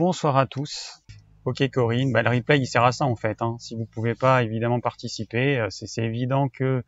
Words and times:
bonsoir 0.00 0.38
à 0.38 0.46
tous. 0.46 1.02
Ok 1.44 1.62
Corinne, 1.70 2.10
bah, 2.10 2.22
le 2.22 2.30
replay 2.30 2.58
il 2.58 2.64
sert 2.64 2.84
à 2.84 2.90
ça 2.90 3.04
en 3.04 3.16
fait. 3.16 3.42
Hein. 3.42 3.56
Si 3.58 3.76
vous 3.76 3.84
pouvez 3.84 4.14
pas 4.14 4.42
évidemment 4.42 4.80
participer, 4.80 5.58
euh, 5.58 5.66
c'est 5.68 6.02
évident 6.02 6.48
que 6.48 6.82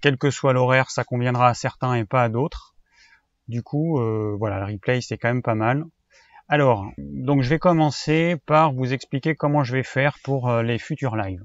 quel 0.00 0.16
que 0.16 0.30
soit 0.30 0.54
l'horaire, 0.54 0.90
ça 0.90 1.04
conviendra 1.04 1.48
à 1.48 1.52
certains 1.52 1.92
et 1.92 2.06
pas 2.06 2.22
à 2.22 2.30
d'autres. 2.30 2.74
Du 3.48 3.62
coup, 3.62 4.00
euh, 4.00 4.34
voilà, 4.38 4.60
le 4.60 4.72
replay 4.72 5.02
c'est 5.02 5.18
quand 5.18 5.28
même 5.28 5.42
pas 5.42 5.54
mal. 5.54 5.84
Alors, 6.48 6.86
donc 6.96 7.42
je 7.42 7.50
vais 7.50 7.58
commencer 7.58 8.36
par 8.46 8.72
vous 8.72 8.94
expliquer 8.94 9.34
comment 9.34 9.62
je 9.62 9.76
vais 9.76 9.82
faire 9.82 10.16
pour 10.24 10.48
euh, 10.48 10.62
les 10.62 10.78
futurs 10.78 11.16
lives. 11.16 11.44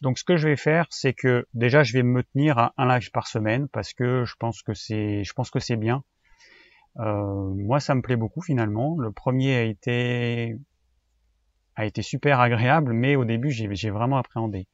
Donc 0.00 0.18
ce 0.18 0.24
que 0.24 0.36
je 0.36 0.48
vais 0.48 0.56
faire, 0.56 0.86
c'est 0.90 1.12
que 1.12 1.46
déjà 1.54 1.84
je 1.84 1.92
vais 1.92 2.02
me 2.02 2.24
tenir 2.24 2.58
à 2.58 2.72
un 2.78 2.88
live 2.88 3.12
par 3.12 3.28
semaine 3.28 3.68
parce 3.68 3.94
que 3.94 4.24
je 4.24 4.34
pense 4.40 4.60
que 4.62 4.74
c'est, 4.74 5.22
je 5.22 5.32
pense 5.34 5.52
que 5.52 5.60
c'est 5.60 5.76
bien. 5.76 6.02
Euh, 6.98 7.54
moi, 7.54 7.80
ça 7.80 7.94
me 7.94 8.02
plaît 8.02 8.16
beaucoup 8.16 8.42
finalement. 8.42 8.96
Le 8.98 9.12
premier 9.12 9.56
a 9.56 9.62
été 9.62 10.56
a 11.74 11.86
été 11.86 12.02
super 12.02 12.40
agréable, 12.40 12.92
mais 12.92 13.16
au 13.16 13.24
début, 13.24 13.50
j'ai 13.50 13.90
vraiment 13.90 14.18
appréhendé. 14.18 14.66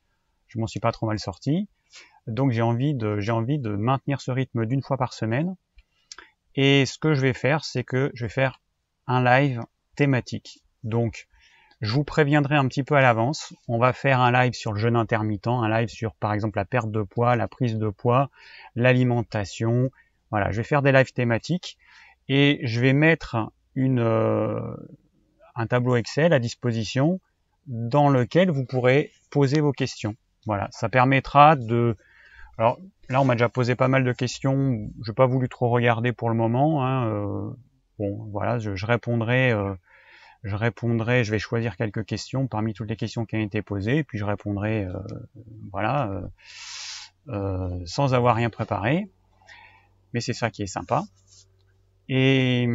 Je 0.49 0.59
m'en 0.59 0.67
suis 0.67 0.81
pas 0.81 0.93
trop 0.93 1.07
mal 1.07 1.19
sorti, 1.19 1.69
donc 2.27 2.51
j'ai 2.51 2.63
envie 2.63 2.95
de 2.95 3.21
j'ai 3.21 3.33
envie 3.33 3.59
de 3.59 3.71
maintenir 3.71 4.21
ce 4.21 4.31
rythme 4.31 4.67
d'une 4.67 4.83
fois 4.83 4.97
par 4.97 5.13
semaine. 5.13 5.55
Et 6.55 6.87
ce 6.87 6.99
que 6.99 7.15
je 7.15 7.21
vais 7.21 7.35
faire, 7.35 7.65
c'est 7.65 7.85
que 7.85 8.11
je 8.15 8.25
vais 8.25 8.31
faire 8.31 8.61
un 9.07 9.23
live 9.23 9.63
thématique. 9.95 10.65
Donc, 10.83 11.29
je 11.81 11.93
vous 11.93 12.03
préviendrai 12.03 12.57
un 12.57 12.67
petit 12.67 12.83
peu 12.83 12.97
à 12.97 13.01
l'avance. 13.01 13.55
On 13.69 13.79
va 13.79 13.93
faire 13.93 14.21
un 14.21 14.33
live 14.33 14.55
sur 14.55 14.73
le 14.73 14.81
jeûne 14.81 14.97
intermittent, 14.97 15.47
un 15.47 15.69
live 15.69 15.89
sur 15.89 16.15
par 16.17 16.33
exemple 16.33 16.59
la 16.59 16.65
perte 16.65 16.91
de 16.91 17.03
poids, 17.03 17.37
la 17.37 17.47
prise 17.47 17.77
de 17.77 17.89
poids, 17.91 18.31
l'alimentation. 18.75 19.91
Voilà, 20.31 20.51
je 20.51 20.57
vais 20.57 20.65
faire 20.65 20.83
des 20.83 20.91
lives 20.91 21.13
thématiques 21.13 21.78
et 22.29 22.61
je 22.63 22.81
vais 22.81 22.93
mettre 22.93 23.51
une, 23.75 24.01
euh, 24.01 24.61
un 25.55 25.67
tableau 25.67 25.97
Excel 25.97 26.33
à 26.33 26.39
disposition 26.39 27.21
dans 27.67 28.09
lequel 28.09 28.51
vous 28.51 28.65
pourrez 28.65 29.13
poser 29.31 29.61
vos 29.61 29.73
questions. 29.73 30.15
Voilà, 30.47 30.69
ça 30.71 30.89
permettra 30.89 31.57
de... 31.57 31.97
Alors 32.57 32.79
là, 33.09 33.21
on 33.21 33.25
m'a 33.25 33.35
déjà 33.35 33.49
posé 33.49 33.77
pas 33.77 33.89
mal 33.89 34.05
de 34.05 34.13
questions. 34.13 34.91
Je 35.03 35.11
n'ai 35.11 35.15
pas 35.15 35.27
voulu 35.27 35.49
trop 35.49 35.69
regarder 35.69 36.13
pour 36.13 36.29
le 36.29 36.35
moment. 36.35 36.85
Hein, 36.85 37.07
euh, 37.09 37.51
bon, 37.99 38.29
voilà, 38.33 38.59
je, 38.59 38.85
répondrai. 38.85 39.53
Euh, 39.53 39.75
je 40.43 40.57
répondrai. 40.57 41.25
Je 41.25 41.31
vais 41.31 41.39
choisir 41.39 41.77
quelques 41.77 42.05
questions 42.05 42.47
parmi 42.49 42.75
toutes 42.75 42.89
les 42.89 42.97
questions 42.97 43.27
qui 43.27 43.37
ont 43.37 43.43
été 43.43 43.63
posées, 43.63 43.99
et 43.99 44.05
puis 44.05 44.19
je 44.19 44.25
répondrai. 44.25 44.89
voilà, 45.71 46.23
sans 47.85 48.15
avoir 48.15 48.35
rien 48.35 48.51
préparé. 48.51 49.09
Mais 50.15 50.21
c'est 50.21 50.33
ça 50.33 50.51
qui 50.51 50.63
est 50.63 50.67
sympa. 50.67 51.05
Et, 52.09 52.67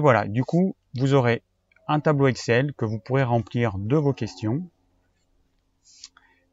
voilà, 0.00 0.26
du 0.26 0.44
coup, 0.44 0.76
vous 0.94 1.14
aurez 1.14 1.42
un 1.88 2.00
tableau 2.00 2.28
Excel 2.28 2.74
que 2.74 2.84
vous 2.84 2.98
pourrez 2.98 3.22
remplir 3.22 3.78
de 3.78 3.96
vos 3.96 4.12
questions. 4.12 4.68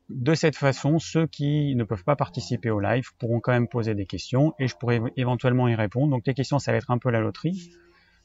De 0.10 0.34
cette 0.34 0.56
façon, 0.56 0.98
ceux 0.98 1.28
qui 1.28 1.76
ne 1.76 1.84
peuvent 1.84 2.04
pas 2.04 2.16
participer 2.16 2.72
au 2.72 2.80
live 2.80 3.10
pourront 3.20 3.40
quand 3.40 3.52
même 3.52 3.68
poser 3.68 3.94
des 3.94 4.08
questions 4.08 4.56
et 4.58 4.68
je 4.68 4.76
pourrai 4.76 5.02
éventuellement 5.18 5.68
y 5.68 5.76
répondre. 5.76 6.10
Donc 6.10 6.26
les 6.26 6.34
questions, 6.34 6.58
ça 6.58 6.72
va 6.72 6.78
être 6.78 6.90
un 6.90 6.98
peu 6.98 7.12
la 7.12 7.20
loterie, 7.20 7.72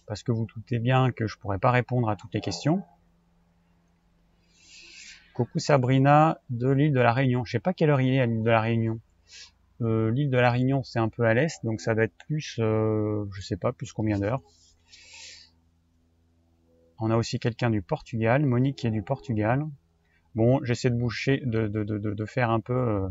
parce 0.06 0.22
que 0.22 0.32
vous 0.32 0.46
doutez 0.46 0.78
bien 0.78 1.12
que 1.12 1.26
je 1.26 1.36
pourrais 1.36 1.58
pas 1.58 1.70
répondre 1.70 2.08
à 2.08 2.16
toutes 2.16 2.32
les 2.32 2.40
questions. 2.40 2.82
Coucou 5.34 5.58
Sabrina 5.58 6.38
de 6.48 6.70
l'île 6.70 6.92
de 6.92 7.00
la 7.00 7.12
Réunion. 7.12 7.44
Je 7.44 7.50
sais 7.50 7.58
pas 7.58 7.74
quelle 7.74 7.90
heure 7.90 8.00
il 8.00 8.14
est 8.14 8.20
à 8.20 8.26
l'île 8.26 8.44
de 8.44 8.50
la 8.50 8.60
Réunion. 8.60 9.00
Euh, 9.84 10.10
l'île 10.10 10.30
de 10.30 10.38
la 10.38 10.50
Réunion, 10.50 10.82
c'est 10.82 10.98
un 10.98 11.08
peu 11.08 11.24
à 11.24 11.34
l'est, 11.34 11.62
donc 11.64 11.80
ça 11.80 11.94
doit 11.94 12.04
être 12.04 12.16
plus, 12.26 12.56
euh, 12.58 13.26
je 13.32 13.40
sais 13.42 13.56
pas, 13.56 13.72
plus 13.72 13.92
combien 13.92 14.18
d'heures. 14.18 14.42
On 16.98 17.10
a 17.10 17.16
aussi 17.16 17.38
quelqu'un 17.38 17.70
du 17.70 17.82
Portugal, 17.82 18.46
Monique 18.46 18.76
qui 18.76 18.86
est 18.86 18.90
du 18.90 19.02
Portugal. 19.02 19.66
Bon, 20.34 20.64
j'essaie 20.64 20.90
de 20.90 20.96
boucher, 20.96 21.42
de, 21.44 22.24
faire 22.24 22.50
un 22.50 22.60
peu 22.60 22.72
euh, 22.72 23.08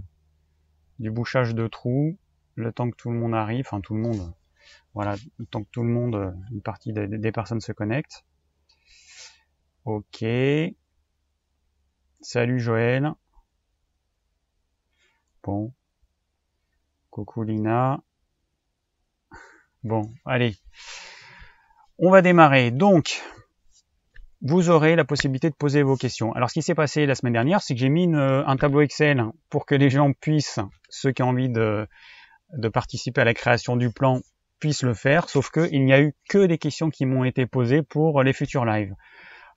du 0.99 1.11
bouchage 1.11 1.53
de 1.53 1.67
trous, 1.67 2.17
le 2.55 2.71
temps 2.71 2.89
que 2.89 2.95
tout 2.95 3.11
le 3.11 3.17
monde 3.17 3.35
arrive, 3.35 3.65
enfin 3.67 3.81
tout 3.81 3.93
le 3.93 4.01
monde, 4.01 4.33
voilà, 4.93 5.15
le 5.37 5.45
temps 5.45 5.63
que 5.63 5.69
tout 5.69 5.83
le 5.83 5.89
monde, 5.89 6.35
une 6.51 6.61
partie 6.61 6.91
des, 6.91 7.07
des 7.07 7.31
personnes 7.31 7.61
se 7.61 7.71
connectent. 7.71 8.25
Ok. 9.85 10.25
Salut 12.21 12.59
Joël. 12.59 13.13
Bon, 15.43 15.73
Coucou 17.13 17.43
Lina. 17.43 17.99
Bon, 19.83 20.01
allez. 20.25 20.55
On 21.99 22.09
va 22.09 22.23
démarrer. 22.23 22.71
Donc, 22.71 23.21
vous 24.41 24.71
aurez 24.71 24.95
la 24.95 25.05
possibilité 25.05 25.51
de 25.51 25.55
poser 25.55 25.83
vos 25.83 25.95
questions. 25.95 26.33
Alors, 26.33 26.49
ce 26.49 26.55
qui 26.55 26.63
s'est 26.63 26.73
passé 26.73 27.05
la 27.05 27.13
semaine 27.13 27.33
dernière, 27.33 27.61
c'est 27.61 27.75
que 27.75 27.79
j'ai 27.79 27.89
mis 27.89 28.09
un 28.15 28.57
tableau 28.57 28.81
Excel 28.81 29.25
pour 29.51 29.67
que 29.67 29.75
les 29.75 29.91
gens 29.91 30.11
puissent, 30.11 30.57
ceux 30.89 31.11
qui 31.11 31.21
ont 31.21 31.29
envie 31.29 31.49
de, 31.49 31.87
de 32.53 32.67
participer 32.67 33.21
à 33.21 33.25
la 33.25 33.35
création 33.35 33.75
du 33.75 33.91
plan, 33.91 34.21
puissent 34.59 34.81
le 34.81 34.95
faire, 34.95 35.29
sauf 35.29 35.51
qu'il 35.51 35.85
n'y 35.85 35.93
a 35.93 36.01
eu 36.01 36.15
que 36.27 36.47
des 36.47 36.57
questions 36.57 36.89
qui 36.89 37.05
m'ont 37.05 37.25
été 37.25 37.45
posées 37.45 37.83
pour 37.83 38.23
les 38.23 38.33
futurs 38.33 38.65
lives. 38.65 38.95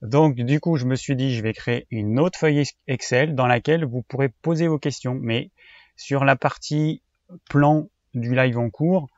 Donc, 0.02 0.34
du 0.34 0.60
coup, 0.60 0.76
je 0.76 0.84
me 0.84 0.94
suis 0.94 1.16
dit, 1.16 1.34
je 1.34 1.42
vais 1.42 1.54
créer 1.54 1.86
une 1.90 2.20
autre 2.20 2.38
feuille 2.38 2.64
Excel 2.86 3.34
dans 3.34 3.46
laquelle 3.46 3.86
vous 3.86 4.02
pourrez 4.02 4.28
poser 4.28 4.68
vos 4.68 4.78
questions. 4.78 5.16
Mais 5.18 5.52
sur 5.96 6.26
la 6.26 6.36
partie 6.36 7.02
plan 7.48 7.88
du 8.14 8.34
live 8.34 8.58
en 8.58 8.70
cours, 8.70 9.08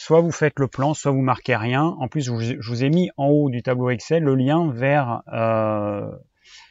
soit 0.00 0.20
vous 0.20 0.32
faites 0.32 0.58
le 0.58 0.66
plan, 0.66 0.94
soit 0.94 1.12
vous 1.12 1.20
marquez 1.20 1.56
rien. 1.56 1.84
En 1.84 2.08
plus, 2.08 2.22
je 2.24 2.70
vous 2.70 2.84
ai 2.84 2.88
mis 2.88 3.10
en 3.18 3.26
haut 3.26 3.50
du 3.50 3.62
tableau 3.62 3.90
Excel 3.90 4.22
le 4.22 4.34
lien 4.34 4.72
vers 4.72 5.22
euh, 5.28 6.10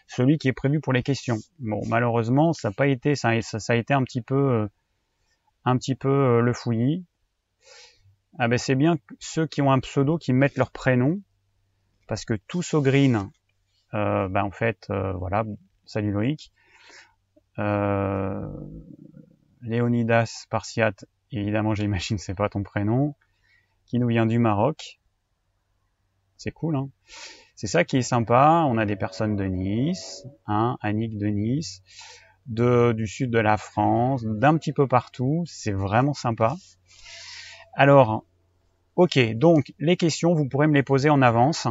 celui 0.07 0.39
qui 0.39 0.47
est 0.47 0.53
prévu 0.53 0.79
pour 0.79 0.93
les 0.93 1.03
questions. 1.03 1.37
Bon, 1.59 1.81
malheureusement, 1.87 2.53
ça 2.53 2.69
n'a 2.69 2.73
pas 2.73 2.87
été, 2.87 3.13
ça, 3.15 3.29
a 3.29 3.75
été 3.75 3.93
un 3.93 4.03
petit 4.03 4.21
peu, 4.21 4.35
euh, 4.35 4.67
un 5.63 5.77
petit 5.77 5.93
peu 5.93 6.09
euh, 6.09 6.41
le 6.41 6.53
fouillis. 6.53 7.05
Ah 8.39 8.47
ben 8.47 8.57
c'est 8.57 8.75
bien 8.75 8.95
ceux 9.19 9.45
qui 9.45 9.61
ont 9.61 9.71
un 9.71 9.79
pseudo 9.79 10.17
qui 10.17 10.33
mettent 10.33 10.57
leur 10.57 10.71
prénom, 10.71 11.21
parce 12.07 12.25
que 12.25 12.33
tous 12.47 12.73
au 12.73 12.81
green, 12.81 13.29
ben 13.91 14.43
en 14.43 14.51
fait, 14.51 14.87
voilà, 14.87 15.43
salut 15.85 16.11
Loïc. 16.11 16.53
Léonidas 19.61 20.25
Spartiate, 20.25 21.05
évidemment 21.31 21.75
j'imagine 21.75 22.17
c'est 22.17 22.35
pas 22.35 22.49
ton 22.49 22.63
prénom, 22.63 23.15
qui 23.85 23.99
nous 23.99 24.07
vient 24.07 24.25
du 24.25 24.39
Maroc. 24.39 24.99
C'est 26.37 26.51
cool, 26.51 26.77
hein 26.77 26.89
C'est 27.55 27.67
ça 27.67 27.83
qui 27.83 27.97
est 27.97 28.01
sympa. 28.01 28.63
On 28.67 28.77
a 28.77 28.85
des 28.85 28.95
personnes 28.95 29.35
de 29.35 29.43
Nice, 29.43 30.25
hein, 30.47 30.77
Annick 30.81 31.17
de 31.17 31.27
Nice, 31.27 31.81
de, 32.45 32.93
du 32.93 33.07
sud 33.07 33.29
de 33.29 33.39
la 33.39 33.57
France, 33.57 34.23
d'un 34.23 34.57
petit 34.57 34.71
peu 34.71 34.87
partout. 34.87 35.43
C'est 35.45 35.73
vraiment 35.73 36.13
sympa. 36.13 36.55
Alors, 37.73 38.23
ok, 38.95 39.19
donc 39.33 39.73
les 39.79 39.97
questions, 39.97 40.33
vous 40.33 40.47
pourrez 40.47 40.67
me 40.67 40.75
les 40.75 40.83
poser 40.83 41.09
en 41.09 41.21
avance. 41.21 41.67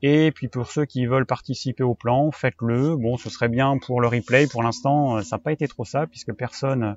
Et 0.00 0.32
puis 0.32 0.48
pour 0.48 0.70
ceux 0.70 0.86
qui 0.86 1.04
veulent 1.04 1.26
participer 1.26 1.82
au 1.82 1.94
plan, 1.94 2.30
faites-le. 2.30 2.96
Bon, 2.96 3.18
ce 3.18 3.28
serait 3.28 3.48
bien 3.48 3.76
pour 3.78 4.00
le 4.00 4.08
replay. 4.08 4.46
Pour 4.46 4.62
l'instant, 4.62 5.22
ça 5.22 5.36
n'a 5.36 5.42
pas 5.42 5.52
été 5.52 5.68
trop 5.68 5.84
ça, 5.84 6.06
puisque 6.06 6.32
personne 6.32 6.96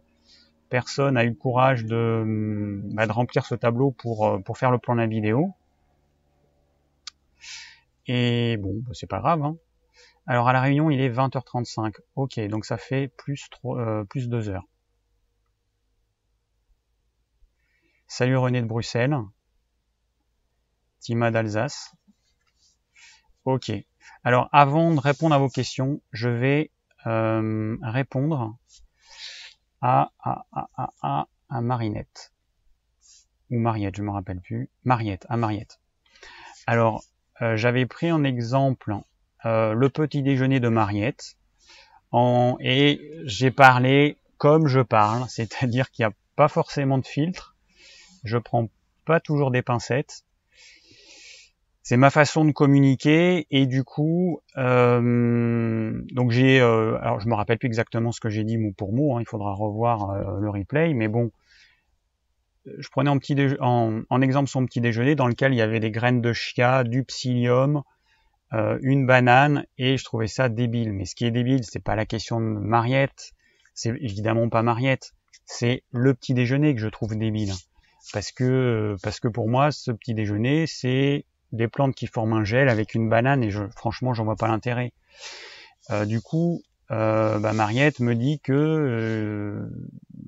personne 0.71 1.17
a 1.17 1.25
eu 1.25 1.29
le 1.29 1.35
courage 1.35 1.85
de, 1.85 2.23
bah, 2.93 3.05
de 3.05 3.11
remplir 3.11 3.45
ce 3.45 3.53
tableau 3.53 3.91
pour, 3.91 4.25
euh, 4.25 4.39
pour 4.39 4.57
faire 4.57 4.71
le 4.71 4.79
plan 4.79 4.95
de 4.95 5.01
la 5.01 5.07
vidéo. 5.07 5.53
Et 8.07 8.57
bon, 8.57 8.81
bah, 8.81 8.91
c'est 8.93 9.07
pas 9.07 9.19
grave. 9.19 9.43
Hein. 9.43 9.57
Alors 10.25 10.47
à 10.47 10.53
la 10.53 10.61
réunion, 10.61 10.89
il 10.89 11.01
est 11.01 11.09
20h35. 11.09 11.95
Ok, 12.15 12.39
donc 12.47 12.65
ça 12.65 12.77
fait 12.77 13.09
plus, 13.09 13.49
3, 13.51 13.79
euh, 13.79 14.03
plus 14.05 14.29
2 14.29 14.49
heures. 14.49 14.65
Salut 18.07 18.37
René 18.37 18.61
de 18.61 18.67
Bruxelles. 18.67 19.15
Tima 21.01 21.31
d'Alsace. 21.31 21.93
Ok. 23.43 23.71
Alors 24.23 24.47
avant 24.53 24.93
de 24.93 24.99
répondre 24.99 25.35
à 25.35 25.37
vos 25.37 25.49
questions, 25.49 26.01
je 26.13 26.29
vais 26.29 26.71
euh, 27.07 27.75
répondre 27.81 28.55
à, 29.81 30.11
à, 30.19 30.45
à, 30.53 30.93
à, 31.01 31.27
à 31.49 31.61
Marinette. 31.61 32.31
Ou 33.49 33.59
Mariette, 33.59 33.95
je 33.95 34.03
me 34.03 34.11
rappelle 34.11 34.39
plus. 34.39 34.69
Mariette, 34.85 35.25
à 35.29 35.37
Mariette. 35.37 35.79
Alors, 36.67 37.03
euh, 37.41 37.57
j'avais 37.57 37.85
pris 37.85 38.11
en 38.11 38.23
exemple 38.23 38.95
euh, 39.45 39.73
le 39.73 39.89
petit 39.89 40.21
déjeuner 40.21 40.59
de 40.59 40.69
Mariette. 40.69 41.35
En, 42.11 42.57
et 42.59 43.21
j'ai 43.25 43.51
parlé 43.51 44.17
comme 44.37 44.67
je 44.67 44.79
parle, 44.79 45.25
c'est-à-dire 45.29 45.91
qu'il 45.91 46.05
n'y 46.05 46.11
a 46.11 46.15
pas 46.35 46.47
forcément 46.47 46.97
de 46.97 47.05
filtre. 47.05 47.55
Je 48.23 48.37
prends 48.37 48.69
pas 49.05 49.19
toujours 49.19 49.51
des 49.51 49.61
pincettes 49.61 50.23
c'est 51.83 51.97
ma 51.97 52.09
façon 52.09 52.45
de 52.45 52.51
communiquer 52.51 53.47
et 53.49 53.65
du 53.65 53.83
coup 53.83 54.41
euh, 54.57 56.01
donc 56.11 56.31
j'ai 56.31 56.61
euh, 56.61 56.97
alors 57.01 57.19
je 57.19 57.27
me 57.27 57.33
rappelle 57.33 57.57
plus 57.57 57.67
exactement 57.67 58.11
ce 58.11 58.19
que 58.19 58.29
j'ai 58.29 58.43
dit 58.43 58.57
mot 58.57 58.71
pour 58.71 58.93
mot 58.93 59.15
hein, 59.15 59.21
il 59.21 59.27
faudra 59.27 59.53
revoir 59.53 60.11
euh, 60.11 60.39
le 60.39 60.49
replay 60.49 60.93
mais 60.93 61.07
bon 61.07 61.31
je 62.65 62.87
prenais 62.89 63.09
en 63.09 63.17
petit 63.17 63.35
en, 63.59 64.01
en, 64.09 64.21
exemple 64.21 64.49
son 64.49 64.65
petit 64.65 64.81
déjeuner 64.81 65.15
dans 65.15 65.27
lequel 65.27 65.53
il 65.53 65.57
y 65.57 65.61
avait 65.61 65.79
des 65.79 65.89
graines 65.91 66.21
de 66.21 66.33
chia 66.33 66.83
du 66.83 67.03
psyllium 67.03 67.81
euh, 68.53 68.77
une 68.81 69.05
banane 69.05 69.65
et 69.77 69.97
je 69.97 70.03
trouvais 70.03 70.27
ça 70.27 70.49
débile. 70.49 70.91
Mais 70.91 71.05
ce 71.05 71.15
qui 71.15 71.25
est 71.25 71.31
débile, 71.31 71.63
c'est 71.63 71.83
pas 71.83 71.95
la 71.95 72.05
question 72.05 72.39
de 72.41 72.45
Mariette, 72.45 73.31
c'est 73.73 73.89
évidemment 74.01 74.49
pas 74.49 74.61
Mariette, 74.61 75.13
c'est 75.45 75.83
le 75.91 76.13
petit 76.13 76.33
déjeuner 76.33 76.75
que 76.75 76.81
je 76.81 76.89
trouve 76.89 77.17
débile. 77.17 77.53
Parce 78.13 78.31
que 78.31 78.95
parce 79.03 79.19
que 79.19 79.27
pour 79.27 79.47
moi, 79.47 79.71
ce 79.71 79.91
petit 79.91 80.13
déjeuner, 80.13 80.65
c'est 80.67 81.25
des 81.51 81.67
plantes 81.67 81.95
qui 81.95 82.07
forment 82.07 82.33
un 82.33 82.43
gel 82.43 82.69
avec 82.69 82.95
une 82.95 83.09
banane 83.09 83.43
et 83.43 83.51
je, 83.51 83.63
franchement, 83.75 84.13
j'en 84.13 84.23
vois 84.23 84.35
pas 84.35 84.47
l'intérêt. 84.47 84.93
Euh, 85.89 86.05
du 86.05 86.21
coup, 86.21 86.61
euh, 86.91 87.39
bah, 87.39 87.53
Mariette 87.53 87.99
me 87.99 88.15
dit 88.15 88.39
que 88.39 88.51
euh, 88.51 89.69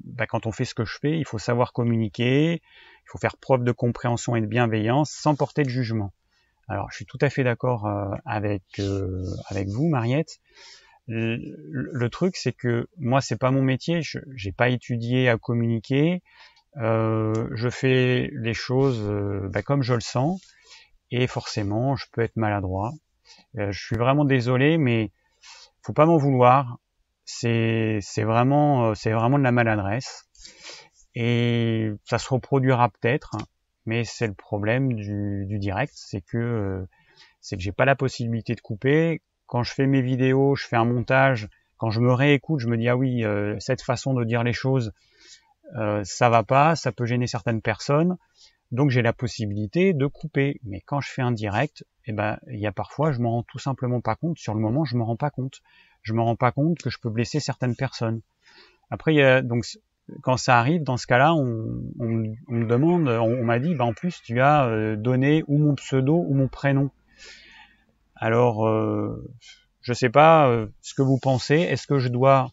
bah, 0.05 0.25
quand 0.27 0.45
on 0.45 0.51
fait 0.51 0.65
ce 0.65 0.73
que 0.73 0.85
je 0.85 0.97
fais, 0.97 1.17
il 1.17 1.25
faut 1.25 1.39
savoir 1.39 1.73
communiquer, 1.73 2.53
il 2.53 3.07
faut 3.07 3.17
faire 3.17 3.37
preuve 3.37 3.63
de 3.63 3.71
compréhension 3.71 4.35
et 4.35 4.41
de 4.41 4.45
bienveillance 4.45 5.11
sans 5.11 5.35
porter 5.35 5.63
de 5.63 5.69
jugement. 5.69 6.13
Alors, 6.69 6.89
je 6.91 6.95
suis 6.95 7.05
tout 7.05 7.17
à 7.19 7.29
fait 7.29 7.43
d'accord 7.43 7.85
euh, 7.85 8.15
avec 8.25 8.63
avec 9.47 9.67
vous, 9.67 9.89
Mariette. 9.89 10.39
Le, 11.07 12.07
truc, 12.07 12.37
c'est 12.37 12.53
que 12.53 12.87
moi, 12.97 13.19
c'est 13.19 13.35
pas 13.37 13.51
mon 13.51 13.61
métier. 13.61 14.01
Je 14.01 14.49
pas 14.51 14.69
étudié 14.69 15.27
à 15.27 15.37
communiquer. 15.37 16.21
je 16.77 17.69
fais 17.69 18.29
les 18.31 18.53
choses 18.53 19.01
bah, 19.51 19.61
comme 19.61 19.83
je 19.83 19.95
le 19.95 19.99
sens, 19.99 20.39
et 21.15 21.27
forcément, 21.27 21.95
je 21.95 22.07
peux 22.12 22.21
être 22.21 22.36
maladroit. 22.36 22.92
je 23.56 23.71
suis 23.71 23.98
vraiment 23.98 24.25
désolé, 24.25 24.80
mais 24.80 25.12
faut 25.83 25.94
pas 25.94 26.07
m'en 26.07 26.18
vouloir. 26.18 26.80
C'est 27.25 28.00
euh, 28.00 28.25
vraiment 28.25 28.92
de 29.38 29.44
la 29.44 29.51
maladresse 29.51 30.27
et 31.13 31.92
ça 32.04 32.18
se 32.18 32.30
reproduira 32.30 32.89
peut-être, 32.89 33.38
mais 33.86 34.04
c'est 34.04 34.27
le 34.27 34.33
problème 34.33 34.94
du, 34.94 35.45
direct, 35.60 35.94
c'est 35.95 36.21
que 36.21 36.38
euh, 36.38 36.86
c'est 37.42 37.57
que 37.57 37.62
j'ai 37.62 37.71
pas 37.71 37.86
la 37.86 37.95
possibilité 37.95 38.56
de 38.56 38.62
couper. 38.62 39.21
Quand 39.45 39.62
je 39.62 39.71
fais 39.71 39.86
mes 39.86 40.01
vidéos, 40.01 40.56
je 40.56 40.66
fais 40.66 40.77
un 40.77 40.86
montage. 40.86 41.48
Quand 41.77 41.92
je 41.92 42.00
me 42.00 42.12
réécoute, 42.12 42.59
je 42.59 42.68
me 42.68 42.77
dis 42.77 42.89
ah 42.89 42.98
oui, 42.98 43.24
euh, 43.24 43.56
cette 43.59 43.83
façon 43.83 44.16
de 44.16 44.24
dire 44.24 44.44
les 44.44 44.54
choses, 44.54 44.92
ça 46.04 46.30
va 46.30 46.44
pas, 46.44 46.75
ça 46.75 46.92
peut 46.92 47.06
gêner 47.06 47.27
certaines 47.27 47.62
personnes. 47.62 48.18
Donc 48.73 48.89
j'ai 48.89 49.03
la 49.03 49.13
possibilité 49.13 49.93
de 49.93 50.07
couper. 50.07 50.59
Mais 50.63 50.81
quand 50.81 50.99
je 50.99 51.09
fais 51.09 51.21
un 51.21 51.31
direct, 51.31 51.85
eh 52.05 52.11
ben, 52.11 52.39
il 52.51 52.59
y 52.59 52.67
a 52.67 52.71
parfois, 52.71 53.11
je 53.11 53.19
m'en 53.19 53.31
rends 53.31 53.43
tout 53.43 53.59
simplement 53.59 54.01
pas 54.01 54.15
compte. 54.15 54.39
Sur 54.39 54.55
le 54.55 54.59
moment, 54.59 54.83
je 54.83 54.97
me 54.97 55.03
rends 55.03 55.15
pas 55.15 55.29
compte. 55.29 55.61
Je 56.01 56.13
me 56.13 56.21
rends 56.21 56.35
pas 56.35 56.51
compte 56.51 56.79
que 56.79 56.89
je 56.89 56.97
peux 56.99 57.11
blesser 57.11 57.39
certaines 57.39 57.75
personnes. 57.75 58.21
Après, 58.89 59.41
donc, 59.43 59.65
quand 60.21 60.37
ça 60.37 60.59
arrive, 60.59 60.83
dans 60.83 60.97
ce 60.97 61.07
cas-là, 61.07 61.33
on, 61.35 61.45
me 61.45 62.65
demande, 62.65 63.07
on, 63.07 63.43
m'a 63.43 63.59
dit, 63.59 63.75
bah, 63.75 63.85
en 63.85 63.93
plus, 63.93 64.21
tu 64.23 64.41
as 64.41 64.65
euh, 64.65 64.95
donné 64.95 65.43
ou 65.47 65.59
mon 65.59 65.75
pseudo 65.75 66.25
ou 66.27 66.33
mon 66.33 66.47
prénom. 66.47 66.89
Alors, 68.15 68.67
euh, 68.67 69.31
je 69.81 69.93
sais 69.93 70.09
pas 70.09 70.49
euh, 70.49 70.67
ce 70.81 70.95
que 70.95 71.03
vous 71.03 71.19
pensez. 71.19 71.55
Est-ce 71.55 71.85
que 71.85 71.99
je 71.99 72.09
dois, 72.09 72.51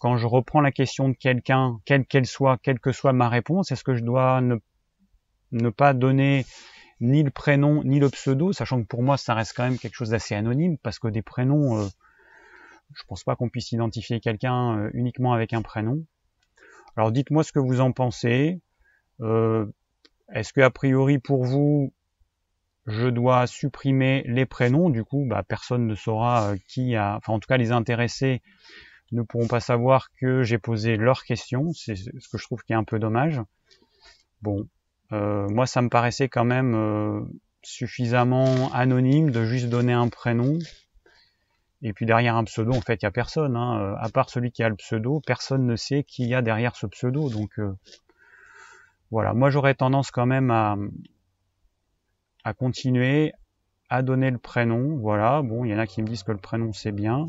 quand 0.00 0.16
je 0.16 0.26
reprends 0.26 0.62
la 0.62 0.72
question 0.72 1.10
de 1.10 1.14
quelqu'un, 1.14 1.78
quelle 1.84 2.06
qu'elle 2.06 2.26
soit, 2.26 2.58
quelle 2.62 2.80
que 2.80 2.92
soit 2.92 3.12
ma 3.12 3.28
réponse, 3.28 3.70
est-ce 3.70 3.84
que 3.84 3.94
je 3.94 4.02
dois 4.02 4.40
ne 4.40 4.56
ne 5.52 5.70
pas 5.70 5.94
donner 5.94 6.44
ni 7.00 7.22
le 7.22 7.30
prénom 7.30 7.82
ni 7.84 7.98
le 7.98 8.08
pseudo, 8.08 8.52
sachant 8.52 8.80
que 8.82 8.86
pour 8.86 9.02
moi 9.02 9.16
ça 9.16 9.34
reste 9.34 9.54
quand 9.56 9.64
même 9.64 9.78
quelque 9.78 9.94
chose 9.94 10.10
d'assez 10.10 10.34
anonyme, 10.34 10.78
parce 10.78 10.98
que 10.98 11.08
des 11.08 11.22
prénoms, 11.22 11.78
euh, 11.78 11.88
je 12.94 13.02
pense 13.08 13.24
pas 13.24 13.36
qu'on 13.36 13.48
puisse 13.48 13.72
identifier 13.72 14.20
quelqu'un 14.20 14.78
euh, 14.78 14.90
uniquement 14.94 15.32
avec 15.32 15.52
un 15.52 15.62
prénom. 15.62 16.04
Alors 16.96 17.10
dites-moi 17.12 17.42
ce 17.44 17.52
que 17.52 17.58
vous 17.58 17.80
en 17.80 17.92
pensez. 17.92 18.60
Euh, 19.20 19.66
est-ce 20.32 20.52
que 20.52 20.60
a 20.60 20.70
priori 20.70 21.18
pour 21.18 21.44
vous, 21.44 21.92
je 22.86 23.08
dois 23.08 23.46
supprimer 23.46 24.22
les 24.26 24.46
prénoms? 24.46 24.88
Du 24.88 25.04
coup, 25.04 25.24
bah, 25.26 25.42
personne 25.42 25.86
ne 25.86 25.94
saura 25.94 26.54
qui 26.68 26.96
a, 26.96 27.16
enfin 27.16 27.32
en 27.32 27.40
tout 27.40 27.48
cas 27.48 27.56
les 27.56 27.72
intéressés 27.72 28.42
ne 29.12 29.22
pourront 29.22 29.46
pas 29.46 29.60
savoir 29.60 30.08
que 30.18 30.42
j'ai 30.42 30.58
posé 30.58 30.96
leurs 30.96 31.24
questions. 31.24 31.72
C'est 31.74 31.96
ce 31.96 32.28
que 32.28 32.38
je 32.38 32.44
trouve 32.44 32.62
qui 32.62 32.72
est 32.72 32.76
un 32.76 32.84
peu 32.84 32.98
dommage. 32.98 33.40
Bon, 34.40 34.66
euh, 35.12 35.48
moi, 35.48 35.66
ça 35.66 35.82
me 35.82 35.88
paraissait 35.88 36.28
quand 36.28 36.44
même 36.44 36.74
euh, 36.74 37.20
suffisamment 37.62 38.72
anonyme 38.72 39.30
de 39.30 39.44
juste 39.44 39.68
donner 39.68 39.92
un 39.92 40.08
prénom. 40.08 40.58
Et 41.82 41.92
puis 41.92 42.06
derrière 42.06 42.36
un 42.36 42.44
pseudo, 42.44 42.72
en 42.72 42.80
fait, 42.80 43.02
il 43.02 43.04
n'y 43.04 43.08
a 43.08 43.10
personne. 43.10 43.56
Hein. 43.56 43.80
Euh, 43.80 43.94
à 43.98 44.08
part 44.08 44.30
celui 44.30 44.52
qui 44.52 44.62
a 44.62 44.68
le 44.68 44.76
pseudo, 44.76 45.20
personne 45.26 45.66
ne 45.66 45.76
sait 45.76 46.04
qui 46.04 46.26
y 46.26 46.34
a 46.34 46.40
derrière 46.40 46.76
ce 46.76 46.86
pseudo. 46.86 47.28
Donc 47.28 47.60
voilà, 49.10 49.34
moi 49.34 49.50
j'aurais 49.50 49.74
tendance 49.74 50.10
quand 50.10 50.26
même 50.26 50.50
à, 50.50 50.76
à 52.44 52.54
continuer 52.54 53.32
à 53.90 54.02
donner 54.02 54.30
le 54.30 54.38
prénom. 54.38 54.96
Voilà, 54.96 55.42
bon, 55.42 55.64
il 55.64 55.72
y 55.72 55.74
en 55.74 55.78
a 55.78 55.86
qui 55.86 56.00
me 56.00 56.06
disent 56.06 56.22
que 56.22 56.32
le 56.32 56.38
prénom 56.38 56.72
c'est 56.72 56.92
bien. 56.92 57.26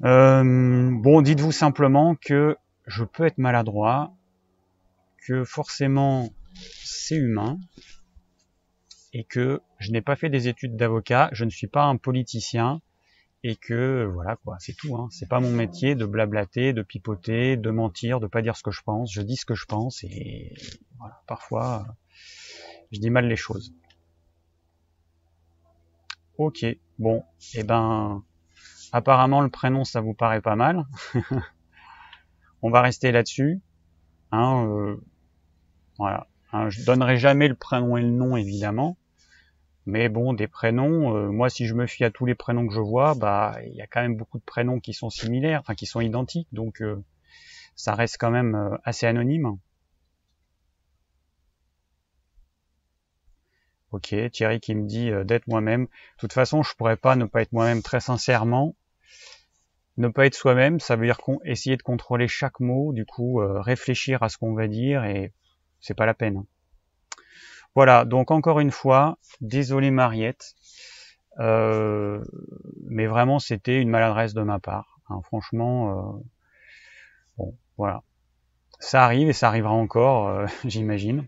bon, 0.00 1.22
dites-vous 1.22 1.52
simplement 1.52 2.16
que 2.16 2.56
je 2.86 3.04
peux 3.04 3.26
être 3.26 3.38
maladroit, 3.38 4.14
que 5.26 5.44
forcément 5.44 6.30
c'est 6.54 7.16
humain 7.16 7.58
et 9.12 9.24
que 9.24 9.60
je 9.78 9.90
n'ai 9.90 10.02
pas 10.02 10.16
fait 10.16 10.30
des 10.30 10.48
études 10.48 10.76
d'avocat, 10.76 11.30
je 11.32 11.44
ne 11.44 11.50
suis 11.50 11.66
pas 11.66 11.84
un 11.84 11.96
politicien 11.96 12.80
et 13.42 13.56
que 13.56 14.04
voilà 14.12 14.36
quoi, 14.36 14.56
c'est 14.58 14.74
tout. 14.74 14.96
Hein. 14.96 15.08
C'est 15.10 15.28
pas 15.28 15.40
mon 15.40 15.50
métier 15.50 15.94
de 15.94 16.04
blablater, 16.04 16.72
de 16.72 16.82
pipoter, 16.82 17.56
de 17.56 17.70
mentir, 17.70 18.20
de 18.20 18.26
pas 18.26 18.42
dire 18.42 18.56
ce 18.56 18.62
que 18.62 18.70
je 18.70 18.82
pense. 18.82 19.12
Je 19.12 19.22
dis 19.22 19.36
ce 19.36 19.46
que 19.46 19.54
je 19.54 19.64
pense 19.64 20.04
et 20.04 20.54
voilà, 20.98 21.22
parfois 21.26 21.86
je 22.92 23.00
dis 23.00 23.10
mal 23.10 23.26
les 23.26 23.36
choses. 23.36 23.72
Ok, 26.36 26.64
bon, 26.98 27.24
eh 27.54 27.62
ben 27.62 28.24
apparemment 28.92 29.40
le 29.40 29.50
prénom 29.50 29.84
ça 29.84 30.00
vous 30.00 30.14
paraît 30.14 30.40
pas 30.40 30.56
mal. 30.56 30.86
On 32.62 32.70
va 32.70 32.82
rester 32.82 33.10
là-dessus. 33.10 33.60
Hein, 34.32 34.66
euh, 34.66 34.96
voilà. 36.00 36.26
Hein, 36.52 36.70
je 36.70 36.82
donnerai 36.82 37.18
jamais 37.18 37.46
le 37.46 37.54
prénom 37.54 37.98
et 37.98 38.00
le 38.00 38.08
nom 38.08 38.34
évidemment, 38.34 38.96
mais 39.84 40.08
bon, 40.08 40.32
des 40.32 40.48
prénoms. 40.48 41.14
Euh, 41.14 41.30
moi, 41.30 41.50
si 41.50 41.66
je 41.66 41.74
me 41.74 41.86
fie 41.86 42.04
à 42.04 42.10
tous 42.10 42.24
les 42.24 42.34
prénoms 42.34 42.66
que 42.66 42.72
je 42.72 42.80
vois, 42.80 43.14
bah, 43.14 43.58
il 43.66 43.74
y 43.74 43.82
a 43.82 43.86
quand 43.86 44.00
même 44.00 44.16
beaucoup 44.16 44.38
de 44.38 44.44
prénoms 44.44 44.80
qui 44.80 44.94
sont 44.94 45.10
similaires, 45.10 45.60
enfin 45.60 45.74
qui 45.74 45.84
sont 45.84 46.00
identiques, 46.00 46.48
donc 46.52 46.80
euh, 46.80 47.04
ça 47.76 47.94
reste 47.94 48.16
quand 48.18 48.30
même 48.30 48.54
euh, 48.54 48.76
assez 48.82 49.06
anonyme. 49.06 49.58
Ok, 53.92 54.14
Thierry 54.32 54.58
qui 54.60 54.74
me 54.74 54.86
dit 54.86 55.10
d'être 55.26 55.48
moi-même. 55.48 55.84
De 55.84 55.90
toute 56.18 56.32
façon, 56.32 56.62
je 56.62 56.74
pourrais 56.76 56.96
pas 56.96 57.14
ne 57.16 57.26
pas 57.26 57.42
être 57.42 57.52
moi-même 57.52 57.82
très 57.82 58.00
sincèrement. 58.00 58.74
Ne 59.98 60.08
pas 60.08 60.26
être 60.26 60.34
soi-même, 60.34 60.80
ça 60.80 60.96
veut 60.96 61.04
dire 61.04 61.18
essayer 61.44 61.76
de 61.76 61.82
contrôler 61.82 62.28
chaque 62.28 62.60
mot, 62.60 62.92
du 62.94 63.04
coup 63.04 63.40
réfléchir 63.42 64.22
à 64.22 64.28
ce 64.28 64.38
qu'on 64.38 64.54
va 64.54 64.68
dire 64.68 65.04
et 65.04 65.32
c'est 65.80 65.94
pas 65.94 66.06
la 66.06 66.14
peine. 66.14 66.38
Hein. 66.38 66.46
Voilà, 67.74 68.04
donc 68.04 68.30
encore 68.30 68.60
une 68.60 68.70
fois, 68.70 69.18
désolé 69.40 69.90
Mariette, 69.90 70.54
euh, 71.38 72.22
mais 72.88 73.06
vraiment 73.06 73.38
c'était 73.38 73.80
une 73.80 73.90
maladresse 73.90 74.34
de 74.34 74.42
ma 74.42 74.58
part. 74.58 74.98
Hein. 75.08 75.20
franchement, 75.22 75.90
euh, 75.90 76.20
bon, 77.38 77.56
voilà, 77.76 78.02
ça 78.80 79.04
arrive 79.04 79.28
et 79.28 79.32
ça 79.32 79.48
arrivera 79.48 79.72
encore, 79.72 80.28
euh, 80.28 80.46
j'imagine. 80.64 81.26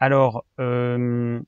Alors, 0.00 0.44
avant 0.58 1.42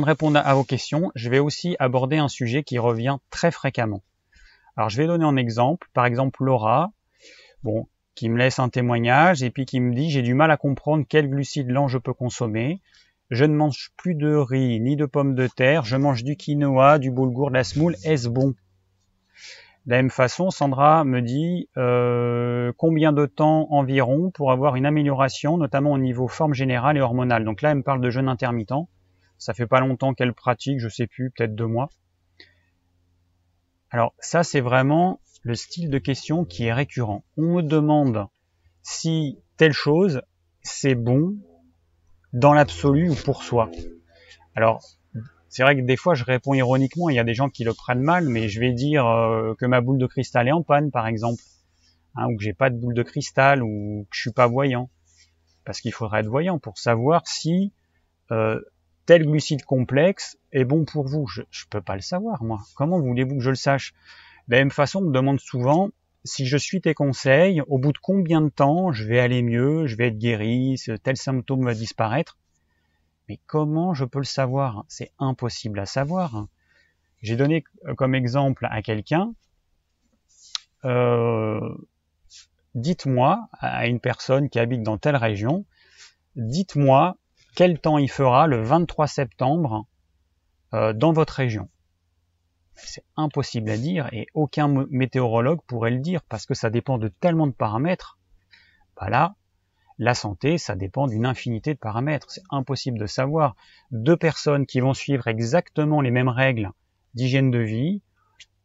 de 0.00 0.06
répondre 0.06 0.40
à 0.42 0.54
vos 0.54 0.64
questions, 0.64 1.12
je 1.14 1.30
vais 1.30 1.38
aussi 1.38 1.76
aborder 1.78 2.16
un 2.16 2.28
sujet 2.28 2.64
qui 2.64 2.78
revient 2.78 3.18
très 3.30 3.52
fréquemment. 3.52 4.02
Alors, 4.76 4.88
je 4.88 4.96
vais 4.96 5.06
donner 5.06 5.24
un 5.24 5.36
exemple. 5.36 5.88
Par 5.92 6.06
exemple, 6.06 6.42
Laura, 6.42 6.90
bon, 7.62 7.86
qui 8.14 8.28
me 8.28 8.38
laisse 8.38 8.58
un 8.58 8.68
témoignage 8.68 9.42
et 9.42 9.50
puis 9.50 9.64
qui 9.64 9.80
me 9.80 9.94
dit 9.94 10.10
j'ai 10.10 10.22
du 10.22 10.34
mal 10.34 10.50
à 10.50 10.56
comprendre 10.56 11.04
quel 11.08 11.28
glucide 11.28 11.70
lent 11.70 11.88
je 11.88 11.98
peux 11.98 12.14
consommer. 12.14 12.80
Je 13.30 13.44
ne 13.44 13.54
mange 13.54 13.90
plus 13.96 14.14
de 14.14 14.34
riz 14.34 14.80
ni 14.80 14.96
de 14.96 15.06
pommes 15.06 15.34
de 15.34 15.46
terre, 15.46 15.84
je 15.84 15.96
mange 15.96 16.24
du 16.24 16.36
quinoa, 16.36 16.98
du 16.98 17.10
boulgour, 17.10 17.48
de 17.48 17.54
la 17.54 17.64
semoule, 17.64 17.96
est-ce 18.04 18.28
bon? 18.28 18.54
De 19.86 19.90
la 19.90 19.96
même 19.96 20.10
façon, 20.10 20.50
Sandra 20.50 21.04
me 21.04 21.20
dit 21.20 21.68
euh, 21.76 22.72
combien 22.78 23.12
de 23.12 23.26
temps 23.26 23.66
environ 23.70 24.30
pour 24.30 24.50
avoir 24.50 24.76
une 24.76 24.86
amélioration, 24.86 25.58
notamment 25.58 25.92
au 25.92 25.98
niveau 25.98 26.26
forme 26.26 26.54
générale 26.54 26.96
et 26.96 27.00
hormonale? 27.00 27.44
Donc 27.44 27.60
là, 27.60 27.70
elle 27.70 27.78
me 27.78 27.82
parle 27.82 28.00
de 28.00 28.08
jeûne 28.08 28.28
intermittent. 28.28 28.72
Ça 29.36 29.52
fait 29.52 29.66
pas 29.66 29.80
longtemps 29.80 30.14
qu'elle 30.14 30.32
pratique, 30.32 30.80
je 30.80 30.88
sais 30.88 31.06
plus, 31.06 31.30
peut-être 31.30 31.54
deux 31.54 31.66
mois. 31.66 31.90
Alors 33.90 34.14
ça, 34.18 34.42
c'est 34.42 34.62
vraiment 34.62 35.20
le 35.44 35.54
style 35.54 35.90
de 35.90 35.98
question 35.98 36.44
qui 36.44 36.64
est 36.64 36.72
récurrent. 36.72 37.22
On 37.36 37.56
me 37.56 37.62
demande 37.62 38.26
si 38.82 39.38
telle 39.56 39.72
chose, 39.72 40.22
c'est 40.62 40.94
bon 40.94 41.36
dans 42.32 42.54
l'absolu 42.54 43.10
ou 43.10 43.14
pour 43.14 43.42
soi. 43.42 43.70
Alors, 44.56 44.82
c'est 45.48 45.62
vrai 45.62 45.76
que 45.76 45.82
des 45.82 45.96
fois, 45.96 46.14
je 46.14 46.24
réponds 46.24 46.54
ironiquement, 46.54 47.10
il 47.10 47.16
y 47.16 47.18
a 47.18 47.24
des 47.24 47.34
gens 47.34 47.48
qui 47.48 47.62
le 47.62 47.74
prennent 47.74 48.02
mal, 48.02 48.28
mais 48.28 48.48
je 48.48 48.58
vais 48.58 48.72
dire 48.72 49.06
euh, 49.06 49.54
que 49.54 49.66
ma 49.66 49.80
boule 49.80 49.98
de 49.98 50.06
cristal 50.06 50.48
est 50.48 50.52
en 50.52 50.62
panne, 50.62 50.90
par 50.90 51.06
exemple, 51.06 51.42
hein, 52.16 52.26
ou 52.26 52.36
que 52.36 52.42
j'ai 52.42 52.54
pas 52.54 52.70
de 52.70 52.76
boule 52.76 52.94
de 52.94 53.02
cristal, 53.02 53.62
ou 53.62 54.06
que 54.10 54.16
je 54.16 54.22
suis 54.22 54.32
pas 54.32 54.46
voyant. 54.46 54.90
Parce 55.64 55.80
qu'il 55.80 55.92
faudrait 55.92 56.20
être 56.20 56.26
voyant 56.26 56.58
pour 56.58 56.78
savoir 56.78 57.26
si 57.26 57.72
euh, 58.32 58.60
tel 59.06 59.26
glucide 59.26 59.64
complexe 59.64 60.38
est 60.52 60.64
bon 60.64 60.84
pour 60.84 61.06
vous. 61.06 61.26
Je 61.28 61.42
ne 61.42 61.68
peux 61.70 61.82
pas 61.82 61.94
le 61.94 62.02
savoir, 62.02 62.42
moi. 62.42 62.60
Comment 62.74 62.98
voulez-vous 62.98 63.36
que 63.36 63.42
je 63.42 63.50
le 63.50 63.56
sache? 63.56 63.94
De 64.48 64.54
la 64.54 64.58
même 64.58 64.70
façon, 64.70 65.00
on 65.00 65.06
me 65.08 65.12
demande 65.12 65.40
souvent 65.40 65.90
si 66.24 66.46
je 66.46 66.56
suis 66.56 66.80
tes 66.80 66.94
conseils, 66.94 67.60
au 67.68 67.78
bout 67.78 67.92
de 67.92 67.98
combien 67.98 68.40
de 68.40 68.48
temps 68.48 68.92
je 68.92 69.04
vais 69.04 69.18
aller 69.18 69.42
mieux, 69.42 69.86
je 69.86 69.96
vais 69.96 70.08
être 70.08 70.18
guéri, 70.18 70.76
tel 71.02 71.16
symptôme 71.16 71.64
va 71.64 71.74
disparaître? 71.74 72.38
Mais 73.28 73.38
comment 73.46 73.94
je 73.94 74.04
peux 74.04 74.18
le 74.18 74.24
savoir? 74.24 74.84
C'est 74.88 75.12
impossible 75.18 75.78
à 75.78 75.86
savoir. 75.86 76.46
J'ai 77.22 77.36
donné 77.36 77.64
comme 77.96 78.14
exemple 78.14 78.66
à 78.70 78.82
quelqu'un, 78.82 79.34
euh, 80.84 81.60
dites-moi 82.74 83.48
à 83.52 83.86
une 83.86 84.00
personne 84.00 84.50
qui 84.50 84.58
habite 84.58 84.82
dans 84.82 84.98
telle 84.98 85.16
région, 85.16 85.64
dites-moi 86.36 87.16
quel 87.54 87.78
temps 87.78 87.98
il 87.98 88.10
fera 88.10 88.46
le 88.46 88.62
23 88.62 89.06
septembre 89.06 89.86
euh, 90.74 90.92
dans 90.92 91.12
votre 91.12 91.34
région. 91.34 91.68
C'est 92.76 93.04
impossible 93.16 93.70
à 93.70 93.76
dire 93.76 94.08
et 94.12 94.26
aucun 94.34 94.86
météorologue 94.90 95.60
pourrait 95.66 95.90
le 95.90 96.00
dire 96.00 96.22
parce 96.22 96.46
que 96.46 96.54
ça 96.54 96.70
dépend 96.70 96.98
de 96.98 97.08
tellement 97.08 97.46
de 97.46 97.52
paramètres. 97.52 98.18
Bah 98.96 99.08
là, 99.08 99.36
la 99.98 100.14
santé, 100.14 100.58
ça 100.58 100.74
dépend 100.74 101.06
d'une 101.06 101.26
infinité 101.26 101.74
de 101.74 101.78
paramètres. 101.78 102.30
C'est 102.30 102.42
impossible 102.50 102.98
de 102.98 103.06
savoir. 103.06 103.54
Deux 103.90 104.16
personnes 104.16 104.66
qui 104.66 104.80
vont 104.80 104.94
suivre 104.94 105.28
exactement 105.28 106.00
les 106.00 106.10
mêmes 106.10 106.28
règles 106.28 106.70
d'hygiène 107.14 107.50
de 107.50 107.60
vie, 107.60 108.02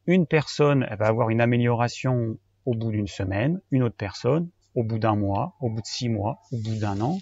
une 0.07 0.25
personne 0.25 0.87
elle 0.89 0.97
va 0.97 1.07
avoir 1.07 1.29
une 1.29 1.41
amélioration 1.41 2.37
au 2.65 2.73
bout 2.73 2.91
d'une 2.91 3.07
semaine, 3.07 3.61
une 3.71 3.83
autre 3.83 3.95
personne 3.95 4.49
au 4.75 4.83
bout 4.83 4.99
d'un 4.99 5.15
mois, 5.15 5.55
au 5.59 5.69
bout 5.69 5.81
de 5.81 5.85
six 5.85 6.09
mois, 6.09 6.39
au 6.51 6.57
bout 6.57 6.75
d'un 6.79 6.99
an, 7.01 7.19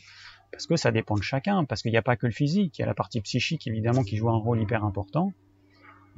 parce 0.52 0.68
que 0.68 0.76
ça 0.76 0.92
dépend 0.92 1.16
de 1.16 1.22
chacun, 1.22 1.66
parce 1.66 1.82
qu'il 1.82 1.92
n'y 1.92 1.98
a 1.98 2.02
pas 2.02 2.16
que 2.16 2.26
le 2.26 2.32
physique, 2.32 2.78
il 2.78 2.82
y 2.82 2.84
a 2.84 2.88
la 2.88 2.94
partie 2.94 3.22
psychique 3.22 3.68
évidemment 3.68 4.04
qui 4.04 4.18
joue 4.18 4.30
un 4.30 4.38
rôle 4.38 4.62
hyper 4.62 4.84
important. 4.84 5.32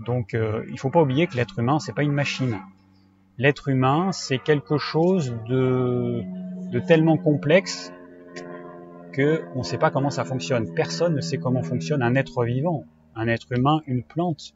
Donc 0.05 0.33
euh, 0.33 0.63
il 0.67 0.73
ne 0.73 0.77
faut 0.77 0.89
pas 0.89 1.01
oublier 1.01 1.27
que 1.27 1.35
l'être 1.35 1.59
humain, 1.59 1.79
c'est 1.79 1.93
pas 1.93 2.03
une 2.03 2.11
machine. 2.11 2.59
L'être 3.37 3.69
humain, 3.69 4.11
c'est 4.11 4.39
quelque 4.39 4.77
chose 4.77 5.35
de, 5.47 6.23
de 6.71 6.79
tellement 6.79 7.17
complexe 7.17 7.91
que 9.11 9.43
on 9.55 9.59
ne 9.59 9.63
sait 9.63 9.77
pas 9.77 9.91
comment 9.91 10.09
ça 10.09 10.25
fonctionne. 10.25 10.73
Personne 10.73 11.15
ne 11.15 11.21
sait 11.21 11.37
comment 11.37 11.63
fonctionne 11.63 12.01
un 12.01 12.15
être 12.15 12.43
vivant, 12.45 12.85
un 13.15 13.27
être 13.27 13.51
humain, 13.51 13.81
une 13.87 14.03
plante. 14.03 14.53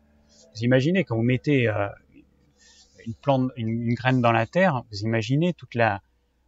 Vous 0.55 0.63
imaginez 0.63 1.03
quand 1.03 1.15
vous 1.15 1.23
mettez 1.23 1.67
euh, 1.67 1.87
une 3.05 3.15
plante, 3.15 3.51
une, 3.57 3.93
graine 3.93 4.21
dans 4.21 4.31
la 4.31 4.45
terre, 4.45 4.83
vous 4.91 4.99
imaginez 5.01 5.53
toute 5.53 5.75
la 5.75 6.01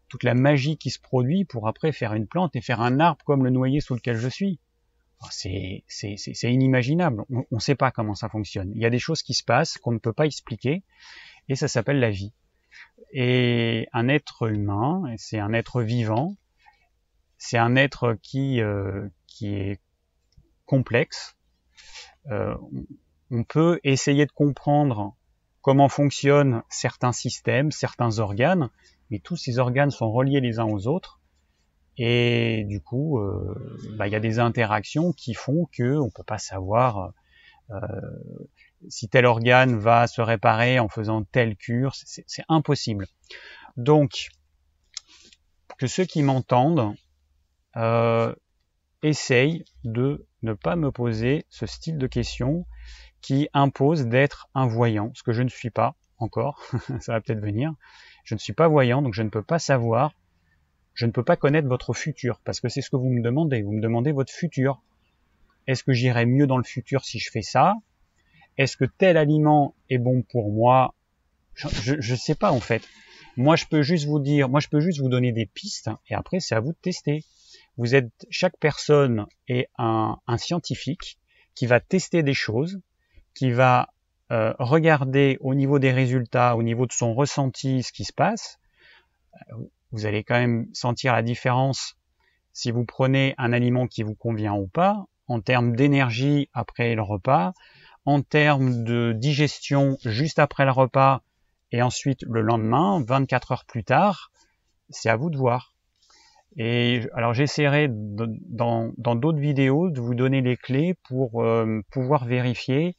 toute 0.07 0.23
la 0.23 0.35
magie 0.35 0.77
qui 0.77 0.91
se 0.91 0.99
produit 0.99 1.45
pour 1.45 1.67
après 1.67 1.91
faire 1.91 2.13
une 2.13 2.27
plante 2.27 2.55
et 2.55 2.61
faire 2.61 2.79
un 2.79 2.99
arbre 2.99 3.25
comme 3.25 3.43
le 3.43 3.49
noyer 3.49 3.81
sous 3.81 3.95
lequel 3.95 4.17
je 4.17 4.29
suis. 4.29 4.59
C'est 5.31 5.83
inimaginable. 6.43 7.23
On 7.29 7.45
ne 7.51 7.59
sait 7.59 7.75
pas 7.75 7.91
comment 7.91 8.15
ça 8.15 8.29
fonctionne. 8.29 8.71
Il 8.75 8.81
y 8.81 8.85
a 8.85 8.89
des 8.89 8.99
choses 8.99 9.21
qui 9.21 9.33
se 9.33 9.43
passent 9.43 9.77
qu'on 9.77 9.91
ne 9.91 9.99
peut 9.99 10.13
pas 10.13 10.25
expliquer 10.25 10.83
et 11.49 11.55
ça 11.55 11.67
s'appelle 11.67 11.99
la 11.99 12.09
vie. 12.09 12.33
Et 13.11 13.87
un 13.93 14.07
être 14.07 14.49
humain, 14.49 15.03
c'est 15.17 15.39
un 15.39 15.53
être 15.53 15.81
vivant, 15.81 16.35
c'est 17.37 17.57
un 17.57 17.75
être 17.75 18.17
qui, 18.21 18.61
euh, 18.61 19.07
est 19.41 19.79
complexe. 20.65 21.35
Euh, 22.31 22.55
on 23.31 23.43
peut 23.43 23.79
essayer 23.83 24.25
de 24.25 24.31
comprendre 24.31 25.15
comment 25.61 25.89
fonctionnent 25.89 26.63
certains 26.69 27.11
systèmes, 27.11 27.71
certains 27.71 28.19
organes, 28.19 28.69
mais 29.09 29.19
tous 29.19 29.35
ces 29.35 29.59
organes 29.59 29.91
sont 29.91 30.11
reliés 30.11 30.39
les 30.39 30.59
uns 30.59 30.65
aux 30.65 30.87
autres. 30.87 31.19
Et 31.97 32.65
du 32.65 32.81
coup, 32.81 33.19
euh, 33.19 33.55
bah, 33.97 34.07
il 34.07 34.11
y 34.11 34.15
a 34.15 34.19
des 34.19 34.39
interactions 34.39 35.13
qui 35.13 35.33
font 35.33 35.67
que 35.71 35.97
on 35.97 36.09
peut 36.09 36.23
pas 36.23 36.37
savoir 36.37 37.13
euh, 37.71 37.77
si 38.89 39.07
tel 39.07 39.25
organe 39.25 39.77
va 39.77 40.07
se 40.07 40.21
réparer 40.21 40.79
en 40.79 40.89
faisant 40.89 41.23
telle 41.23 41.55
cure. 41.55 41.95
C'est 41.95 42.43
impossible. 42.49 43.07
Donc, 43.77 44.29
que 45.77 45.87
ceux 45.87 46.05
qui 46.05 46.21
m'entendent 46.21 46.95
euh, 47.77 48.33
essayent 49.01 49.65
de 49.83 50.25
ne 50.41 50.53
pas 50.53 50.75
me 50.75 50.91
poser 50.91 51.45
ce 51.49 51.65
style 51.65 51.97
de 51.97 52.07
questions 52.07 52.65
qui 53.21 53.49
impose 53.53 54.05
d'être 54.05 54.47
un 54.53 54.67
voyant, 54.67 55.11
ce 55.15 55.23
que 55.23 55.33
je 55.33 55.41
ne 55.41 55.49
suis 55.49 55.71
pas 55.71 55.95
encore, 56.17 56.61
ça 56.99 57.13
va 57.13 57.21
peut-être 57.21 57.41
venir. 57.41 57.73
Je 58.23 58.35
ne 58.35 58.39
suis 58.39 58.53
pas 58.53 58.67
voyant, 58.67 59.01
donc 59.01 59.13
je 59.13 59.23
ne 59.23 59.29
peux 59.29 59.43
pas 59.43 59.59
savoir, 59.59 60.13
je 60.95 61.05
ne 61.05 61.11
peux 61.11 61.23
pas 61.23 61.35
connaître 61.35 61.67
votre 61.67 61.93
futur, 61.93 62.39
parce 62.43 62.59
que 62.59 62.69
c'est 62.69 62.81
ce 62.81 62.89
que 62.89 62.95
vous 62.95 63.09
me 63.09 63.21
demandez, 63.21 63.61
vous 63.61 63.73
me 63.73 63.81
demandez 63.81 64.11
votre 64.11 64.33
futur. 64.33 64.81
Est-ce 65.67 65.83
que 65.83 65.93
j'irai 65.93 66.25
mieux 66.25 66.47
dans 66.47 66.57
le 66.57 66.63
futur 66.63 67.05
si 67.05 67.19
je 67.19 67.29
fais 67.29 67.41
ça? 67.41 67.75
Est-ce 68.57 68.77
que 68.77 68.85
tel 68.85 69.17
aliment 69.17 69.75
est 69.89 69.97
bon 69.97 70.23
pour 70.23 70.51
moi? 70.51 70.95
Je 71.53 71.95
ne 71.95 72.17
sais 72.17 72.35
pas 72.35 72.51
en 72.51 72.59
fait. 72.59 72.81
Moi, 73.37 73.57
je 73.57 73.65
peux 73.65 73.81
juste 73.81 74.05
vous 74.05 74.19
dire, 74.19 74.47
moi, 74.47 74.61
je 74.61 74.69
peux 74.69 74.79
juste 74.79 74.99
vous 74.99 75.09
donner 75.09 75.33
des 75.33 75.45
pistes, 75.45 75.89
et 76.09 76.15
après, 76.15 76.39
c'est 76.39 76.55
à 76.55 76.61
vous 76.61 76.71
de 76.71 76.77
tester. 76.81 77.23
Vous 77.77 77.93
êtes, 77.93 78.09
chaque 78.29 78.57
personne 78.57 79.25
est 79.49 79.67
un, 79.77 80.17
un 80.27 80.37
scientifique 80.37 81.17
qui 81.53 81.65
va 81.65 81.81
tester 81.81 82.23
des 82.23 82.33
choses, 82.33 82.79
qui 83.33 83.51
va 83.51 83.89
euh, 84.31 84.53
regarder 84.59 85.37
au 85.41 85.53
niveau 85.53 85.79
des 85.79 85.91
résultats, 85.91 86.55
au 86.55 86.63
niveau 86.63 86.85
de 86.85 86.93
son 86.93 87.13
ressenti, 87.13 87.83
ce 87.83 87.91
qui 87.91 88.05
se 88.05 88.13
passe, 88.13 88.59
euh, 89.51 89.55
vous 89.95 90.05
allez 90.05 90.25
quand 90.25 90.37
même 90.37 90.67
sentir 90.73 91.13
la 91.13 91.21
différence 91.21 91.95
si 92.51 92.69
vous 92.69 92.83
prenez 92.83 93.33
un 93.37 93.53
aliment 93.53 93.87
qui 93.87 94.03
vous 94.03 94.13
convient 94.13 94.53
ou 94.53 94.67
pas, 94.67 95.05
en 95.27 95.39
termes 95.39 95.73
d'énergie 95.73 96.49
après 96.53 96.95
le 96.95 97.01
repas, 97.01 97.53
en 98.03 98.21
termes 98.21 98.83
de 98.83 99.13
digestion 99.13 99.97
juste 100.03 100.37
après 100.37 100.65
le 100.65 100.71
repas 100.71 101.21
et 101.71 101.81
ensuite 101.81 102.23
le 102.23 102.41
lendemain, 102.41 103.01
24 103.07 103.53
heures 103.53 103.65
plus 103.65 103.85
tard, 103.85 104.31
c'est 104.89 105.09
à 105.09 105.15
vous 105.15 105.29
de 105.29 105.37
voir. 105.37 105.73
Et 106.57 107.01
alors 107.13 107.33
j'essaierai 107.33 107.87
dans 107.89 108.91
d'autres 108.97 109.39
vidéos 109.39 109.89
de 109.89 110.01
vous 110.01 110.15
donner 110.15 110.41
les 110.41 110.57
clés 110.57 110.95
pour 111.07 111.41
euh, 111.41 111.81
pouvoir 111.89 112.25
vérifier 112.25 112.97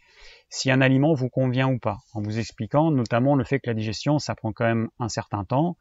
si 0.48 0.70
un 0.70 0.80
aliment 0.80 1.12
vous 1.12 1.28
convient 1.28 1.68
ou 1.68 1.78
pas, 1.78 1.98
en 2.14 2.22
vous 2.22 2.38
expliquant 2.38 2.90
notamment 2.90 3.34
le 3.34 3.44
fait 3.44 3.58
que 3.58 3.68
la 3.68 3.74
digestion, 3.74 4.18
ça 4.18 4.34
prend 4.34 4.52
quand 4.52 4.64
même 4.64 4.88
un 4.98 5.08
certain 5.08 5.44
temps, 5.44 5.76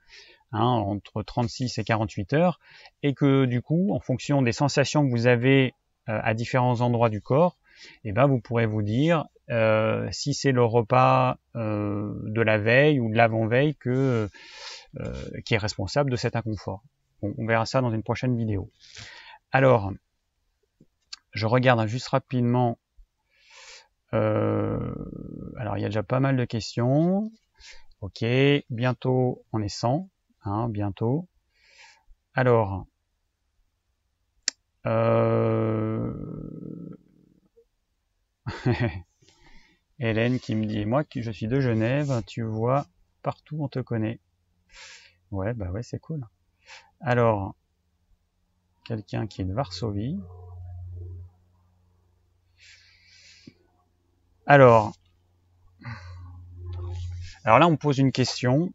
hein, 0.52 0.62
entre 0.62 1.24
36 1.24 1.78
et 1.78 1.84
48 1.84 2.34
heures, 2.34 2.60
et 3.04 3.14
que 3.14 3.46
du 3.46 3.62
coup, 3.62 3.94
en 3.94 4.00
fonction 4.00 4.42
des 4.42 4.52
sensations 4.52 5.06
que 5.06 5.12
vous 5.12 5.28
avez 5.28 5.74
euh, 6.10 6.20
à 6.24 6.34
différents 6.34 6.82
endroits 6.82 7.10
du 7.10 7.22
corps, 7.22 7.58
eh 8.04 8.12
ben, 8.12 8.26
vous 8.28 8.40
pourrez 8.40 8.66
vous 8.66 8.82
dire 8.82 9.26
euh, 9.50 10.08
si 10.12 10.34
c'est 10.34 10.52
le 10.52 10.64
repas 10.64 11.38
euh, 11.56 12.14
de 12.24 12.42
la 12.42 12.58
veille 12.58 13.00
ou 13.00 13.10
de 13.10 13.16
l'avant-veille 13.16 13.76
que, 13.76 14.30
qui 15.46 15.54
est 15.54 15.58
responsable 15.58 16.10
de 16.10 16.16
cet 16.16 16.36
inconfort. 16.36 16.82
on 17.22 17.46
verra 17.46 17.66
ça 17.66 17.82
dans 17.82 17.92
une 17.92 18.04
prochaine 18.04 18.38
vidéo. 18.38 18.72
Alors, 19.52 19.92
je 21.34 21.46
regarde 21.46 21.86
juste 21.88 22.08
rapidement 22.08 22.78
euh, 24.16 24.94
alors 25.58 25.78
il 25.78 25.82
y 25.82 25.86
a 25.86 25.90
déjà 25.90 26.04
pas 26.04 26.20
mal 26.20 26.38
de 26.38 26.46
questions. 26.46 27.32
Ok, 28.02 28.24
bientôt 28.70 29.44
on 29.52 29.62
est 29.62 29.70
100, 29.70 30.10
hein, 30.48 30.70
bientôt. 30.70 31.28
Alors, 32.34 32.86
euh... 34.86 36.14
Hélène 40.00 40.40
qui 40.40 40.56
me 40.56 40.66
dit, 40.66 40.86
moi 40.86 41.04
je 41.16 41.32
suis 41.32 41.48
de 41.48 41.60
Genève, 41.60 42.22
tu 42.28 42.44
vois, 42.44 42.86
partout 43.22 43.58
on 43.60 43.68
te 43.68 43.80
connaît. 43.80 44.20
Ouais, 45.32 45.54
bah 45.54 45.72
ouais, 45.72 45.84
c'est 45.84 46.00
cool. 46.00 46.26
Alors, 47.00 47.56
quelqu'un 48.86 49.28
qui 49.28 49.42
est 49.42 49.46
de 49.46 49.54
Varsovie. 49.54 50.20
Alors, 54.46 54.94
alors 57.44 57.60
là, 57.60 57.68
on 57.68 57.78
pose 57.78 58.00
une 58.00 58.12
question. 58.12 58.72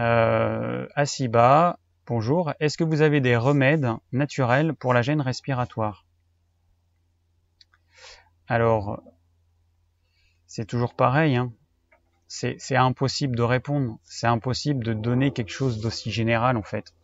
Euh, 0.00 0.86
Asiba, 0.94 1.78
bonjour. 2.06 2.54
Est-ce 2.58 2.78
que 2.78 2.84
vous 2.84 3.02
avez 3.02 3.20
des 3.20 3.36
remèdes 3.36 3.86
naturels 4.12 4.72
pour 4.72 4.94
la 4.94 5.02
gêne 5.02 5.20
respiratoire? 5.20 6.06
Alors, 8.48 9.02
c'est 10.46 10.64
toujours 10.64 10.94
pareil. 10.94 11.36
Hein. 11.36 11.52
C'est 12.28 12.76
impossible 12.76 13.36
de 13.36 13.42
répondre. 13.42 13.98
C'est 14.04 14.26
impossible 14.26 14.82
de 14.84 14.94
donner 14.94 15.32
quelque 15.32 15.52
chose 15.52 15.82
d'aussi 15.82 16.10
général 16.10 16.56
en 16.56 16.62
fait. 16.62 16.94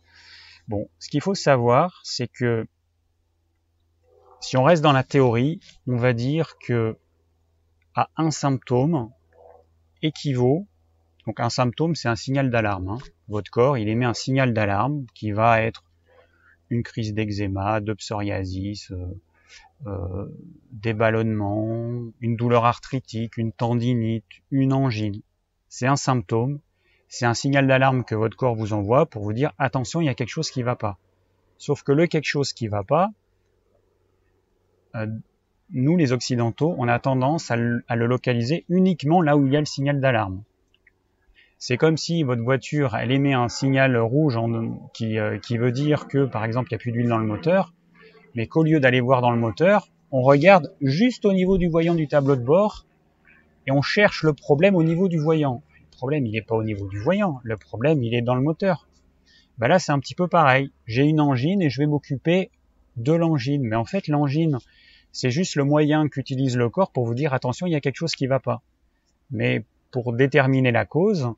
Bon, 0.67 0.89
ce 0.97 1.09
qu'il 1.09 1.21
faut 1.21 1.35
savoir, 1.35 2.01
c'est 2.03 2.27
que 2.27 2.65
si 4.41 4.57
on 4.57 4.63
reste 4.63 4.81
dans 4.81 4.91
la 4.91 5.03
théorie, 5.03 5.59
on 5.85 5.97
va 5.97 6.13
dire 6.13 6.57
que 6.57 6.97
à 7.93 8.09
un 8.17 8.31
symptôme 8.31 9.11
équivaut, 10.01 10.67
donc 11.27 11.39
un 11.39 11.49
symptôme 11.49 11.95
c'est 11.95 12.07
un 12.07 12.15
signal 12.15 12.49
d'alarme. 12.49 12.89
Hein. 12.89 12.97
Votre 13.27 13.51
corps 13.51 13.77
il 13.77 13.87
émet 13.89 14.05
un 14.05 14.15
signal 14.15 14.53
d'alarme 14.53 15.05
qui 15.13 15.31
va 15.31 15.61
être 15.61 15.83
une 16.69 16.83
crise 16.83 17.13
d'eczéma, 17.13 17.79
de 17.79 17.93
psoriasis, 17.93 18.91
euh, 19.85 20.25
des 20.71 20.93
ballonnements, 20.93 22.11
une 22.19 22.35
douleur 22.35 22.65
arthritique, 22.65 23.37
une 23.37 23.51
tendinite, 23.51 24.25
une 24.51 24.73
angine. 24.73 25.21
C'est 25.69 25.87
un 25.87 25.95
symptôme, 25.95 26.59
c'est 27.07 27.25
un 27.25 27.33
signal 27.33 27.67
d'alarme 27.67 28.03
que 28.03 28.15
votre 28.15 28.35
corps 28.35 28.55
vous 28.55 28.73
envoie 28.73 29.05
pour 29.05 29.23
vous 29.23 29.33
dire 29.33 29.53
attention, 29.59 30.01
il 30.01 30.05
y 30.05 30.09
a 30.09 30.15
quelque 30.15 30.29
chose 30.29 30.49
qui 30.49 30.63
va 30.63 30.75
pas. 30.75 30.97
Sauf 31.57 31.83
que 31.83 31.91
le 31.91 32.07
quelque 32.07 32.25
chose 32.25 32.53
qui 32.53 32.67
va 32.67 32.83
pas, 32.83 33.11
euh, 34.95 35.07
nous 35.71 35.97
les 35.97 36.11
occidentaux, 36.11 36.75
on 36.77 36.87
a 36.87 36.99
tendance 36.99 37.51
à 37.51 37.55
le, 37.55 37.83
localiser 37.89 38.65
uniquement 38.69 39.21
là 39.21 39.37
où 39.37 39.45
il 39.45 39.53
y 39.53 39.57
a 39.57 39.59
le 39.59 39.65
signal 39.65 39.99
d'alarme. 39.99 40.43
C'est 41.59 41.77
comme 41.77 41.97
si 41.97 42.21
votre 42.23 42.43
voiture, 42.43 42.95
elle 42.95 43.11
émet 43.11 43.33
un 43.33 43.49
signal 43.49 43.97
rouge 43.97 44.37
qui, 44.93 45.17
euh, 45.17 45.39
qui 45.39 45.57
veut 45.57 45.71
dire 45.71 46.07
que, 46.07 46.25
par 46.25 46.45
exemple, 46.45 46.67
il 46.69 46.75
n'y 46.75 46.75
a 46.75 46.79
plus 46.79 46.91
d'huile 46.91 47.07
dans 47.07 47.17
le 47.17 47.25
moteur, 47.25 47.73
mais 48.35 48.45
qu'au 48.45 48.63
lieu 48.63 48.79
d'aller 48.79 49.01
voir 49.01 49.21
dans 49.21 49.31
le 49.31 49.39
moteur, 49.39 49.89
on 50.11 50.21
regarde 50.21 50.71
juste 50.81 51.25
au 51.25 51.33
niveau 51.33 51.57
du 51.57 51.67
voyant 51.67 51.95
du 51.95 52.07
tableau 52.07 52.35
de 52.35 52.43
bord 52.43 52.85
et 53.65 53.71
on 53.71 53.81
cherche 53.81 54.23
le 54.23 54.33
problème 54.33 54.75
au 54.75 54.83
niveau 54.83 55.07
du 55.07 55.17
voyant. 55.17 55.63
Le 55.91 55.97
problème, 55.97 56.25
il 56.27 56.33
n'est 56.33 56.43
pas 56.43 56.55
au 56.55 56.63
niveau 56.63 56.87
du 56.87 56.99
voyant, 56.99 57.39
le 57.43 57.57
problème, 57.57 58.03
il 58.03 58.13
est 58.13 58.21
dans 58.21 58.35
le 58.35 58.41
moteur. 58.41 58.87
Ben 59.57 59.67
là, 59.67 59.79
c'est 59.79 59.91
un 59.91 59.99
petit 59.99 60.13
peu 60.13 60.27
pareil. 60.27 60.71
J'ai 60.85 61.03
une 61.03 61.19
angine 61.19 61.63
et 61.63 61.69
je 61.71 61.81
vais 61.81 61.87
m'occuper 61.87 62.51
de 62.95 63.13
l'angine. 63.13 63.63
Mais 63.63 63.75
en 63.75 63.85
fait, 63.85 64.07
l'angine, 64.07 64.59
c'est 65.11 65.31
juste 65.31 65.55
le 65.55 65.63
moyen 65.63 66.07
qu'utilise 66.07 66.55
le 66.55 66.69
corps 66.69 66.91
pour 66.91 67.05
vous 67.05 67.15
dire 67.15 67.33
attention, 67.33 67.65
il 67.65 67.73
y 67.73 67.75
a 67.75 67.81
quelque 67.81 67.95
chose 67.95 68.13
qui 68.13 68.27
va 68.27 68.39
pas. 68.39 68.61
Mais 69.31 69.65
pour 69.91 70.13
déterminer 70.13 70.71
la 70.71 70.85
cause, 70.85 71.33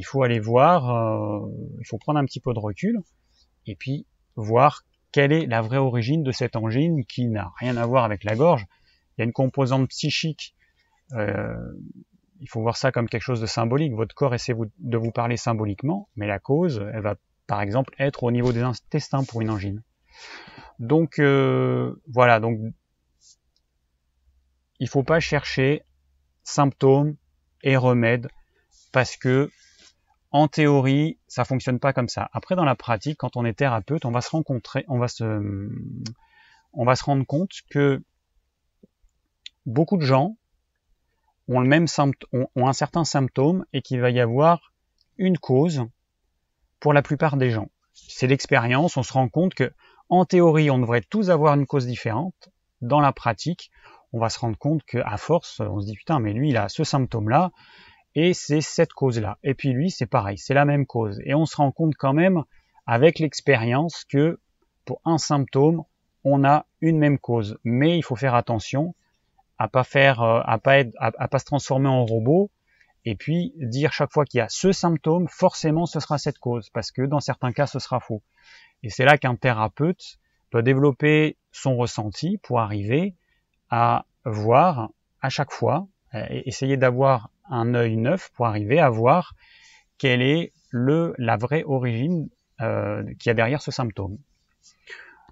il 0.00 0.04
faut 0.04 0.22
aller 0.22 0.40
voir, 0.40 0.88
euh, 0.88 1.46
il 1.78 1.86
faut 1.86 1.98
prendre 1.98 2.18
un 2.18 2.24
petit 2.24 2.40
peu 2.40 2.54
de 2.54 2.58
recul 2.58 2.98
et 3.66 3.76
puis 3.76 4.06
voir 4.34 4.82
quelle 5.12 5.30
est 5.30 5.44
la 5.44 5.60
vraie 5.60 5.76
origine 5.76 6.22
de 6.22 6.32
cette 6.32 6.56
angine 6.56 7.04
qui 7.04 7.26
n'a 7.26 7.52
rien 7.58 7.76
à 7.76 7.84
voir 7.84 8.04
avec 8.04 8.24
la 8.24 8.34
gorge. 8.34 8.64
Il 8.64 9.20
y 9.20 9.22
a 9.22 9.24
une 9.26 9.34
composante 9.34 9.88
psychique. 9.90 10.54
Euh, 11.12 11.54
il 12.40 12.48
faut 12.48 12.62
voir 12.62 12.78
ça 12.78 12.92
comme 12.92 13.10
quelque 13.10 13.24
chose 13.24 13.42
de 13.42 13.46
symbolique. 13.46 13.92
Votre 13.92 14.14
corps 14.14 14.32
essaie 14.32 14.54
de 14.78 14.96
vous 14.96 15.10
parler 15.10 15.36
symboliquement, 15.36 16.08
mais 16.16 16.26
la 16.26 16.38
cause, 16.38 16.82
elle 16.94 17.02
va 17.02 17.16
par 17.46 17.60
exemple 17.60 17.94
être 17.98 18.22
au 18.22 18.30
niveau 18.30 18.54
des 18.54 18.62
intestins 18.62 19.22
pour 19.24 19.42
une 19.42 19.50
angine. 19.50 19.82
Donc 20.78 21.18
euh, 21.18 21.94
voilà, 22.08 22.40
donc 22.40 22.58
il 24.78 24.88
faut 24.88 25.02
pas 25.02 25.20
chercher 25.20 25.82
symptômes 26.42 27.16
et 27.62 27.76
remèdes 27.76 28.28
parce 28.92 29.18
que 29.18 29.50
en 30.32 30.48
théorie, 30.48 31.18
ça 31.26 31.44
fonctionne 31.44 31.80
pas 31.80 31.92
comme 31.92 32.08
ça. 32.08 32.30
Après, 32.32 32.54
dans 32.54 32.64
la 32.64 32.76
pratique, 32.76 33.18
quand 33.18 33.36
on 33.36 33.44
est 33.44 33.54
thérapeute, 33.54 34.04
on 34.04 34.10
va 34.10 34.20
se 34.20 34.30
rencontrer, 34.30 34.84
on 34.88 34.98
va 34.98 35.08
se, 35.08 35.68
on 36.72 36.84
va 36.84 36.94
se 36.94 37.04
rendre 37.04 37.26
compte 37.26 37.52
que 37.70 38.02
beaucoup 39.66 39.96
de 39.96 40.04
gens 40.04 40.36
ont 41.48 41.60
le 41.60 41.66
même 41.66 41.86
ont, 42.32 42.46
ont 42.54 42.68
un 42.68 42.72
certain 42.72 43.04
symptôme 43.04 43.64
et 43.72 43.82
qu'il 43.82 44.00
va 44.00 44.10
y 44.10 44.20
avoir 44.20 44.72
une 45.18 45.38
cause 45.38 45.84
pour 46.78 46.92
la 46.92 47.02
plupart 47.02 47.36
des 47.36 47.50
gens. 47.50 47.68
C'est 47.92 48.28
l'expérience, 48.28 48.96
on 48.96 49.02
se 49.02 49.12
rend 49.12 49.28
compte 49.28 49.54
que 49.54 49.72
en 50.08 50.24
théorie, 50.24 50.70
on 50.70 50.78
devrait 50.78 51.02
tous 51.02 51.30
avoir 51.30 51.54
une 51.54 51.66
cause 51.66 51.86
différente. 51.86 52.50
Dans 52.80 53.00
la 53.00 53.12
pratique, 53.12 53.70
on 54.12 54.18
va 54.18 54.28
se 54.28 54.38
rendre 54.38 54.58
compte 54.58 54.82
qu'à 54.84 55.16
force, 55.16 55.60
on 55.60 55.80
se 55.80 55.86
dit 55.86 55.94
putain, 55.94 56.18
mais 56.18 56.32
lui, 56.32 56.50
il 56.50 56.56
a 56.56 56.68
ce 56.68 56.82
symptôme-là, 56.82 57.52
et 58.14 58.34
c'est 58.34 58.60
cette 58.60 58.92
cause-là. 58.92 59.38
Et 59.42 59.54
puis 59.54 59.72
lui, 59.72 59.90
c'est 59.90 60.06
pareil, 60.06 60.38
c'est 60.38 60.54
la 60.54 60.64
même 60.64 60.86
cause. 60.86 61.20
Et 61.24 61.34
on 61.34 61.46
se 61.46 61.56
rend 61.56 61.70
compte 61.72 61.94
quand 61.96 62.12
même, 62.12 62.42
avec 62.86 63.18
l'expérience, 63.18 64.04
que 64.04 64.38
pour 64.84 65.00
un 65.04 65.18
symptôme, 65.18 65.84
on 66.24 66.44
a 66.44 66.66
une 66.80 66.98
même 66.98 67.18
cause. 67.18 67.58
Mais 67.64 67.96
il 67.96 68.02
faut 68.02 68.16
faire 68.16 68.34
attention 68.34 68.94
à 69.58 69.68
pas 69.68 69.84
faire, 69.84 70.22
euh, 70.22 70.40
à 70.44 70.58
pas 70.58 70.78
être, 70.78 70.94
à, 70.98 71.28
pas 71.28 71.38
se 71.38 71.44
transformer 71.44 71.88
en 71.88 72.04
robot, 72.04 72.50
et 73.04 73.14
puis 73.14 73.52
dire 73.56 73.92
chaque 73.92 74.12
fois 74.12 74.24
qu'il 74.24 74.38
y 74.38 74.40
a 74.40 74.48
ce 74.48 74.72
symptôme, 74.72 75.28
forcément 75.28 75.86
ce 75.86 76.00
sera 76.00 76.18
cette 76.18 76.38
cause, 76.38 76.70
parce 76.70 76.90
que 76.90 77.02
dans 77.02 77.20
certains 77.20 77.52
cas 77.52 77.66
ce 77.66 77.78
sera 77.78 78.00
faux. 78.00 78.22
Et 78.82 78.90
c'est 78.90 79.04
là 79.04 79.18
qu'un 79.18 79.36
thérapeute 79.36 80.18
doit 80.50 80.62
développer 80.62 81.36
son 81.52 81.76
ressenti 81.76 82.38
pour 82.38 82.60
arriver 82.60 83.14
à 83.68 84.04
voir 84.24 84.90
à 85.20 85.28
chaque 85.28 85.52
fois, 85.52 85.86
essayer 86.30 86.76
d'avoir 86.76 87.30
un 87.50 87.74
œil 87.74 87.96
neuf 87.96 88.30
pour 88.34 88.46
arriver 88.46 88.80
à 88.80 88.88
voir 88.88 89.34
quelle 89.98 90.22
est 90.22 90.52
le, 90.70 91.14
la 91.18 91.36
vraie 91.36 91.64
origine 91.64 92.28
euh, 92.60 93.02
qu'il 93.18 93.26
y 93.26 93.30
a 93.30 93.34
derrière 93.34 93.60
ce 93.60 93.70
symptôme. 93.70 94.18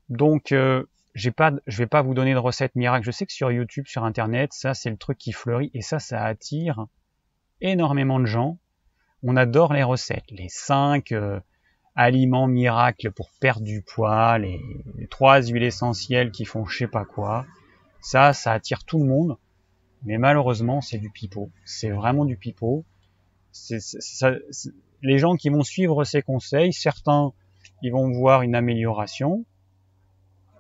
Donc, 0.08 0.52
euh, 0.52 0.84
j'ai 1.14 1.30
pas, 1.30 1.52
je 1.66 1.78
vais 1.78 1.86
pas 1.86 2.02
vous 2.02 2.14
donner 2.14 2.32
de 2.32 2.38
recette 2.38 2.74
miracle. 2.74 3.04
Je 3.04 3.10
sais 3.10 3.26
que 3.26 3.32
sur 3.32 3.50
YouTube, 3.50 3.86
sur 3.86 4.04
Internet, 4.04 4.52
ça 4.52 4.74
c'est 4.74 4.90
le 4.90 4.96
truc 4.96 5.18
qui 5.18 5.32
fleurit 5.32 5.70
et 5.74 5.82
ça, 5.82 5.98
ça 5.98 6.24
attire 6.24 6.86
énormément 7.60 8.20
de 8.20 8.26
gens. 8.26 8.58
On 9.22 9.36
adore 9.36 9.72
les 9.72 9.82
recettes, 9.82 10.30
les 10.30 10.48
cinq 10.48 11.12
euh, 11.12 11.40
aliments 11.96 12.46
miracles 12.46 13.10
pour 13.10 13.30
perdre 13.40 13.64
du 13.64 13.82
poids, 13.82 14.38
les, 14.38 14.60
les 14.96 15.08
trois 15.08 15.42
huiles 15.42 15.64
essentielles 15.64 16.30
qui 16.30 16.44
font 16.44 16.64
je 16.66 16.78
sais 16.78 16.88
pas 16.88 17.04
quoi. 17.04 17.46
Ça, 18.00 18.32
ça 18.32 18.52
attire 18.52 18.84
tout 18.84 18.98
le 18.98 19.06
monde. 19.06 19.36
Mais 20.04 20.18
malheureusement, 20.18 20.80
c'est 20.80 20.98
du 20.98 21.10
pipeau. 21.10 21.50
C'est 21.64 21.90
vraiment 21.90 22.24
du 22.24 22.36
pipeau. 22.36 22.84
les 25.02 25.18
gens 25.18 25.36
qui 25.36 25.48
vont 25.48 25.62
suivre 25.62 26.04
ces 26.04 26.22
conseils, 26.22 26.72
certains, 26.72 27.32
ils 27.82 27.92
vont 27.92 28.10
voir 28.10 28.42
une 28.42 28.54
amélioration. 28.54 29.44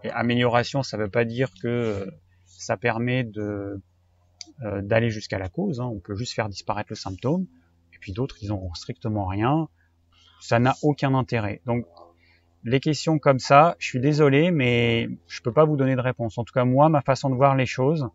Et 0.04 0.10
amélioration, 0.10 0.82
ça 0.82 0.96
ne 0.96 1.04
veut 1.04 1.10
pas 1.10 1.24
dire 1.24 1.50
que 1.60 1.68
euh, 1.68 2.06
ça 2.46 2.76
permet 2.76 3.24
de 3.24 3.80
euh, 4.62 4.82
d'aller 4.82 5.10
jusqu'à 5.10 5.38
la 5.38 5.48
cause. 5.48 5.80
Hein. 5.80 5.86
On 5.86 6.00
peut 6.00 6.16
juste 6.16 6.34
faire 6.34 6.48
disparaître 6.48 6.88
le 6.90 6.96
symptôme. 6.96 7.46
Et 7.94 7.98
puis 7.98 8.12
d'autres, 8.12 8.36
ils 8.42 8.48
n'ont 8.48 8.74
strictement 8.74 9.26
rien. 9.26 9.68
Ça 10.40 10.58
n'a 10.58 10.74
aucun 10.82 11.14
intérêt. 11.14 11.60
Donc, 11.66 11.86
les 12.64 12.80
questions 12.80 13.18
comme 13.18 13.38
ça, 13.38 13.76
je 13.78 13.86
suis 13.86 14.00
désolé, 14.00 14.50
mais 14.50 15.08
je 15.28 15.40
peux 15.42 15.52
pas 15.52 15.64
vous 15.64 15.76
donner 15.76 15.94
de 15.94 16.00
réponse. 16.00 16.38
En 16.38 16.44
tout 16.44 16.52
cas, 16.52 16.64
moi, 16.64 16.88
ma 16.88 17.02
façon 17.02 17.30
de 17.30 17.36
voir 17.36 17.54
les 17.54 17.66
choses, 17.66 18.08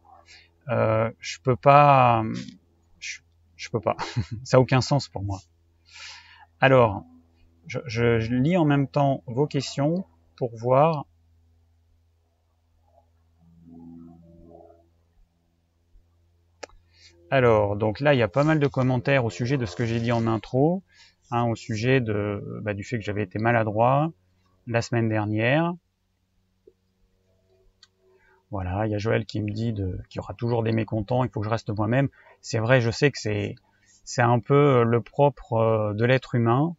euh, 0.70 1.12
je 1.20 1.40
peux 1.40 1.56
pas, 1.56 2.24
je, 3.00 3.70
peux 3.70 3.82
pas. 3.82 3.98
Ça 4.44 4.58
a 4.58 4.60
aucun 4.60 4.82
sens 4.82 5.08
pour 5.08 5.24
moi. 5.24 5.40
Alors, 6.60 7.06
je, 7.68 7.80
je, 7.86 8.20
je, 8.20 8.34
lis 8.34 8.58
en 8.58 8.66
même 8.66 8.88
temps 8.88 9.24
vos 9.28 9.48
questions 9.48 10.06
pour 10.38 10.56
voir. 10.56 11.06
Alors, 17.34 17.76
donc 17.76 18.00
là, 18.00 18.14
il 18.14 18.20
y 18.20 18.22
a 18.22 18.28
pas 18.28 18.44
mal 18.44 18.60
de 18.60 18.68
commentaires 18.68 19.26
au 19.26 19.32
sujet 19.32 19.58
de 19.58 19.66
ce 19.66 19.76
que 19.76 19.86
j'ai 19.86 20.00
dit 20.00 20.12
en 20.12 20.28
intro, 20.28 20.84
hein, 21.32 21.46
au 21.46 21.56
sujet 21.56 22.00
de, 22.00 22.62
bah, 22.62 22.76
du 22.76 22.84
fait 22.84 22.98
que 23.00 23.04
j'avais 23.04 23.24
été 23.24 23.40
maladroit 23.40 24.12
la 24.68 24.84
semaine 24.84 25.10
dernière. 25.10 25.74
Voilà, 28.54 28.86
il 28.86 28.92
y 28.92 28.96
a 28.96 29.00
Joël 29.00 29.26
qui 29.26 29.42
me 29.42 29.50
dit 29.50 29.74
qu'il 29.74 30.18
y 30.18 30.20
aura 30.20 30.36
toujours 30.36 30.62
des 30.62 30.74
mécontents, 30.74 31.24
il 31.24 31.30
faut 31.32 31.40
que 31.40 31.46
je 31.48 31.50
reste 31.50 31.76
moi-même. 31.76 32.08
C'est 32.40 32.60
vrai, 32.60 32.82
je 32.82 32.92
sais 32.92 33.10
que 33.10 33.18
c'est 33.18 33.56
c'est 34.04 34.22
un 34.22 34.40
peu 34.40 34.54
euh, 34.54 34.84
le 34.84 35.02
propre 35.02 35.54
euh, 35.54 35.94
de 35.96 36.06
l'être 36.06 36.36
humain. 36.36 36.76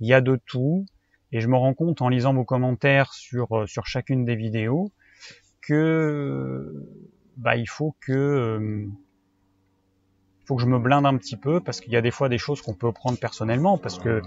Il 0.00 0.06
y 0.06 0.12
a 0.12 0.20
de 0.20 0.38
tout, 0.44 0.84
et 1.32 1.40
je 1.40 1.48
me 1.48 1.56
rends 1.56 1.72
compte 1.72 2.02
en 2.02 2.10
lisant 2.10 2.34
vos 2.34 2.44
commentaires 2.44 3.14
sur 3.14 3.56
euh, 3.56 3.66
sur 3.66 3.86
chacune 3.86 4.26
des 4.26 4.36
vidéos 4.36 4.92
que 5.62 6.70
bah 7.38 7.56
il 7.56 7.70
faut 7.70 7.96
que 8.02 8.86
faut 10.44 10.56
que 10.56 10.62
je 10.62 10.66
me 10.66 10.78
blinde 10.78 11.06
un 11.06 11.16
petit 11.16 11.38
peu 11.38 11.58
parce 11.58 11.80
qu'il 11.80 11.94
y 11.94 11.96
a 11.96 12.02
des 12.02 12.10
fois 12.10 12.28
des 12.28 12.36
choses 12.36 12.60
qu'on 12.60 12.74
peut 12.74 12.92
prendre 12.92 13.18
personnellement 13.18 13.78
parce 13.78 13.98
que 13.98 14.20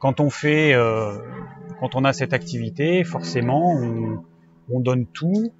quand 0.00 0.18
on 0.18 0.30
fait 0.30 0.74
quand 1.78 1.94
on 1.94 2.04
a 2.04 2.12
cette 2.12 2.32
activité 2.32 3.04
forcément 3.04 3.80
on 4.68 4.80
donne 4.80 5.06
tout 5.06 5.52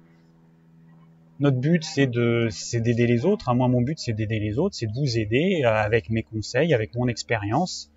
notre 1.41 1.57
but 1.57 1.83
c'est 1.83 2.07
de 2.07 2.47
c'est 2.51 2.79
d'aider 2.79 3.07
les 3.07 3.25
autres. 3.25 3.49
Hein. 3.49 3.55
Moi, 3.55 3.67
mon 3.67 3.81
but 3.81 3.99
c'est 3.99 4.13
d'aider 4.13 4.39
les 4.39 4.59
autres, 4.59 4.75
c'est 4.75 4.85
de 4.85 4.93
vous 4.93 5.17
aider 5.17 5.63
euh, 5.65 5.69
avec 5.69 6.09
mes 6.09 6.23
conseils, 6.23 6.73
avec 6.73 6.95
mon 6.95 7.07
expérience. 7.07 7.91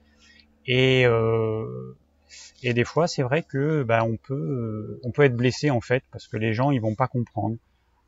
Et 0.67 1.07
euh, 1.07 1.97
et 2.63 2.73
des 2.73 2.85
fois, 2.85 3.07
c'est 3.07 3.23
vrai 3.23 3.43
que 3.43 3.83
bah, 3.83 4.03
on 4.03 4.17
peut 4.17 4.99
on 5.05 5.13
peut 5.13 5.23
être 5.23 5.37
blessé 5.37 5.71
en 5.71 5.83
fait 5.83 6.03
parce 6.11 6.27
que 6.27 6.39
les 6.39 6.55
gens 6.55 6.71
ils 6.71 6.81
vont 6.81 6.95
pas 6.95 7.07
comprendre. 7.07 7.57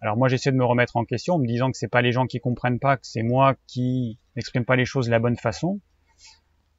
Alors 0.00 0.16
moi, 0.16 0.28
j'essaie 0.28 0.52
de 0.52 0.56
me 0.56 0.64
remettre 0.64 0.96
en 0.96 1.04
question 1.04 1.34
en 1.34 1.38
me 1.38 1.46
disant 1.46 1.70
que 1.70 1.76
c'est 1.76 1.88
pas 1.88 2.02
les 2.02 2.12
gens 2.12 2.26
qui 2.26 2.40
comprennent 2.40 2.78
pas, 2.78 2.96
que 2.96 3.06
c'est 3.06 3.22
moi 3.22 3.54
qui 3.66 4.18
n'exprime 4.36 4.64
pas 4.64 4.76
les 4.76 4.84
choses 4.84 5.06
de 5.06 5.10
la 5.10 5.18
bonne 5.18 5.36
façon. 5.36 5.80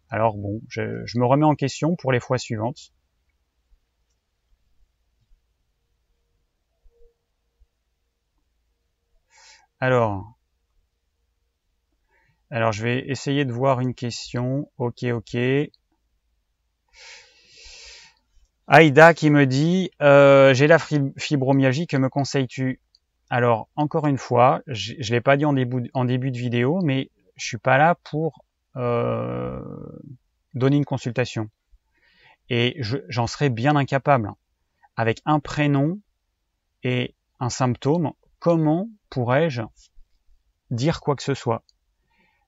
Alors 0.10 0.36
bon, 0.36 0.62
je, 0.70 1.06
je 1.06 1.20
me 1.20 1.26
remets 1.26 1.46
en 1.46 1.56
question 1.56 1.96
pour 1.96 2.12
les 2.12 2.20
fois 2.20 2.38
suivantes. 2.38 2.92
Alors, 9.80 10.34
alors 12.50 12.72
je 12.72 12.82
vais 12.82 13.08
essayer 13.08 13.46
de 13.46 13.52
voir 13.52 13.80
une 13.80 13.94
question. 13.94 14.72
Ok, 14.78 15.04
ok. 15.04 15.38
Aïda 18.68 19.14
qui 19.14 19.30
me 19.30 19.46
dit 19.46 19.92
euh, 20.02 20.54
j'ai 20.54 20.68
la 20.68 20.80
fibromyalgie, 20.80 21.88
que 21.88 21.98
me 21.98 22.10
conseilles-tu? 22.10 22.82
Alors 23.30 23.70
encore 23.76 24.08
une 24.08 24.18
fois, 24.18 24.62
je, 24.66 24.94
ne 24.94 25.04
l'ai 25.12 25.22
pas 25.22 25.38
dit 25.38 25.46
en 25.46 25.54
début, 25.54 25.90
en 25.94 26.06
début 26.06 26.32
de 26.32 26.38
vidéo, 26.38 26.82
mais 26.84 27.12
je 27.36 27.46
suis 27.46 27.58
pas 27.58 27.78
là 27.78 27.96
pour 28.04 28.44
euh, 28.78 29.62
donner 30.56 30.78
une 30.78 30.86
consultation. 30.86 31.50
Et 32.50 32.78
j'en 33.10 33.28
serais 33.28 33.50
bien 33.50 33.76
incapable. 33.76 34.32
Avec 34.96 35.22
un 35.26 35.40
prénom 35.40 36.00
et 36.84 37.14
un 37.40 37.50
symptôme, 37.50 38.14
comment 38.40 38.90
pourrais-je 39.10 39.62
dire 40.72 41.02
quoi 41.02 41.16
que 41.16 41.24
ce 41.24 41.34
soit? 41.34 41.64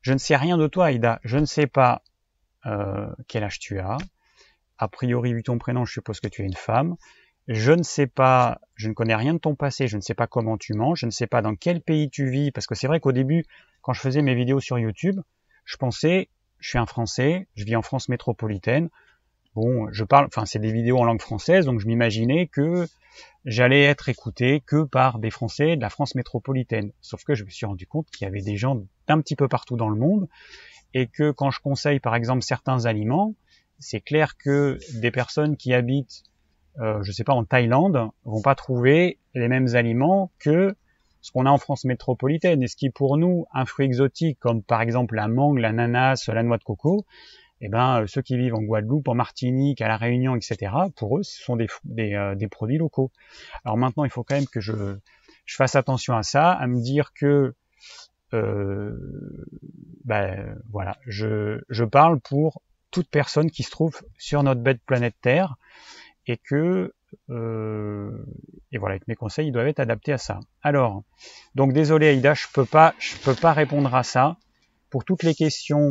Je 0.02 0.14
ne 0.14 0.18
sais 0.18 0.36
rien 0.36 0.58
de 0.58 0.68
toi, 0.68 0.88
Aïda. 0.88 1.20
Je 1.24 1.38
ne 1.38 1.46
sais 1.46 1.68
pas 1.68 2.04
euh, 2.66 3.10
quel 3.28 3.44
âge 3.44 3.60
tu 3.60 3.80
as. 3.80 3.98
A 4.78 4.88
priori, 4.88 5.34
vu 5.34 5.44
ton 5.44 5.58
prénom, 5.58 5.86
je 5.86 5.94
suppose 5.94 6.20
que 6.20 6.28
tu 6.28 6.42
es 6.42 6.46
une 6.46 6.56
femme. 6.56 6.96
Je 7.48 7.72
ne 7.72 7.84
sais 7.84 8.08
pas, 8.08 8.62
je 8.76 8.90
ne 8.90 8.94
connais 8.94 9.16
rien 9.16 9.34
de 9.34 9.40
ton 9.40 9.56
passé, 9.56 9.88
je 9.88 9.98
ne 9.98 10.02
sais 10.02 10.14
pas 10.14 10.28
comment 10.28 10.58
tu 10.58 10.74
manges, 10.74 11.00
je 11.00 11.06
ne 11.08 11.12
sais 11.12 11.26
pas 11.26 11.42
dans 11.42 11.56
quel 11.56 11.82
pays 11.82 12.10
tu 12.10 12.30
vis, 12.30 12.52
parce 12.52 12.68
que 12.68 12.76
c'est 12.76 12.86
vrai 12.86 13.00
qu'au 13.00 13.12
début, 13.12 13.44
quand 13.82 13.92
je 13.92 14.02
faisais 14.02 14.22
mes 14.22 14.36
vidéos 14.36 14.60
sur 14.60 14.78
YouTube, 14.78 15.20
je 15.66 15.78
pensais, 15.78 16.30
je 16.60 16.70
suis 16.70 16.78
un 16.78 16.86
Français, 16.86 17.48
je 17.56 17.66
vis 17.66 17.76
en 17.76 17.82
France 17.82 18.08
métropolitaine. 18.08 18.90
Bon, 19.56 19.88
je 19.92 20.04
parle, 20.04 20.28
enfin, 20.28 20.46
c'est 20.46 20.60
des 20.60 20.72
vidéos 20.72 21.00
en 21.00 21.06
langue 21.06 21.22
française, 21.22 21.66
donc 21.66 21.80
je 21.80 21.88
m'imaginais 21.88 22.48
que 22.48 22.88
j'allais 23.46 23.84
être 23.84 24.10
écouté 24.10 24.62
que 24.66 24.84
par 24.84 25.20
des 25.20 25.32
Français 25.32 25.76
de 25.76 25.82
la 25.82 25.90
France 25.90 26.16
métropolitaine. 26.16 26.92
Sauf 27.02 27.24
que 27.24 27.36
je 27.36 27.44
me 27.44 27.50
suis 27.50 27.66
rendu 27.66 27.88
compte 27.88 28.10
qu'il 28.12 28.26
y 28.26 28.28
avait 28.28 28.42
des 28.42 28.58
gens 28.58 28.84
d'un 29.08 29.20
petit 29.22 29.36
peu 29.36 29.48
partout 29.48 29.76
dans 29.76 29.90
le 29.90 29.98
monde, 29.98 30.28
et 30.94 31.08
que 31.08 31.32
quand 31.32 31.52
je 31.52 31.60
conseille, 31.60 32.00
par 32.00 32.16
exemple, 32.16 32.44
certains 32.44 32.86
aliments, 32.86 33.36
c'est 33.80 34.02
clair 34.02 34.38
que 34.38 34.78
des 35.00 35.12
personnes 35.12 35.58
qui 35.58 35.74
habitent, 35.74 36.24
euh, 36.80 37.02
je 37.04 37.12
sais 37.12 37.24
pas, 37.24 37.34
en 37.34 37.44
Thaïlande, 37.44 38.10
vont 38.26 38.42
pas 38.42 38.56
trouver 38.56 39.20
les 39.34 39.48
mêmes 39.48 39.76
aliments 39.76 40.32
que 40.40 40.76
ce 41.22 41.32
qu'on 41.32 41.46
a 41.46 41.50
en 41.50 41.58
France 41.58 41.86
métropolitaine. 41.86 42.62
Et 42.64 42.68
ce 42.68 42.76
qui 42.76 42.90
pour 42.90 43.18
nous 43.18 43.46
un 43.54 43.66
fruit 43.66 43.86
exotique, 43.86 44.40
comme 44.40 44.64
par 44.64 44.82
exemple 44.82 45.16
la 45.16 45.28
mangue, 45.28 45.60
l'ananas, 45.60 46.30
la 46.32 46.44
noix 46.44 46.58
de 46.58 46.64
coco, 46.64 47.06
eh 47.62 47.70
ben, 47.70 48.02
euh, 48.02 48.08
ceux 48.08 48.22
qui 48.22 48.38
vivent 48.38 48.56
en 48.56 48.62
Guadeloupe, 48.62 49.08
en 49.08 49.16
Martinique, 49.16 49.82
à 49.82 49.88
la 49.88 49.98
Réunion, 49.98 50.36
etc., 50.36 50.72
pour 50.96 51.18
eux, 51.18 51.24
ce 51.24 51.42
sont 51.42 51.58
des, 51.58 51.68
euh, 52.14 52.36
des 52.36 52.48
produits 52.48 52.78
locaux. 52.78 53.12
Alors 53.66 53.78
maintenant, 53.78 54.06
il 54.06 54.10
faut 54.10 54.24
quand 54.24 54.36
même 54.36 54.48
que 54.48 54.62
je, 54.62 54.74
fasse 55.48 55.76
attention 55.76 56.16
à 56.16 56.24
ça, 56.24 56.52
à 56.52 56.68
me 56.68 56.80
dire 56.80 57.12
que 57.14 57.56
euh, 58.34 58.96
ben 60.06 60.56
voilà, 60.72 60.98
je, 61.08 61.62
je 61.70 61.84
parle 61.84 62.20
pour 62.20 62.62
toute 62.92 63.10
personne 63.10 63.50
qui 63.50 63.64
se 63.64 63.72
trouve 63.72 64.00
sur 64.18 64.44
notre 64.44 64.62
belle 64.62 64.80
planète 64.80 65.16
Terre 65.22 65.56
et 66.28 66.38
que 66.38 66.94
euh, 67.30 68.12
et 68.72 68.78
voilà, 68.78 69.00
que 69.00 69.06
mes 69.08 69.16
conseils 69.16 69.48
ils 69.48 69.52
doivent 69.52 69.68
être 69.68 69.80
adaptés 69.80 70.14
à 70.14 70.18
ça. 70.18 70.40
Alors, 70.62 71.04
donc 71.56 71.74
désolé 71.74 72.08
Aïda, 72.10 72.34
je 72.34 72.46
peux 72.54 72.66
pas, 72.66 72.94
je 73.00 73.16
peux 73.18 73.36
pas 73.36 73.54
répondre 73.54 73.94
à 73.94 74.04
ça. 74.04 74.38
Pour 74.90 75.06
toutes 75.06 75.24
les 75.24 75.36
questions, 75.36 75.90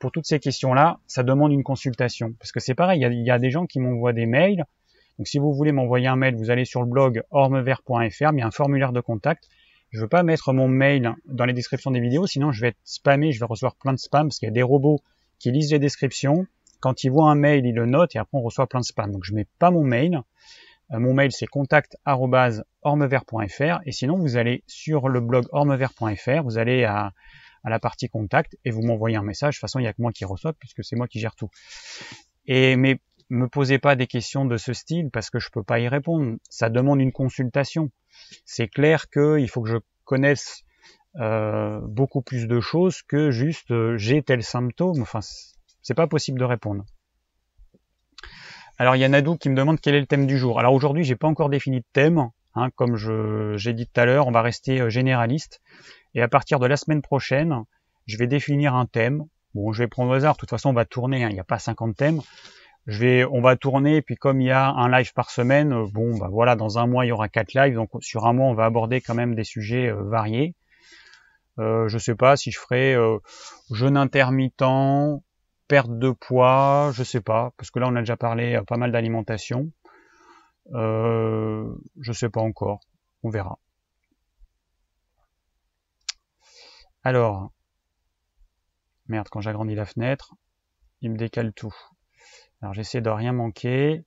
pour 0.00 0.10
toutes 0.10 0.26
ces 0.26 0.40
questions-là, 0.40 0.98
ça 1.06 1.22
demande 1.22 1.52
une 1.52 1.62
consultation 1.62 2.32
parce 2.38 2.50
que 2.50 2.58
c'est 2.58 2.74
pareil, 2.74 3.06
il 3.08 3.24
y, 3.24 3.30
a, 3.30 3.38
des 3.38 3.50
gens 3.50 3.66
qui 3.66 3.78
m'envoient 3.78 4.14
des 4.14 4.26
mails. 4.26 4.64
Donc 5.18 5.28
si 5.28 5.38
vous 5.38 5.52
voulez 5.52 5.72
m'envoyer 5.72 6.08
un 6.08 6.16
mail, 6.16 6.34
vous 6.34 6.50
allez 6.50 6.64
sur 6.64 6.80
le 6.80 6.88
blog 6.88 7.22
ormevert.fr, 7.30 8.32
il 8.32 8.38
y 8.38 8.42
a 8.42 8.46
un 8.46 8.50
formulaire 8.50 8.92
de 8.92 9.00
contact. 9.00 9.48
Je 9.90 10.00
veux 10.00 10.08
pas 10.08 10.22
mettre 10.22 10.54
mon 10.54 10.68
mail 10.68 11.12
dans 11.26 11.44
les 11.44 11.52
descriptions 11.52 11.90
des 11.90 12.00
vidéos, 12.00 12.26
sinon 12.26 12.50
je 12.50 12.62
vais 12.62 12.68
être 12.68 12.78
spammé, 12.82 13.30
je 13.30 13.40
vais 13.40 13.46
recevoir 13.46 13.76
plein 13.76 13.92
de 13.92 13.98
spam 13.98 14.28
parce 14.28 14.38
qu'il 14.38 14.48
y 14.48 14.50
a 14.50 14.54
des 14.54 14.62
robots 14.62 15.00
qui 15.38 15.52
lisent 15.52 15.70
les 15.70 15.78
descriptions. 15.78 16.46
Quand 16.80 17.04
ils 17.04 17.10
voient 17.10 17.30
un 17.30 17.34
mail, 17.34 17.66
ils 17.66 17.74
le 17.74 17.84
notent 17.84 18.16
et 18.16 18.18
après 18.18 18.38
on 18.38 18.42
reçoit 18.42 18.66
plein 18.66 18.80
de 18.80 18.86
spam. 18.86 19.12
Donc 19.12 19.24
je 19.24 19.34
mets 19.34 19.46
pas 19.58 19.70
mon 19.70 19.84
mail. 19.84 20.22
Euh, 20.92 20.98
mon 20.98 21.12
mail 21.12 21.30
c'est 21.30 21.46
contact@ormevert.fr 21.46 23.80
et 23.84 23.92
sinon 23.92 24.16
vous 24.16 24.38
allez 24.38 24.64
sur 24.66 25.10
le 25.10 25.20
blog 25.20 25.44
ormevert.fr, 25.52 26.42
vous 26.42 26.56
allez 26.56 26.84
à, 26.84 27.12
à, 27.64 27.70
la 27.70 27.78
partie 27.78 28.08
contact 28.08 28.56
et 28.64 28.70
vous 28.70 28.82
m'envoyez 28.82 29.16
un 29.16 29.22
message. 29.22 29.54
De 29.54 29.56
toute 29.56 29.62
façon, 29.62 29.78
il 29.78 29.84
y 29.84 29.88
a 29.88 29.92
que 29.92 30.02
moi 30.02 30.12
qui 30.12 30.24
reçois 30.24 30.52
puisque 30.52 30.84
c'est 30.84 30.96
moi 30.96 31.08
qui 31.08 31.20
gère 31.20 31.34
tout. 31.34 31.50
Et 32.46 32.76
mais 32.76 33.00
me 33.30 33.48
posez 33.48 33.78
pas 33.78 33.94
des 33.96 34.06
questions 34.06 34.44
de 34.44 34.56
ce 34.56 34.72
style 34.72 35.10
parce 35.10 35.30
que 35.30 35.38
je 35.38 35.50
peux 35.50 35.62
pas 35.62 35.78
y 35.78 35.88
répondre. 35.88 36.36
Ça 36.48 36.68
demande 36.68 37.00
une 37.00 37.12
consultation. 37.12 37.90
C'est 38.44 38.68
clair 38.68 39.08
qu'il 39.08 39.48
faut 39.48 39.62
que 39.62 39.70
je 39.70 39.78
connaisse 40.04 40.64
euh, 41.16 41.80
beaucoup 41.82 42.22
plus 42.22 42.46
de 42.46 42.60
choses 42.60 43.02
que 43.02 43.30
juste 43.30 43.70
euh, 43.70 43.96
j'ai 43.96 44.22
tel 44.22 44.42
symptôme. 44.42 45.02
Enfin, 45.02 45.20
c'est 45.82 45.94
pas 45.94 46.06
possible 46.06 46.38
de 46.38 46.44
répondre. 46.44 46.84
Alors 48.78 48.96
il 48.96 49.00
y 49.00 49.04
a 49.04 49.08
Nadou 49.08 49.36
qui 49.36 49.50
me 49.50 49.54
demande 49.54 49.80
quel 49.80 49.94
est 49.94 50.00
le 50.00 50.06
thème 50.06 50.26
du 50.26 50.38
jour. 50.38 50.58
Alors 50.58 50.72
aujourd'hui 50.72 51.04
j'ai 51.04 51.16
pas 51.16 51.28
encore 51.28 51.50
défini 51.50 51.80
de 51.80 51.84
thème, 51.92 52.30
hein, 52.54 52.70
comme 52.76 52.96
j'ai 52.96 53.72
dit 53.72 53.86
tout 53.86 54.00
à 54.00 54.04
l'heure, 54.06 54.26
on 54.26 54.30
va 54.30 54.42
rester 54.42 54.80
euh, 54.80 54.88
généraliste. 54.88 55.60
Et 56.14 56.22
à 56.22 56.28
partir 56.28 56.58
de 56.58 56.66
la 56.66 56.76
semaine 56.76 57.02
prochaine, 57.02 57.64
je 58.06 58.16
vais 58.16 58.26
définir 58.26 58.74
un 58.74 58.86
thème. 58.86 59.24
Bon, 59.54 59.72
je 59.72 59.82
vais 59.82 59.88
prendre 59.88 60.10
au 60.10 60.14
hasard. 60.14 60.34
De 60.34 60.38
toute 60.38 60.50
façon, 60.50 60.70
on 60.70 60.74
va 60.74 60.84
tourner. 60.84 61.24
Hein, 61.24 61.28
il 61.30 61.34
n'y 61.34 61.40
a 61.40 61.44
pas 61.44 61.58
50 61.58 61.96
thèmes. 61.96 62.20
Je 62.86 62.98
vais, 62.98 63.24
on 63.24 63.40
va 63.40 63.56
tourner. 63.56 64.02
Puis 64.02 64.16
comme 64.16 64.40
il 64.40 64.46
y 64.48 64.50
a 64.50 64.68
un 64.70 64.88
live 64.90 65.12
par 65.12 65.30
semaine, 65.30 65.84
bon, 65.92 66.18
bah 66.18 66.28
voilà, 66.30 66.56
dans 66.56 66.78
un 66.78 66.86
mois 66.86 67.04
il 67.04 67.08
y 67.08 67.12
aura 67.12 67.28
quatre 67.28 67.54
lives. 67.54 67.74
Donc 67.74 67.90
sur 68.00 68.26
un 68.26 68.32
mois, 68.32 68.48
on 68.48 68.54
va 68.54 68.64
aborder 68.64 69.00
quand 69.00 69.14
même 69.14 69.34
des 69.34 69.44
sujets 69.44 69.92
variés. 69.92 70.54
Euh, 71.58 71.88
je 71.88 71.98
sais 71.98 72.14
pas 72.14 72.36
si 72.36 72.50
je 72.50 72.58
ferai 72.58 72.94
euh, 72.94 73.18
jeûne 73.70 73.96
intermittent, 73.96 74.64
perte 75.68 75.98
de 75.98 76.10
poids, 76.10 76.90
je 76.94 77.02
sais 77.02 77.20
pas, 77.20 77.52
parce 77.56 77.70
que 77.70 77.78
là 77.78 77.88
on 77.88 77.96
a 77.96 78.00
déjà 78.00 78.16
parlé 78.16 78.54
euh, 78.54 78.62
pas 78.62 78.76
mal 78.76 78.92
d'alimentation. 78.92 79.70
Euh, 80.72 81.64
je 82.00 82.12
sais 82.12 82.30
pas 82.30 82.40
encore, 82.40 82.80
on 83.22 83.30
verra. 83.30 83.58
Alors, 87.04 87.52
merde, 89.08 89.28
quand 89.28 89.42
j'agrandis 89.42 89.74
la 89.74 89.84
fenêtre, 89.84 90.34
il 91.02 91.12
me 91.12 91.18
décale 91.18 91.52
tout. 91.52 91.74
Alors 92.62 92.74
j'essaie 92.74 93.00
de 93.02 93.10
rien 93.10 93.32
manquer. 93.32 94.04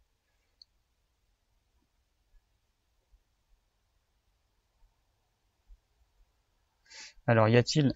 Alors, 7.28 7.50
y 7.50 7.58
a-t-il... 7.58 7.92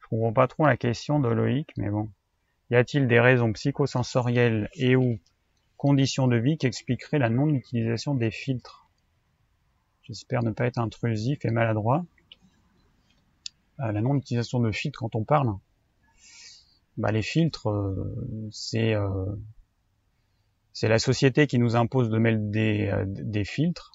Je 0.00 0.08
comprends 0.08 0.32
pas 0.32 0.48
trop 0.48 0.66
la 0.66 0.76
question 0.76 1.20
de 1.20 1.28
Loïc, 1.28 1.70
mais 1.76 1.88
bon. 1.88 2.10
Y 2.70 2.76
a-t-il 2.76 3.08
des 3.08 3.20
raisons 3.20 3.52
psychosensorielles 3.52 4.68
et 4.74 4.96
ou 4.96 5.20
conditions 5.76 6.28
de 6.28 6.36
vie 6.36 6.58
qui 6.58 6.66
expliqueraient 6.66 7.20
la 7.20 7.30
non-utilisation 7.30 8.14
des 8.14 8.32
filtres? 8.32 8.87
J'espère 10.08 10.42
ne 10.42 10.50
pas 10.50 10.66
être 10.66 10.78
intrusif 10.78 11.44
et 11.44 11.50
maladroit. 11.50 12.04
Euh, 13.80 13.92
la 13.92 14.00
non-utilisation 14.00 14.58
de 14.60 14.72
filtres 14.72 15.00
quand 15.00 15.14
on 15.14 15.24
parle 15.24 15.52
bah, 16.96 17.12
Les 17.12 17.22
filtres, 17.22 17.70
euh, 17.70 18.48
c'est 18.50 18.94
euh, 18.94 19.26
c'est 20.72 20.88
la 20.88 20.98
société 20.98 21.46
qui 21.46 21.58
nous 21.58 21.76
impose 21.76 22.08
de 22.08 22.18
mettre 22.18 22.40
des, 22.40 22.92
des 23.06 23.44
filtres 23.44 23.92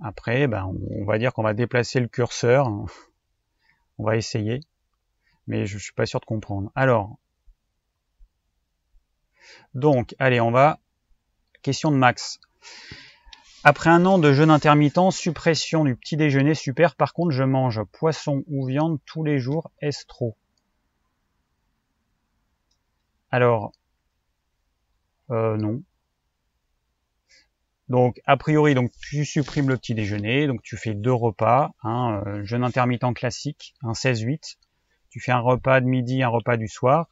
après, 0.00 0.46
ben, 0.46 0.74
on 0.90 1.04
va 1.04 1.18
dire 1.18 1.32
qu'on 1.32 1.42
va 1.42 1.54
déplacer 1.54 2.00
le 2.00 2.08
curseur. 2.08 2.68
On 3.98 4.04
va 4.04 4.16
essayer. 4.16 4.60
Mais 5.46 5.66
je 5.66 5.78
suis 5.78 5.92
pas 5.92 6.06
sûr 6.06 6.20
de 6.20 6.26
comprendre. 6.26 6.70
Alors. 6.74 7.18
Donc, 9.74 10.14
allez, 10.18 10.40
on 10.40 10.50
va. 10.50 10.80
Question 11.62 11.90
de 11.90 11.96
Max. 11.96 12.40
Après 13.68 13.90
un 13.90 14.06
an 14.06 14.20
de 14.20 14.32
jeûne 14.32 14.52
intermittent, 14.52 15.10
suppression 15.10 15.82
du 15.82 15.96
petit 15.96 16.16
déjeuner, 16.16 16.54
super. 16.54 16.94
Par 16.94 17.12
contre, 17.12 17.32
je 17.32 17.42
mange 17.42 17.82
poisson 17.82 18.44
ou 18.46 18.64
viande 18.64 19.00
tous 19.06 19.24
les 19.24 19.40
jours. 19.40 19.72
Est-ce 19.80 20.06
trop? 20.06 20.36
Alors, 23.32 23.72
euh, 25.32 25.56
non. 25.56 25.82
Donc 27.88 28.20
a 28.24 28.36
priori, 28.36 28.74
donc 28.74 28.92
tu 29.00 29.24
supprimes 29.24 29.68
le 29.68 29.76
petit 29.76 29.96
déjeuner, 29.96 30.46
donc 30.46 30.62
tu 30.62 30.76
fais 30.76 30.94
deux 30.94 31.12
repas, 31.12 31.72
un 31.82 32.22
euh, 32.24 32.44
jeûne 32.44 32.62
intermittent 32.62 33.14
classique, 33.16 33.74
un 33.82 33.94
16-8. 33.94 34.58
Tu 35.10 35.18
fais 35.18 35.32
un 35.32 35.40
repas 35.40 35.80
de 35.80 35.86
midi, 35.86 36.22
un 36.22 36.28
repas 36.28 36.56
du 36.56 36.68
soir, 36.68 37.08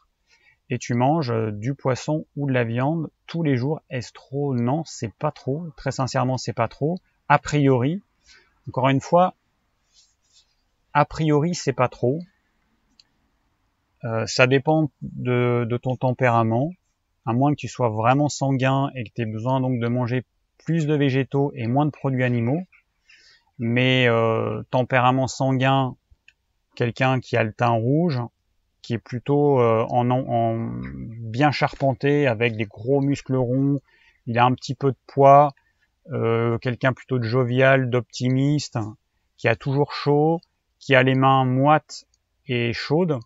et 0.71 0.79
tu 0.79 0.95
manges 0.95 1.31
euh, 1.31 1.51
du 1.51 1.75
poisson 1.75 2.27
ou 2.37 2.47
de 2.47 2.53
la 2.53 2.65
viande 2.65 3.11
tous 3.27 3.43
les 3.43 3.57
jours. 3.57 3.81
Est-ce 3.91 4.13
trop? 4.13 4.55
Non, 4.55 4.83
c'est 4.85 5.13
pas 5.13 5.31
trop. 5.31 5.69
Très 5.77 5.91
sincèrement, 5.91 6.39
c'est 6.39 6.53
pas 6.53 6.69
trop. 6.69 6.99
A 7.29 7.39
priori, 7.39 8.03
encore 8.69 8.89
une 8.89 9.01
fois, 9.01 9.35
a 10.93 11.05
priori, 11.05 11.55
c'est 11.55 11.73
pas 11.73 11.89
trop. 11.89 12.21
Euh, 14.05 14.27
ça 14.27 14.47
dépend 14.47 14.91
de, 15.03 15.67
de, 15.69 15.77
ton 15.77 15.97
tempérament. 15.97 16.73
À 17.27 17.33
moins 17.33 17.53
que 17.53 17.57
tu 17.57 17.69
sois 17.69 17.89
vraiment 17.89 18.29
sanguin 18.29 18.91
et 18.95 19.05
que 19.05 19.11
tu 19.15 19.23
aies 19.23 19.27
besoin 19.27 19.61
donc 19.61 19.81
de 19.81 19.89
manger 19.89 20.25
plus 20.59 20.87
de 20.87 20.95
végétaux 20.95 21.53
et 21.55 21.67
moins 21.67 21.87
de 21.87 21.91
produits 21.91 22.23
animaux. 22.23 22.63
Mais 23.59 24.07
euh, 24.09 24.63
tempérament 24.71 25.27
sanguin, 25.27 25.97
quelqu'un 26.75 27.21
qui 27.21 27.37
a 27.37 27.45
le 27.45 27.53
teint 27.53 27.71
rouge, 27.71 28.21
qui 28.85 28.93
est 28.93 28.99
plutôt 28.99 29.61
euh, 29.61 29.87
en, 29.89 30.11
en, 30.11 30.71
bien 30.91 31.51
charpenté 31.53 32.27
avec 32.27 32.55
des 32.55 32.67
gros 32.67 33.01
muscles 33.01 33.35
ronds. 33.35 33.81
Il 34.27 34.39
a 34.39 34.45
un 34.45 34.53
petit 34.53 34.75
peu 34.75 34.91
de 34.91 34.97
poids, 35.07 35.55
euh, 36.13 36.59
quelqu'un 36.59 36.93
plutôt 36.93 37.19
de 37.19 37.25
jovial, 37.25 37.89
d'optimiste, 37.89 38.79
qui 39.39 39.49
a 39.49 39.57
toujours 39.57 39.95
chaud, 39.95 40.39
qui 40.79 40.95
a 40.95 41.03
les 41.03 41.15
mains 41.15 41.47
moites 41.47 42.05
et 42.47 42.75
chaudes. 42.75 43.19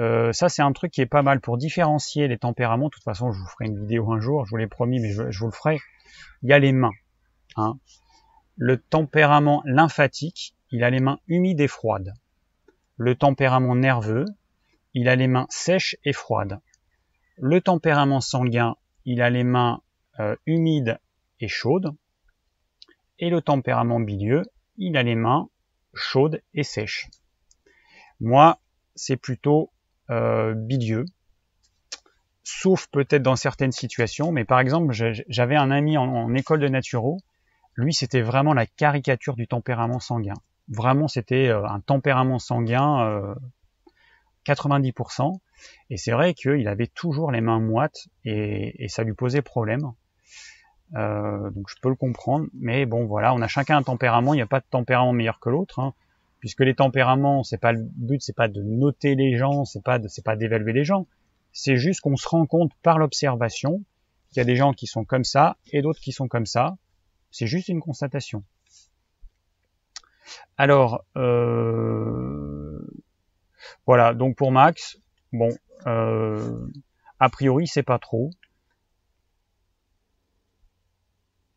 Euh, 0.00 0.32
ça, 0.32 0.48
c'est 0.48 0.62
un 0.62 0.72
truc 0.72 0.90
qui 0.90 1.00
est 1.00 1.06
pas 1.06 1.22
mal 1.22 1.40
pour 1.40 1.56
différencier 1.56 2.26
les 2.26 2.38
tempéraments. 2.38 2.86
De 2.86 2.90
toute 2.90 3.04
façon, 3.04 3.30
je 3.30 3.38
vous 3.38 3.46
ferai 3.46 3.66
une 3.66 3.78
vidéo 3.78 4.10
un 4.10 4.18
jour, 4.18 4.46
je 4.46 4.50
vous 4.50 4.56
l'ai 4.56 4.66
promis, 4.66 4.98
mais 4.98 5.12
je, 5.12 5.22
vous 5.22 5.46
le 5.46 5.52
ferai. 5.52 5.78
Il 6.42 6.48
y 6.48 6.52
a 6.52 6.58
les 6.58 6.72
mains. 6.72 6.90
Hein. 7.56 7.78
Le 8.56 8.78
tempérament 8.78 9.62
lymphatique, 9.64 10.56
il 10.72 10.82
a 10.82 10.90
les 10.90 10.98
mains 10.98 11.20
humides 11.28 11.60
et 11.60 11.68
froides. 11.68 12.14
Le 12.96 13.14
tempérament 13.14 13.76
nerveux, 13.76 14.24
il 14.94 15.08
a 15.08 15.16
les 15.16 15.28
mains 15.28 15.46
sèches 15.50 15.96
et 16.04 16.12
froides. 16.12 16.60
Le 17.36 17.60
tempérament 17.60 18.20
sanguin, 18.20 18.76
il 19.04 19.22
a 19.22 19.30
les 19.30 19.44
mains 19.44 19.82
euh, 20.18 20.36
humides 20.46 20.98
et 21.40 21.48
chaudes. 21.48 21.94
Et 23.18 23.30
le 23.30 23.40
tempérament 23.40 24.00
bilieux, 24.00 24.42
il 24.76 24.96
a 24.96 25.02
les 25.02 25.14
mains 25.14 25.48
chaudes 25.94 26.42
et 26.54 26.62
sèches. 26.62 27.08
Moi, 28.20 28.58
c'est 28.94 29.16
plutôt 29.16 29.70
euh, 30.10 30.54
bilieux, 30.54 31.04
sauf 32.42 32.86
peut-être 32.88 33.22
dans 33.22 33.36
certaines 33.36 33.72
situations, 33.72 34.32
mais 34.32 34.44
par 34.44 34.60
exemple, 34.60 34.92
j'avais 34.92 35.56
un 35.56 35.70
ami 35.70 35.96
en, 35.96 36.34
école 36.34 36.60
de 36.60 36.68
naturo, 36.68 37.18
lui 37.76 37.94
c'était 37.94 38.20
vraiment 38.20 38.52
la 38.52 38.66
caricature 38.66 39.36
du 39.36 39.46
tempérament 39.46 40.00
sanguin. 40.00 40.34
Vraiment, 40.68 41.08
c'était 41.08 41.48
euh, 41.48 41.64
un 41.66 41.80
tempérament 41.80 42.38
sanguin 42.38 43.36
90%, 44.46 45.34
euh, 45.34 45.38
et 45.90 45.96
c'est 45.96 46.12
vrai 46.12 46.34
qu'il 46.34 46.66
avait 46.68 46.86
toujours 46.86 47.30
les 47.30 47.40
mains 47.40 47.60
moites 47.60 48.08
et, 48.24 48.86
ça 48.88 49.02
lui 49.02 49.14
posait 49.14 49.42
problème. 49.42 49.92
donc 50.92 51.68
je 51.68 51.74
peux 51.82 51.88
le 51.88 51.94
comprendre, 51.94 52.46
mais 52.54 52.86
bon 52.86 53.06
voilà, 53.06 53.34
on 53.34 53.42
a 53.42 53.48
chacun 53.48 53.76
un 53.76 53.82
tempérament, 53.82 54.34
il 54.34 54.38
n'y 54.38 54.42
a 54.42 54.46
pas 54.46 54.60
de 54.60 54.66
tempérament 54.70 55.12
meilleur 55.12 55.40
que 55.40 55.50
l'autre. 55.50 55.78
Hein 55.78 55.94
puisque 56.40 56.60
les 56.60 56.74
tempéraments, 56.74 57.44
c'est 57.44 57.58
pas 57.58 57.72
le 57.72 57.82
but, 57.82 58.20
c'est 58.22 58.34
pas 58.34 58.48
de 58.48 58.62
noter 58.62 59.14
les 59.14 59.36
gens, 59.36 59.64
c'est 59.64 59.84
pas 59.84 60.00
c'est 60.08 60.24
pas 60.24 60.36
d'évaluer 60.36 60.72
les 60.72 60.84
gens, 60.84 61.06
c'est 61.52 61.76
juste 61.76 62.00
qu'on 62.00 62.16
se 62.16 62.28
rend 62.28 62.46
compte 62.46 62.72
par 62.82 62.98
l'observation 62.98 63.84
qu'il 64.30 64.38
y 64.38 64.40
a 64.40 64.44
des 64.44 64.56
gens 64.56 64.72
qui 64.72 64.86
sont 64.86 65.04
comme 65.04 65.24
ça 65.24 65.56
et 65.72 65.82
d'autres 65.82 66.00
qui 66.00 66.12
sont 66.12 66.28
comme 66.28 66.46
ça. 66.46 66.76
C'est 67.30 67.46
juste 67.46 67.68
une 67.68 67.80
constatation. 67.80 68.42
Alors, 70.56 71.04
euh, 71.16 72.49
voilà. 73.90 74.14
Donc 74.14 74.36
pour 74.36 74.52
Max, 74.52 75.00
bon, 75.32 75.48
euh, 75.88 76.68
a 77.18 77.28
priori 77.28 77.66
c'est 77.66 77.82
pas 77.82 77.98
trop. 77.98 78.30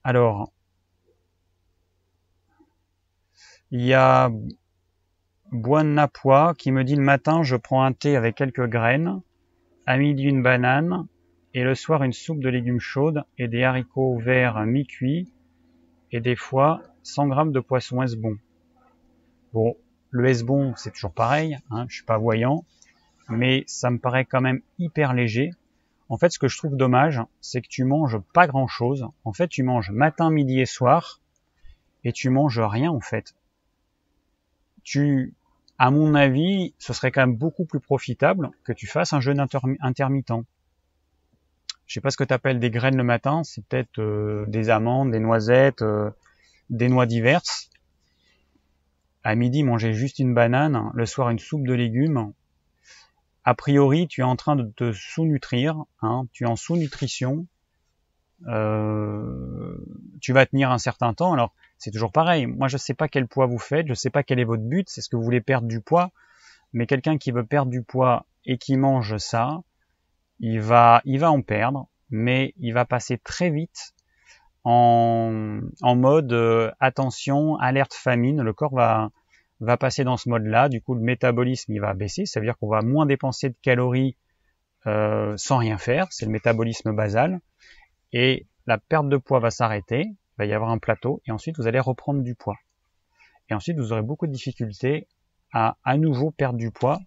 Alors, 0.03 0.51
il 3.69 3.85
y 3.85 3.93
a 3.93 4.31
Napoi 5.83 6.55
qui 6.57 6.71
me 6.71 6.83
dit 6.83 6.95
le 6.95 7.03
matin 7.03 7.43
je 7.43 7.55
prends 7.55 7.83
un 7.83 7.93
thé 7.93 8.15
avec 8.15 8.33
quelques 8.33 8.67
graines, 8.67 9.21
à 9.85 9.97
midi 9.97 10.23
une 10.23 10.41
banane, 10.41 11.05
et 11.53 11.63
le 11.63 11.75
soir 11.75 12.01
une 12.01 12.13
soupe 12.13 12.39
de 12.39 12.49
légumes 12.49 12.79
chaudes 12.79 13.23
et 13.37 13.47
des 13.47 13.63
haricots 13.63 14.17
verts 14.17 14.57
mi-cuits, 14.65 15.31
et 16.11 16.19
des 16.19 16.35
fois 16.35 16.81
100 17.03 17.27
grammes 17.27 17.51
de 17.51 17.59
poisson 17.59 18.03
bon? 18.17 18.37
Bon, 19.53 19.75
le 20.13 20.43
bon 20.43 20.73
c'est 20.78 20.91
toujours 20.91 21.12
pareil, 21.12 21.58
hein, 21.71 21.86
je 21.89 21.95
suis 21.95 22.06
pas 22.06 22.17
voyant, 22.17 22.65
mais 23.30 23.63
ça 23.67 23.89
me 23.89 23.97
paraît 23.97 24.26
quand 24.26 24.41
même 24.41 24.62
hyper 24.78 25.13
léger. 25.13 25.52
En 26.08 26.17
fait, 26.17 26.30
ce 26.30 26.38
que 26.38 26.47
je 26.47 26.58
trouve 26.58 26.78
dommage, 26.78 27.19
c'est 27.41 27.62
que 27.62 27.67
tu 27.67 27.84
manges 27.84 28.19
pas 28.34 28.45
grand 28.45 28.67
chose. 28.67 29.08
En 29.23 29.34
fait, 29.34 29.47
tu 29.47 29.63
manges 29.63 29.89
matin, 29.89 30.30
midi 30.30 30.60
et 30.60 30.67
soir, 30.67 31.19
et 32.04 32.13
tu 32.13 32.30
manges 32.30 32.60
rien 32.60 32.91
en 32.91 32.99
fait. 32.99 33.34
Tu, 34.84 35.34
à 35.80 35.89
mon 35.89 36.13
avis, 36.13 36.76
ce 36.78 36.93
serait 36.93 37.12
quand 37.12 37.21
même 37.21 37.36
beaucoup 37.36 37.65
plus 37.65 37.80
profitable 37.80 38.52
que 38.63 38.73
tu 38.73 38.86
fasses 38.86 39.13
un 39.13 39.21
jeûne 39.21 39.43
intermittent. 39.80 40.34
Je 41.88 41.93
sais 41.93 42.02
pas 42.02 42.12
ce 42.12 42.17
que 42.17 42.23
tu 42.23 42.34
appelles 42.34 42.60
des 42.60 42.69
graines 42.69 42.97
le 42.97 43.04
matin, 43.04 43.43
c'est 43.43 43.65
peut-être 43.65 43.99
euh, 43.99 44.45
des 44.47 44.69
amandes, 44.69 45.12
des 45.12 45.19
noisettes, 45.19 45.82
euh, 45.82 46.12
des 46.69 46.88
noix 46.88 47.06
diverses. 47.06 47.69
À 49.23 49.36
midi, 49.36 49.63
manger 49.63 49.93
juste 49.93 50.19
une 50.19 50.33
banane, 50.33 50.91
le 50.93 51.05
soir 51.05 51.29
une 51.29 51.39
soupe 51.39 51.65
de 51.65 51.73
légumes. 51.73 52.33
A 53.45 53.55
priori, 53.55 54.07
tu 54.07 54.21
es 54.21 54.23
en 54.23 54.36
train 54.36 54.55
de 54.55 54.63
te 54.63 54.91
sous-nutrir, 54.91 55.83
hein, 56.01 56.27
tu 56.33 56.43
es 56.43 56.47
en 56.47 56.55
sous-nutrition. 56.55 57.47
Euh, 58.47 59.77
tu 60.19 60.33
vas 60.33 60.45
tenir 60.45 60.71
un 60.71 60.77
certain 60.77 61.13
temps. 61.13 61.33
Alors, 61.33 61.53
c'est 61.77 61.91
toujours 61.91 62.12
pareil. 62.12 62.47
Moi, 62.47 62.67
je 62.67 62.75
ne 62.75 62.79
sais 62.79 62.93
pas 62.93 63.07
quel 63.07 63.27
poids 63.27 63.45
vous 63.45 63.59
faites, 63.59 63.88
je 63.88 63.91
ne 63.91 63.95
sais 63.95 64.09
pas 64.09 64.23
quel 64.23 64.39
est 64.39 64.45
votre 64.45 64.63
but, 64.63 64.89
c'est 64.89 65.01
ce 65.01 65.09
que 65.09 65.15
vous 65.15 65.23
voulez 65.23 65.41
perdre 65.41 65.67
du 65.67 65.79
poids. 65.79 66.12
Mais 66.73 66.86
quelqu'un 66.86 67.17
qui 67.17 67.31
veut 67.31 67.45
perdre 67.45 67.71
du 67.71 67.81
poids 67.81 68.25
et 68.45 68.57
qui 68.57 68.75
mange 68.75 69.17
ça, 69.17 69.62
il 70.39 70.59
va, 70.59 71.01
il 71.05 71.19
va 71.19 71.31
en 71.31 71.41
perdre, 71.41 71.88
mais 72.09 72.53
il 72.57 72.73
va 72.73 72.83
passer 72.83 73.17
très 73.17 73.49
vite 73.49 73.92
en, 74.63 75.60
en 75.82 75.95
mode 75.95 76.34
euh, 76.34 76.71
attention, 76.80 77.58
alerte 77.58 77.93
famine. 77.93 78.41
Le 78.41 78.54
corps 78.54 78.73
va, 78.73 79.10
va 79.60 79.78
passer 79.78 80.04
dans 80.04 80.17
ce 80.17 80.30
mode-là. 80.30 80.69
Du 80.69 80.82
coup, 80.82 80.95
le 80.95 81.02
métabolisme 81.02 81.73
il 81.73 81.80
va 81.80 81.93
baisser. 81.93 82.26
Ça 82.26 82.39
veut 82.39 82.45
dire 82.45 82.58
qu'on 82.58 82.69
va 82.69 82.82
moins 82.82 83.06
dépenser 83.06 83.49
de 83.49 83.56
calories 83.62 84.15
euh, 84.88 85.36
sans 85.38 85.58
rien 85.58 85.78
faire. 85.78 86.08
C'est 86.12 86.26
le 86.26 86.32
métabolisme 86.32 86.93
basal. 86.93 87.39
Et 88.12 88.47
la 88.67 88.78
perte 88.78 89.10
de 89.10 89.17
poids 89.17 89.39
va 89.39 89.52
s'arrêter 89.52 90.15
il 90.34 90.39
va 90.39 90.45
y 90.45 90.54
avoir 90.54 90.71
un 90.71 90.80
plateau 90.80 91.21
et 91.28 91.32
ensuite 91.32 91.58
vous 91.58 91.67
allez 91.67 91.80
reprendre 91.80 92.23
du 92.23 92.34
poids. 92.34 92.58
Et 93.49 93.54
ensuite 93.54 93.78
vous 93.78 93.91
aurez 93.91 94.02
beaucoup 94.02 94.26
de 94.26 94.32
difficultés 94.32 95.08
à 95.52 95.78
à 95.84 95.97
nouveau 95.97 96.32
perdre 96.32 96.58
du 96.58 96.71
poids. 96.71 96.99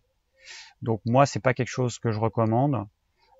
Donc 0.83 1.01
moi 1.05 1.27
c'est 1.27 1.40
pas 1.40 1.53
quelque 1.53 1.69
chose 1.69 1.99
que 1.99 2.12
je 2.12 2.21
recommande. 2.21 2.87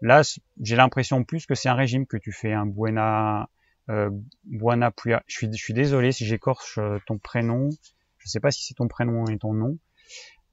Là 0.03 0.23
j'ai 0.61 0.77
l'impression 0.77 1.23
plus 1.23 1.47
que 1.47 1.55
c'est 1.55 1.69
un 1.69 1.75
régime 1.75 2.07
que 2.07 2.17
tu 2.17 2.33
fais 2.33 2.53
un 2.53 2.67
buena 2.67 3.49
euh, 3.88 4.11
Je 4.53 5.18
suis 5.29 5.49
je 5.53 5.62
suis 5.62 5.75
désolé 5.75 6.12
si 6.12 6.27
j'écorche 6.27 6.79
euh, 6.79 6.99
ton 7.07 7.18
prénom. 7.18 7.70
Je 8.18 8.29
sais 8.29 8.40
pas 8.40 8.51
si 8.51 8.64
c'est 8.64 8.75
ton 8.75 8.88
prénom 8.88 9.27
et 9.27 9.38
ton 9.38 9.53
nom. 9.53 9.79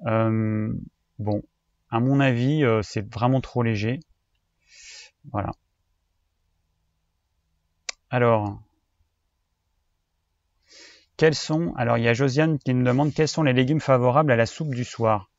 Euh, 0.05 0.73
bon, 1.19 1.43
à 1.89 1.99
mon 1.99 2.19
avis 2.19 2.63
euh, 2.63 2.81
c'est 2.81 3.13
vraiment 3.13 3.41
trop 3.41 3.63
léger. 3.63 3.99
Voilà. 5.31 5.51
Alors, 8.09 8.61
quels 11.17 11.33
sont, 11.33 11.73
alors 11.75 11.97
il 11.97 12.03
y 12.03 12.07
a 12.07 12.13
Josiane 12.13 12.59
qui 12.59 12.73
me 12.73 12.83
demande 12.83 13.13
quels 13.13 13.27
sont 13.27 13.43
les 13.43 13.53
légumes 13.53 13.79
favorables 13.79 14.31
à 14.31 14.35
la 14.35 14.45
soupe 14.45 14.75
du 14.75 14.83
soir? 14.83 15.31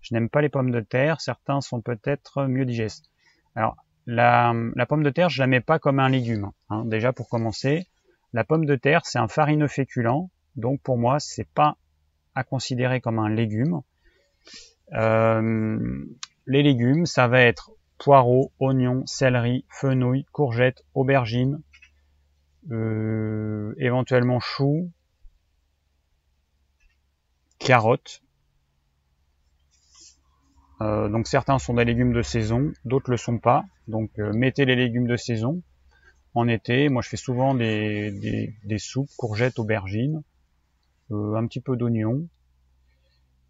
Je 0.00 0.14
n'aime 0.14 0.28
pas 0.28 0.40
les 0.40 0.48
pommes 0.48 0.70
de 0.70 0.80
terre, 0.80 1.20
certains 1.20 1.60
sont 1.60 1.80
peut-être 1.80 2.46
mieux 2.46 2.64
digestes. 2.64 3.10
Alors 3.54 3.76
la, 4.06 4.54
pomme 4.88 5.02
de 5.02 5.10
terre, 5.10 5.28
je 5.28 5.40
la 5.40 5.46
mets 5.46 5.60
pas 5.60 5.78
comme 5.78 5.98
un 5.98 6.08
légume. 6.08 6.50
Hein. 6.70 6.84
Déjà 6.86 7.12
pour 7.12 7.28
commencer, 7.28 7.86
la 8.32 8.44
pomme 8.44 8.64
de 8.64 8.76
terre 8.76 9.02
c'est 9.04 9.18
un 9.18 9.28
farineux 9.28 9.68
féculent, 9.68 10.28
donc 10.56 10.80
pour 10.82 10.98
moi 10.98 11.20
c'est 11.20 11.48
pas 11.48 11.76
à 12.34 12.44
considérer 12.44 13.00
comme 13.00 13.18
un 13.18 13.28
légume. 13.28 13.82
Euh, 14.94 16.04
les 16.46 16.62
légumes, 16.62 17.06
ça 17.06 17.28
va 17.28 17.40
être 17.40 17.72
poireaux, 17.98 18.52
oignons, 18.58 19.06
céleri, 19.06 19.64
fenouil, 19.68 20.24
courgettes, 20.32 20.84
aubergines, 20.94 21.62
euh, 22.70 23.74
éventuellement 23.78 24.40
choux, 24.40 24.90
carottes. 27.58 28.22
Euh, 30.82 31.08
donc 31.08 31.28
certains 31.28 31.58
sont 31.58 31.74
des 31.74 31.84
légumes 31.84 32.12
de 32.12 32.22
saison, 32.22 32.72
d'autres 32.84 33.10
le 33.10 33.16
sont 33.16 33.38
pas. 33.38 33.64
Donc 33.86 34.10
euh, 34.18 34.32
mettez 34.32 34.64
les 34.64 34.74
légumes 34.74 35.06
de 35.06 35.16
saison 35.16 35.62
en 36.34 36.48
été. 36.48 36.88
Moi 36.88 37.02
je 37.02 37.08
fais 37.08 37.16
souvent 37.16 37.54
des, 37.54 38.52
soupes, 38.78 39.10
courgettes, 39.16 39.58
aubergines, 39.58 40.22
euh, 41.12 41.36
un 41.36 41.46
petit 41.46 41.60
peu 41.60 41.76
d'oignon. 41.76 42.26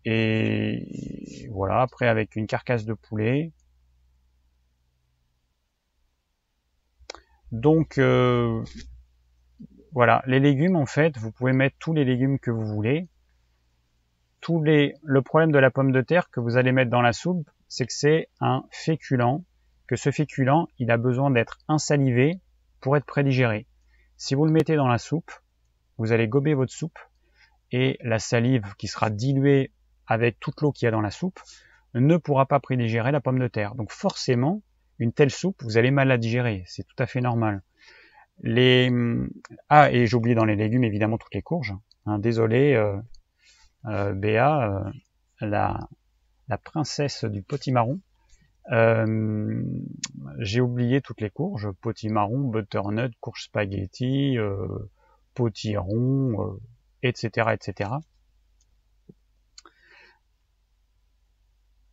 Et 0.05 1.49
voilà, 1.53 1.81
après 1.83 2.09
avec 2.09 2.37
une 2.37 2.47
carcasse 2.47 2.85
de 2.85 2.95
poulet. 2.95 3.53
Donc 7.53 7.99
voilà, 9.93 10.23
les 10.27 10.41
légumes 10.41 10.77
en 10.77 10.87
fait, 10.87 11.17
vous 11.19 11.31
pouvez 11.33 11.53
mettre 11.53 11.77
tous 11.79 11.93
les 11.93 12.05
légumes 12.05 12.39
que 12.39 12.51
vous 12.51 12.67
voulez 12.67 13.09
le 14.49 15.21
problème 15.21 15.53
de 15.53 15.59
la 15.59 15.71
pomme 15.71 15.93
de 15.93 16.01
terre 16.01 16.31
que 16.31 16.41
vous 16.41 16.57
allez 16.57 16.73
mettre 16.73 16.91
dans 16.91 17.03
la 17.03 17.13
soupe, 17.13 17.49
c'est 17.69 17.87
que 17.87 17.93
c'est 17.93 18.29
un 18.41 18.65
féculent, 18.71 19.45
que 19.87 19.97
ce 19.97 20.11
féculent, 20.11 20.67
il 20.79 20.91
a 20.91 20.97
besoin 20.97 21.31
d'être 21.31 21.59
insalivé 21.69 22.41
pour 22.81 22.97
être 22.97 23.07
prédigéré. 23.07 23.67
Si 24.17 24.35
vous 24.35 24.45
le 24.45 24.53
mettez 24.53 24.77
dans 24.77 24.89
la 24.89 24.99
soupe, 24.99 25.31
vous 25.99 26.13
allez 26.13 26.29
gober 26.29 26.55
votre 26.55 26.73
soupe 26.73 26.99
et 27.71 27.99
la 28.03 28.19
salive 28.19 28.75
qui 28.77 28.89
sera 28.89 29.11
diluée 29.11 29.71
avec 30.07 30.39
toute 30.41 30.61
l'eau 30.61 30.73
qu'il 30.73 30.87
y 30.87 30.89
a 30.89 30.91
dans 30.91 31.01
la 31.01 31.11
soupe 31.11 31.41
ne 31.95 32.17
pourra 32.17 32.47
pas 32.47 32.61
prédigérer 32.61 33.13
la 33.13 33.21
pomme 33.21 33.39
de 33.39 33.49
terre. 33.49 33.75
Donc 33.75 33.91
forcément, 33.91 34.63
une 34.99 35.13
telle 35.13 35.31
soupe, 35.31 35.63
vous 35.63 35.79
allez 35.79 35.91
mal 35.91 36.09
la 36.09 36.19
digérer. 36.19 36.65
C'est 36.67 36.87
tout 36.87 36.97
à 36.99 37.07
fait 37.07 37.21
normal. 37.21 37.63
Les 38.41 38.91
ah 39.69 39.91
et 39.93 40.07
j'ai 40.07 40.17
oublié 40.17 40.35
dans 40.35 40.45
les 40.45 40.57
légumes 40.57 40.85
évidemment 40.85 41.19
toutes 41.19 41.35
les 41.35 41.43
courges. 41.43 41.75
Hein, 42.07 42.19
désolé, 42.19 42.75
euh, 42.75 42.97
Béa, 43.85 44.71
euh, 44.71 44.91
la, 45.41 45.89
princesse 46.65 47.25
du 47.25 47.43
potimarron. 47.43 48.01
Euh, 48.71 49.65
j'ai 50.39 50.61
oublié 50.61 51.01
toutes 51.01 51.21
les 51.21 51.31
courges, 51.31 51.71
potimarron, 51.81 52.41
butternut, 52.41 53.13
courge 53.21 53.45
spaghetti, 53.45 54.39
euh, 54.39 54.69
potiron, 55.35 56.59
etc., 57.03 57.49
etc. 57.53 57.91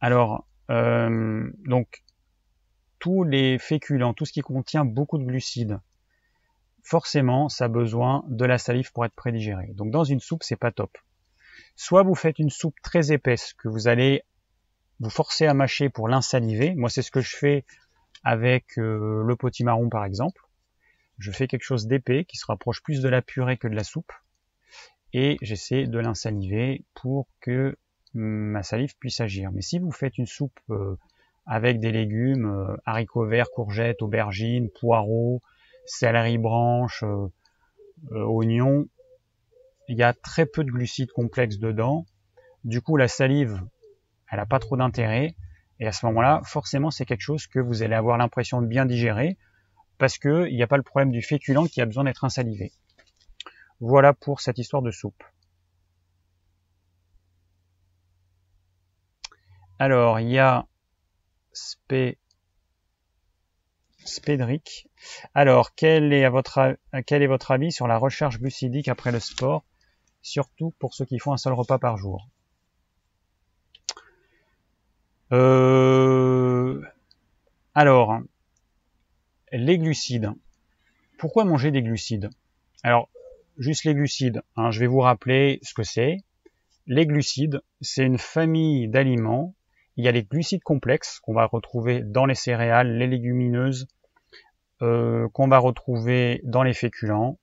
Alors, 0.01 0.45
donc 0.69 2.03
tous 2.99 3.23
les 3.23 3.57
féculents, 3.57 4.13
tout 4.13 4.25
ce 4.25 4.33
qui 4.33 4.41
contient 4.41 4.85
beaucoup 4.85 5.17
de 5.17 5.23
glucides, 5.23 5.79
forcément, 6.83 7.49
ça 7.49 7.65
a 7.65 7.67
besoin 7.67 8.23
de 8.27 8.45
la 8.45 8.57
salive 8.57 8.91
pour 8.91 9.05
être 9.05 9.15
prédigéré. 9.15 9.67
Donc 9.73 9.91
dans 9.91 10.03
une 10.03 10.19
soupe, 10.19 10.43
c'est 10.43 10.55
pas 10.55 10.71
top. 10.71 10.97
Soit 11.81 12.03
vous 12.03 12.13
faites 12.13 12.39
une 12.39 12.49
soupe 12.49 12.75
très 12.83 13.13
épaisse 13.13 13.53
que 13.53 13.69
vous 13.69 13.87
allez 13.87 14.23
vous 14.99 15.09
forcer 15.09 15.45
à 15.45 15.53
mâcher 15.53 15.87
pour 15.87 16.09
l'insaliver. 16.09 16.75
Moi, 16.75 16.89
c'est 16.89 17.01
ce 17.01 17.09
que 17.09 17.21
je 17.21 17.37
fais 17.37 17.63
avec 18.21 18.77
euh, 18.77 19.23
le 19.23 19.35
potimarron 19.37 19.87
par 19.87 20.03
exemple. 20.03 20.41
Je 21.19 21.31
fais 21.31 21.47
quelque 21.47 21.63
chose 21.63 21.87
d'épais 21.87 22.25
qui 22.25 22.35
se 22.35 22.45
rapproche 22.47 22.83
plus 22.83 23.01
de 23.01 23.07
la 23.07 23.21
purée 23.21 23.55
que 23.55 23.69
de 23.69 23.75
la 23.75 23.85
soupe 23.85 24.11
et 25.13 25.37
j'essaie 25.41 25.87
de 25.87 25.97
l'insaliver 25.99 26.83
pour 26.95 27.29
que 27.39 27.77
ma 28.13 28.61
salive 28.61 28.97
puisse 28.99 29.21
agir. 29.21 29.49
Mais 29.53 29.61
si 29.61 29.79
vous 29.79 29.93
faites 29.93 30.17
une 30.17 30.27
soupe 30.27 30.59
euh, 30.71 30.97
avec 31.45 31.79
des 31.79 31.93
légumes, 31.93 32.45
euh, 32.45 32.75
haricots 32.85 33.25
verts, 33.25 33.51
courgettes, 33.51 34.01
aubergines, 34.01 34.69
poireaux, 34.69 35.41
céleri 35.85 36.37
branche, 36.37 37.05
oignons, 38.11 38.89
il 39.89 39.97
y 39.97 40.03
a 40.03 40.13
très 40.13 40.45
peu 40.45 40.63
de 40.63 40.69
glucides 40.69 41.11
complexes 41.11 41.57
dedans. 41.57 42.05
Du 42.63 42.79
coup, 42.79 42.95
la 42.95 43.07
salive, 43.07 43.59
elle 44.31 44.37
n'a 44.37 44.45
pas 44.45 44.59
trop 44.59 44.77
d'intérêt. 44.77 45.35
Et 45.79 45.87
à 45.87 45.91
ce 45.91 46.05
moment-là, 46.05 46.41
forcément, 46.45 46.91
c'est 46.91 47.05
quelque 47.05 47.21
chose 47.21 47.47
que 47.47 47.59
vous 47.59 47.81
allez 47.81 47.95
avoir 47.95 48.17
l'impression 48.17 48.61
de 48.61 48.67
bien 48.67 48.85
digérer 48.85 49.37
parce 49.97 50.19
qu'il 50.19 50.53
n'y 50.53 50.61
a 50.61 50.67
pas 50.67 50.77
le 50.77 50.83
problème 50.83 51.11
du 51.11 51.23
féculent 51.23 51.67
qui 51.67 51.81
a 51.81 51.87
besoin 51.87 52.03
d'être 52.03 52.23
insalivé. 52.23 52.71
Voilà 53.79 54.13
pour 54.13 54.41
cette 54.41 54.59
histoire 54.59 54.83
de 54.83 54.91
soupe. 54.91 55.23
Alors, 59.79 60.19
il 60.19 60.29
y 60.29 60.37
a 60.37 60.67
Spé 61.51 62.19
Spédric. 64.05 64.87
Alors, 65.33 65.73
quel 65.73 66.13
est, 66.13 66.29
votre, 66.29 66.77
quel 67.07 67.23
est 67.23 67.27
votre 67.27 67.51
avis 67.51 67.71
sur 67.71 67.87
la 67.87 67.97
recherche 67.97 68.39
glucidique 68.39 68.87
après 68.87 69.11
le 69.11 69.19
sport, 69.19 69.63
surtout 70.21 70.73
pour 70.79 70.93
ceux 70.93 71.05
qui 71.05 71.19
font 71.19 71.33
un 71.33 71.37
seul 71.37 71.53
repas 71.53 71.79
par 71.79 71.97
jour 71.97 72.27
euh, 75.31 76.81
Alors, 77.75 78.19
les 79.51 79.77
glucides. 79.77 80.31
Pourquoi 81.17 81.45
manger 81.45 81.71
des 81.71 81.81
glucides? 81.81 82.29
Alors, 82.83 83.09
juste 83.57 83.83
les 83.83 83.93
glucides, 83.93 84.41
hein, 84.55 84.71
je 84.71 84.79
vais 84.79 84.87
vous 84.87 85.01
rappeler 85.01 85.59
ce 85.63 85.73
que 85.73 85.83
c'est. 85.83 86.17
Les 86.87 87.05
glucides, 87.05 87.61
c'est 87.81 88.05
une 88.05 88.17
famille 88.17 88.87
d'aliments. 88.87 89.53
Il 89.97 90.05
y 90.05 90.07
a 90.07 90.11
les 90.11 90.23
glucides 90.23 90.63
complexes 90.63 91.19
qu'on 91.19 91.33
va 91.33 91.45
retrouver 91.45 92.01
dans 92.03 92.25
les 92.25 92.35
céréales, 92.35 92.97
les 92.97 93.07
légumineuses, 93.07 93.87
euh, 94.81 95.27
qu'on 95.33 95.47
va 95.47 95.57
retrouver 95.57 96.41
dans 96.45 96.63
les 96.63 96.73
féculents. 96.73 97.37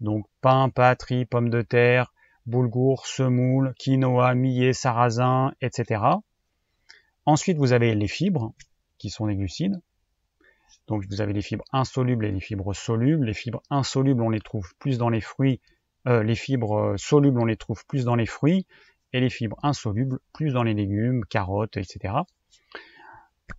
Donc 0.00 0.26
pain, 0.40 0.68
pâtes, 0.68 1.02
riz, 1.04 1.24
pommes 1.24 1.50
de 1.50 1.62
terre, 1.62 2.12
boulgour, 2.46 3.06
semoule, 3.06 3.74
quinoa, 3.78 4.34
millet, 4.34 4.72
sarrasin, 4.72 5.52
etc. 5.60 6.02
Ensuite, 7.24 7.58
vous 7.58 7.72
avez 7.72 7.94
les 7.94 8.08
fibres, 8.08 8.54
qui 8.98 9.10
sont 9.10 9.26
des 9.26 9.36
glucides. 9.36 9.80
Donc 10.86 11.04
vous 11.08 11.20
avez 11.20 11.32
les 11.32 11.42
fibres 11.42 11.64
insolubles 11.72 12.24
et 12.24 12.30
les 12.30 12.40
fibres 12.40 12.72
solubles. 12.74 13.26
Les 13.26 13.34
fibres 13.34 13.62
insolubles, 13.70 14.22
on 14.22 14.30
les 14.30 14.40
trouve 14.40 14.72
plus 14.78 14.98
dans 14.98 15.08
les 15.08 15.20
fruits. 15.20 15.60
Euh, 16.06 16.22
les 16.22 16.36
fibres 16.36 16.78
euh, 16.78 16.96
solubles, 16.96 17.40
on 17.40 17.44
les 17.44 17.56
trouve 17.56 17.84
plus 17.86 18.04
dans 18.04 18.14
les 18.14 18.26
fruits. 18.26 18.66
Et 19.12 19.20
les 19.20 19.30
fibres 19.30 19.58
insolubles, 19.62 20.18
plus 20.32 20.52
dans 20.52 20.62
les 20.62 20.74
légumes, 20.74 21.24
carottes, 21.24 21.76
etc. 21.76 22.14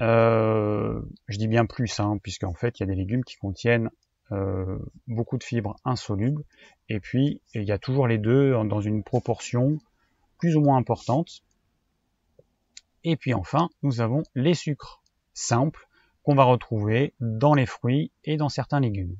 Euh, 0.02 1.02
je 1.28 1.38
dis 1.38 1.48
bien 1.48 1.66
plus, 1.66 2.00
hein, 2.00 2.18
puisqu'en 2.22 2.54
fait, 2.54 2.80
il 2.80 2.82
y 2.82 2.86
a 2.86 2.88
des 2.88 2.96
légumes 2.96 3.24
qui 3.24 3.38
contiennent 3.38 3.90
euh, 4.32 4.78
beaucoup 5.08 5.38
de 5.38 5.44
fibres 5.44 5.76
insolubles, 5.86 6.44
et 6.90 7.00
puis 7.00 7.42
il 7.54 7.64
y 7.64 7.72
a 7.72 7.78
toujours 7.78 8.08
les 8.08 8.18
deux 8.18 8.52
dans 8.66 8.82
une 8.82 9.04
proportion 9.04 9.78
plus 10.38 10.56
ou 10.56 10.62
moins 10.62 10.78
importante. 10.78 11.44
Et 13.04 13.16
puis 13.16 13.34
enfin, 13.34 13.70
nous 13.84 14.02
avons 14.02 14.24
les 14.36 14.54
sucres 14.54 15.02
simples 15.34 15.88
qu'on 16.24 16.36
va 16.36 16.44
retrouver 16.44 17.14
dans 17.20 17.54
les 17.54 17.66
fruits 17.66 18.12
et 18.26 18.36
dans 18.36 18.50
certains 18.50 18.82
légumes. 18.82 19.16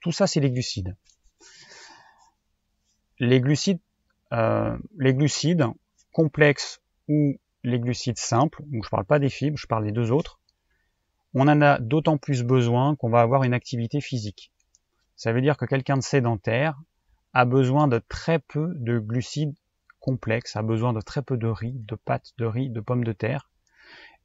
Tout 0.00 0.12
ça, 0.12 0.26
c'est 0.26 0.40
les 0.40 0.50
glucides. 0.50 0.96
Les 3.18 3.40
glucides, 3.40 3.80
euh, 4.32 4.76
les 4.98 5.14
glucides 5.14 5.66
complexes 6.12 6.80
ou 7.08 7.36
les 7.64 7.80
glucides 7.80 8.18
simples, 8.18 8.62
donc 8.66 8.84
je 8.84 8.90
parle 8.90 9.04
pas 9.04 9.18
des 9.18 9.30
fibres, 9.30 9.58
je 9.58 9.66
parle 9.66 9.84
des 9.84 9.92
deux 9.92 10.12
autres, 10.12 10.38
on 11.34 11.48
en 11.48 11.60
a 11.60 11.78
d'autant 11.78 12.16
plus 12.16 12.42
besoin 12.42 12.96
qu'on 12.96 13.10
va 13.10 13.20
avoir 13.20 13.44
une 13.44 13.54
activité 13.54 14.00
physique. 14.00 14.52
Ça 15.16 15.32
veut 15.32 15.40
dire 15.40 15.56
que 15.56 15.64
quelqu'un 15.64 15.96
de 15.96 16.02
sédentaire 16.02 16.80
a 17.32 17.44
besoin 17.44 17.88
de 17.88 18.00
très 18.08 18.38
peu 18.38 18.72
de 18.76 18.98
glucides 18.98 19.54
complexes, 20.00 20.56
a 20.56 20.62
besoin 20.62 20.92
de 20.92 21.00
très 21.00 21.22
peu 21.22 21.36
de 21.36 21.48
riz, 21.48 21.74
de 21.74 21.96
pâtes 21.96 22.32
de 22.38 22.44
riz, 22.44 22.70
de 22.70 22.80
pommes 22.80 23.04
de 23.04 23.12
terre, 23.12 23.50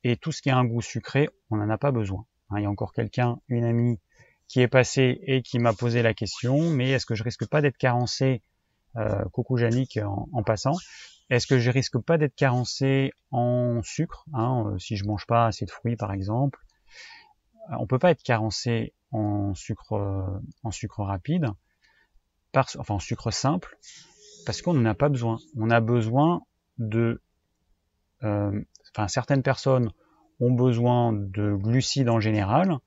et 0.04 0.17
tout 0.17 0.32
ce 0.32 0.41
qui 0.41 0.50
a 0.50 0.58
un 0.58 0.65
goût 0.65 0.82
sucré, 0.82 1.30
on 1.50 1.58
n'en 1.58 1.69
a 1.69 1.78
pas 1.78 1.91
besoin. 1.91 2.26
Hein, 2.50 2.60
il 2.60 2.63
y 2.63 2.65
a 2.65 2.69
encore 2.69 2.93
quelqu'un, 2.93 3.39
une 3.48 3.65
amie, 3.65 4.00
qui 4.48 4.62
est 4.62 4.67
passée 4.67 5.19
et 5.24 5.41
qui 5.41 5.60
m'a 5.60 5.74
posé 5.74 6.02
la 6.02 6.13
question, 6.13 6.72
mais 6.72 6.89
est-ce 6.91 7.06
que 7.06 7.15
je 7.15 7.24
risque 7.24 7.48
pas 7.48 7.62
d'être 7.62 7.78
carencé, 7.78 8.41
euh, 8.95 9.24
coucou 9.32 9.58
Jannick 9.58 10.00
en 10.34 10.43
passant, 10.43 10.76
est-ce 11.30 11.45
que 11.45 11.60
je 11.60 11.69
risque 11.69 12.00
pas 12.00 12.17
d'être 12.17 12.36
carencé 12.36 13.12
en 13.32 13.82
sucre 13.84 14.26
hein, 14.34 14.65
euh, 14.65 14.80
si 14.80 14.95
je 14.95 15.06
mange 15.06 15.28
pas 15.28 15.45
assez 15.45 15.65
de 15.65 15.72
fruits 15.72 15.95
par 15.95 16.12
exemple 16.12 16.60
On 17.78 17.86
peut 17.88 17.99
pas 17.99 18.12
être 18.12 18.23
carencé 18.23 18.93
en 19.12 19.54
sucre 19.54 19.93
euh, 19.93 20.39
en 20.63 20.71
sucre 20.71 21.04
rapide, 21.04 21.47
enfin 22.56 22.95
en 22.95 22.99
sucre 22.99 23.32
simple, 23.32 23.78
parce 24.45 24.62
qu'on 24.62 24.73
n'en 24.73 24.86
a 24.86 24.95
pas 24.95 25.10
besoin. 25.10 25.38
On 25.58 25.69
a 25.69 25.82
besoin 25.82 26.41
de, 26.78 27.21
enfin 28.21 29.08
certaines 29.08 29.43
personnes 29.43 29.91
ont 30.39 30.52
besoin 30.52 31.13
de 31.13 31.54
glucides 31.56 32.10
en 32.10 32.19
général, 32.19 32.78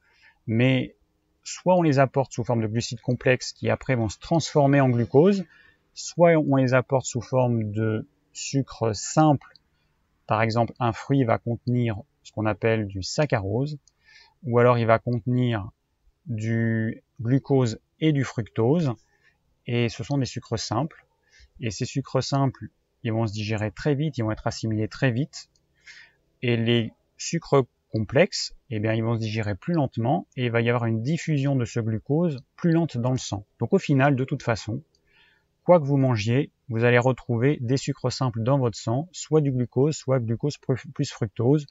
mais 0.47 0.97
soit 1.45 1.77
on 1.77 1.83
les 1.83 1.99
apporte 1.99 2.33
sous 2.33 2.45
forme 2.45 2.63
de 2.63 2.67
glucides 2.67 3.01
complexes 3.01 3.53
qui 3.53 3.69
après 3.71 3.95
vont 3.95 4.09
se 4.09 4.19
transformer 4.19 4.81
en 4.81 4.89
glucose, 4.89 5.45
soit 5.95 6.33
on 6.33 6.57
les 6.57 6.75
apporte 6.75 7.07
sous 7.07 7.21
forme 7.21 7.73
de 7.73 8.09
sucre 8.33 8.95
simple, 8.95 9.53
par 10.27 10.43
exemple 10.43 10.73
un 10.79 10.93
fruit 10.93 11.25
va 11.25 11.39
contenir 11.39 12.01
ce 12.23 12.33
qu'on 12.33 12.47
appelle 12.47 12.87
du 12.87 13.03
saccharose, 13.03 13.79
ou 14.45 14.59
alors 14.59 14.79
il 14.79 14.87
va 14.87 14.99
contenir 14.99 15.71
du 16.27 17.03
glucose 17.21 17.81
et 18.01 18.13
du 18.13 18.25
fructose, 18.25 18.93
et 19.67 19.89
ce 19.89 20.05
sont 20.05 20.19
des 20.19 20.27
sucres 20.27 20.59
simples. 20.59 21.07
Et 21.61 21.71
ces 21.71 21.85
sucres 21.85 22.23
simples, 22.23 22.69
ils 23.03 23.13
vont 23.13 23.27
se 23.27 23.33
digérer 23.33 23.71
très 23.71 23.95
vite, 23.95 24.19
ils 24.19 24.23
vont 24.23 24.33
être 24.33 24.47
assimilés 24.47 24.89
très 24.89 25.11
vite, 25.11 25.49
et 26.43 26.57
les 26.57 26.93
sucres 27.17 27.65
complexes, 27.93 28.55
eh 28.71 28.81
bien, 28.81 28.95
ils 28.95 29.05
vont 29.05 29.15
se 29.15 29.21
digérer 29.21 29.55
plus 29.55 29.75
lentement, 29.75 30.27
et 30.37 30.47
il 30.47 30.51
va 30.51 30.63
y 30.63 30.69
avoir 30.69 30.87
une 30.87 31.03
diffusion 31.03 31.55
de 31.57 31.65
ce 31.65 31.79
glucose 31.79 32.41
plus 32.57 32.73
lente 32.73 32.97
dans 32.97 33.13
le 33.13 33.19
sang. 33.19 33.45
Donc 33.61 33.73
au 33.73 33.79
final, 33.79 34.17
de 34.17 34.25
toute 34.25 34.43
façon, 34.43 34.83
quoi 35.63 35.79
que 35.79 35.85
vous 35.85 35.99
mangiez, 35.99 36.51
vous 36.69 36.85
allez 36.85 36.99
retrouver 36.99 37.59
des 37.61 37.77
sucres 37.77 38.11
simples 38.11 38.43
dans 38.43 38.59
votre 38.59 38.79
sang, 38.79 39.09
soit 39.13 39.41
du 39.41 39.53
glucose, 39.53 39.95
soit 39.95 40.21
glucose 40.21 40.57
plus 40.57 41.11
fructose, 41.11 41.67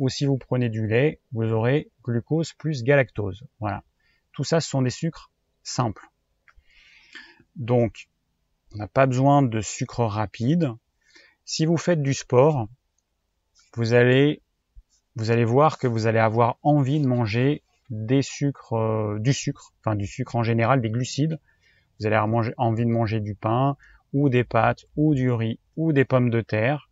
ou 0.00 0.08
si 0.08 0.24
vous 0.24 0.38
prenez 0.38 0.70
du 0.70 0.86
lait, 0.86 1.20
vous 1.30 1.52
aurez 1.52 1.90
glucose 2.02 2.54
plus 2.54 2.82
galactose. 2.82 3.44
Voilà. 3.60 3.84
Tout 4.32 4.44
ça, 4.44 4.60
ce 4.60 4.68
sont 4.68 4.80
des 4.80 4.90
sucres 4.90 5.30
simples. 5.62 6.08
Donc, 7.54 8.08
on 8.74 8.78
n'a 8.78 8.88
pas 8.88 9.06
besoin 9.06 9.42
de 9.42 9.60
sucre 9.60 10.04
rapide. 10.04 10.72
Si 11.44 11.66
vous 11.66 11.76
faites 11.76 12.00
du 12.00 12.14
sport, 12.14 12.66
vous 13.74 13.92
allez, 13.92 14.42
vous 15.16 15.30
allez 15.30 15.44
voir 15.44 15.78
que 15.78 15.86
vous 15.86 16.06
allez 16.06 16.18
avoir 16.18 16.56
envie 16.62 16.98
de 16.98 17.06
manger 17.06 17.62
des 17.90 18.22
sucres, 18.22 18.72
euh, 18.72 19.18
du 19.18 19.34
sucre, 19.34 19.74
enfin 19.80 19.96
du 19.96 20.06
sucre 20.06 20.34
en 20.34 20.42
général, 20.42 20.80
des 20.80 20.90
glucides, 20.90 21.38
vous 21.98 22.06
allez 22.06 22.16
avoir 22.16 22.46
envie 22.56 22.86
de 22.86 22.90
manger 22.90 23.20
du 23.20 23.34
pain, 23.34 23.76
ou 24.14 24.30
des 24.30 24.44
pâtes, 24.44 24.86
ou 24.96 25.14
du 25.14 25.30
riz, 25.30 25.58
ou 25.76 25.92
des 25.92 26.06
pommes 26.06 26.30
de 26.30 26.40
terre. 26.40 26.88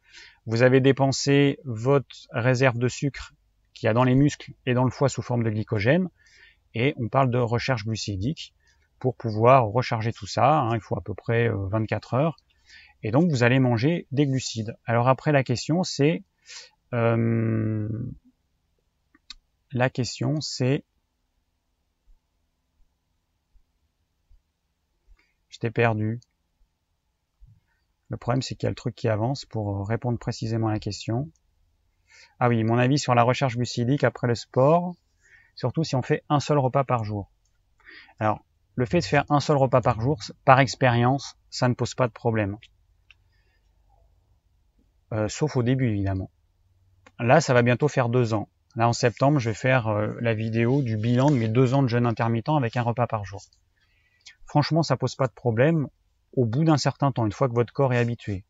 Vous 0.49 0.63
avez 0.63 0.81
dépensé 0.81 1.59
votre 1.65 2.27
réserve 2.31 2.79
de 2.79 2.89
sucre 2.89 3.35
qu'il 3.75 3.87
y 3.87 3.91
a 3.91 3.93
dans 3.93 4.03
les 4.03 4.15
muscles 4.15 4.53
et 4.65 4.73
dans 4.73 4.85
le 4.85 4.91
foie 4.91 5.11
sous 5.11 5.21
forme 5.21 5.43
de 5.43 5.51
glycogène, 5.51 6.09
et 6.73 6.95
on 6.97 7.09
parle 7.09 7.31
de 7.31 7.37
recherche 7.37 7.85
glucidique 7.85 8.55
pour 8.99 9.15
pouvoir 9.15 9.67
recharger 9.67 10.11
tout 10.11 10.27
ça. 10.27 10.61
Hein, 10.61 10.75
il 10.75 10.81
faut 10.81 10.97
à 10.97 11.03
peu 11.03 11.13
près 11.13 11.51
24 11.53 12.15
heures. 12.15 12.37
Et 13.03 13.11
donc 13.11 13.31
vous 13.31 13.43
allez 13.43 13.59
manger 13.59 14.07
des 14.11 14.27
glucides. 14.27 14.75
Alors 14.87 15.09
après 15.09 15.33
la 15.33 15.45
question 15.45 15.83
c'est 15.83 16.25
euh, 16.95 17.87
la 19.71 19.91
question 19.91 20.41
c'est 20.41 20.83
je 25.51 25.59
t'ai 25.59 25.71
perdu. 25.71 26.21
Le 28.11 28.17
problème 28.17 28.43
c'est 28.43 28.55
qu'il 28.55 28.67
y 28.67 28.69
a 28.69 28.71
le 28.71 28.75
truc 28.75 28.95
qui 28.95 29.09
avance 29.09 29.45
pour 29.45 29.87
répondre 29.87 30.19
précisément 30.19 30.69
à 30.69 30.73
la 30.73 30.79
question. 30.79 31.31
Ah 32.41 32.49
oui, 32.49 32.63
mon 32.65 32.79
avis 32.79 32.99
sur 32.99 33.15
la 33.15 33.23
recherche 33.23 33.57
glucidique 33.57 34.05
après 34.05 34.27
le 34.27 34.35
sport, 34.35 34.95
surtout 35.55 35.85
si 35.85 35.97
on 35.97 36.03
fait 36.03 36.25
un 36.29 36.41
seul 36.41 36.59
repas 36.59 36.85
par 36.85 37.05
jour. 37.05 37.31
Alors, 38.19 38.45
le 38.77 38.87
fait 38.87 39.01
de 39.01 39.05
faire 39.05 39.25
un 39.29 39.41
seul 39.41 39.57
repas 39.57 39.81
par 39.81 40.01
jour, 40.01 40.21
par 40.45 40.61
expérience, 40.61 41.37
ça 41.51 41.69
ne 41.69 41.75
pose 41.75 41.95
pas 41.95 42.07
de 42.07 42.13
problème. 42.13 42.57
Euh, 45.13 45.29
sauf 45.29 45.57
au 45.57 45.63
début 45.63 45.89
évidemment. 45.89 46.31
Là, 47.19 47.41
ça 47.41 47.55
va 47.55 47.63
bientôt 47.63 47.89
faire 47.89 48.09
deux 48.09 48.35
ans. 48.35 48.49
Là, 48.77 48.89
en 48.89 48.93
septembre, 48.93 49.41
je 49.41 49.51
vais 49.51 49.55
faire 49.55 49.89
euh, 49.89 50.15
la 50.21 50.35
vidéo 50.35 50.83
du 50.83 50.97
bilan 50.97 51.31
de 51.31 51.37
mes 51.37 51.49
deux 51.49 51.75
ans 51.75 51.83
de 51.83 51.89
jeûne 51.89 52.07
intermittent 52.07 52.51
avec 52.51 52.77
un 52.77 52.83
repas 52.83 53.09
par 53.09 53.25
jour. 53.25 53.43
Franchement, 54.47 54.83
ça 54.83 54.97
pose 54.97 55.17
pas 55.17 55.27
de 55.27 55.33
problème 55.33 55.89
au 56.35 56.45
bout 56.45 56.65
d'un 56.65 56.77
certain 56.77 57.13
temps, 57.13 57.27
une 57.27 57.33
fois 57.33 57.49
que 57.49 57.55
votre 57.55 57.73
corps 57.73 57.93
est 57.93 57.99
habitué. 57.99 58.45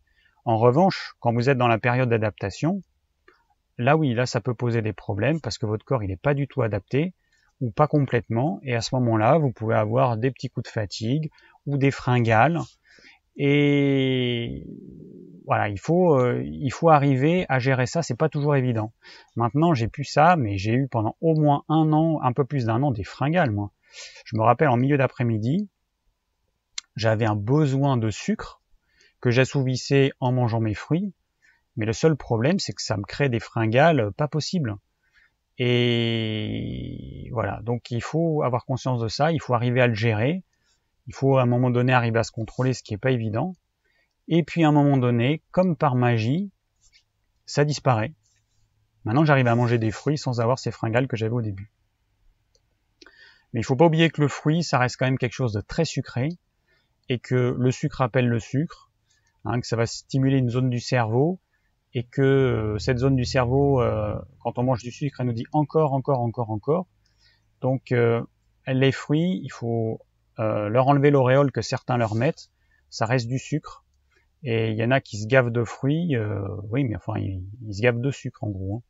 En 0.45 0.57
revanche, 0.57 1.15
quand 1.21 1.33
vous 1.33 1.51
êtes 1.51 1.59
dans 1.59 1.69
la 1.69 1.79
période 1.79 2.09
d'adaptation, 2.09 2.83
là 3.77 3.97
oui, 3.97 4.15
là 4.15 4.27
ça 4.27 4.41
peut 4.41 4.55
poser 4.55 4.83
des 4.83 4.93
problèmes 4.93 5.41
parce 5.41 5.59
que 5.59 5.67
votre 5.67 5.85
corps 5.85 6.03
il 6.03 6.09
n'est 6.09 6.17
pas 6.17 6.35
du 6.35 6.49
tout 6.49 6.63
adapté 6.63 7.15
ou 7.61 7.71
pas 7.71 7.89
complètement, 7.89 8.61
et 8.63 8.77
à 8.77 8.81
ce 8.81 8.95
moment-là, 8.95 9.37
vous 9.39 9.51
pouvez 9.51 9.75
avoir 9.75 10.17
des 10.17 10.31
petits 10.31 10.49
coups 10.49 10.69
de 10.69 10.73
fatigue 10.73 11.31
ou 11.67 11.77
des 11.77 11.91
fringales, 11.91 12.61
et 13.39 14.65
voilà, 15.47 15.69
il 15.69 15.79
faut, 15.79 16.19
euh, 16.19 16.43
il 16.45 16.73
faut 16.73 16.91
arriver 16.91 17.47
à 17.49 17.61
gérer 17.61 17.87
ça, 17.87 18.03
c'est 18.03 18.17
pas 18.17 18.29
toujours 18.29 18.57
évident. 18.57 18.93
Maintenant, 19.37 19.75
j'ai 19.75 19.87
plus 19.89 20.05
ça, 20.05 20.37
mais 20.37 20.59
j'ai 20.59 20.73
eu 20.73 20.89
pendant 20.89 21.17
au 21.21 21.35
moins 21.35 21.63
un 21.69 21.93
an, 21.93 22.21
un 22.23 22.33
peu 22.33 22.45
plus 22.45 22.67
d'un 22.67 22.83
an, 22.83 22.91
des 22.91 23.05
fringales, 23.05 23.53
moi. 23.53 23.71
Je 24.25 24.37
me 24.37 24.43
rappelle 24.43 24.69
en 24.69 24.77
milieu 24.77 24.99
d'après-midi, 24.99 25.69
j'avais 26.99 27.27
un 27.27 27.37
besoin 27.37 27.97
de 27.97 28.11
sucre 28.11 28.61
que 29.21 29.31
j'assouvissais 29.31 30.13
en 30.21 30.33
mangeant 30.33 30.61
mes 30.61 30.75
fruits, 30.75 31.15
mais 31.77 31.87
le 31.87 31.93
seul 31.93 32.17
problème, 32.17 32.59
c'est 32.59 32.73
que 32.73 32.83
ça 32.83 32.97
me 32.97 33.05
crée 33.05 33.29
des 33.29 33.39
fringales 33.39 34.11
pas 34.17 34.27
possibles. 34.27 34.77
Et 35.59 37.29
voilà, 37.33 37.61
donc 37.63 37.91
il 37.91 38.03
faut 38.03 38.43
avoir 38.43 38.65
conscience 38.65 39.01
de 39.01 39.09
ça, 39.09 39.33
il 39.33 39.41
faut 39.41 39.55
arriver 39.55 39.81
à 39.81 39.87
le 39.87 39.95
gérer, 39.95 40.43
il 41.07 41.15
faut 41.15 41.37
à 41.37 41.43
un 41.43 41.47
moment 41.47 41.71
donné 41.71 41.93
arriver 41.93 42.19
à 42.19 42.25
se 42.25 42.33
contrôler, 42.33 42.75
ce 42.75 42.83
qui 42.83 42.95
n'est 42.95 42.99
pas 42.99 43.13
évident. 43.13 43.55
Et 44.27 44.43
puis 44.43 44.65
à 44.65 44.69
un 44.69 44.73
moment 44.73 44.97
donné, 44.97 45.43
comme 45.53 45.77
par 45.77 45.95
magie, 45.95 46.51
ça 47.47 47.65
disparaît. 47.65 48.13
Maintenant 49.05 49.25
j'arrive 49.25 49.47
à 49.47 49.55
manger 49.55 49.79
des 49.79 49.93
fruits 49.93 50.19
sans 50.19 50.41
avoir 50.41 50.59
ces 50.59 50.73
fringales 50.73 51.07
que 51.07 51.17
j'avais 51.17 51.35
au 51.35 51.43
début. 51.43 51.71
Mais 53.53 53.61
il 53.61 53.65
faut 53.65 53.77
pas 53.77 53.87
oublier 53.87 54.11
que 54.11 54.21
le 54.21 54.29
fruit, 54.29 54.63
ça 54.63 54.79
reste 54.79 54.97
quand 54.97 55.07
même 55.07 55.19
quelque 55.19 55.33
chose 55.33 55.53
de 55.53 55.61
très 55.61 55.85
sucré, 55.85 56.29
et 57.09 57.19
que 57.19 57.55
le 57.59 57.71
sucre 57.71 58.01
appelle 58.01 58.29
le 58.29 58.41
sucre, 58.41 58.91
hein, 59.45 59.61
que 59.61 59.67
ça 59.67 59.77
va 59.77 59.87
stimuler 59.87 60.39
une 60.39 60.51
zone 60.51 60.71
du 60.71 60.81
cerveau, 60.81 61.41
et 61.95 62.05
que 62.05 62.23
euh, 62.23 62.79
cette 62.79 62.99
zone 62.99 63.17
du 63.17 63.25
cerveau, 63.25 63.81
euh, 63.81 64.15
quand 64.41 64.59
on 64.59 64.63
mange 64.63 64.83
du 64.83 64.91
sucre, 64.91 65.21
elle 65.21 65.27
nous 65.27 65.33
dit 65.33 65.47
encore, 65.53 65.95
encore, 65.95 66.21
encore, 66.21 66.51
encore. 66.51 66.87
Donc 67.61 67.93
euh, 67.93 68.23
les 68.67 68.93
fruits, 68.93 69.41
il 69.43 69.51
faut 69.51 70.01
leur 70.41 70.87
enlever 70.87 71.11
l'auréole 71.11 71.51
que 71.51 71.63
certains 71.63 71.97
leur 71.97 72.15
mettent, 72.15 72.53
ça 72.91 73.07
reste 73.07 73.27
du 73.27 73.41
sucre. 73.41 73.85
Et 74.45 74.71
il 74.71 74.77
y 74.77 74.85
en 74.85 74.93
a 74.93 75.01
qui 75.01 75.19
se 75.21 75.27
gavent 75.27 75.51
de 75.51 75.65
fruits, 75.65 76.15
oui, 76.71 76.85
mais 76.85 76.95
enfin, 76.95 77.15
ils, 77.19 77.43
se 77.75 77.83
gavent 77.83 78.01
de 78.01 78.13
sucre 78.13 78.45
en 78.45 78.51
gros. 78.51 78.77
Hein. 78.77 78.83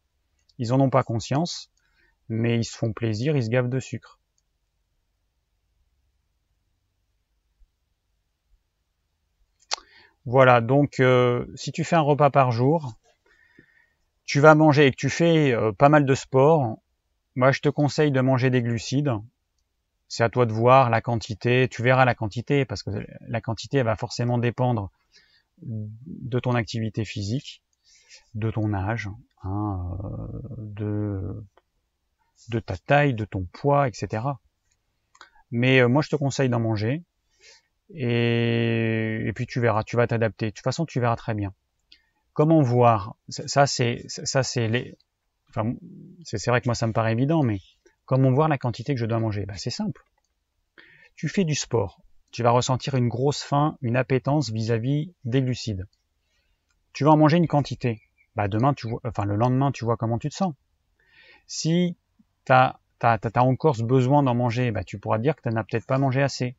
Ils 0.59 0.75
en 0.75 0.81
ont 0.81 0.91
pas 0.91 1.03
conscience, 1.05 1.73
mais 2.29 2.59
ils 2.59 2.65
se 2.65 2.77
font 2.77 2.93
plaisir, 2.93 3.35
ils 3.35 3.45
se 3.45 3.49
gavent 3.49 3.71
de 3.71 3.81
sucre. 3.81 4.18
Voilà, 10.25 10.61
donc 10.61 11.01
euh, 11.01 11.47
si 11.55 11.73
tu 11.73 11.85
fais 11.85 11.97
un 11.97 12.01
repas 12.01 12.31
par 12.31 12.53
jour, 12.53 12.93
tu 14.25 14.41
vas 14.41 14.55
manger 14.55 14.87
et 14.87 14.91
que 14.91 14.97
tu 14.97 15.09
fais 15.09 15.55
pas 15.79 15.89
mal 15.89 16.05
de 16.05 16.15
sport, 16.15 16.79
moi 17.35 17.51
je 17.51 17.61
te 17.61 17.69
conseille 17.69 18.11
de 18.11 18.21
manger 18.21 18.51
des 18.51 18.63
glucides, 18.63 19.13
c'est 20.09 20.25
à 20.25 20.29
toi 20.29 20.47
de 20.47 20.53
voir 20.53 20.91
la 20.91 21.01
quantité, 21.01 21.69
tu 21.71 21.83
verras 21.83 22.05
la 22.05 22.15
quantité, 22.15 22.65
parce 22.65 22.83
que 22.83 22.91
la 23.21 23.41
quantité 23.41 23.83
va 23.83 23.97
forcément 23.97 24.39
dépendre 24.39 24.91
de 25.63 26.39
ton 26.41 26.55
activité 26.55 27.05
physique, 27.05 27.63
de 28.35 28.51
ton 28.51 28.73
âge, 28.73 29.09
hein, 29.43 29.99
de, 30.59 31.45
de 32.49 32.59
ta 32.59 32.77
taille, 32.77 33.15
de 33.15 33.25
ton 33.25 33.45
poids, 33.45 33.89
etc. 33.89 34.25
Mais 35.51 35.81
euh, 35.81 35.89
moi 35.89 36.03
je 36.03 36.09
te 36.09 36.17
conseille 36.17 36.49
d'en 36.49 36.61
manger, 36.61 37.03
et, 37.95 39.33
puis 39.35 39.47
tu 39.47 39.61
verras, 39.61 39.83
tu 39.83 39.97
vas 39.97 40.07
t'adapter. 40.07 40.47
De 40.47 40.51
toute 40.51 40.65
façon, 40.65 40.87
tu 40.87 41.01
verras 41.01 41.17
très 41.17 41.35
bien. 41.35 41.53
Comment 42.33 42.63
voir? 42.63 43.17
Ça, 43.29 43.67
c'est 43.67 44.05
ça, 44.07 44.43
c'est 44.43 44.69
les. 44.69 44.97
Enfin, 45.51 45.75
c'est 46.25 46.51
vrai 46.51 46.61
que 46.61 46.69
moi 46.69 46.75
ça 46.75 46.87
me 46.87 46.93
paraît 46.93 47.13
évident, 47.13 47.43
mais 47.43 47.59
Comment 48.09 48.31
voir 48.31 48.49
la 48.49 48.57
quantité 48.57 48.95
que 48.95 49.01
je 49.01 49.05
dois 49.05 49.21
manger? 49.21 49.45
Ben, 49.45 49.59
C'est 49.59 49.69
simple. 49.69 50.03
Tu 51.15 51.29
fais 51.29 51.45
du 51.45 51.55
sport. 51.55 52.01
Tu 52.31 52.43
vas 52.43 52.53
ressentir 52.53 52.95
une 52.95 53.09
grosse 53.09 53.43
faim, 53.43 53.77
une 53.83 53.97
appétence 53.99 54.49
vis-à-vis 54.49 55.13
des 55.25 55.43
glucides. 55.43 55.87
Tu 56.95 57.05
vas 57.05 57.11
en 57.11 57.19
manger 57.19 57.37
une 57.37 57.47
quantité. 57.47 58.01
Bah 58.35 58.49
demain, 58.49 58.73
tu 58.73 58.89
vois, 58.89 59.01
enfin 59.05 59.27
le 59.27 59.37
lendemain, 59.37 59.73
tu 59.73 59.85
vois 59.85 59.99
comment 59.99 60.19
tu 60.19 60.31
te 60.31 60.35
sens. 60.35 60.55
Si 61.47 61.99
tu 62.47 62.53
as, 62.53 62.81
encore 63.37 63.77
ce 63.77 63.83
besoin 63.83 64.23
d'en 64.23 64.35
manger, 64.35 64.71
bah, 64.71 64.85
tu 64.85 64.99
pourras 64.99 65.19
dire 65.19 65.37
que 65.37 65.43
tu 65.43 65.55
n'as 65.55 65.65
peut-être 65.65 65.87
pas 65.87 65.99
mangé 65.99 66.23
assez. 66.23 66.57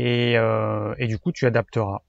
Et, 0.00 0.38
euh, 0.38 0.94
et 0.98 1.08
du 1.08 1.18
coup, 1.18 1.32
tu 1.32 1.44
adapteras. 1.44 2.02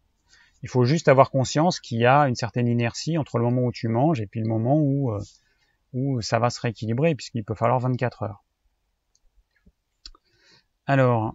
Il 0.61 0.69
faut 0.69 0.85
juste 0.85 1.07
avoir 1.07 1.31
conscience 1.31 1.79
qu'il 1.79 1.97
y 1.97 2.05
a 2.05 2.27
une 2.27 2.35
certaine 2.35 2.67
inertie 2.67 3.17
entre 3.17 3.39
le 3.39 3.45
moment 3.45 3.63
où 3.63 3.71
tu 3.71 3.87
manges 3.87 4.21
et 4.21 4.27
puis 4.27 4.41
le 4.41 4.47
moment 4.47 4.77
où, 4.77 5.11
euh, 5.11 5.19
où 5.93 6.21
ça 6.21 6.37
va 6.37 6.51
se 6.51 6.61
rééquilibrer 6.61 7.15
puisqu'il 7.15 7.43
peut 7.43 7.55
falloir 7.55 7.79
24 7.79 8.21
heures. 8.21 8.43
Alors, 10.85 11.33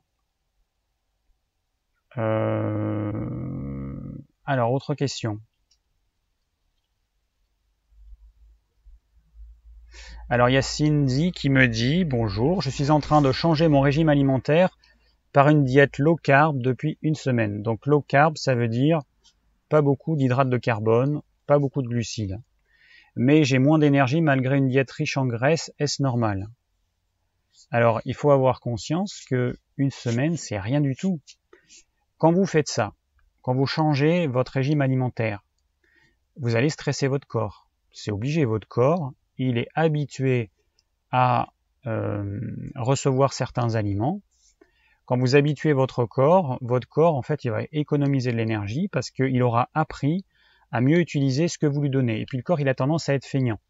euh, 2.18 3.12
alors 4.46 4.70
autre 4.70 4.94
question. 4.94 5.40
Alors 10.30 10.48
il 10.48 10.52
y 10.52 10.56
a 10.56 10.62
Cindy 10.62 11.32
qui 11.32 11.50
me 11.50 11.66
dit 11.66 12.04
bonjour, 12.04 12.62
je 12.62 12.70
suis 12.70 12.92
en 12.92 13.00
train 13.00 13.22
de 13.22 13.32
changer 13.32 13.66
mon 13.66 13.80
régime 13.80 14.08
alimentaire 14.08 14.78
par 15.34 15.50
une 15.50 15.64
diète 15.64 15.98
low 15.98 16.16
carb 16.16 16.58
depuis 16.62 16.96
une 17.02 17.14
semaine. 17.14 17.62
Donc 17.62 17.84
low 17.84 18.00
carb, 18.00 18.38
ça 18.38 18.54
veut 18.54 18.68
dire 18.68 19.00
pas 19.68 19.82
beaucoup 19.82 20.16
d'hydrates 20.16 20.48
de 20.48 20.56
carbone, 20.56 21.20
pas 21.46 21.58
beaucoup 21.58 21.82
de 21.82 21.88
glucides 21.88 22.40
mais 23.16 23.44
j'ai 23.44 23.58
moins 23.58 23.78
d'énergie 23.78 24.20
malgré 24.20 24.58
une 24.58 24.68
diète 24.68 24.90
riche 24.90 25.16
en 25.16 25.26
graisse, 25.26 25.72
est-ce 25.78 26.02
normal? 26.02 26.48
Alors, 27.70 28.00
il 28.04 28.14
faut 28.14 28.30
avoir 28.30 28.60
conscience 28.60 29.24
que 29.28 29.56
une 29.76 29.90
semaine, 29.90 30.36
c'est 30.36 30.58
rien 30.58 30.80
du 30.80 30.96
tout. 30.96 31.20
Quand 32.18 32.32
vous 32.32 32.46
faites 32.46 32.68
ça, 32.68 32.92
quand 33.42 33.54
vous 33.54 33.66
changez 33.66 34.26
votre 34.26 34.52
régime 34.52 34.80
alimentaire, 34.80 35.44
vous 36.36 36.56
allez 36.56 36.70
stresser 36.70 37.06
votre 37.06 37.26
corps. 37.26 37.68
C'est 37.92 38.10
obligé, 38.10 38.44
votre 38.44 38.66
corps, 38.66 39.12
il 39.38 39.58
est 39.58 39.68
habitué 39.74 40.50
à 41.10 41.52
euh, 41.86 42.40
recevoir 42.74 43.32
certains 43.32 43.74
aliments. 43.76 44.20
Quand 45.06 45.18
vous 45.18 45.36
habituez 45.36 45.72
votre 45.72 46.06
corps, 46.06 46.58
votre 46.62 46.88
corps, 46.88 47.14
en 47.14 47.22
fait, 47.22 47.44
il 47.44 47.50
va 47.50 47.62
économiser 47.72 48.32
de 48.32 48.36
l'énergie 48.36 48.88
parce 48.88 49.10
qu'il 49.10 49.42
aura 49.42 49.68
appris 49.74 50.24
à 50.72 50.80
mieux 50.80 50.98
utiliser 50.98 51.48
ce 51.48 51.58
que 51.58 51.66
vous 51.66 51.82
lui 51.82 51.90
donnez. 51.90 52.20
Et 52.20 52.26
puis 52.26 52.38
le 52.38 52.42
corps, 52.42 52.60
il 52.60 52.68
a 52.68 52.74
tendance 52.74 53.08
à 53.08 53.14
être 53.14 53.26
feignant. 53.26 53.60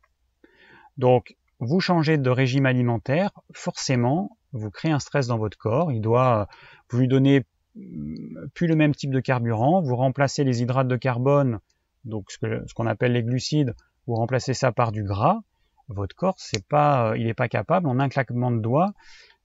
Donc, 0.96 1.36
vous 1.58 1.80
changez 1.80 2.18
de 2.18 2.30
régime 2.30 2.66
alimentaire, 2.66 3.30
forcément, 3.52 4.36
vous 4.52 4.70
créez 4.70 4.92
un 4.92 5.00
stress 5.00 5.26
dans 5.26 5.38
votre 5.38 5.58
corps. 5.58 5.92
Il 5.92 6.00
doit, 6.00 6.48
vous 6.90 7.00
lui 7.00 7.08
donner 7.08 7.44
mm, 7.74 8.48
plus 8.54 8.66
le 8.68 8.76
même 8.76 8.94
type 8.94 9.10
de 9.10 9.20
carburant, 9.20 9.82
vous 9.82 9.96
remplacez 9.96 10.44
les 10.44 10.62
hydrates 10.62 10.88
de 10.88 10.96
carbone, 10.96 11.58
donc 12.04 12.30
ce 12.30 12.74
qu'on 12.74 12.86
appelle 12.86 13.12
les 13.12 13.22
glucides, 13.22 13.74
vous 14.06 14.14
remplacez 14.14 14.54
ça 14.54 14.72
par 14.72 14.92
du 14.92 15.02
gras. 15.02 15.40
Votre 15.88 16.14
corps, 16.16 16.36
c'est 16.38 16.66
pas, 16.66 17.10
euh, 17.10 17.18
il 17.18 17.26
n'est 17.26 17.34
pas 17.34 17.48
capable 17.48 17.88
en 17.88 17.98
un 17.98 18.08
claquement 18.08 18.50
de 18.50 18.60
doigts 18.60 18.94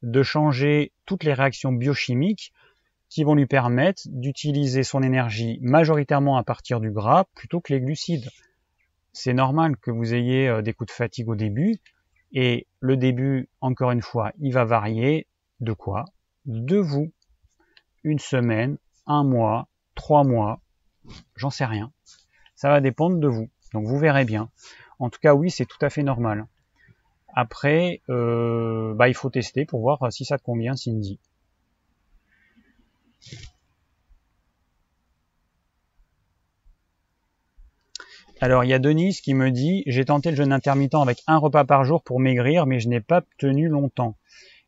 de 0.02 0.24
changer 0.24 0.92
toutes 1.06 1.24
les 1.24 1.34
réactions 1.34 1.72
biochimiques 1.72 2.54
qui 3.10 3.24
vont 3.24 3.36
lui 3.36 3.48
permettre 3.48 4.04
d'utiliser 4.06 4.84
son 4.84 5.02
énergie 5.02 5.60
majoritairement 5.62 6.38
à 6.38 6.44
partir 6.44 6.80
du 6.80 6.92
gras 6.92 7.26
plutôt 7.36 7.60
que 7.60 7.74
les 7.74 7.82
glucides. 7.82 8.30
c'est 9.12 9.34
normal 9.34 9.76
que 9.78 9.92
vous 9.92 10.14
ayez 10.14 10.48
euh, 10.48 10.62
des 10.62 10.74
coups 10.74 10.90
de 10.90 10.96
fatigue 10.96 11.30
au 11.30 11.36
début. 11.36 11.80
Et 12.32 12.68
le 12.80 12.96
début, 12.96 13.50
encore 13.60 13.90
une 13.90 14.04
fois, 14.04 14.32
il 14.40 14.54
va 14.54 14.64
varier 14.64 15.26
de 15.60 15.74
quoi? 15.74 16.06
De 16.46 16.78
vous. 16.78 17.12
Une 18.04 18.20
semaine, 18.20 18.78
un 19.08 19.24
mois, 19.24 19.68
trois 19.96 20.24
mois, 20.24 20.62
j'en 21.36 21.50
sais 21.50 21.66
rien. 21.66 21.92
Ça 22.56 22.70
va 22.70 22.82
dépendre 22.82 23.18
de 23.18 23.28
vous. 23.28 23.50
Donc 23.74 23.88
vous 23.88 23.98
verrez 23.98 24.26
bien. 24.26 24.50
En 25.00 25.10
tout 25.10 25.20
cas, 25.20 25.34
oui, 25.34 25.50
c'est 25.50 25.66
tout 25.66 25.84
à 25.84 25.90
fait 25.90 26.04
normal. 26.04 26.46
Après, 27.42 28.02
euh, 28.10 28.94
bah, 28.96 29.08
il 29.08 29.14
faut 29.14 29.30
tester 29.30 29.64
pour 29.66 29.80
voir 29.80 30.12
si 30.12 30.26
ça 30.26 30.38
te 30.38 30.44
convient, 30.44 30.76
Cindy. 30.76 31.22
Alors 38.42 38.66
il 38.66 38.70
y 38.70 38.74
a 38.74 38.80
Denise 38.80 39.22
qui 39.22 39.34
me 39.34 39.52
dit 39.52 39.84
j'ai 39.88 40.04
tenté 40.04 40.32
le 40.32 40.36
jeûne 40.36 40.52
intermittent 40.52 40.96
avec 40.96 41.24
un 41.28 41.38
repas 41.38 41.64
par 41.64 41.86
jour 41.86 42.04
pour 42.04 42.20
maigrir, 42.20 42.66
mais 42.66 42.82
je 42.82 42.90
n'ai 42.90 43.00
pas 43.00 43.22
tenu 43.38 43.70
longtemps. 43.70 44.18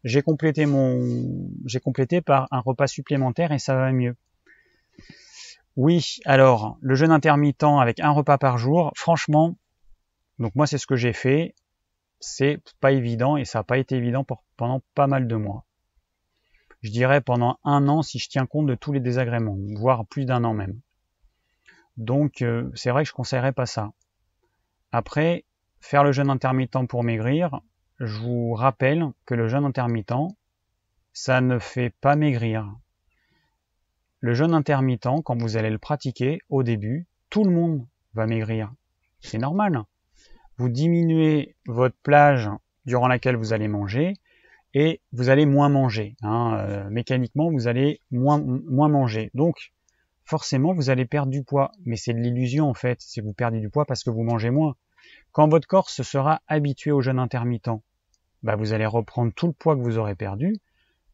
J'ai 0.05 0.22
complété 0.22 0.65
mon 0.65 1.49
j'ai 1.65 1.82
complété 1.82 2.22
par 2.22 2.47
un 2.51 2.61
repas 2.61 2.88
supplémentaire 2.88 3.51
et 3.51 3.59
ça 3.59 3.76
va 3.76 3.91
mieux. 3.91 4.15
Oui, 5.76 6.19
alors 6.24 6.78
le 6.80 6.95
jeûne 6.95 7.11
intermittent 7.11 7.63
avec 7.82 7.99
un 7.99 8.11
repas 8.11 8.38
par 8.38 8.57
jour, 8.57 8.93
franchement, 8.95 9.57
donc 10.39 10.55
moi 10.55 10.67
c'est 10.67 10.78
ce 10.78 10.88
que 10.88 10.95
j'ai 10.95 11.13
fait, 11.13 11.53
c'est 12.22 12.59
pas 12.80 12.93
évident 12.93 13.36
et 13.36 13.45
ça 13.45 13.59
n'a 13.59 13.63
pas 13.63 13.78
été 13.78 13.95
évident 13.95 14.26
pendant 14.55 14.82
pas 14.95 15.07
mal 15.07 15.28
de 15.28 15.36
mois. 15.36 15.65
Je 16.82 16.89
dirais 16.89 17.22
pendant 17.22 17.59
un 17.63 17.88
an 17.89 18.01
si 18.01 18.19
je 18.19 18.30
tiens 18.30 18.45
compte 18.45 18.67
de 18.67 18.76
tous 18.76 18.93
les 18.93 18.99
désagréments, 18.99 19.57
voire 19.76 20.05
plus 20.05 20.26
d'un 20.26 20.43
an 20.43 20.53
même. 20.53 20.80
Donc 21.97 22.41
euh, 22.41 22.72
c'est 22.74 22.91
vrai 22.91 23.03
que 23.03 23.09
je 23.09 23.13
conseillerais 23.13 23.51
pas 23.51 23.65
ça. 23.65 23.91
Après, 24.91 25.45
faire 25.80 26.03
le 26.03 26.11
jeûne 26.11 26.30
intermittent 26.30 26.88
pour 26.88 27.03
maigrir, 27.03 27.59
je 27.99 28.19
vous 28.19 28.53
rappelle 28.53 29.11
que 29.26 29.36
le 29.36 29.47
jeûne 29.47 29.65
intermittent, 29.65 30.13
ça 31.13 31.41
ne 31.41 31.59
fait 31.59 31.93
pas 32.01 32.15
maigrir. 32.15 32.72
Le 34.19 34.34
jeûne 34.34 34.53
intermittent, 34.53 35.24
quand 35.24 35.39
vous 35.39 35.57
allez 35.57 35.69
le 35.69 35.80
pratiquer 35.80 36.39
au 36.49 36.63
début, 36.63 37.07
tout 37.30 37.43
le 37.43 37.51
monde 37.51 37.86
va 38.13 38.28
maigrir. 38.28 38.72
C'est 39.19 39.38
normal. 39.38 39.84
Vous 40.62 40.70
diminuez 40.70 41.55
votre 41.66 41.95
plage 42.03 42.47
durant 42.86 43.07
laquelle 43.07 43.36
vous 43.36 43.51
allez 43.51 43.68
manger 43.68 44.14
et 44.76 45.01
vous 45.12 45.30
allez 45.30 45.47
moins 45.47 45.70
manger. 45.70 46.16
Hein. 46.22 46.53
Euh, 46.59 46.89
mécaniquement, 46.91 47.49
vous 47.49 47.68
allez 47.68 47.99
moins, 48.12 48.38
manger. 48.38 49.32
Donc, 49.34 49.74
forcément 50.24 50.76
vous 50.76 50.91
allez 50.91 51.05
perdre 51.05 51.32
du 51.32 51.43
poids. 51.43 51.72
Mais 51.84 51.95
c'est 51.95 52.14
de 52.14 52.20
l'illusion 52.20 52.70
en 52.70 52.76
fait, 52.76 53.01
si 53.01 53.22
vous 53.22 53.34
perdez 53.34 53.59
du 53.59 53.72
poids 53.72 53.86
parce 53.86 54.03
que 54.03 54.12
vous 54.12 54.22
mangez 54.22 54.51
moins. 54.51 54.76
Quand 55.32 55.49
votre 55.49 55.68
corps 55.68 55.89
se 55.89 56.03
sera 56.03 56.43
habitué 56.47 56.91
au 56.91 57.01
jeûne 57.01 57.18
intermittent, 57.18 57.82
bah 58.43 58.55
vous 58.55 58.72
allez 58.74 58.86
reprendre 58.86 59.34
tout 59.36 59.47
le 59.47 59.53
poids 59.53 59.76
que 59.76 59.82
vous 59.82 59.97
aurez 59.97 60.14
perdu, 60.14 60.57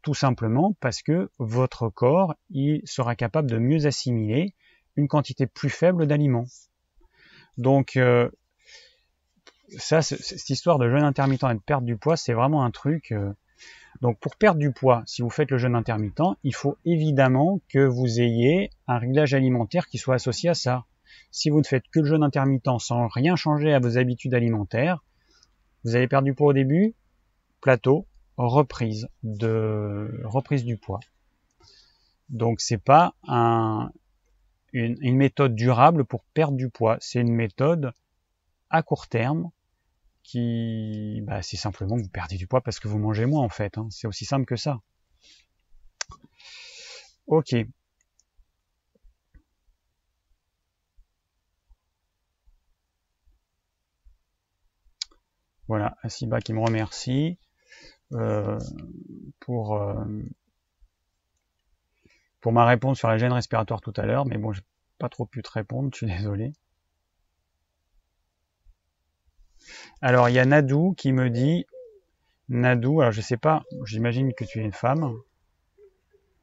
tout 0.01 0.13
simplement 0.13 0.75
parce 0.81 1.01
que 1.01 1.31
votre 1.39 1.87
corps 1.87 2.35
il 2.49 2.81
sera 2.83 3.15
capable 3.15 3.49
de 3.49 3.59
mieux 3.59 3.85
assimiler 3.85 4.55
une 4.97 5.07
quantité 5.07 5.47
plus 5.47 5.69
faible 5.69 6.05
d'aliments. 6.05 6.47
Donc 7.57 7.95
euh, 7.95 8.29
ça, 9.77 10.01
cette 10.01 10.49
histoire 10.49 10.79
de 10.79 10.89
jeûne 10.89 11.03
intermittent 11.03 11.43
et 11.43 11.53
de 11.53 11.59
perdre 11.59 11.85
du 11.85 11.97
poids, 11.97 12.17
c'est 12.17 12.33
vraiment 12.33 12.63
un 12.63 12.71
truc. 12.71 13.11
Euh, 13.11 13.33
donc 14.01 14.19
pour 14.19 14.35
perdre 14.35 14.59
du 14.59 14.71
poids, 14.71 15.03
si 15.05 15.21
vous 15.21 15.29
faites 15.29 15.51
le 15.51 15.57
jeûne 15.57 15.75
intermittent, 15.75 16.37
il 16.43 16.53
faut 16.53 16.77
évidemment 16.85 17.59
que 17.69 17.79
vous 17.79 18.21
ayez 18.21 18.69
un 18.87 18.97
réglage 18.97 19.33
alimentaire 19.33 19.87
qui 19.87 19.97
soit 19.97 20.15
associé 20.15 20.49
à 20.49 20.53
ça. 20.53 20.85
Si 21.31 21.49
vous 21.49 21.59
ne 21.59 21.65
faites 21.65 21.87
que 21.91 21.99
le 21.99 22.05
jeûne 22.05 22.23
intermittent 22.23 22.79
sans 22.79 23.07
rien 23.07 23.35
changer 23.35 23.73
à 23.73 23.79
vos 23.79 23.97
habitudes 23.97 24.33
alimentaires, 24.33 25.03
vous 25.83 25.95
allez 25.95 26.07
perdre 26.07 26.25
du 26.25 26.33
poids 26.33 26.47
au 26.47 26.53
début, 26.53 26.93
plateau, 27.61 28.05
reprise 28.37 29.09
de 29.23 30.21
reprise 30.23 30.63
du 30.63 30.77
poids. 30.77 30.99
Donc 32.29 32.61
c'est 32.61 32.77
pas 32.77 33.15
un, 33.27 33.91
une 34.73 35.15
méthode 35.15 35.55
durable 35.55 36.05
pour 36.05 36.23
perdre 36.33 36.57
du 36.57 36.69
poids, 36.69 36.97
c'est 36.99 37.21
une 37.21 37.33
méthode 37.33 37.93
à 38.69 38.83
court 38.83 39.07
terme 39.07 39.49
qui, 40.27 41.21
bah, 41.23 41.41
c'est 41.41 41.57
simplement 41.57 41.95
que 41.97 42.03
vous 42.03 42.09
perdez 42.09 42.37
du 42.37 42.47
poids 42.47 42.61
parce 42.61 42.79
que 42.79 42.87
vous 42.89 42.99
mangez 42.99 43.25
moins 43.25 43.43
en 43.43 43.49
fait. 43.49 43.77
Hein. 43.77 43.87
C'est 43.91 44.07
aussi 44.07 44.25
simple 44.25 44.45
que 44.45 44.57
ça. 44.57 44.81
Ok. 47.27 47.55
Voilà, 55.67 55.97
Asiba 56.03 56.39
qui 56.41 56.53
me 56.53 56.59
remercie 56.61 57.37
euh, 58.13 58.57
pour 59.39 59.75
euh, 59.75 60.05
pour 62.41 62.51
ma 62.53 62.65
réponse 62.65 62.97
sur 62.97 63.07
la 63.09 63.17
gêne 63.17 63.33
respiratoire 63.33 63.81
tout 63.81 63.93
à 63.97 64.05
l'heure, 64.05 64.25
mais 64.25 64.37
bon, 64.37 64.51
j'ai 64.53 64.61
pas 64.99 65.09
trop 65.09 65.25
pu 65.25 65.41
te 65.41 65.51
répondre, 65.51 65.89
je 65.93 65.97
suis 65.97 66.07
désolé. 66.07 66.53
Alors 70.01 70.29
il 70.29 70.35
y 70.35 70.39
a 70.39 70.45
Nadou 70.45 70.93
qui 70.93 71.11
me 71.11 71.29
dit, 71.29 71.65
Nadou, 72.49 73.01
alors 73.01 73.11
je 73.11 73.21
sais 73.21 73.37
pas, 73.37 73.63
j'imagine 73.85 74.33
que 74.33 74.43
tu 74.43 74.59
es 74.59 74.63
une 74.63 74.73
femme. 74.73 75.13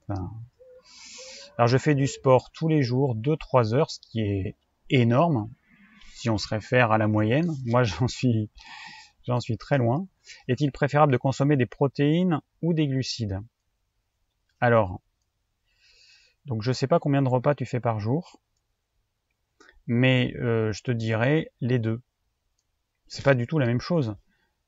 alors 0.09 1.67
je 1.67 1.79
fais 1.79 1.95
du 1.95 2.07
sport 2.07 2.51
tous 2.53 2.69
les 2.69 2.83
jours, 2.83 3.17
2-3 3.17 3.75
heures, 3.75 3.91
ce 3.91 4.01
qui 4.01 4.21
est 4.21 4.57
énorme, 4.91 5.51
si 6.15 6.29
on 6.31 6.39
se 6.39 6.49
réfère 6.49 6.93
à 6.93 6.99
la 6.99 7.09
moyenne. 7.09 7.55
Moi 7.65 7.83
j'en 7.85 8.09
suis, 8.09 8.51
j'en 9.27 9.41
suis 9.41 9.57
très 9.57 9.79
loin. 9.79 10.07
Est-il 10.49 10.73
préférable 10.73 11.13
de 11.13 11.19
consommer 11.19 11.57
des 11.57 11.67
protéines 11.67 12.41
ou 12.63 12.75
des 12.75 12.87
glucides? 12.87 13.41
Alors, 14.61 15.01
donc 16.47 16.63
je 16.63 16.73
sais 16.73 16.87
pas 16.87 16.99
combien 16.99 17.23
de 17.23 17.29
repas 17.29 17.55
tu 17.55 17.65
fais 17.65 17.81
par 17.81 18.01
jour, 18.01 18.41
mais 19.87 20.35
euh, 20.37 20.73
je 20.73 20.83
te 20.83 20.91
dirais 20.91 21.51
les 21.61 21.79
deux 21.79 22.01
c'est 23.07 23.25
pas 23.25 23.35
du 23.35 23.47
tout 23.47 23.59
la 23.59 23.67
même 23.67 23.81
chose. 23.81 24.17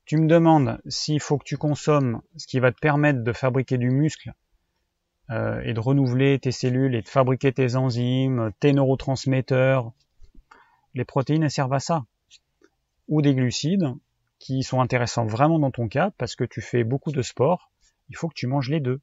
Tu 0.05 0.17
me 0.17 0.27
demandes 0.27 0.79
s'il 0.87 1.19
faut 1.19 1.37
que 1.37 1.43
tu 1.43 1.57
consommes 1.57 2.21
ce 2.37 2.47
qui 2.47 2.59
va 2.59 2.71
te 2.71 2.79
permettre 2.79 3.23
de 3.23 3.33
fabriquer 3.33 3.77
du 3.77 3.89
muscle 3.89 4.33
euh, 5.29 5.61
et 5.61 5.73
de 5.73 5.79
renouveler 5.79 6.39
tes 6.39 6.51
cellules 6.51 6.95
et 6.95 7.01
de 7.01 7.09
fabriquer 7.09 7.51
tes 7.51 7.75
enzymes, 7.75 8.51
tes 8.59 8.71
neurotransmetteurs. 8.71 9.91
Les 10.93 11.03
protéines 11.03 11.43
elles 11.43 11.51
servent 11.51 11.73
à 11.73 11.79
ça. 11.79 12.05
Ou 13.09 13.21
des 13.21 13.35
glucides 13.35 13.93
qui 14.39 14.63
sont 14.63 14.81
intéressants 14.81 15.25
vraiment 15.25 15.59
dans 15.59 15.71
ton 15.71 15.89
cas 15.89 16.11
parce 16.17 16.35
que 16.35 16.45
tu 16.45 16.61
fais 16.61 16.83
beaucoup 16.83 17.11
de 17.11 17.21
sport. 17.21 17.71
Il 18.09 18.15
faut 18.15 18.29
que 18.29 18.33
tu 18.33 18.47
manges 18.47 18.69
les 18.69 18.79
deux. 18.79 19.01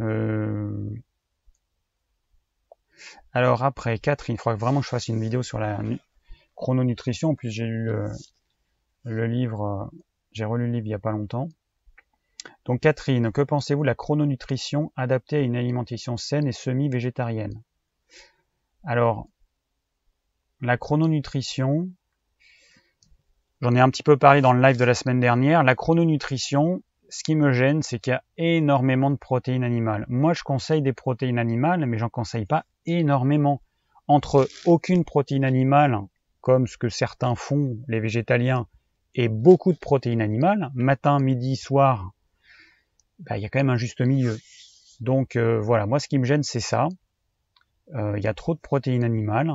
Euh, 0.00 0.35
alors 3.32 3.64
après, 3.64 3.98
Catherine, 3.98 4.36
il 4.36 4.38
faudra 4.38 4.56
vraiment 4.56 4.80
que 4.80 4.86
je 4.86 4.90
fasse 4.90 5.08
une 5.08 5.20
vidéo 5.20 5.42
sur 5.42 5.58
la 5.58 5.78
chrononutrition, 6.54 7.34
puis 7.34 7.50
j'ai 7.50 7.66
eu 7.66 7.90
euh, 7.90 8.08
le 9.04 9.26
livre, 9.26 9.62
euh, 9.62 9.98
j'ai 10.32 10.46
relu 10.46 10.66
le 10.66 10.72
livre 10.72 10.86
il 10.86 10.88
n'y 10.88 10.94
a 10.94 10.98
pas 10.98 11.12
longtemps. 11.12 11.48
Donc 12.64 12.80
Catherine, 12.80 13.30
que 13.32 13.42
pensez-vous 13.42 13.82
de 13.82 13.86
la 13.86 13.94
chrononutrition 13.94 14.90
adaptée 14.96 15.36
à 15.36 15.40
une 15.40 15.54
alimentation 15.54 16.16
saine 16.16 16.46
et 16.46 16.52
semi-végétarienne? 16.52 17.62
Alors, 18.84 19.28
la 20.62 20.78
chrononutrition, 20.78 21.90
j'en 23.60 23.74
ai 23.74 23.80
un 23.80 23.90
petit 23.90 24.02
peu 24.02 24.16
parlé 24.16 24.40
dans 24.40 24.54
le 24.54 24.62
live 24.62 24.78
de 24.78 24.84
la 24.84 24.94
semaine 24.94 25.20
dernière, 25.20 25.62
la 25.62 25.74
chrononutrition, 25.74 26.82
ce 27.10 27.22
qui 27.22 27.34
me 27.34 27.52
gêne, 27.52 27.82
c'est 27.82 27.98
qu'il 27.98 28.12
y 28.12 28.14
a 28.14 28.24
énormément 28.38 29.10
de 29.10 29.16
protéines 29.16 29.64
animales. 29.64 30.06
Moi, 30.08 30.32
je 30.32 30.42
conseille 30.42 30.80
des 30.80 30.94
protéines 30.94 31.38
animales, 31.38 31.84
mais 31.84 31.98
j'en 31.98 32.08
conseille 32.08 32.46
pas 32.46 32.64
énormément. 32.86 33.62
Entre 34.08 34.48
aucune 34.64 35.04
protéine 35.04 35.44
animale, 35.44 36.00
comme 36.40 36.66
ce 36.66 36.78
que 36.78 36.88
certains 36.88 37.34
font, 37.34 37.76
les 37.88 38.00
végétaliens, 38.00 38.66
et 39.14 39.28
beaucoup 39.28 39.72
de 39.72 39.78
protéines 39.78 40.20
animales, 40.20 40.70
matin, 40.74 41.18
midi, 41.18 41.56
soir, 41.56 42.12
bah, 43.18 43.38
il 43.38 43.42
y 43.42 43.46
a 43.46 43.48
quand 43.48 43.58
même 43.58 43.70
un 43.70 43.76
juste 43.76 44.00
milieu. 44.00 44.38
Donc 45.00 45.36
euh, 45.36 45.58
voilà, 45.60 45.86
moi 45.86 45.98
ce 45.98 46.08
qui 46.08 46.18
me 46.18 46.24
gêne, 46.24 46.42
c'est 46.42 46.60
ça. 46.60 46.88
Euh, 47.94 48.14
il 48.18 48.24
y 48.24 48.26
a 48.26 48.34
trop 48.34 48.54
de 48.54 48.60
protéines 48.60 49.04
animales. 49.04 49.52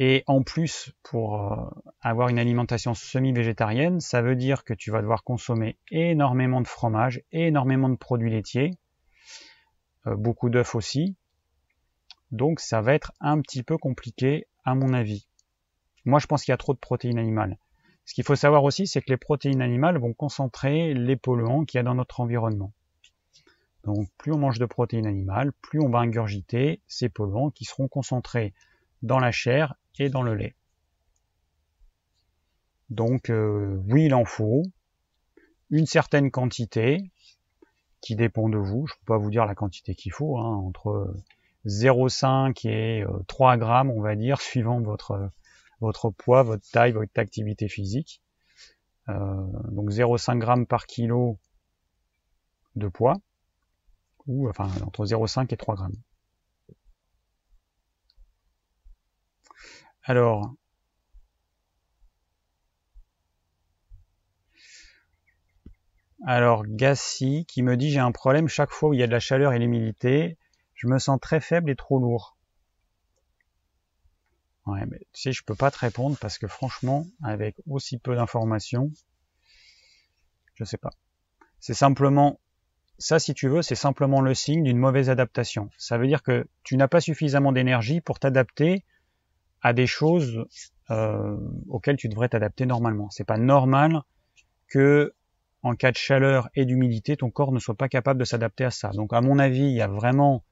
Et 0.00 0.22
en 0.26 0.42
plus, 0.42 0.92
pour 1.02 1.52
euh, 1.52 1.70
avoir 2.00 2.28
une 2.28 2.38
alimentation 2.38 2.94
semi-végétarienne, 2.94 3.98
ça 4.00 4.22
veut 4.22 4.36
dire 4.36 4.62
que 4.62 4.72
tu 4.72 4.90
vas 4.90 5.00
devoir 5.00 5.24
consommer 5.24 5.76
énormément 5.90 6.60
de 6.60 6.68
fromage, 6.68 7.22
énormément 7.32 7.88
de 7.88 7.96
produits 7.96 8.30
laitiers, 8.30 8.72
beaucoup 10.16 10.50
d'œufs 10.50 10.74
aussi. 10.74 11.16
Donc 12.30 12.60
ça 12.60 12.80
va 12.80 12.94
être 12.94 13.12
un 13.20 13.40
petit 13.40 13.62
peu 13.62 13.78
compliqué 13.78 14.46
à 14.64 14.74
mon 14.74 14.92
avis. 14.92 15.26
Moi 16.04 16.18
je 16.18 16.26
pense 16.26 16.44
qu'il 16.44 16.52
y 16.52 16.54
a 16.54 16.58
trop 16.58 16.74
de 16.74 16.78
protéines 16.78 17.18
animales. 17.18 17.58
Ce 18.04 18.14
qu'il 18.14 18.24
faut 18.24 18.36
savoir 18.36 18.64
aussi, 18.64 18.86
c'est 18.86 19.02
que 19.02 19.10
les 19.10 19.18
protéines 19.18 19.60
animales 19.60 19.98
vont 19.98 20.14
concentrer 20.14 20.94
les 20.94 21.16
polluants 21.16 21.64
qu'il 21.66 21.78
y 21.78 21.80
a 21.80 21.84
dans 21.84 21.94
notre 21.94 22.20
environnement. 22.20 22.72
Donc 23.84 24.08
plus 24.18 24.32
on 24.32 24.38
mange 24.38 24.58
de 24.58 24.66
protéines 24.66 25.06
animales, 25.06 25.52
plus 25.60 25.80
on 25.80 25.88
va 25.88 25.98
ingurgiter 25.98 26.80
ces 26.86 27.08
polluants 27.08 27.50
qui 27.50 27.64
seront 27.64 27.88
concentrés 27.88 28.54
dans 29.02 29.18
la 29.18 29.30
chair 29.30 29.74
et 29.98 30.08
dans 30.08 30.22
le 30.22 30.34
lait. 30.34 30.54
Donc 32.90 33.30
euh, 33.30 33.80
oui, 33.88 34.06
il 34.06 34.14
en 34.14 34.24
faut 34.24 34.62
une 35.70 35.86
certaine 35.86 36.30
quantité 36.30 37.10
qui 38.00 38.16
dépend 38.16 38.48
de 38.48 38.58
vous. 38.58 38.86
Je 38.86 38.94
ne 38.94 38.98
peux 39.00 39.14
pas 39.14 39.18
vous 39.18 39.30
dire 39.30 39.46
la 39.46 39.54
quantité 39.54 39.94
qu'il 39.94 40.12
faut, 40.12 40.38
hein, 40.38 40.54
entre 40.56 41.14
0,5 41.66 42.66
et 42.68 43.04
3 43.26 43.54
euh, 43.54 43.56
grammes, 43.56 43.90
on 43.90 44.00
va 44.00 44.14
dire, 44.16 44.40
suivant 44.40 44.80
votre, 44.80 45.30
votre 45.80 46.10
poids, 46.10 46.42
votre 46.42 46.68
taille, 46.70 46.92
votre 46.92 47.18
activité 47.18 47.68
physique. 47.68 48.22
Euh, 49.08 49.46
donc 49.70 49.90
0,5 49.90 50.38
grammes 50.38 50.66
par 50.66 50.86
kilo 50.86 51.38
de 52.76 52.88
poids, 52.88 53.16
ou 54.26 54.48
enfin 54.48 54.68
entre 54.86 55.04
0,5 55.04 55.52
et 55.52 55.56
3 55.56 55.74
grammes. 55.76 55.96
Alors, 60.04 60.54
alors 66.28 66.66
Gassi 66.66 67.46
qui 67.48 67.62
me 67.62 67.78
dit 67.78 67.90
j'ai 67.90 68.00
un 68.00 68.12
problème 68.12 68.48
chaque 68.48 68.70
fois 68.70 68.90
où 68.90 68.92
il 68.92 69.00
y 69.00 69.02
a 69.02 69.06
de 69.06 69.12
la 69.12 69.18
chaleur 69.18 69.54
et 69.54 69.58
l'humidité, 69.58 70.36
je 70.74 70.86
me 70.86 70.98
sens 70.98 71.18
très 71.18 71.40
faible 71.40 71.70
et 71.70 71.74
trop 71.74 71.98
lourd. 71.98 72.36
Ouais, 74.66 74.84
mais 74.84 74.98
tu 75.14 75.22
sais, 75.22 75.32
je 75.32 75.42
peux 75.42 75.54
pas 75.54 75.70
te 75.70 75.78
répondre 75.78 76.18
parce 76.20 76.36
que 76.36 76.46
franchement, 76.46 77.06
avec 77.24 77.56
aussi 77.66 77.96
peu 77.96 78.14
d'informations, 78.14 78.90
je 80.54 80.64
sais 80.64 80.76
pas. 80.76 80.90
C'est 81.60 81.72
simplement, 81.72 82.38
ça 82.98 83.18
si 83.18 83.32
tu 83.32 83.48
veux, 83.48 83.62
c'est 83.62 83.74
simplement 83.74 84.20
le 84.20 84.34
signe 84.34 84.64
d'une 84.64 84.76
mauvaise 84.76 85.08
adaptation. 85.08 85.70
Ça 85.78 85.96
veut 85.96 86.08
dire 86.08 86.22
que 86.22 86.46
tu 86.62 86.76
n'as 86.76 86.88
pas 86.88 87.00
suffisamment 87.00 87.52
d'énergie 87.52 88.02
pour 88.02 88.18
t'adapter 88.18 88.84
à 89.62 89.72
des 89.72 89.86
choses 89.86 90.44
euh, 90.90 91.38
auxquelles 91.70 91.96
tu 91.96 92.10
devrais 92.10 92.28
t'adapter 92.28 92.66
normalement. 92.66 93.08
C'est 93.08 93.24
pas 93.24 93.38
normal 93.38 94.02
que 94.66 95.14
en 95.62 95.74
cas 95.74 95.90
de 95.90 95.96
chaleur 95.96 96.48
et 96.54 96.64
d'humidité, 96.64 97.16
ton 97.16 97.30
corps 97.30 97.52
ne 97.52 97.58
soit 97.58 97.74
pas 97.74 97.88
capable 97.88 98.20
de 98.20 98.24
s'adapter 98.24 98.64
à 98.64 98.70
ça. 98.70 98.90
Donc 98.90 99.12
à 99.12 99.20
mon 99.20 99.38
avis, 99.38 99.64
il 99.64 99.72
y 99.72 99.82
a 99.82 99.88
vraiment 99.88 100.44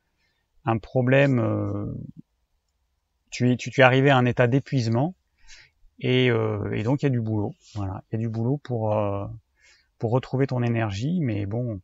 un 0.64 0.78
problème, 0.78 1.38
euh, 1.38 1.94
tu, 3.30 3.52
es, 3.52 3.56
tu, 3.56 3.70
es 3.70 3.82
arrivé 3.82 4.10
à 4.10 4.16
un 4.16 4.26
état 4.26 4.46
d'épuisement 4.48 5.14
et, 6.00 6.30
euh, 6.30 6.70
et, 6.72 6.82
donc 6.82 7.02
il 7.02 7.06
y 7.06 7.08
a 7.08 7.10
du 7.10 7.20
boulot. 7.20 7.54
Voilà, 7.74 8.02
il 8.10 8.16
y 8.16 8.16
a 8.16 8.18
du 8.18 8.28
boulot 8.28 8.58
pour 8.58 8.96
euh, 8.96 9.26
pour 9.98 10.10
retrouver 10.10 10.46
ton 10.46 10.62
énergie, 10.62 11.20
mais 11.20 11.46
bon, 11.46 11.80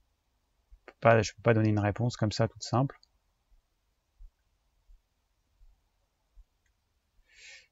pas, 1.00 1.22
je 1.22 1.32
peux 1.32 1.42
pas 1.42 1.54
donner 1.54 1.70
une 1.70 1.78
réponse 1.78 2.16
comme 2.16 2.32
ça 2.32 2.48
toute 2.48 2.62
simple. 2.62 2.98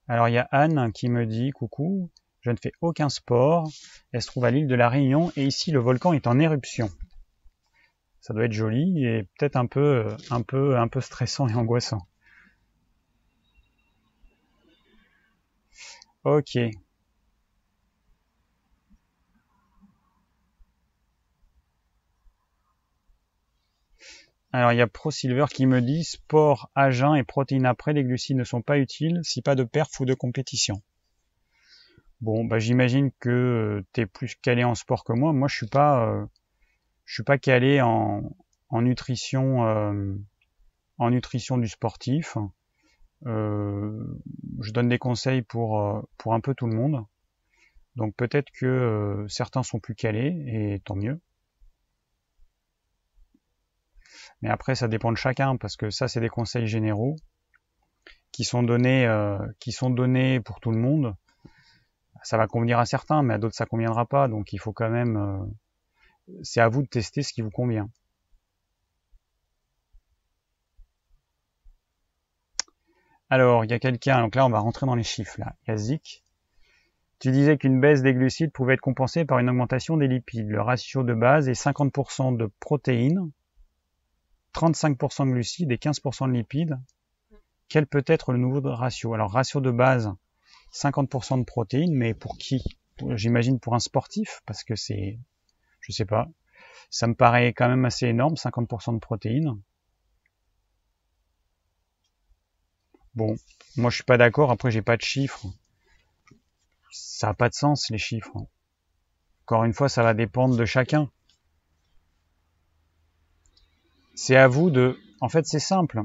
Alors 0.09 0.29
il 0.29 0.33
y 0.33 0.39
a 0.39 0.49
Anne 0.51 0.93
qui 0.93 1.09
me 1.09 1.27
dit 1.27 1.51
coucou, 1.51 2.11
je 2.41 2.51
ne 2.51 2.57
fais 2.63 2.73
aucun 2.81 3.09
sport. 3.09 3.71
Elle 4.13 4.23
se 4.23 4.27
trouve 4.27 4.45
à 4.45 4.51
l'île 4.51 4.67
de 4.69 4.75
la 4.75 4.89
Réunion 4.89 5.33
et 5.37 5.45
ici 5.45 5.71
le 5.71 5.81
volcan 5.81 6.13
est 6.13 6.27
en 6.27 6.39
éruption 6.39 6.91
ça 8.21 8.35
doit 8.35 8.45
être 8.45 8.53
joli 8.53 9.05
et 9.05 9.25
peut-être 9.39 9.57
un 9.57 9.67
peu, 9.67 10.07
un 10.31 10.43
peu, 10.43 10.79
un 10.79 10.89
peu 10.89 11.01
stressant 11.01 11.49
et 11.49 11.55
angoissant. 11.55 12.07
Ok. 16.25 16.57
Alors 24.53 24.73
il 24.73 24.79
y 24.79 24.81
a 24.81 24.87
ProSilver 24.87 25.47
qui 25.53 25.67
me 25.67 25.81
dit 25.81 26.05
sport 26.05 26.71
à 26.75 26.91
jeun 26.91 27.17
et 27.17 27.25
protéines 27.25 27.67
après, 27.67 27.93
les 27.93 28.05
glucides 28.05 28.37
ne 28.37 28.45
sont 28.45 28.63
pas 28.63 28.79
utiles 28.79 29.21
si 29.23 29.43
pas 29.43 29.55
de 29.55 29.65
perf 29.65 29.99
ou 30.01 30.05
de 30.05 30.15
compétition. 30.15 30.83
Bon, 32.21 32.45
bah 32.45 32.59
j'imagine 32.59 33.11
que 33.19 33.83
tu 33.95 34.03
es 34.03 34.07
plus 34.07 34.35
calé 34.37 34.63
en 34.63 34.75
sport 34.75 35.05
que 35.05 35.13
moi. 35.15 35.33
Moi 35.33 35.49
je 35.49 35.57
suis 35.57 35.67
pas 35.67 36.07
euh, 36.07 36.27
je 37.07 37.15
suis 37.15 37.23
pas 37.25 37.39
calé 37.39 37.81
en, 37.81 38.23
nutrition 38.73 39.67
euh, 39.67 40.15
en 40.99 41.11
nutrition 41.11 41.57
du 41.59 41.67
sportif. 41.67 42.37
Euh, 43.27 44.05
je 44.61 44.71
donne 44.71 44.89
des 44.89 44.99
conseils 44.99 45.43
pour 45.43 45.81
euh, 45.81 46.03
pour 46.19 46.35
un 46.35 46.41
peu 46.41 46.55
tout 46.55 46.67
le 46.67 46.77
monde. 46.77 47.05
Donc 47.97 48.15
peut-être 48.17 48.51
que 48.53 49.25
certains 49.29 49.63
sont 49.63 49.81
plus 49.81 49.95
calés 49.95 50.45
et 50.47 50.81
tant 50.85 50.97
mieux. 50.97 51.21
Mais 54.43 54.51
après 54.51 54.75
ça 54.75 54.89
dépend 54.89 55.11
de 55.11 55.17
chacun 55.17 55.57
parce 55.57 55.77
que 55.77 55.89
ça 55.91 56.07
c'est 56.07 56.21
des 56.21 56.29
conseils 56.29 56.67
généraux 56.67 57.17
qui 58.31 58.45
sont 58.45 58.63
donnés 58.63 59.09
qui 59.59 59.73
sont 59.73 59.91
donnés 59.91 60.39
pour 60.41 60.61
tout 60.61 60.71
le 60.71 60.79
monde. 60.79 61.17
Ça 62.23 62.37
va 62.37 62.47
convenir 62.47 62.79
à 62.79 62.87
certains, 62.87 63.23
mais 63.23 63.35
à 63.35 63.39
d'autres 63.39 63.57
ça 63.57 63.67
conviendra 63.67 64.07
pas. 64.07 64.29
Donc 64.29 64.53
il 64.53 64.59
faut 64.59 64.73
quand 64.73 64.91
même 64.91 65.51
c'est 66.43 66.61
à 66.61 66.69
vous 66.69 66.83
de 66.83 66.89
tester 66.89 67.23
ce 67.23 67.33
qui 67.33 67.43
vous 67.43 67.51
convient. 67.51 67.89
Alors, 73.33 73.65
il 73.65 73.71
y 73.71 73.75
a 73.75 73.79
quelqu'un, 73.79 74.23
donc 74.23 74.35
là 74.35 74.45
on 74.45 74.51
va 74.51 74.59
rentrer 74.59 74.87
dans 74.87 74.97
les 74.97 75.05
chiffres 75.05 75.39
là. 75.39 75.55
Il. 75.69 76.01
Tu 77.21 77.31
disais 77.33 77.59
qu'une 77.59 77.81
baisse 77.81 78.03
des 78.03 78.15
glucides 78.15 78.51
pouvait 78.51 78.75
être 78.75 78.81
compensée 78.81 79.25
par 79.27 79.39
une 79.39 79.51
augmentation 79.51 79.97
des 79.99 80.09
lipides. 80.09 80.49
Le 80.49 80.63
ratio 80.63 81.03
de 81.05 81.13
base 81.13 81.49
est 81.49 81.53
50% 81.53 82.37
de 82.37 82.51
protéines, 82.61 83.31
35% 84.55 85.27
de 85.27 85.33
glucides 85.33 85.71
et 85.71 85.77
15% 85.77 86.29
de 86.29 86.33
lipides. 86.33 86.81
Quel 87.69 87.87
peut 87.87 88.03
être 88.07 88.33
le 88.33 88.39
nouveau 88.39 88.61
ratio? 88.63 89.15
Alors, 89.15 89.31
ratio 89.31 89.61
de 89.61 89.71
base, 89.71 90.13
50% 90.73 91.39
de 91.39 91.45
protéines, 91.45 91.95
mais 91.95 92.15
pour 92.15 92.39
qui? 92.39 92.63
J'imagine 93.15 93.59
pour 93.61 93.75
un 93.75 93.79
sportif, 93.79 94.43
parce 94.47 94.65
que 94.65 94.77
c'est 94.77 95.19
je 95.81 95.93
sais 95.93 96.05
pas. 96.05 96.29
Ça 96.91 97.07
me 97.07 97.15
paraît 97.15 97.53
quand 97.53 97.69
même 97.69 97.85
assez 97.85 98.07
énorme, 98.07 98.35
50% 98.35 98.95
de 98.95 98.99
protéines. 98.99 99.61
Bon, 103.15 103.37
moi 103.77 103.91
je 103.91 103.97
suis 103.97 104.05
pas 104.05 104.19
d'accord, 104.19 104.51
après 104.51 104.71
j'ai 104.71 104.83
pas 104.83 104.97
de 104.97 105.03
chiffres. 105.03 105.47
Ça 106.91 107.29
n'a 107.29 107.35
pas 107.35 107.49
de 107.49 107.55
sens 107.55 107.91
les 107.91 107.99
chiffres. 107.99 108.47
Encore 109.43 109.65
une 109.65 109.73
fois, 109.75 109.89
ça 109.89 110.03
va 110.03 110.15
dépendre 110.15 110.57
de 110.57 110.65
chacun. 110.65 111.11
C'est 114.15 114.37
à 114.37 114.49
vous 114.49 114.71
de... 114.71 114.99
En 115.21 115.29
fait, 115.29 115.47
c'est 115.47 115.59
simple. 115.59 116.03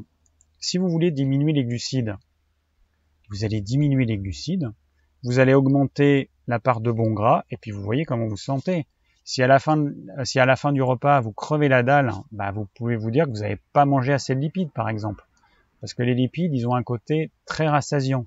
Si 0.60 0.78
vous 0.78 0.90
voulez 0.90 1.12
diminuer 1.12 1.54
les 1.54 1.64
glucides, 1.64 2.18
vous 3.30 3.46
allez 3.46 3.62
diminuer 3.62 4.06
les 4.06 4.18
glucides, 4.18 4.72
vous 5.24 5.40
allez 5.40 5.54
augmenter 5.54 6.30
la 6.48 6.60
part 6.60 6.82
de 6.82 6.92
bons 6.92 7.12
gras, 7.12 7.46
et 7.50 7.58
puis 7.58 7.72
vous 7.72 7.82
voyez 7.82 8.06
comment 8.06 8.26
vous 8.26 8.32
vous 8.32 8.38
sentez. 8.38 8.86
Si 9.24 9.42
à 9.42 9.48
la 9.48 9.58
fin, 9.58 9.84
si 10.24 10.40
à 10.40 10.46
la 10.46 10.56
fin 10.56 10.72
du 10.72 10.84
repas 10.84 11.20
vous 11.20 11.32
crevez 11.32 11.68
la 11.68 11.82
dalle, 11.82 12.12
bah 12.32 12.52
vous 12.52 12.68
pouvez 12.76 12.96
vous 12.96 13.10
dire 13.10 13.26
que 13.26 13.32
vous 13.32 13.40
n'avez 13.40 13.60
pas 13.74 13.86
mangé 13.86 14.14
assez 14.14 14.36
de 14.36 14.40
lipides, 14.40 14.72
par 14.72 14.88
exemple, 14.88 15.26
parce 15.82 15.94
que 15.94 16.04
les 16.04 16.14
lipides, 16.14 16.54
ils 16.54 16.68
ont 16.68 16.76
un 16.76 16.84
côté 16.84 17.32
très 17.46 17.68
rassasiant. 17.68 18.26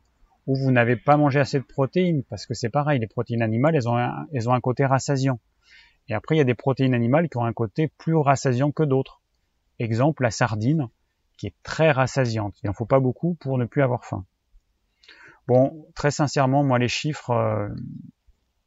Ou 0.49 0.57
vous 0.57 0.70
n'avez 0.70 0.96
pas 0.96 1.18
mangé 1.18 1.38
assez 1.38 1.59
de 1.59 1.64
protéines, 1.64 2.24
parce 2.24 2.46
que 2.46 2.55
c'est 2.55 2.70
pareil, 2.70 2.99
les 2.99 3.07
protéines 3.07 3.42
animales, 3.42 3.76
elles 3.76 3.88
ont 3.88 3.99
un, 3.99 4.26
elles 4.32 4.49
ont 4.49 4.55
un 4.55 4.61
côté 4.61 4.86
rassasiant. 4.86 5.38
Et 6.09 6.14
après, 6.14 6.36
il 6.36 6.38
y 6.38 6.40
a 6.40 6.44
des 6.44 6.55
protéines 6.55 6.94
animales 6.94 7.28
qui 7.28 7.36
ont 7.36 7.44
un 7.44 7.53
côté 7.53 7.88
plus 7.99 8.16
rassasiant 8.16 8.72
que 8.72 8.82
d'autres. 8.82 9.20
Exemple, 9.78 10.22
la 10.22 10.30
sardine, 10.30 10.88
qui 11.36 11.46
est 11.49 11.55
très 11.62 11.90
rassasiante. 11.92 12.55
Il 12.62 12.66
n'en 12.66 12.72
faut 12.72 12.86
pas 12.86 12.99
beaucoup 12.99 13.34
pour 13.34 13.59
ne 13.59 13.66
plus 13.66 13.82
avoir 13.82 14.05
faim. 14.05 14.24
Bon, 15.49 15.86
très 15.94 16.11
sincèrement, 16.11 16.62
moi, 16.62 16.78
les 16.78 16.88
chiffres, 16.88 17.30
euh, 17.30 17.68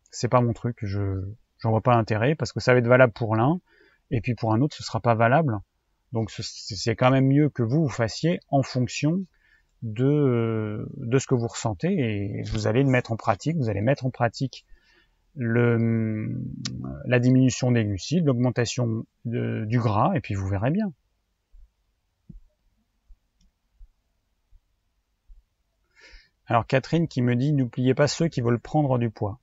c'est 0.10 0.28
pas 0.28 0.42
mon 0.42 0.52
truc. 0.52 0.80
Je, 0.82 1.22
j'en 1.60 1.70
vois 1.70 1.82
pas 1.82 1.96
l'intérêt 1.96 2.34
parce 2.34 2.52
que 2.52 2.60
ça 2.60 2.74
va 2.74 2.80
être 2.80 2.88
valable 2.88 3.14
pour 3.14 3.36
l'un 3.36 3.62
et 4.10 4.20
puis 4.20 4.34
pour 4.34 4.52
un 4.52 4.62
autre 4.62 4.76
ce 4.76 4.84
sera 4.84 5.00
pas 5.00 5.14
valable. 5.14 5.60
Donc 6.12 6.32
c'est 6.32 6.96
quand 6.96 7.12
même 7.12 7.28
mieux 7.28 7.50
que 7.50 7.62
vous 7.64 7.84
vous 7.84 7.90
fassiez 7.90 8.40
en 8.50 8.64
fonction 8.64 9.24
de, 9.84 10.86
ce 11.18 11.28
que 11.28 11.36
vous 11.36 11.48
ressentez 11.48 11.94
et 11.94 12.42
vous 12.52 12.66
allez 12.68 12.84
le 12.84 12.90
mettre 12.90 13.12
en 13.12 13.16
pratique. 13.16 13.56
Vous 13.58 13.70
allez 13.70 13.82
mettre 13.82 14.06
en 14.06 14.10
pratique 14.10 14.66
la 15.36 17.20
diminution 17.20 17.72
des 17.72 17.86
glucides, 17.86 18.26
l'augmentation 18.26 19.06
du 19.24 19.80
gras 19.80 20.14
et 20.16 20.20
puis 20.20 20.34
vous 20.34 20.48
verrez 20.48 20.72
bien. 20.72 20.92
Alors 26.52 26.68
Catherine 26.68 27.08
qui 27.08 27.22
me 27.22 27.38
dit 27.38 27.54
n'oubliez 27.54 27.93
pas 27.93 28.10
ceux 28.10 28.28
qui 28.28 28.41
veulent 28.41 28.60
prendre 28.60 28.97
du 28.97 29.10
poids. 29.10 29.39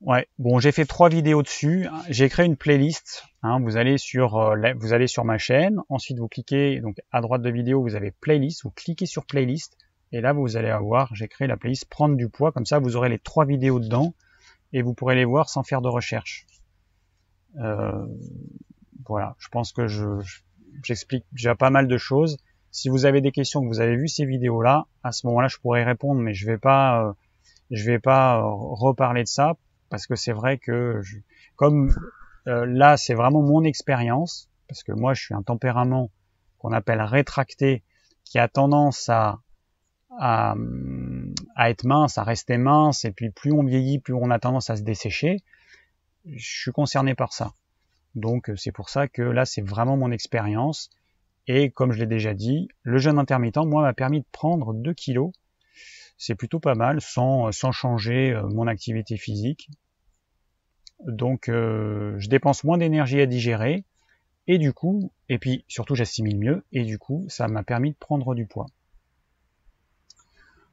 Ouais, 0.00 0.26
bon, 0.38 0.58
j'ai 0.58 0.72
fait 0.72 0.86
trois 0.86 1.10
vidéos 1.10 1.42
dessus. 1.42 1.86
J'ai 2.08 2.30
créé 2.30 2.46
une 2.46 2.56
playlist. 2.56 3.24
Hein, 3.42 3.60
vous 3.60 3.76
allez 3.76 3.98
sur, 3.98 4.38
euh, 4.38 4.72
vous 4.76 4.94
allez 4.94 5.06
sur 5.06 5.26
ma 5.26 5.36
chaîne. 5.36 5.82
Ensuite, 5.90 6.18
vous 6.18 6.28
cliquez 6.28 6.80
donc 6.80 6.96
à 7.12 7.20
droite 7.20 7.42
de 7.42 7.50
vidéo, 7.50 7.82
vous 7.82 7.94
avez 7.94 8.10
playlist. 8.10 8.64
Vous 8.64 8.70
cliquez 8.70 9.04
sur 9.04 9.26
playlist 9.26 9.76
et 10.12 10.22
là, 10.22 10.32
vous 10.32 10.56
allez 10.56 10.70
avoir. 10.70 11.14
J'ai 11.14 11.28
créé 11.28 11.46
la 11.46 11.58
playlist 11.58 11.84
prendre 11.90 12.16
du 12.16 12.30
poids. 12.30 12.50
Comme 12.50 12.64
ça, 12.64 12.78
vous 12.78 12.96
aurez 12.96 13.10
les 13.10 13.18
trois 13.18 13.44
vidéos 13.44 13.80
dedans 13.80 14.14
et 14.72 14.80
vous 14.80 14.94
pourrez 14.94 15.14
les 15.14 15.26
voir 15.26 15.50
sans 15.50 15.62
faire 15.62 15.82
de 15.82 15.88
recherche. 15.88 16.46
Euh, 17.58 18.06
Voilà, 19.06 19.36
je 19.38 19.48
pense 19.48 19.74
que 19.74 19.88
je 19.88 20.06
j'explique 20.82 21.26
déjà 21.32 21.54
pas 21.54 21.68
mal 21.68 21.86
de 21.86 21.98
choses. 21.98 22.38
Si 22.74 22.88
vous 22.88 23.06
avez 23.06 23.20
des 23.20 23.30
questions, 23.30 23.62
que 23.62 23.68
vous 23.68 23.80
avez 23.80 23.94
vu 23.94 24.08
ces 24.08 24.26
vidéos-là, 24.26 24.88
à 25.04 25.12
ce 25.12 25.28
moment-là, 25.28 25.46
je 25.46 25.58
pourrais 25.58 25.84
répondre, 25.84 26.20
mais 26.20 26.34
je 26.34 26.44
vais 26.44 26.58
pas, 26.58 27.04
euh, 27.04 27.12
vais 27.70 28.00
pas 28.00 28.38
euh, 28.38 28.42
reparler 28.42 29.22
de 29.22 29.28
ça 29.28 29.54
parce 29.90 30.08
que 30.08 30.16
c'est 30.16 30.32
vrai 30.32 30.58
que 30.58 31.00
comme 31.54 31.94
euh, 32.48 32.66
là, 32.66 32.96
c'est 32.96 33.14
vraiment 33.14 33.42
mon 33.42 33.62
expérience, 33.62 34.50
parce 34.66 34.82
que 34.82 34.90
moi, 34.90 35.14
je 35.14 35.22
suis 35.22 35.34
un 35.34 35.42
tempérament 35.44 36.10
qu'on 36.58 36.72
appelle 36.72 37.00
rétracté, 37.00 37.84
qui 38.24 38.40
a 38.40 38.48
tendance 38.48 39.08
à, 39.08 39.38
à 40.18 40.56
être 41.70 41.84
mince, 41.84 42.18
à 42.18 42.24
rester 42.24 42.58
mince, 42.58 43.04
et 43.04 43.12
puis 43.12 43.30
plus 43.30 43.52
on 43.52 43.62
vieillit, 43.62 44.00
plus 44.00 44.14
on 44.14 44.32
a 44.32 44.40
tendance 44.40 44.68
à 44.68 44.74
se 44.74 44.82
dessécher. 44.82 45.44
Je 46.26 46.44
suis 46.44 46.72
concerné 46.72 47.14
par 47.14 47.34
ça. 47.34 47.52
Donc 48.16 48.50
c'est 48.56 48.72
pour 48.72 48.88
ça 48.88 49.06
que 49.06 49.22
là 49.22 49.44
c'est 49.44 49.62
vraiment 49.62 49.96
mon 49.96 50.10
expérience. 50.10 50.90
Et 51.46 51.70
comme 51.70 51.92
je 51.92 51.98
l'ai 51.98 52.06
déjà 52.06 52.34
dit, 52.34 52.68
le 52.82 52.98
jeûne 52.98 53.18
intermittent, 53.18 53.58
moi, 53.58 53.82
m'a 53.82 53.92
permis 53.92 54.20
de 54.20 54.26
prendre 54.32 54.72
2 54.72 54.94
kilos. 54.94 55.32
C'est 56.16 56.34
plutôt 56.34 56.60
pas 56.60 56.74
mal, 56.74 57.00
sans, 57.00 57.52
sans 57.52 57.72
changer 57.72 58.32
euh, 58.32 58.46
mon 58.48 58.66
activité 58.66 59.16
physique. 59.16 59.68
Donc 61.06 61.48
euh, 61.48 62.14
je 62.18 62.28
dépense 62.28 62.64
moins 62.64 62.78
d'énergie 62.78 63.20
à 63.20 63.26
digérer. 63.26 63.84
Et 64.46 64.58
du 64.58 64.72
coup, 64.72 65.10
et 65.28 65.38
puis 65.38 65.64
surtout 65.68 65.94
j'assimile 65.94 66.38
mieux, 66.38 66.64
et 66.72 66.84
du 66.84 66.98
coup, 66.98 67.24
ça 67.28 67.48
m'a 67.48 67.62
permis 67.62 67.92
de 67.92 67.96
prendre 67.96 68.34
du 68.34 68.46
poids. 68.46 68.66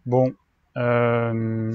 Bon, 0.05 0.33
euh, 0.77 1.73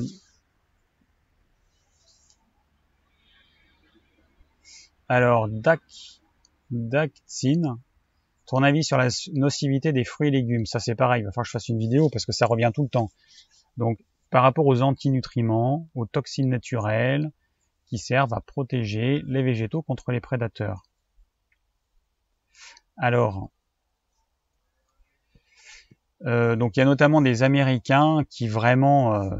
Alors, 5.08 5.48
Dak, 5.48 5.80
ton 8.46 8.62
avis 8.62 8.84
sur 8.84 8.96
la 8.96 9.08
nocivité 9.34 9.92
des 9.92 10.04
fruits 10.04 10.28
et 10.28 10.30
légumes, 10.30 10.66
ça 10.66 10.78
c'est 10.78 10.94
pareil, 10.94 11.22
il 11.22 11.24
va 11.24 11.32
falloir 11.32 11.44
que 11.44 11.48
je 11.48 11.52
fasse 11.52 11.68
une 11.68 11.78
vidéo 11.78 12.08
parce 12.10 12.24
que 12.24 12.32
ça 12.32 12.46
revient 12.46 12.70
tout 12.74 12.82
le 12.82 12.88
temps. 12.88 13.10
Donc, 13.76 13.98
par 14.30 14.42
rapport 14.42 14.66
aux 14.66 14.82
antinutriments, 14.82 15.88
aux 15.94 16.06
toxines 16.06 16.48
naturelles 16.48 17.30
qui 17.86 17.98
servent 17.98 18.34
à 18.34 18.40
protéger 18.40 19.22
les 19.26 19.42
végétaux 19.42 19.82
contre 19.82 20.10
les 20.12 20.20
prédateurs. 20.20 20.82
Alors, 22.96 23.50
euh, 26.24 26.56
donc 26.56 26.76
il 26.76 26.80
y 26.80 26.82
a 26.82 26.86
notamment 26.86 27.20
des 27.20 27.42
Américains 27.42 28.24
qui 28.30 28.48
vraiment 28.48 29.14
euh, 29.14 29.30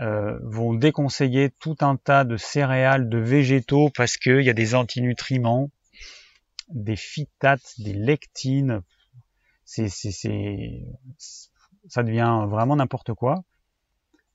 euh, 0.00 0.38
vont 0.42 0.74
déconseiller 0.74 1.50
tout 1.58 1.76
un 1.80 1.96
tas 1.96 2.24
de 2.24 2.36
céréales, 2.36 3.08
de 3.08 3.18
végétaux 3.18 3.90
parce 3.96 4.16
qu'il 4.16 4.42
y 4.42 4.50
a 4.50 4.54
des 4.54 4.74
antinutriments, 4.74 5.70
des 6.70 6.96
phytates, 6.96 7.74
des 7.78 7.92
lectines. 7.92 8.82
C'est, 9.64 9.88
c'est, 9.88 10.10
c'est, 10.10 10.86
ça 11.88 12.02
devient 12.02 12.46
vraiment 12.48 12.76
n'importe 12.76 13.14
quoi. 13.14 13.44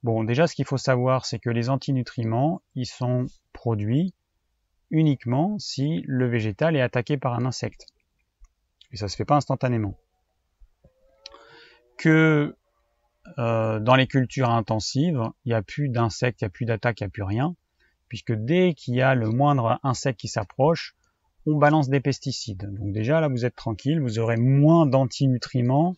Bon, 0.03 0.23
déjà, 0.23 0.47
ce 0.47 0.55
qu'il 0.55 0.65
faut 0.65 0.77
savoir, 0.77 1.25
c'est 1.25 1.39
que 1.39 1.49
les 1.49 1.69
antinutriments, 1.69 2.61
ils 2.75 2.85
sont 2.85 3.25
produits 3.53 4.13
uniquement 4.91 5.57
si 5.57 6.03
le 6.05 6.27
végétal 6.27 6.75
est 6.75 6.81
attaqué 6.81 7.17
par 7.17 7.33
un 7.33 7.45
insecte. 7.45 7.87
Et 8.91 8.97
ça 8.97 9.07
se 9.07 9.15
fait 9.15 9.25
pas 9.25 9.35
instantanément. 9.35 9.97
Que 11.97 12.55
euh, 13.39 13.79
dans 13.79 13.95
les 13.95 14.07
cultures 14.07 14.51
intensives, 14.51 15.21
il 15.43 15.49
n'y 15.49 15.53
a 15.55 15.63
plus 15.63 15.89
d'insectes, 15.89 16.41
il 16.41 16.45
n'y 16.45 16.47
a 16.47 16.51
plus 16.51 16.65
d'attaques, 16.65 17.01
il 17.01 17.05
n'y 17.05 17.07
a 17.07 17.09
plus 17.09 17.23
rien, 17.23 17.55
puisque 18.07 18.33
dès 18.33 18.73
qu'il 18.73 18.93
y 18.95 19.01
a 19.01 19.15
le 19.15 19.29
moindre 19.29 19.79
insecte 19.81 20.19
qui 20.19 20.27
s'approche, 20.27 20.95
on 21.45 21.57
balance 21.57 21.89
des 21.89 21.99
pesticides. 21.99 22.73
Donc 22.73 22.91
déjà 22.91 23.19
là, 23.19 23.27
vous 23.27 23.45
êtes 23.45 23.55
tranquille, 23.55 23.99
vous 23.99 24.19
aurez 24.19 24.37
moins 24.37 24.85
d'antinutriments, 24.85 25.95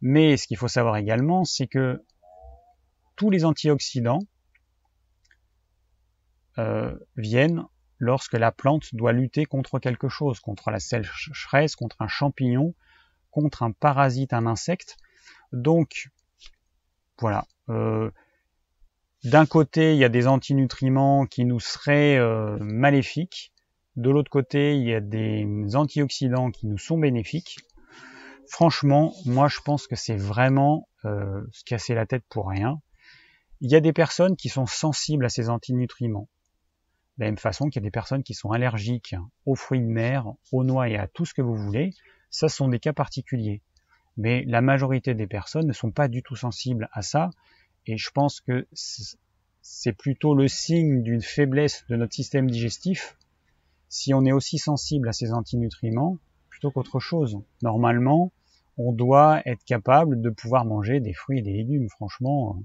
mais 0.00 0.36
ce 0.36 0.46
qu'il 0.46 0.56
faut 0.56 0.68
savoir 0.68 0.96
également, 0.96 1.44
c'est 1.44 1.66
que 1.66 2.02
tous 3.16 3.30
les 3.30 3.44
antioxydants 3.44 4.20
euh, 6.58 6.96
viennent 7.16 7.64
lorsque 7.98 8.32
la 8.32 8.50
plante 8.50 8.94
doit 8.94 9.12
lutter 9.12 9.44
contre 9.44 9.78
quelque 9.78 10.08
chose, 10.08 10.40
contre 10.40 10.70
la 10.70 10.80
sécheresse, 10.80 11.76
contre 11.76 11.96
un 12.00 12.08
champignon, 12.08 12.74
contre 13.30 13.62
un 13.62 13.72
parasite, 13.72 14.32
un 14.32 14.46
insecte. 14.46 14.96
Donc, 15.52 16.10
voilà. 17.18 17.46
Euh, 17.68 18.10
d'un 19.22 19.44
côté, 19.44 19.92
il 19.92 19.98
y 19.98 20.04
a 20.04 20.08
des 20.08 20.26
antinutriments 20.26 21.26
qui 21.26 21.44
nous 21.44 21.60
seraient 21.60 22.16
euh, 22.16 22.56
maléfiques. 22.58 23.52
De 23.96 24.10
l'autre 24.10 24.30
côté, 24.30 24.76
il 24.76 24.86
y 24.86 24.94
a 24.94 25.00
des 25.00 25.46
antioxydants 25.74 26.50
qui 26.50 26.66
nous 26.66 26.78
sont 26.78 26.98
bénéfiques. 26.98 27.58
Franchement, 28.46 29.12
moi, 29.26 29.48
je 29.48 29.60
pense 29.64 29.86
que 29.86 29.96
c'est 29.96 30.16
vraiment 30.16 30.88
euh, 31.04 31.42
se 31.52 31.64
casser 31.64 31.94
la 31.94 32.06
tête 32.06 32.24
pour 32.28 32.48
rien. 32.48 32.80
Il 33.60 33.70
y 33.70 33.76
a 33.76 33.80
des 33.80 33.92
personnes 33.92 34.36
qui 34.36 34.48
sont 34.48 34.66
sensibles 34.66 35.24
à 35.24 35.28
ces 35.28 35.50
antinutriments. 35.50 36.28
De 37.18 37.24
la 37.24 37.26
même 37.26 37.38
façon 37.38 37.68
qu'il 37.68 37.82
y 37.82 37.84
a 37.84 37.86
des 37.86 37.90
personnes 37.90 38.22
qui 38.22 38.34
sont 38.34 38.50
allergiques 38.50 39.14
aux 39.44 39.54
fruits 39.54 39.80
de 39.80 39.86
mer, 39.86 40.32
aux 40.52 40.64
noix 40.64 40.88
et 40.88 40.96
à 40.96 41.06
tout 41.06 41.24
ce 41.24 41.34
que 41.34 41.42
vous 41.42 41.56
voulez. 41.56 41.92
Ça, 42.30 42.48
ce 42.48 42.56
sont 42.56 42.68
des 42.68 42.78
cas 42.78 42.92
particuliers 42.92 43.60
mais 44.20 44.44
la 44.46 44.60
majorité 44.60 45.14
des 45.14 45.26
personnes 45.26 45.66
ne 45.66 45.72
sont 45.72 45.90
pas 45.90 46.08
du 46.08 46.22
tout 46.22 46.36
sensibles 46.36 46.88
à 46.92 47.00
ça, 47.00 47.30
et 47.86 47.96
je 47.96 48.10
pense 48.10 48.40
que 48.40 48.66
c'est 49.62 49.92
plutôt 49.92 50.34
le 50.34 50.46
signe 50.46 51.02
d'une 51.02 51.22
faiblesse 51.22 51.84
de 51.88 51.96
notre 51.96 52.14
système 52.14 52.50
digestif 52.50 53.16
si 53.90 54.14
on 54.14 54.24
est 54.24 54.32
aussi 54.32 54.56
sensible 54.56 55.08
à 55.08 55.12
ces 55.12 55.32
antinutriments 55.32 56.16
plutôt 56.48 56.70
qu'autre 56.70 57.00
chose. 57.00 57.38
Normalement, 57.60 58.32
on 58.78 58.92
doit 58.92 59.42
être 59.44 59.64
capable 59.64 60.22
de 60.22 60.30
pouvoir 60.30 60.64
manger 60.64 61.00
des 61.00 61.12
fruits 61.12 61.40
et 61.40 61.42
des 61.42 61.52
légumes, 61.52 61.88
franchement. 61.90 62.62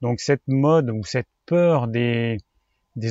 Donc 0.00 0.18
cette 0.20 0.48
mode 0.48 0.90
ou 0.90 1.04
cette 1.04 1.28
peur 1.44 1.88
des, 1.88 2.38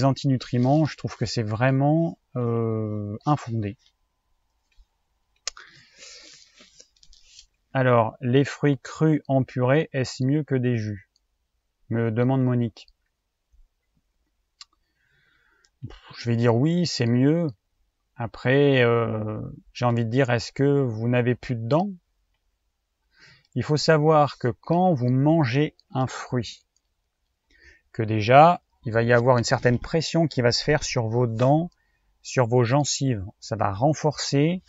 antinutriments, 0.03 0.85
je 0.85 0.97
trouve 0.97 1.15
que 1.15 1.25
c'est 1.25 1.43
vraiment 1.43 2.17
euh, 2.35 3.15
infondé. 3.25 3.77
Alors, 7.71 8.17
les 8.21 8.43
fruits 8.43 8.79
crus 8.81 9.21
en 9.27 9.43
purée, 9.43 9.89
est-ce 9.93 10.23
mieux 10.23 10.43
que 10.43 10.55
des 10.55 10.77
jus? 10.77 11.11
Me 11.91 12.09
demande 12.09 12.43
Monique. 12.43 12.87
Je 16.15 16.29
vais 16.29 16.35
dire 16.35 16.55
oui, 16.55 16.85
c'est 16.85 17.05
mieux. 17.05 17.47
Après, 18.15 18.83
euh, 18.83 19.39
j'ai 19.73 19.85
envie 19.85 20.03
de 20.03 20.09
dire, 20.09 20.29
est-ce 20.29 20.51
que 20.51 20.81
vous 20.81 21.07
n'avez 21.07 21.35
plus 21.35 21.55
de 21.55 21.65
dents? 21.67 21.91
Il 23.55 23.63
faut 23.63 23.77
savoir 23.77 24.37
que 24.37 24.49
quand 24.61 24.93
vous 24.93 25.09
mangez 25.09 25.75
un 25.91 26.05
fruit, 26.05 26.65
que 27.93 28.03
déjà, 28.03 28.61
il 28.85 28.91
va 28.91 29.03
y 29.03 29.13
avoir 29.13 29.37
une 29.37 29.43
certaine 29.43 29.79
pression 29.79 30.27
qui 30.27 30.41
va 30.41 30.51
se 30.51 30.63
faire 30.63 30.83
sur 30.83 31.07
vos 31.07 31.27
dents, 31.27 31.69
sur 32.21 32.45
vos 32.45 32.63
gencives. 32.63 33.25
Ça 33.39 33.55
va 33.55 33.71
renforcer 33.71 34.61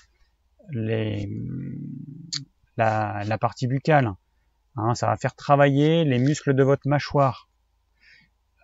les, 0.70 1.28
la, 2.76 3.38
partie 3.38 3.66
buccale. 3.66 4.14
Hein, 4.76 4.94
ça 4.94 5.08
va 5.08 5.16
faire 5.16 5.34
travailler 5.34 6.04
les 6.04 6.18
muscles 6.18 6.54
de 6.54 6.62
votre 6.62 6.88
mâchoire. 6.88 7.49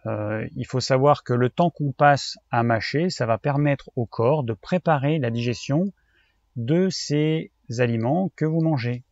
Euh, 0.07 0.46
il 0.54 0.66
faut 0.66 0.80
savoir 0.80 1.24
que 1.24 1.32
le 1.32 1.50
temps 1.50 1.70
qu'on 1.70 1.92
passe 1.92 2.38
à 2.50 2.62
mâcher, 2.62 3.11
ça 3.11 3.26
va 3.26 3.38
permettre 3.38 3.90
au 3.96 4.07
corps 4.07 4.44
de 4.44 4.52
préparer 4.52 5.18
la 5.18 5.30
digestion 5.30 5.92
de 6.54 6.88
ces 6.90 7.50
aliments 7.78 8.30
que 8.36 8.44
vous 8.44 8.61
mangez. 8.61 9.04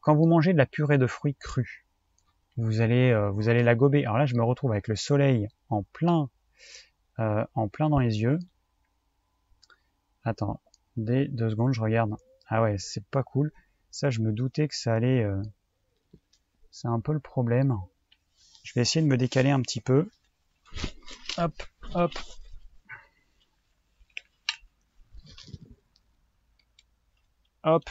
Quand 0.00 0.14
vous 0.14 0.26
mangez 0.26 0.52
de 0.52 0.58
la 0.58 0.66
purée 0.66 0.98
de 0.98 1.06
fruits 1.06 1.36
crus, 1.36 1.84
vous 2.56 2.80
allez, 2.80 3.10
euh, 3.10 3.30
vous 3.30 3.48
allez 3.48 3.62
la 3.62 3.74
gober. 3.74 4.04
Alors 4.04 4.18
là, 4.18 4.26
je 4.26 4.34
me 4.34 4.42
retrouve 4.42 4.72
avec 4.72 4.88
le 4.88 4.96
soleil 4.96 5.48
en 5.70 5.82
plein, 5.82 6.28
euh, 7.18 7.44
en 7.54 7.68
plein 7.68 7.88
dans 7.88 7.98
les 7.98 8.20
yeux. 8.20 8.38
Attends, 10.24 10.60
des 10.96 11.28
deux 11.28 11.50
secondes, 11.50 11.72
je 11.72 11.80
regarde. 11.80 12.14
Ah 12.46 12.62
ouais, 12.62 12.76
c'est 12.78 13.04
pas 13.06 13.22
cool. 13.22 13.52
Ça, 13.90 14.10
je 14.10 14.20
me 14.20 14.32
doutais 14.32 14.68
que 14.68 14.76
ça 14.76 14.94
allait... 14.94 15.26
C'est 16.70 16.88
un 16.88 17.00
peu 17.00 17.12
le 17.12 17.20
problème. 17.20 17.76
Je 18.62 18.72
vais 18.74 18.82
essayer 18.82 19.02
de 19.02 19.10
me 19.10 19.16
décaler 19.16 19.50
un 19.50 19.60
petit 19.60 19.80
peu. 19.80 20.08
Hop, 21.36 21.62
hop. 21.94 22.12
Hop. 27.64 27.90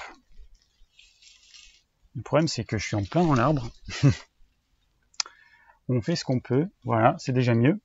Le 2.15 2.21
problème, 2.23 2.47
c'est 2.47 2.65
que 2.65 2.77
je 2.77 2.85
suis 2.85 2.95
en 2.95 3.03
plein 3.03 3.25
dans 3.25 3.35
l'arbre. 3.35 3.69
On 5.89 6.01
fait 6.01 6.15
ce 6.15 6.23
qu'on 6.23 6.39
peut. 6.39 6.67
Voilà, 6.83 7.15
c'est 7.19 7.33
déjà 7.33 7.53
mieux. 7.53 7.79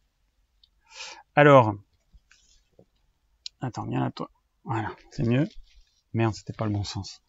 Alors. 1.34 1.74
Attends, 3.60 3.86
viens 3.86 4.04
à 4.04 4.10
toi. 4.10 4.30
Voilà, 4.64 4.94
c'est 5.10 5.24
mieux. 5.24 5.48
Merde, 6.12 6.34
c'était 6.34 6.52
pas 6.52 6.64
le 6.64 6.72
bon 6.72 6.84
sens. 6.84 7.22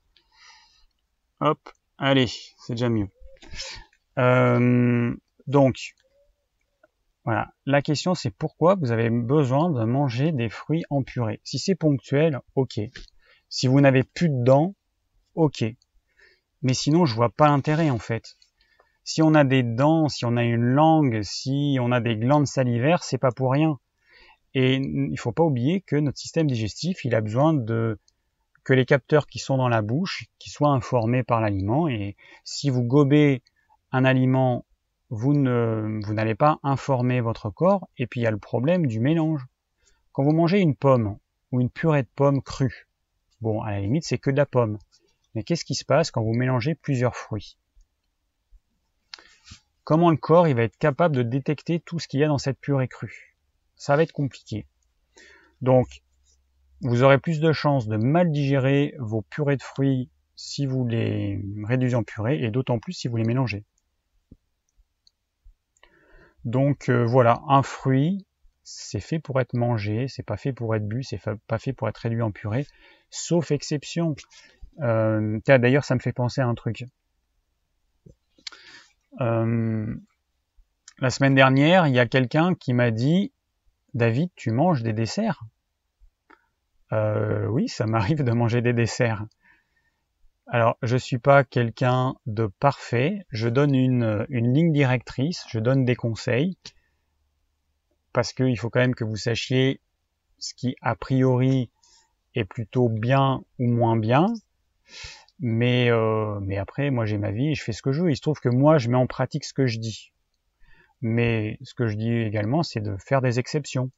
Hop, 1.39 1.69
allez, 1.97 2.31
c'est 2.57 2.73
déjà 2.73 2.89
mieux. 2.89 3.09
Euh, 4.17 5.15
donc, 5.47 5.95
Voilà. 7.23 7.53
La 7.65 7.81
question 7.81 8.15
c'est 8.15 8.31
pourquoi 8.31 8.75
vous 8.75 8.91
avez 8.91 9.09
besoin 9.09 9.69
de 9.69 9.83
manger 9.83 10.31
des 10.31 10.49
fruits 10.49 10.85
en 10.89 11.03
purée? 11.03 11.41
Si 11.43 11.59
c'est 11.59 11.75
ponctuel, 11.75 12.39
ok. 12.55 12.79
Si 13.49 13.67
vous 13.67 13.81
n'avez 13.81 14.03
plus 14.03 14.29
de 14.29 14.43
dents, 14.43 14.75
ok. 15.35 15.65
Mais 16.61 16.73
sinon, 16.73 17.05
je 17.05 17.15
vois 17.15 17.29
pas 17.29 17.47
l'intérêt 17.47 17.89
en 17.89 17.99
fait. 17.99 18.37
Si 19.03 19.21
on 19.21 19.33
a 19.35 19.45
des 19.45 19.63
dents, 19.63 20.09
si 20.09 20.25
on 20.25 20.35
a 20.37 20.43
une 20.43 20.63
langue, 20.63 21.21
si 21.23 21.77
on 21.81 21.91
a 21.91 22.01
des 22.01 22.17
glandes 22.17 22.47
salivaires, 22.47 23.03
c'est 23.03 23.17
pas 23.17 23.31
pour 23.31 23.51
rien. 23.51 23.79
Et 24.53 24.75
il 24.75 25.17
faut 25.17 25.31
pas 25.31 25.43
oublier 25.43 25.81
que 25.81 25.95
notre 25.95 26.17
système 26.17 26.47
digestif, 26.47 27.05
il 27.05 27.15
a 27.15 27.21
besoin 27.21 27.53
de 27.53 27.99
que 28.63 28.73
les 28.73 28.85
capteurs 28.85 29.27
qui 29.27 29.39
sont 29.39 29.55
dans 29.55 29.69
la 29.69 29.81
bouche, 29.81 30.25
qui 30.39 30.49
soient 30.49 30.71
informés 30.71 31.23
par 31.23 31.39
l'aliment. 31.39 31.87
Et 31.87 32.17
si 32.43 32.69
vous 32.69 32.83
gobez 32.83 33.43
un 33.93 34.03
aliment 34.03 34.65
vous 35.09 35.33
n'allez 35.33 36.35
pas 36.35 36.59
informer 36.63 37.21
votre 37.21 37.49
corps 37.49 37.87
et 37.97 38.07
puis 38.07 38.19
il 38.19 38.23
y 38.23 38.27
a 38.27 38.31
le 38.31 38.37
problème 38.37 38.87
du 38.87 38.99
mélange. 38.99 39.45
Quand 40.11 40.23
vous 40.23 40.33
mangez 40.33 40.59
une 40.59 40.75
pomme 40.75 41.17
ou 41.51 41.61
une 41.61 41.69
purée 41.69 42.03
de 42.03 42.09
pommes 42.15 42.41
crue, 42.41 42.87
bon 43.39 43.61
à 43.61 43.71
la 43.71 43.79
limite 43.79 44.03
c'est 44.03 44.17
que 44.17 44.31
de 44.31 44.37
la 44.37 44.45
pomme. 44.45 44.77
Mais 45.33 45.43
qu'est-ce 45.43 45.65
qui 45.65 45.75
se 45.75 45.85
passe 45.85 46.11
quand 46.11 46.23
vous 46.23 46.33
mélangez 46.33 46.75
plusieurs 46.75 47.15
fruits? 47.15 47.57
Comment 49.83 50.11
le 50.11 50.17
corps 50.17 50.47
il 50.47 50.55
va 50.55 50.63
être 50.63 50.77
capable 50.77 51.15
de 51.15 51.23
détecter 51.23 51.79
tout 51.79 51.99
ce 51.99 52.07
qu'il 52.07 52.19
y 52.19 52.23
a 52.23 52.27
dans 52.27 52.37
cette 52.37 52.59
purée 52.59 52.89
crue? 52.89 53.37
Ça 53.75 53.95
va 53.95 54.03
être 54.03 54.11
compliqué. 54.11 54.67
Donc 55.61 56.01
vous 56.81 57.03
aurez 57.03 57.17
plus 57.17 57.39
de 57.39 57.53
chances 57.53 57.87
de 57.87 57.97
mal 57.97 58.31
digérer 58.31 58.93
vos 58.99 59.21
purées 59.21 59.57
de 59.57 59.63
fruits 59.63 60.09
si 60.35 60.65
vous 60.65 60.85
les 60.85 61.41
réduisez 61.63 61.95
en 61.95 62.03
purée 62.03 62.43
et 62.43 62.51
d'autant 62.51 62.79
plus 62.79 62.93
si 62.93 63.07
vous 63.07 63.17
les 63.17 63.23
mélangez. 63.23 63.63
Donc 66.45 66.89
euh, 66.89 67.05
voilà, 67.05 67.41
un 67.47 67.63
fruit, 67.63 68.25
c'est 68.63 68.99
fait 68.99 69.19
pour 69.19 69.39
être 69.41 69.53
mangé, 69.53 70.07
c'est 70.07 70.23
pas 70.23 70.37
fait 70.37 70.53
pour 70.53 70.75
être 70.75 70.87
bu, 70.87 71.03
c'est 71.03 71.21
pas 71.47 71.59
fait 71.59 71.73
pour 71.73 71.89
être 71.89 71.97
réduit 71.97 72.21
en 72.21 72.31
purée, 72.31 72.65
sauf 73.09 73.51
exception. 73.51 74.15
Euh, 74.81 75.39
D'ailleurs, 75.45 75.83
ça 75.83 75.95
me 75.95 75.99
fait 75.99 76.13
penser 76.13 76.41
à 76.41 76.47
un 76.47 76.55
truc. 76.55 76.85
Euh, 79.21 79.95
la 80.99 81.09
semaine 81.09 81.35
dernière, 81.35 81.87
il 81.87 81.93
y 81.93 81.99
a 81.99 82.05
quelqu'un 82.05 82.55
qui 82.55 82.73
m'a 82.73 82.91
dit, 82.91 83.31
David, 83.93 84.29
tu 84.35 84.51
manges 84.51 84.83
des 84.83 84.93
desserts? 84.93 85.43
Euh, 86.91 87.45
Oui, 87.47 87.67
ça 87.67 87.85
m'arrive 87.85 88.23
de 88.23 88.31
manger 88.31 88.61
des 88.61 88.73
desserts. 88.73 89.25
Alors, 90.49 90.77
je 90.81 90.95
suis 90.95 91.17
pas 91.17 91.43
quelqu'un 91.43 92.15
de 92.25 92.47
parfait. 92.47 93.25
Je 93.31 93.49
donne 93.49 93.75
une, 93.75 94.25
ligne 94.29 94.71
directrice, 94.71 95.43
je 95.49 95.59
donne 95.59 95.83
des 95.83 95.95
conseils, 95.95 96.57
parce 98.13 98.31
qu'il 98.31 98.57
faut 98.57 98.69
quand 98.69 98.79
même 98.79 98.95
que 98.95 99.03
vous 99.03 99.17
sachiez 99.17 99.81
ce 100.39 100.53
qui, 100.53 100.77
a 100.81 100.95
priori, 100.95 101.69
est 102.33 102.45
plutôt 102.45 102.87
bien 102.87 103.43
ou 103.59 103.67
moins 103.67 103.97
bien. 103.97 104.27
Mais, 105.39 105.91
euh, 105.91 106.39
mais 106.39 106.57
après, 106.57 106.91
moi 106.91 107.05
j'ai 107.05 107.17
ma 107.17 107.31
vie 107.31 107.49
et 107.49 107.55
je 107.55 107.63
fais 107.63 107.73
ce 107.73 107.81
que 107.81 107.91
je 107.91 108.01
veux. 108.01 108.09
Il 108.09 108.15
se 108.15 108.21
trouve 108.21 108.39
que 108.39 108.49
moi, 108.49 108.77
je 108.77 108.89
mets 108.89 108.97
en 108.97 109.05
pratique 109.05 109.43
ce 109.43 109.53
que 109.53 109.67
je 109.67 109.79
dis. 109.79 110.13
Mais 111.01 111.57
ce 111.61 111.73
que 111.73 111.87
je 111.87 111.97
dis 111.97 112.11
également, 112.11 112.63
c'est 112.63 112.79
de 112.79 112.95
faire 112.97 113.21
des 113.21 113.37
exceptions. 113.37 113.91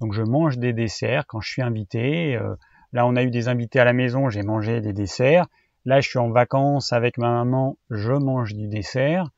Donc 0.00 0.12
je 0.12 0.22
mange 0.22 0.56
des 0.56 0.72
desserts 0.72 1.26
quand 1.26 1.40
je 1.40 1.50
suis 1.50 1.62
invité. 1.62 2.36
Euh, 2.36 2.54
là, 2.92 3.06
on 3.06 3.16
a 3.16 3.24
eu 3.24 3.30
des 3.30 3.48
invités 3.48 3.80
à 3.80 3.84
la 3.84 3.92
maison, 3.92 4.30
j'ai 4.30 4.42
mangé 4.42 4.80
des 4.80 4.92
desserts. 4.92 5.46
Là, 5.84 6.00
je 6.00 6.08
suis 6.08 6.18
en 6.18 6.30
vacances 6.30 6.92
avec 6.92 7.18
ma 7.18 7.30
maman, 7.30 7.76
je 7.90 8.12
mange 8.12 8.54
du 8.54 8.68
dessert. 8.68 9.28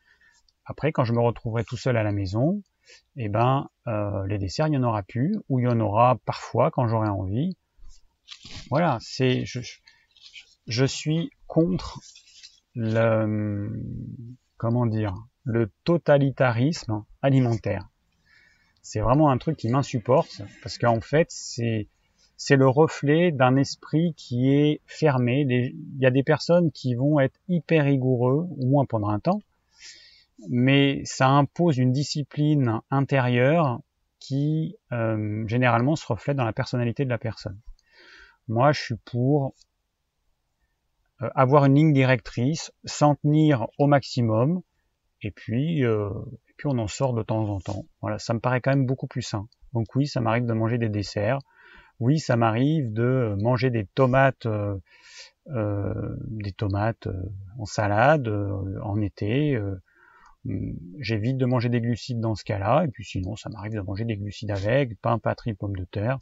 Après, 0.65 0.93
quand 0.93 1.05
je 1.05 1.13
me 1.13 1.21
retrouverai 1.21 1.65
tout 1.65 1.77
seul 1.77 1.97
à 1.97 2.03
la 2.03 2.13
maison, 2.13 2.63
eh 3.17 3.29
ben, 3.29 3.69
euh, 3.89 4.27
les 4.27 4.39
desserts, 4.39 4.69
il 4.69 4.71
n'y 4.71 4.77
en 4.77 4.85
aura 4.85 5.03
plus, 5.03 5.37
ou 5.49 5.59
il 5.59 5.65
y 5.65 5.69
en 5.69 5.81
aura 5.81 6.19
parfois 6.25 6.71
quand 6.71 6.87
j'aurai 6.87 7.09
envie. 7.09 7.57
Voilà, 8.71 8.99
c'est, 9.01 9.45
je, 9.45 10.85
suis 10.85 11.31
contre 11.47 12.01
le, 12.75 13.83
comment 14.57 14.87
dire, 14.87 15.15
le 15.45 15.71
totalitarisme 15.85 17.05
alimentaire. 17.23 17.89
C'est 18.83 19.01
vraiment 19.01 19.31
un 19.31 19.39
truc 19.39 19.57
qui 19.57 19.69
m'insupporte 19.69 20.43
parce 20.63 20.79
qu'en 20.79 21.01
fait, 21.01 21.27
c'est 21.31 21.89
c'est 22.37 22.57
le 22.57 22.69
reflet 22.69 23.33
d'un 23.33 23.57
esprit 23.57 24.15
qui 24.15 24.53
est 24.53 24.81
fermé. 24.87 25.47
Il 25.49 25.99
y 25.99 26.07
a 26.07 26.11
des 26.11 26.23
personnes 26.23 26.71
qui 26.71 26.95
vont 26.95 27.19
être 27.21 27.39
hyper 27.49 27.85
rigoureux, 27.85 28.49
au 28.59 28.67
moins 28.67 28.85
pendant 28.85 29.09
un 29.09 29.21
temps, 29.21 29.41
mais 30.49 31.03
ça 31.05 31.29
impose 31.29 31.79
une 31.79 31.93
discipline 31.93 32.81
intérieure 32.91 33.81
qui 34.19 34.77
euh, 34.93 35.47
généralement 35.47 35.97
se 35.97 36.07
reflète 36.07 36.37
dans 36.37 36.45
la 36.45 36.53
personnalité 36.53 37.05
de 37.05 37.11
la 37.11 37.19
personne. 37.19 37.59
Moi, 38.49 38.73
je 38.73 38.81
suis 38.81 38.97
pour 38.97 39.55
euh, 41.23 41.29
avoir 41.35 41.65
une 41.65 41.75
ligne 41.75 41.93
directrice, 41.93 42.73
s'en 42.85 43.15
tenir 43.15 43.67
au 43.79 43.87
maximum, 43.87 44.63
et 45.23 45.31
puis, 45.31 45.85
euh, 45.85 46.11
puis 46.57 46.69
on 46.69 46.79
en 46.79 46.89
sort 46.89 47.15
de 47.15 47.23
temps 47.23 47.49
en 47.49 47.61
temps. 47.61 47.85
Voilà, 48.03 48.19
ça 48.19 48.35
me 48.35 48.41
paraît 48.41 48.61
quand 48.61 48.71
même 48.71 48.87
beaucoup 48.87 49.07
plus 49.07 49.23
sain. 49.23 49.49
Donc 49.73 49.95
oui, 49.95 50.07
ça 50.07 50.21
m'arrive 50.21 50.47
de 50.47 50.53
manger 50.53 50.79
des 50.79 50.89
desserts, 50.89 51.39
oui, 52.01 52.19
ça 52.19 52.37
m'arrive 52.37 52.93
de 52.93 53.37
manger 53.41 53.71
des 53.71 53.87
tomates, 53.87 54.47
euh, 54.47 54.77
euh 55.49 56.17
des 56.29 56.53
tomates 56.53 57.07
euh, 57.07 57.23
en 57.59 57.65
salade 57.65 58.29
en 58.83 59.01
été. 59.01 59.59
J'évite 61.01 61.39
de 61.39 61.47
manger 61.47 61.69
des 61.69 61.81
glucides 61.81 62.21
dans 62.21 62.35
ce 62.35 62.45
cas-là, 62.45 62.85
et 62.85 62.89
puis 62.89 63.05
sinon, 63.05 63.35
ça 63.37 63.49
m'arrive 63.49 63.75
de 63.75 63.81
manger 63.81 64.05
des 64.05 64.17
glucides 64.17 64.51
avec, 64.51 65.01
pain, 65.01 65.19
patrie, 65.19 65.55
pommes 65.55 65.77
de 65.77 65.85
terre. 65.85 66.21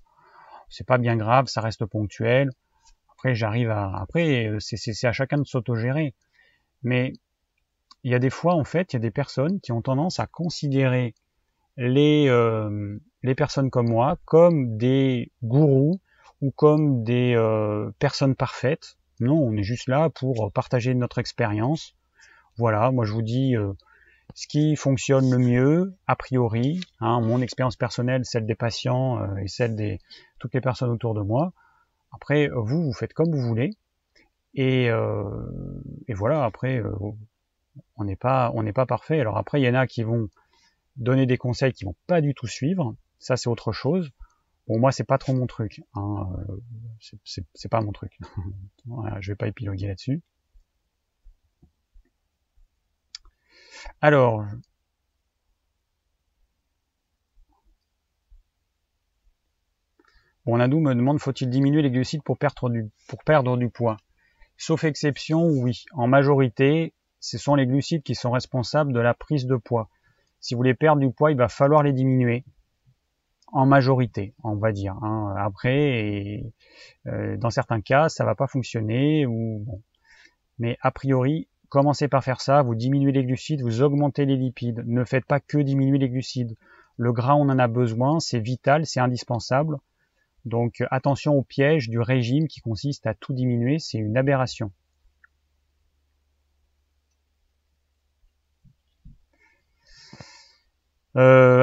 C'est 0.71 0.87
pas 0.87 0.99
bien 0.99 1.17
grave, 1.17 1.47
ça 1.47 1.61
reste 1.61 1.85
ponctuel. 1.85 2.51
Après, 3.13 3.35
j'arrive 3.35 3.71
à, 3.71 3.95
après, 3.97 4.57
c'est 4.61 5.07
à 5.07 5.13
chacun 5.13 5.39
de 5.39 5.45
s'autogérer. 5.45 6.15
Mais 6.83 7.13
il 8.03 8.13
y 8.13 8.15
a 8.15 8.19
des 8.19 8.31
fois, 8.31 8.55
en 8.55 8.65
fait, 8.65 8.93
il 8.93 8.97
y 8.97 8.99
a 8.99 9.01
des 9.01 9.11
personnes 9.11 9.61
qui 9.61 9.73
ont 9.73 9.83
tendance 9.83 10.21
à 10.21 10.27
considérer 10.27 11.15
les, 11.77 12.29
euh, 12.29 12.99
les 13.23 13.35
personnes 13.35 13.71
comme 13.71 13.89
moi 13.89 14.19
comme 14.25 14.77
des 14.77 15.33
gourous 15.43 16.01
ou 16.41 16.51
comme 16.51 17.05
des 17.05 17.35
euh, 17.35 17.91
personnes 17.99 18.35
parfaites. 18.35 18.97
Non, 19.21 19.39
on 19.39 19.57
est 19.57 19.63
juste 19.63 19.89
là 19.89 20.11
pour 20.11 20.53
partager 20.53 20.95
notre 20.95 21.19
expérience. 21.19 21.95
Voilà, 22.57 22.91
moi 22.91 23.05
je 23.05 23.13
vous 23.13 23.23
dis 23.23 23.57
euh, 23.57 23.73
ce 24.35 24.47
qui 24.47 24.77
fonctionne 24.77 25.31
le 25.31 25.39
mieux, 25.39 25.95
a 26.07 26.17
priori, 26.17 26.81
hein, 27.01 27.21
mon 27.21 27.41
expérience 27.41 27.77
personnelle, 27.77 28.25
celle 28.25 28.47
des 28.47 28.55
patients 28.55 29.37
et 29.37 29.49
celle 29.49 29.77
des 29.77 29.99
toutes 30.39 30.55
les 30.55 30.61
personnes 30.61 30.91
autour 30.91 31.15
de 31.15 31.21
moi. 31.21 31.53
Après, 32.13 32.49
vous, 32.55 32.83
vous 32.83 32.93
faites 32.93 33.13
comme 33.13 33.31
vous 33.31 33.41
voulez. 33.41 33.71
Et, 34.55 34.87
et 34.87 36.15
voilà, 36.15 36.45
après, 36.45 36.83
on 37.97 38.05
n'est 38.05 38.17
pas, 38.17 38.51
on 38.55 38.63
n'est 38.63 38.73
pas 38.73 38.87
parfait. 38.87 39.21
Alors 39.21 39.37
après, 39.37 39.61
il 39.61 39.65
y 39.65 39.69
en 39.69 39.75
a 39.75 39.87
qui 39.87 40.03
vont 40.03 40.29
donner 40.97 41.27
des 41.27 41.37
conseils 41.37 41.73
qui 41.73 41.85
vont 41.85 41.97
pas 42.07 42.21
du 42.21 42.35
tout 42.35 42.47
suivre, 42.47 42.95
ça 43.19 43.37
c'est 43.37 43.49
autre 43.49 43.73
chose. 43.73 44.11
Bon, 44.67 44.79
moi 44.79 44.93
c'est 44.93 45.05
pas 45.05 45.19
trop 45.19 45.35
mon 45.35 45.47
truc, 45.47 45.83
hein. 45.95 46.27
Euh, 46.49 47.17
c'est 47.55 47.69
pas 47.69 47.81
mon 47.81 47.93
truc. 47.93 48.19
je 49.21 49.33
vais 49.33 49.37
pas 49.37 49.49
épiloguer 49.49 49.89
là-dessus. 49.89 50.23
Alors, 54.01 54.45
Bon, 60.47 60.59
Nadou 60.59 60.79
me 60.79 60.95
demande 60.95 61.21
faut-il 61.21 61.49
diminuer 61.49 61.81
les 61.81 61.91
glucides 61.91 62.23
pour 62.23 62.37
perdre 62.37 62.69
du 62.69 63.71
poids? 63.71 63.97
Sauf 64.59 64.85
exception, 64.85 65.47
oui. 65.47 65.85
En 65.93 66.07
majorité, 66.07 66.93
ce 67.19 67.39
sont 67.39 67.55
les 67.55 67.67
glucides 67.67 68.03
qui 68.03 68.15
sont 68.15 68.31
responsables 68.31 68.93
de 68.93 69.01
la 69.01 69.15
prise 69.15 69.47
de 69.47 69.57
poids. 69.57 69.89
Si 70.45 70.53
vous 70.53 70.59
voulez 70.59 70.75
perdre 70.75 71.01
du 71.01 71.11
poids, 71.11 71.31
il 71.31 71.39
va 71.39 71.49
falloir 71.49 71.83
les 71.83 71.95
diminuer 71.95 72.45
en 73.51 73.65
majorité, 73.65 74.35
on 74.45 74.57
va 74.57 74.73
dire. 74.73 74.93
Hein. 75.01 75.35
Après, 75.39 76.45
euh, 77.07 77.39
dans 77.39 77.49
certains 77.49 77.81
cas, 77.81 78.11
ça 78.11 78.27
va 78.27 78.35
pas 78.35 78.47
fonctionner. 78.47 79.27
Mais 80.59 80.77
a 80.83 80.91
priori, 80.91 81.49
commencez 81.71 82.09
par 82.09 82.23
faire 82.23 82.43
ça. 82.43 82.61
Vous 82.61 82.75
diminuez 82.75 83.13
les 83.13 83.25
glucides, 83.25 83.63
vous 83.63 83.81
augmentez 83.81 84.27
les 84.27 84.37
lipides. 84.37 84.85
Ne 84.87 85.03
faites 85.05 85.25
pas 85.25 85.41
que 85.41 85.57
diminuer 85.57 85.97
les 85.97 86.11
glucides. 86.11 86.55
Le 86.99 87.11
gras, 87.15 87.37
on 87.37 87.49
en 87.49 87.59
a 87.59 87.67
besoin, 87.67 88.21
c'est 88.21 88.39
vital, 88.39 88.85
c'est 88.85 89.01
indispensable. 89.01 89.79
Donc 90.45 90.85
attention 90.91 91.33
au 91.33 91.43
piège 91.43 91.89
du 91.89 92.01
régime 92.01 92.49
qui 92.49 92.61
consiste 92.61 93.07
à 93.07 93.15
tout 93.15 93.33
diminuer, 93.33 93.79
c'est 93.79 93.97
une 93.97 94.19
aberration. 94.19 94.73
Euh, 101.17 101.63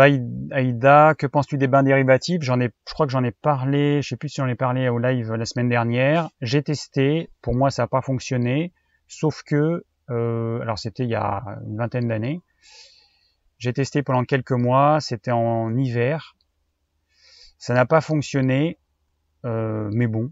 Aïda, 0.52 1.14
que 1.16 1.28
penses-tu 1.28 1.58
des 1.58 1.68
bains 1.68 1.84
dérivatifs? 1.84 2.41
J'en 2.41 2.60
ai, 2.62 2.72
je 2.88 2.93
crois 2.93 3.06
que 3.06 3.12
j'en 3.12 3.24
ai 3.24 3.32
parlé, 3.32 4.02
je 4.02 4.08
sais 4.10 4.16
plus 4.16 4.30
si 4.30 4.36
j'en 4.38 4.47
ai 4.47 4.56
parlé 4.56 4.88
au 4.88 4.97
live 4.97 5.34
la 5.34 5.45
semaine 5.45 5.68
dernière. 5.68 6.30
J'ai 6.41 6.64
testé, 6.64 7.30
pour 7.41 7.54
moi 7.54 7.70
ça 7.70 7.84
n'a 7.84 7.88
pas 7.88 8.02
fonctionné, 8.02 8.74
sauf 9.08 9.43
que, 9.43 9.84
euh, 10.10 10.62
alors 10.62 10.80
c'était 10.80 11.04
il 11.04 11.10
y 11.10 11.16
a 11.16 11.43
une 11.68 11.78
vingtaine 11.78 12.08
d'années, 12.08 12.41
J'ai 13.60 13.74
testé 13.74 14.04
pendant 14.04 14.24
quelques 14.24 14.54
mois, 14.54 14.99
c'était 15.02 15.32
en 15.32 15.76
hiver. 15.78 16.36
Ça 17.60 17.74
n'a 17.74 17.86
pas 17.86 18.02
fonctionné, 18.02 18.80
euh, 19.45 19.89
mais 19.93 20.08
bon, 20.08 20.32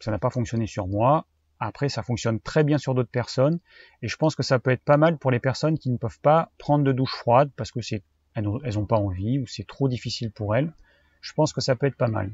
ça 0.00 0.10
n'a 0.10 0.18
pas 0.18 0.30
fonctionné 0.30 0.66
sur 0.66 0.88
moi. 0.88 1.26
Après, 1.60 1.88
ça 1.88 2.02
fonctionne 2.02 2.40
très 2.40 2.64
bien 2.64 2.78
sur 2.78 2.94
d'autres 2.94 3.10
personnes, 3.10 3.60
et 4.02 4.08
je 4.08 4.16
pense 4.16 4.34
que 4.34 4.42
ça 4.42 4.58
peut 4.58 4.72
être 4.72 4.82
pas 4.84 4.96
mal 4.96 5.18
pour 5.18 5.30
les 5.30 5.38
personnes 5.38 5.78
qui 5.78 5.90
ne 5.90 5.98
peuvent 5.98 6.20
pas 6.20 6.50
prendre 6.58 6.82
de 6.82 6.92
douche 6.92 7.14
froide 7.14 7.50
parce 7.56 7.70
que 7.70 7.80
c'est 7.80 8.02
elles 8.34 8.44
n'ont 8.44 8.86
pas 8.86 8.98
envie 8.98 9.38
ou 9.38 9.46
c'est 9.46 9.66
trop 9.66 9.88
difficile 9.88 10.30
pour 10.30 10.56
elles. 10.56 10.72
Je 11.20 11.32
pense 11.32 11.52
que 11.52 11.60
ça 11.60 11.76
peut 11.76 11.86
être 11.86 11.96
pas 11.96 12.08
mal. 12.08 12.30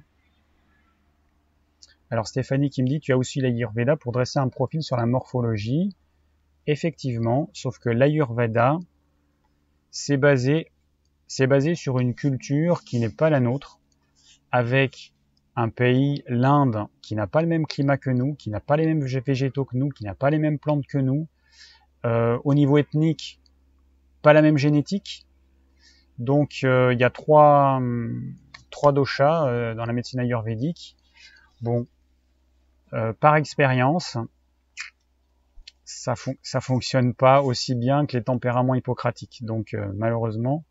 Alors 2.11 2.27
Stéphanie 2.27 2.71
qui 2.71 2.83
me 2.83 2.89
dit, 2.89 3.01
tu 3.01 3.13
as 3.13 3.19
aussi 3.19 3.41
l'Ayurveda 3.41 3.97
pour 3.97 4.13
dresser 4.13 4.39
un 4.39 4.49
profil 4.49 4.83
sur 4.83 4.97
la 4.97 5.07
morphologie. 5.07 5.95
Effectivement, 6.67 7.49
sauf 7.53 7.79
que 7.79 7.89
l'Ayurveda, 7.89 8.79
c'est 9.91 10.17
basé, 10.17 10.71
c'est 11.29 11.47
basé 11.47 11.75
sur 11.75 12.01
une 12.01 12.15
culture 12.15 12.83
qui 12.83 12.99
n'est 12.99 13.11
pas 13.11 13.31
la 13.31 13.41
nôtre, 13.41 13.79
avec 14.51 15.13
un 15.55 15.69
pays, 15.69 16.25
l'Inde, 16.27 16.87
qui 17.03 17.15
n'a 17.15 17.27
pas 17.27 17.43
le 17.43 17.49
même 17.49 17.67
climat 17.67 17.97
que 17.97 18.11
nous, 18.11 18.35
qui 18.35 18.51
n'a 18.51 18.61
pas 18.61 18.77
les 18.77 18.87
mêmes 18.87 19.05
végétaux 19.05 19.65
que 19.65 19.77
nous, 19.77 19.91
qui 19.91 20.05
n'a 20.05 20.15
pas 20.15 20.31
les 20.31 20.39
mêmes 20.39 20.59
plantes 20.59 20.87
que 20.87 20.99
nous, 20.99 21.29
euh, 22.05 22.39
au 22.45 22.55
niveau 22.55 22.79
ethnique, 22.79 23.41
pas 24.23 24.33
la 24.33 24.43
même 24.43 24.59
génétique. 24.59 25.27
Donc 26.21 26.61
euh, 26.63 26.93
il 26.93 27.01
y 27.01 27.05
a 27.05 27.11
trois, 27.11 27.81
trois 28.71 28.93
doshas 28.93 29.49
euh, 29.49 29.75
dans 29.75 29.85
la 29.85 29.93
médecine 29.93 30.21
ayurvédique. 30.21 30.97
Bon, 31.63 31.87
par 33.21 33.37
expérience, 33.37 34.17
ça, 35.85 36.15
ça 36.43 36.61
fonctionne 36.61 37.15
pas 37.15 37.43
aussi 37.43 37.75
bien 37.75 38.07
que 38.07 38.17
les 38.17 38.25
tempéraments 38.25 38.75
hippocratiques. 38.75 39.45
Donc 39.45 39.77
malheureusement, 39.95 40.65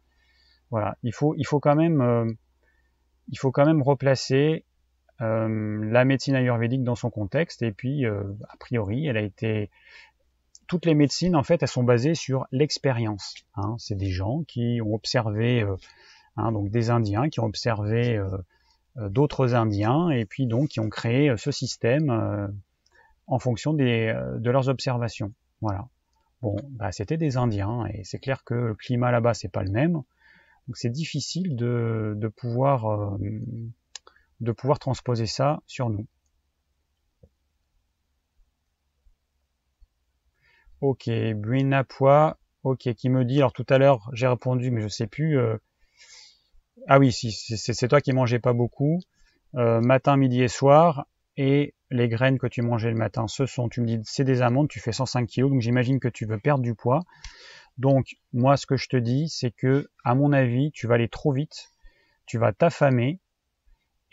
voilà, 0.72 0.98
il 1.04 1.14
faut, 1.14 1.36
il 1.38 1.46
faut 1.46 1.60
quand 1.60 1.76
même, 1.76 2.36
il 3.30 3.38
faut 3.38 3.52
quand 3.52 3.66
même 3.66 3.84
replacer 3.84 4.66
euh, 5.22 5.84
la 5.92 6.06
médecine 6.06 6.36
ayurvédique 6.36 6.84
dans 6.84 6.96
son 6.96 7.10
contexte 7.10 7.62
et 7.62 7.74
puis 7.74 8.06
euh, 8.06 8.24
a 8.48 8.56
priori 8.56 9.06
elle 9.06 9.18
a 9.18 9.22
été 9.22 9.70
toutes 10.70 10.86
les 10.86 10.96
médecines 10.96 11.36
en 11.36 11.44
fait 11.44 11.62
elles 11.62 11.70
sont 11.70 11.84
basées 11.84 12.16
sur 12.16 12.48
l'expérience 12.52 13.36
hein. 13.56 13.76
c'est 13.78 13.96
des 13.96 14.10
gens 14.10 14.44
qui 14.48 14.80
ont 14.82 14.94
observé 14.94 15.62
euh, 15.62 15.76
hein, 16.38 16.54
donc 16.54 16.70
des 16.70 16.90
indiens 16.90 17.30
qui 17.30 17.42
ont 17.42 17.46
observé 17.46 18.22
d'autres 18.96 19.56
indiens 19.56 20.10
et 20.10 20.26
puis 20.26 20.48
donc 20.48 20.70
qui 20.70 20.80
ont 20.80 20.90
créé 20.90 21.34
ce 21.38 21.52
système 21.52 22.50
en 23.28 23.40
fonction 23.40 23.74
des, 23.74 24.14
de 24.38 24.50
leurs 24.50 24.70
observations 24.70 25.34
voilà 25.62 25.88
bon 26.42 26.56
bah, 26.72 26.92
c'était 26.92 27.18
des 27.18 27.38
indiens 27.38 27.86
et 27.88 28.04
c'est 28.04 28.20
clair 28.20 28.44
que 28.44 28.54
le 28.54 28.76
climat 28.76 29.12
là-bas 29.12 29.34
c'est 29.34 29.52
pas 29.52 29.64
le 29.64 29.72
même 29.72 29.94
donc 29.94 30.76
c'est 30.76 30.90
difficile 30.90 31.56
de, 31.56 32.14
de 32.18 32.28
pouvoir 32.28 33.18
de 34.42 34.52
pouvoir 34.52 34.80
transposer 34.80 35.26
ça 35.26 35.62
sur 35.68 35.90
nous. 35.90 36.06
Ok, 40.82 41.10
Brina 41.36 41.84
Poix, 41.84 42.38
ok, 42.64 42.94
qui 42.94 43.10
me 43.10 43.26
dit, 43.26 43.38
alors 43.40 43.52
tout 43.52 43.66
à 43.70 43.78
l'heure 43.78 44.10
j'ai 44.14 44.28
répondu, 44.28 44.72
mais 44.72 44.82
je 44.82 44.88
sais 44.88 45.08
plus. 45.08 45.38
Euh, 45.38 45.58
ah 46.88 47.00
oui, 47.00 47.12
si, 47.12 47.32
c'est 47.32 47.88
toi 47.90 48.00
qui 48.00 48.14
mangeais 48.14 48.40
pas 48.40 48.54
beaucoup, 48.54 49.02
euh, 49.56 49.82
matin, 49.82 50.16
midi 50.16 50.42
et 50.42 50.48
soir, 50.48 51.06
et 51.36 51.74
les 51.92 52.08
graines 52.08 52.40
que 52.40 52.48
tu 52.48 52.62
mangeais 52.62 52.92
le 52.92 52.96
matin, 52.98 53.28
ce 53.28 53.46
sont, 53.46 53.68
tu 53.68 53.82
me 53.82 53.86
dis, 53.86 54.00
c'est 54.06 54.24
des 54.24 54.42
amandes, 54.42 54.70
tu 54.70 54.80
fais 54.80 54.94
105 54.94 55.28
kg, 55.28 55.50
donc 55.50 55.62
j'imagine 55.62 56.00
que 56.00 56.08
tu 56.08 56.26
veux 56.26 56.40
perdre 56.40 56.64
du 56.64 56.76
poids. 56.76 57.02
Donc 57.78 58.16
moi, 58.32 58.56
ce 58.56 58.66
que 58.66 58.78
je 58.78 58.88
te 58.88 58.98
dis, 58.98 59.28
c'est 59.28 59.52
que, 59.52 59.90
à 60.06 60.16
mon 60.16 60.32
avis, 60.32 60.72
tu 60.72 60.88
vas 60.88 60.96
aller 60.96 61.10
trop 61.10 61.34
vite, 61.34 61.72
tu 62.26 62.38
vas 62.38 62.54
t'affamer, 62.54 63.20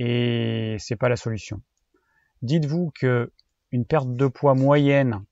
et 0.01 0.77
c'est 0.81 0.97
pas 0.97 1.09
la 1.09 1.17
solution. 1.17 1.62
Dites-vous 2.43 2.91
que 2.99 3.31
une 3.71 3.85
perte 3.85 4.12
de 4.12 4.27
poids 4.27 4.55
moyenne 4.55 5.25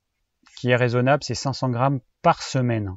qui 0.55 0.69
est 0.69 0.75
raisonnable, 0.75 1.23
c'est 1.23 1.35
500 1.35 1.69
grammes 1.69 1.99
par 2.21 2.41
semaine. 2.41 2.95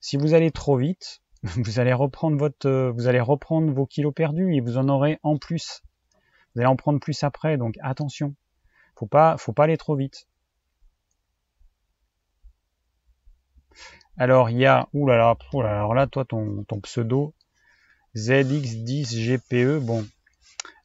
Si 0.00 0.16
vous 0.16 0.34
allez 0.34 0.50
trop 0.50 0.76
vite, 0.76 1.22
vous 1.42 1.78
allez 1.78 1.92
reprendre 1.92 2.36
votre, 2.36 2.90
vous 2.90 3.06
allez 3.06 3.20
reprendre 3.20 3.72
vos 3.72 3.86
kilos 3.86 4.14
perdus 4.14 4.54
et 4.54 4.60
vous 4.60 4.78
en 4.78 4.88
aurez 4.88 5.18
en 5.22 5.36
plus. 5.36 5.82
Vous 6.54 6.60
allez 6.60 6.68
en 6.68 6.76
prendre 6.76 7.00
plus 7.00 7.22
après, 7.22 7.56
donc 7.56 7.76
attention. 7.82 8.34
Faut 8.96 9.06
pas, 9.06 9.36
faut 9.38 9.52
pas 9.52 9.64
aller 9.64 9.76
trop 9.76 9.96
vite. 9.96 10.26
Alors 14.16 14.50
il 14.50 14.58
y 14.58 14.66
a, 14.66 14.88
oulala, 14.92 15.36
là 15.54 15.70
alors 15.70 15.94
là, 15.94 16.06
toi 16.06 16.24
ton 16.24 16.64
pseudo, 16.82 17.34
ZX10GPE, 18.16 19.78
bon. 19.78 20.06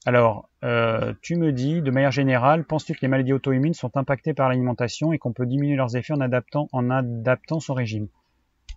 Alors, 0.08 0.50
euh, 0.64 1.16
tu 1.24 1.36
me 1.36 1.52
dis, 1.52 1.82
de 1.82 1.90
manière 1.90 2.12
générale, 2.12 2.64
penses-tu 2.64 2.94
que 2.94 3.00
les 3.02 3.08
maladies 3.08 3.34
auto-immunes 3.34 3.74
sont 3.74 3.98
impactées 3.98 4.36
par 4.36 4.50
l'alimentation 4.50 5.12
et 5.14 5.18
qu'on 5.18 5.34
peut 5.34 5.48
diminuer 5.48 5.76
leurs 5.76 5.96
effets 5.96 6.14
en 6.14 6.22
adaptant, 6.22 7.60
son 7.60 7.74
régime? 7.74 8.08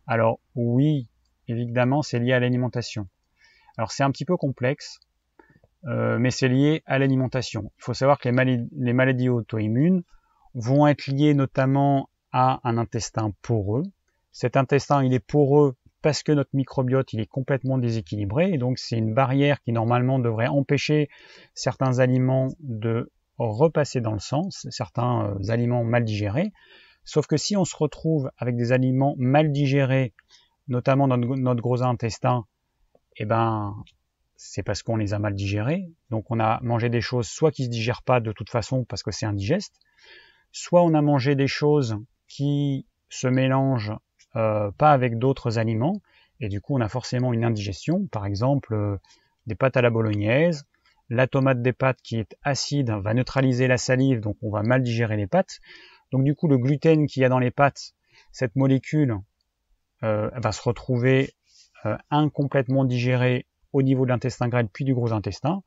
Alors, 0.06 0.40
oui, 0.54 1.10
évidemment, 1.46 2.00
c'est 2.00 2.18
lié 2.18 2.32
à 2.32 2.40
l'alimentation. 2.40 3.08
Alors, 3.76 3.92
c'est 3.92 4.02
un 4.02 4.10
petit 4.10 4.24
peu 4.24 4.38
complexe, 4.38 5.00
euh, 5.84 6.18
mais 6.18 6.30
c'est 6.30 6.48
lié 6.48 6.82
à 6.86 6.98
l'alimentation. 6.98 7.70
Il 7.78 7.84
faut 7.84 7.94
savoir 7.94 8.18
que 8.18 8.26
les, 8.26 8.32
maladies, 8.32 8.66
les 8.72 8.94
maladies 8.94 9.28
auto-immunes 9.28 10.02
vont 10.54 10.86
être 10.86 11.08
liées 11.08 11.34
notamment 11.34 12.08
à 12.32 12.58
un 12.64 12.78
intestin 12.78 13.32
poreux. 13.42 13.82
Cet 14.32 14.56
intestin, 14.56 15.04
il 15.04 15.12
est 15.12 15.24
poreux 15.24 15.76
parce 16.02 16.22
que 16.22 16.32
notre 16.32 16.50
microbiote 16.54 17.12
il 17.12 17.20
est 17.20 17.26
complètement 17.26 17.78
déséquilibré 17.78 18.52
et 18.52 18.58
donc 18.58 18.78
c'est 18.78 18.96
une 18.96 19.14
barrière 19.14 19.60
qui 19.62 19.72
normalement 19.72 20.18
devrait 20.18 20.46
empêcher 20.46 21.08
certains 21.54 21.98
aliments 21.98 22.48
de 22.60 23.10
repasser 23.38 24.00
dans 24.00 24.12
le 24.12 24.18
sang, 24.18 24.48
certains 24.50 25.26
euh, 25.26 25.50
aliments 25.50 25.84
mal 25.84 26.04
digérés. 26.04 26.52
Sauf 27.04 27.26
que 27.26 27.36
si 27.36 27.56
on 27.56 27.64
se 27.64 27.76
retrouve 27.76 28.30
avec 28.36 28.56
des 28.56 28.72
aliments 28.72 29.14
mal 29.16 29.52
digérés, 29.52 30.12
notamment 30.66 31.08
dans 31.08 31.16
notre 31.16 31.62
gros 31.62 31.82
intestin, 31.82 32.44
eh 33.16 33.24
ben 33.24 33.74
c'est 34.36 34.62
parce 34.62 34.82
qu'on 34.82 34.96
les 34.96 35.14
a 35.14 35.18
mal 35.18 35.34
digérés. 35.34 35.90
Donc 36.10 36.30
on 36.30 36.38
a 36.38 36.60
mangé 36.62 36.90
des 36.90 37.00
choses 37.00 37.28
soit 37.28 37.50
qui 37.50 37.64
se 37.64 37.70
digèrent 37.70 38.02
pas 38.02 38.20
de 38.20 38.32
toute 38.32 38.50
façon 38.50 38.84
parce 38.84 39.02
que 39.02 39.10
c'est 39.10 39.26
indigeste, 39.26 39.74
soit 40.52 40.82
on 40.82 40.94
a 40.94 41.02
mangé 41.02 41.34
des 41.34 41.48
choses 41.48 41.96
qui 42.28 42.86
se 43.08 43.26
mélangent 43.26 43.92
euh, 44.36 44.70
pas 44.72 44.92
avec 44.92 45.18
d'autres 45.18 45.58
aliments, 45.58 46.00
et 46.40 46.48
du 46.48 46.60
coup 46.60 46.76
on 46.76 46.80
a 46.80 46.88
forcément 46.88 47.32
une 47.32 47.44
indigestion, 47.44 48.06
par 48.06 48.26
exemple 48.26 48.74
euh, 48.74 48.96
des 49.46 49.54
pâtes 49.54 49.76
à 49.76 49.82
la 49.82 49.90
bolognaise, 49.90 50.66
la 51.08 51.26
tomate 51.26 51.62
des 51.62 51.72
pâtes 51.72 52.00
qui 52.02 52.16
est 52.16 52.36
acide 52.42 52.90
va 52.90 53.14
neutraliser 53.14 53.66
la 53.66 53.78
salive, 53.78 54.20
donc 54.20 54.36
on 54.42 54.50
va 54.50 54.62
mal 54.62 54.82
digérer 54.82 55.16
les 55.16 55.26
pâtes. 55.26 55.60
Donc 56.12 56.24
du 56.24 56.34
coup 56.34 56.48
le 56.48 56.58
gluten 56.58 57.06
qu'il 57.06 57.22
y 57.22 57.24
a 57.24 57.28
dans 57.28 57.38
les 57.38 57.50
pâtes, 57.50 57.92
cette 58.32 58.56
molécule 58.56 59.16
euh, 60.02 60.30
va 60.34 60.52
se 60.52 60.62
retrouver 60.62 61.32
incomplètement 62.10 62.84
digérée 62.84 63.46
au 63.72 63.82
niveau 63.82 64.04
de 64.04 64.10
l'intestin 64.10 64.48
grêle 64.48 64.68
puis 64.68 64.84
du 64.84 64.94
gros 64.94 65.12
intestin, 65.12 65.62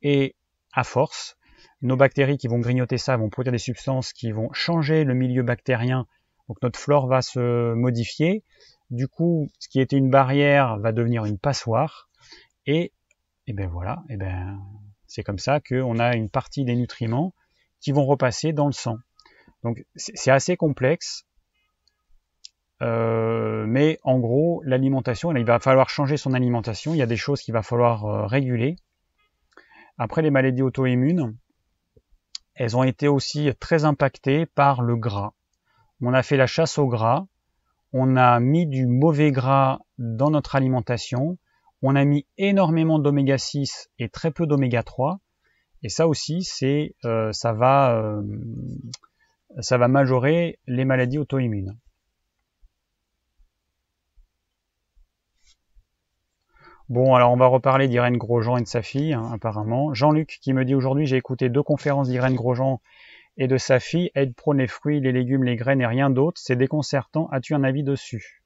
et 0.00 0.34
à 0.72 0.82
force, 0.82 1.36
nos 1.82 1.96
bactéries 1.96 2.38
qui 2.38 2.48
vont 2.48 2.58
grignoter 2.58 2.98
ça 2.98 3.16
vont 3.16 3.28
produire 3.28 3.52
des 3.52 3.58
substances 3.58 4.12
qui 4.12 4.32
vont 4.32 4.52
changer 4.52 5.04
le 5.04 5.14
milieu 5.14 5.42
bactérien 5.42 6.06
donc 6.52 6.60
notre 6.60 6.78
flore 6.78 7.06
va 7.06 7.22
se 7.22 7.72
modifier. 7.72 8.44
Du 8.90 9.08
coup, 9.08 9.48
ce 9.58 9.70
qui 9.70 9.80
était 9.80 9.96
une 9.96 10.10
barrière 10.10 10.76
va 10.80 10.92
devenir 10.92 11.24
une 11.24 11.38
passoire. 11.38 12.10
Et, 12.66 12.92
eh 13.46 13.54
ben 13.54 13.70
voilà, 13.70 14.02
eh 14.10 14.18
ben 14.18 14.60
c'est 15.06 15.22
comme 15.22 15.38
ça 15.38 15.60
qu'on 15.60 15.98
a 15.98 16.14
une 16.14 16.28
partie 16.28 16.66
des 16.66 16.76
nutriments 16.76 17.32
qui 17.80 17.90
vont 17.90 18.04
repasser 18.04 18.52
dans 18.52 18.66
le 18.66 18.72
sang. 18.72 18.98
Donc 19.62 19.82
c'est 19.96 20.30
assez 20.30 20.58
complexe. 20.58 21.24
Euh, 22.82 23.64
mais 23.66 23.98
en 24.02 24.18
gros, 24.18 24.60
l'alimentation, 24.66 25.34
il 25.34 25.46
va 25.46 25.58
falloir 25.58 25.88
changer 25.88 26.18
son 26.18 26.34
alimentation. 26.34 26.92
Il 26.92 26.98
y 26.98 27.02
a 27.02 27.06
des 27.06 27.16
choses 27.16 27.40
qu'il 27.40 27.54
va 27.54 27.62
falloir 27.62 28.04
euh, 28.04 28.26
réguler. 28.26 28.76
Après, 29.96 30.20
les 30.20 30.30
maladies 30.30 30.60
auto-immunes, 30.60 31.34
elles 32.56 32.76
ont 32.76 32.82
été 32.82 33.08
aussi 33.08 33.50
très 33.58 33.86
impactées 33.86 34.44
par 34.44 34.82
le 34.82 34.96
gras 34.96 35.32
on 36.02 36.14
a 36.14 36.22
fait 36.22 36.36
la 36.36 36.46
chasse 36.46 36.78
au 36.78 36.86
gras, 36.86 37.26
on 37.92 38.16
a 38.16 38.40
mis 38.40 38.66
du 38.66 38.86
mauvais 38.86 39.30
gras 39.30 39.78
dans 39.98 40.30
notre 40.30 40.56
alimentation, 40.56 41.38
on 41.82 41.94
a 41.96 42.04
mis 42.04 42.26
énormément 42.38 42.98
d'oméga 42.98 43.38
6 43.38 43.90
et 43.98 44.08
très 44.08 44.30
peu 44.30 44.46
d'oméga 44.46 44.82
3, 44.82 45.20
et 45.82 45.88
ça 45.88 46.06
aussi, 46.06 46.46
euh, 47.04 47.32
ça 47.32 47.52
va, 47.52 47.96
euh, 47.96 48.22
ça 49.60 49.78
va 49.78 49.88
majorer 49.88 50.58
les 50.66 50.84
maladies 50.84 51.18
auto-immunes. 51.18 51.76
Bon, 56.88 57.14
alors 57.14 57.32
on 57.32 57.36
va 57.36 57.46
reparler 57.46 57.88
d'Irène 57.88 58.18
Grosjean 58.18 58.58
et 58.58 58.62
de 58.62 58.66
sa 58.66 58.82
fille, 58.82 59.14
hein, 59.14 59.30
apparemment. 59.32 59.94
Jean-Luc 59.94 60.38
qui 60.42 60.52
me 60.52 60.64
dit 60.64 60.74
aujourd'hui, 60.74 61.06
j'ai 61.06 61.16
écouté 61.16 61.48
deux 61.48 61.62
conférences 61.62 62.08
d'Irène 62.08 62.34
Grosjean 62.34 62.80
et 63.36 63.48
de 63.48 63.56
sa 63.56 63.80
fille, 63.80 64.10
elle 64.14 64.34
prône 64.34 64.58
les 64.58 64.66
fruits, 64.66 65.00
les 65.00 65.12
légumes, 65.12 65.44
les 65.44 65.56
graines 65.56 65.80
et 65.80 65.86
rien 65.86 66.10
d'autre, 66.10 66.40
c'est 66.42 66.56
déconcertant, 66.56 67.28
as-tu 67.30 67.54
un 67.54 67.64
avis 67.64 67.82
dessus? 67.82 68.42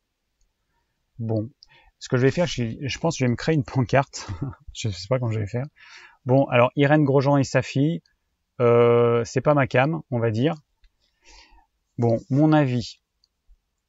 Bon, 1.18 1.50
ce 1.98 2.08
que 2.08 2.16
je 2.16 2.22
vais 2.22 2.30
faire, 2.30 2.46
je, 2.46 2.98
pense 2.98 3.14
que 3.14 3.20
je 3.20 3.24
vais 3.24 3.30
me 3.30 3.36
créer 3.36 3.54
une 3.54 3.64
pancarte. 3.64 4.28
je 4.74 4.88
sais 4.88 5.08
pas 5.08 5.18
quand 5.18 5.30
je 5.30 5.40
vais 5.40 5.46
faire. 5.46 5.66
Bon, 6.24 6.44
alors 6.46 6.70
Irène 6.76 7.04
Grosjean 7.04 7.36
et 7.36 7.44
sa 7.44 7.62
fille, 7.62 8.02
euh, 8.60 9.24
c'est 9.24 9.40
pas 9.40 9.54
ma 9.54 9.66
cam, 9.66 10.02
on 10.10 10.18
va 10.18 10.30
dire. 10.30 10.54
Bon, 11.98 12.20
mon 12.30 12.52
avis, 12.52 13.00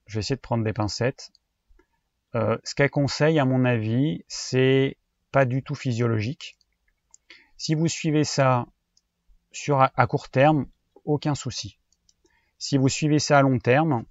je 0.07 0.15
vais 0.15 0.19
essayer 0.21 0.35
de 0.35 0.41
prendre 0.41 0.63
des 0.63 0.73
pincettes. 0.73 1.31
Euh, 2.35 2.57
ce 2.63 2.75
qu'elle 2.75 2.89
conseille, 2.89 3.39
à 3.39 3.45
mon 3.45 3.65
avis, 3.65 4.23
c'est 4.27 4.97
pas 5.31 5.45
du 5.45 5.63
tout 5.63 5.75
physiologique. 5.75 6.57
Si 7.57 7.75
vous 7.75 7.87
suivez 7.87 8.23
ça 8.23 8.65
sur 9.51 9.81
à 9.81 10.07
court 10.07 10.29
terme, 10.29 10.67
aucun 11.07 11.35
souci. 11.35 11.79
Si 12.59 12.77
vous 12.77 12.89
suivez 12.89 13.19
ça 13.19 13.39
à 13.39 13.41
long 13.41 13.59
terme, 13.59 14.03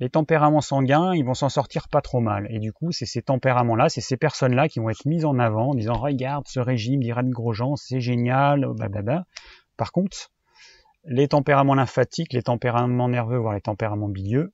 les 0.00 0.10
tempéraments 0.10 0.60
sanguins, 0.60 1.14
ils 1.14 1.24
vont 1.24 1.34
s'en 1.34 1.48
sortir 1.48 1.88
pas 1.88 2.00
trop 2.00 2.20
mal. 2.20 2.48
Et 2.50 2.58
du 2.58 2.72
coup, 2.72 2.90
c'est 2.90 3.06
ces 3.06 3.22
tempéraments-là, 3.22 3.88
c'est 3.88 4.00
ces 4.00 4.16
personnes-là 4.16 4.68
qui 4.68 4.80
vont 4.80 4.90
être 4.90 5.04
mises 5.04 5.24
en 5.24 5.38
avant 5.38 5.70
en 5.70 5.74
disant 5.74 5.94
regarde 5.94 6.48
ce 6.48 6.58
régime 6.58 7.00
d'Irène 7.00 7.30
Grosjean, 7.30 7.76
c'est 7.76 8.00
génial, 8.00 8.66
blablabla. 8.74 9.26
Par 9.76 9.92
contre, 9.92 10.32
les 11.04 11.28
tempéraments 11.28 11.74
lymphatiques, 11.74 12.32
les 12.32 12.42
tempéraments 12.42 13.08
nerveux, 13.08 13.38
voire 13.38 13.54
les 13.54 13.60
tempéraments 13.60 14.08
bilieux, 14.08 14.52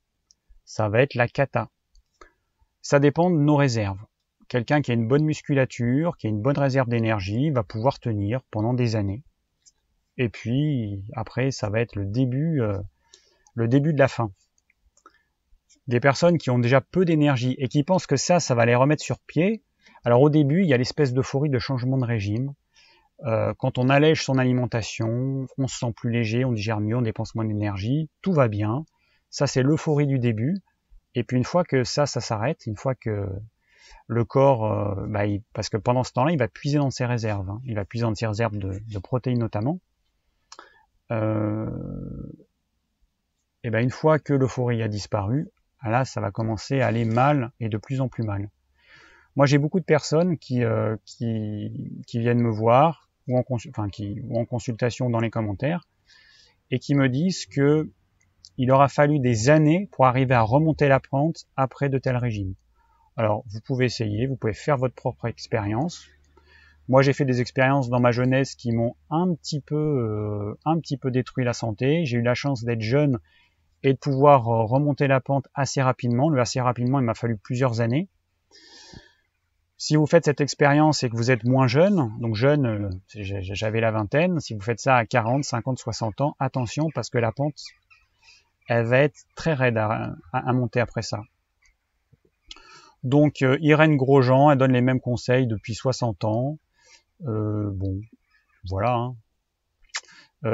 ça 0.64 0.88
va 0.88 1.00
être 1.00 1.14
la 1.14 1.28
cata. 1.28 1.70
Ça 2.82 3.00
dépend 3.00 3.30
de 3.30 3.36
nos 3.36 3.56
réserves. 3.56 4.04
Quelqu'un 4.48 4.80
qui 4.80 4.90
a 4.90 4.94
une 4.94 5.08
bonne 5.08 5.24
musculature, 5.24 6.16
qui 6.16 6.26
a 6.26 6.30
une 6.30 6.40
bonne 6.40 6.58
réserve 6.58 6.88
d'énergie, 6.88 7.50
va 7.50 7.62
pouvoir 7.62 7.98
tenir 8.00 8.42
pendant 8.50 8.74
des 8.74 8.96
années. 8.96 9.22
Et 10.18 10.28
puis 10.28 11.02
après, 11.14 11.50
ça 11.50 11.70
va 11.70 11.80
être 11.80 11.96
le 11.96 12.04
début, 12.04 12.60
euh, 12.60 12.78
le 13.54 13.68
début 13.68 13.92
de 13.92 13.98
la 13.98 14.08
fin 14.08 14.32
des 15.86 16.00
personnes 16.00 16.36
qui 16.36 16.50
ont 16.50 16.58
déjà 16.58 16.82
peu 16.82 17.04
d'énergie 17.06 17.56
et 17.58 17.68
qui 17.68 17.82
pensent 17.82 18.06
que 18.06 18.16
ça, 18.16 18.40
ça 18.40 18.54
va 18.54 18.66
les 18.66 18.74
remettre 18.74 19.02
sur 19.02 19.18
pied. 19.20 19.62
Alors 20.04 20.20
au 20.20 20.28
début, 20.28 20.62
il 20.62 20.68
y 20.68 20.74
a 20.74 20.76
l'espèce 20.76 21.14
d'euphorie 21.14 21.48
de 21.48 21.58
changement 21.58 21.96
de 21.96 22.04
régime. 22.04 22.52
Euh, 23.24 23.52
quand 23.58 23.78
on 23.78 23.88
allège 23.88 24.22
son 24.22 24.38
alimentation, 24.38 25.46
on 25.56 25.66
se 25.66 25.78
sent 25.78 25.92
plus 25.96 26.10
léger, 26.10 26.44
on 26.44 26.52
digère 26.52 26.80
mieux, 26.80 26.96
on 26.96 27.02
dépense 27.02 27.34
moins 27.34 27.46
d'énergie, 27.46 28.10
tout 28.22 28.32
va 28.32 28.48
bien. 28.48 28.84
Ça, 29.30 29.46
c'est 29.46 29.62
l'euphorie 29.62 30.06
du 30.06 30.18
début. 30.18 30.56
Et 31.14 31.24
puis 31.24 31.36
une 31.36 31.44
fois 31.44 31.64
que 31.64 31.84
ça, 31.84 32.06
ça 32.06 32.20
s'arrête, 32.20 32.66
une 32.66 32.76
fois 32.76 32.94
que 32.94 33.26
le 34.06 34.24
corps, 34.24 34.70
euh, 34.70 35.06
bah, 35.08 35.24
parce 35.54 35.68
que 35.68 35.78
pendant 35.78 36.04
ce 36.04 36.12
temps-là, 36.12 36.32
il 36.32 36.38
va 36.38 36.48
puiser 36.48 36.78
dans 36.78 36.90
ses 36.90 37.06
réserves. 37.06 37.48
Hein. 37.48 37.60
Il 37.64 37.74
va 37.74 37.84
puiser 37.84 38.04
dans 38.04 38.14
ses 38.14 38.26
réserves 38.26 38.56
de, 38.56 38.98
protéines 39.02 39.38
notamment. 39.38 39.80
Euh, 41.10 41.66
et 43.64 43.70
ben 43.70 43.80
une 43.80 43.90
fois 43.90 44.18
que 44.18 44.32
l'euphorie 44.32 44.82
a 44.82 44.88
disparu, 44.88 45.48
ah 45.80 45.90
là, 45.90 46.04
ça 46.04 46.20
va 46.20 46.30
commencer 46.30 46.80
à 46.80 46.86
aller 46.88 47.04
mal 47.04 47.52
et 47.60 47.68
de 47.68 47.78
plus 47.78 48.00
en 48.00 48.08
plus 48.08 48.24
mal. 48.24 48.50
Moi, 49.36 49.46
j'ai 49.46 49.58
beaucoup 49.58 49.78
de 49.78 49.84
personnes 49.84 50.36
qui, 50.38 50.64
euh, 50.64 50.96
qui, 51.04 51.70
viennent 52.14 52.40
me 52.40 52.50
voir 52.50 53.08
ou 53.28 53.38
en, 53.38 53.44
ou 53.46 54.40
en 54.40 54.44
consultation 54.44 55.10
dans 55.10 55.20
les 55.20 55.30
commentaires 55.30 55.86
et 56.70 56.78
qui 56.78 56.94
me 56.94 57.08
disent 57.08 57.46
que 57.46 57.90
il 58.56 58.72
aura 58.72 58.88
fallu 58.88 59.20
des 59.20 59.48
années 59.50 59.88
pour 59.92 60.06
arriver 60.06 60.34
à 60.34 60.42
remonter 60.42 60.88
la 60.88 60.98
pente 60.98 61.46
après 61.56 61.88
de 61.88 61.98
tels 61.98 62.16
régimes. 62.16 62.54
Alors, 63.16 63.44
vous 63.48 63.60
pouvez 63.60 63.84
essayer, 63.84 64.26
vous 64.26 64.36
pouvez 64.36 64.54
faire 64.54 64.76
votre 64.76 64.94
propre 64.94 65.26
expérience. 65.26 66.08
Moi, 66.88 67.02
j'ai 67.02 67.12
fait 67.12 67.24
des 67.24 67.40
expériences 67.40 67.90
dans 67.90 68.00
ma 68.00 68.12
jeunesse 68.12 68.54
qui 68.54 68.72
m'ont 68.72 68.96
un 69.10 69.34
petit 69.34 69.60
peu, 69.60 69.76
euh, 69.76 70.58
un 70.64 70.78
petit 70.80 70.96
peu 70.96 71.10
détruit 71.10 71.44
la 71.44 71.52
santé. 71.52 72.04
J'ai 72.06 72.18
eu 72.18 72.22
la 72.22 72.34
chance 72.34 72.64
d'être 72.64 72.80
jeune 72.80 73.18
et 73.82 73.92
de 73.92 73.98
pouvoir 73.98 74.48
euh, 74.48 74.64
remonter 74.64 75.06
la 75.06 75.20
pente 75.20 75.46
assez 75.54 75.82
rapidement. 75.82 76.30
Le 76.30 76.40
assez 76.40 76.60
rapidement, 76.60 76.98
il 76.98 77.04
m'a 77.04 77.14
fallu 77.14 77.36
plusieurs 77.36 77.80
années. 77.80 78.08
Si 79.80 79.94
vous 79.94 80.06
faites 80.06 80.24
cette 80.24 80.40
expérience 80.40 81.04
et 81.04 81.08
que 81.08 81.16
vous 81.16 81.30
êtes 81.30 81.44
moins 81.44 81.68
jeune, 81.68 82.12
donc 82.18 82.34
jeune, 82.34 82.66
euh, 82.66 82.90
j'avais 83.14 83.80
la 83.80 83.92
vingtaine, 83.92 84.40
si 84.40 84.54
vous 84.54 84.60
faites 84.60 84.80
ça 84.80 84.96
à 84.96 85.06
40, 85.06 85.44
50, 85.44 85.78
60 85.78 86.20
ans, 86.20 86.36
attention 86.40 86.88
parce 86.92 87.10
que 87.10 87.18
la 87.18 87.30
pente, 87.30 87.62
elle 88.66 88.86
va 88.86 88.98
être 88.98 89.20
très 89.36 89.54
raide 89.54 89.78
à, 89.78 90.16
monter 90.52 90.80
après 90.80 91.02
ça. 91.02 91.20
Donc 93.04 93.42
euh, 93.42 93.56
Irène 93.60 93.96
Grosjean, 93.96 94.50
elle 94.50 94.58
donne 94.58 94.72
les 94.72 94.80
mêmes 94.80 95.00
conseils 95.00 95.46
depuis 95.46 95.74
60 95.76 96.24
ans. 96.24 96.58
Bon, 97.20 98.00
voilà. 98.68 98.94
Hein. 98.94 99.16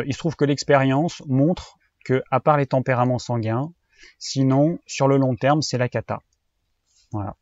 il 0.07 0.13
se 0.13 0.19
trouve 0.19 0.37
que 0.37 0.45
l'expérience 0.45 1.23
montre 1.27 1.79
que, 2.05 2.23
à 2.31 2.41
part 2.41 2.57
les 2.57 2.67
tempéraments 2.67 3.19
sanguins, 3.19 3.73
sinon, 4.19 4.79
sur 4.87 5.09
le 5.09 5.17
long 5.17 5.35
terme, 5.35 5.63
c'est 5.63 5.79
la 5.79 5.89
cata. 5.89 6.21
Voilà. 7.13 7.37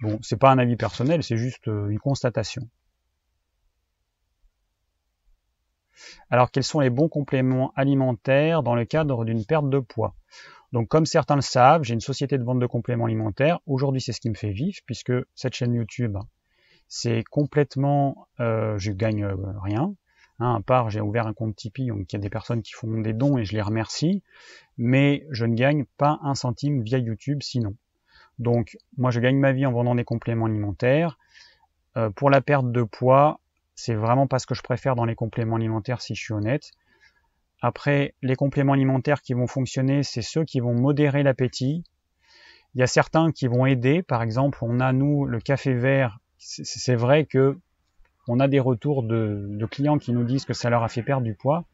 Bon, 0.00 0.18
c'est 0.22 0.36
pas 0.36 0.50
un 0.50 0.58
avis 0.58 0.76
personnel, 0.76 1.22
c'est 1.22 1.38
juste 1.38 1.68
euh, 1.68 1.88
une 1.88 1.98
constatation. 1.98 2.68
Alors, 6.28 6.50
quels 6.50 6.64
sont 6.64 6.80
les 6.80 6.90
bons 6.90 7.08
compléments 7.08 7.72
alimentaires 7.76 8.62
dans 8.62 8.74
le 8.74 8.84
cadre 8.84 9.24
d'une 9.24 9.46
perte 9.46 9.70
de 9.70 9.78
poids? 9.78 10.14
Donc, 10.72 10.88
comme 10.88 11.06
certains 11.06 11.36
le 11.36 11.40
savent, 11.40 11.84
j'ai 11.84 11.94
une 11.94 12.00
société 12.00 12.36
de 12.36 12.44
vente 12.44 12.58
de 12.58 12.66
compléments 12.66 13.06
alimentaires. 13.06 13.60
Aujourd'hui, 13.66 14.00
c'est 14.00 14.12
ce 14.12 14.20
qui 14.20 14.28
me 14.28 14.34
fait 14.34 14.52
vivre, 14.52 14.78
puisque 14.84 15.12
cette 15.34 15.54
chaîne 15.54 15.72
YouTube, 15.72 16.18
c'est 16.88 17.24
complètement, 17.30 18.28
euh, 18.40 18.78
je 18.78 18.92
gagne 18.92 19.24
euh, 19.24 19.36
rien. 19.62 19.94
Hein, 20.38 20.56
à 20.56 20.60
part, 20.60 20.90
j'ai 20.90 21.00
ouvert 21.00 21.26
un 21.26 21.32
compte 21.32 21.56
Tipeee, 21.56 21.88
donc 21.88 22.12
il 22.12 22.16
y 22.16 22.16
a 22.16 22.20
des 22.20 22.30
personnes 22.30 22.62
qui 22.62 22.72
font 22.74 23.00
des 23.00 23.14
dons 23.14 23.38
et 23.38 23.44
je 23.44 23.54
les 23.54 23.62
remercie, 23.62 24.22
mais 24.76 25.26
je 25.30 25.46
ne 25.46 25.54
gagne 25.54 25.86
pas 25.96 26.18
un 26.22 26.34
centime 26.34 26.82
via 26.82 26.98
YouTube 26.98 27.42
sinon. 27.42 27.74
Donc, 28.38 28.76
moi, 28.98 29.10
je 29.10 29.20
gagne 29.20 29.38
ma 29.38 29.52
vie 29.52 29.64
en 29.64 29.72
vendant 29.72 29.94
des 29.94 30.04
compléments 30.04 30.46
alimentaires. 30.46 31.18
Euh, 31.96 32.10
pour 32.10 32.28
la 32.28 32.42
perte 32.42 32.70
de 32.70 32.82
poids, 32.82 33.40
c'est 33.74 33.94
vraiment 33.94 34.26
pas 34.26 34.38
ce 34.38 34.46
que 34.46 34.54
je 34.54 34.62
préfère 34.62 34.94
dans 34.94 35.06
les 35.06 35.14
compléments 35.14 35.56
alimentaires, 35.56 36.02
si 36.02 36.14
je 36.14 36.22
suis 36.22 36.34
honnête. 36.34 36.70
Après, 37.62 38.14
les 38.22 38.36
compléments 38.36 38.74
alimentaires 38.74 39.22
qui 39.22 39.32
vont 39.32 39.46
fonctionner, 39.46 40.02
c'est 40.02 40.22
ceux 40.22 40.44
qui 40.44 40.60
vont 40.60 40.74
modérer 40.74 41.22
l'appétit. 41.22 41.82
Il 42.74 42.80
y 42.80 42.82
a 42.82 42.86
certains 42.86 43.32
qui 43.32 43.46
vont 43.46 43.64
aider. 43.64 44.02
Par 44.02 44.22
exemple, 44.22 44.58
on 44.60 44.80
a, 44.80 44.92
nous, 44.92 45.24
le 45.24 45.40
café 45.40 45.72
vert. 45.72 46.18
C'est 46.38 46.94
vrai 46.94 47.24
que 47.24 47.58
on 48.28 48.40
a 48.40 48.48
des 48.48 48.60
retours 48.60 49.02
de, 49.02 49.66
clients 49.70 49.98
qui 49.98 50.12
nous 50.12 50.24
disent 50.24 50.44
que 50.44 50.54
ça 50.54 50.70
leur 50.70 50.82
a 50.82 50.88
fait 50.88 51.02
perdre 51.02 51.24
du 51.24 51.34
poids. 51.34 51.64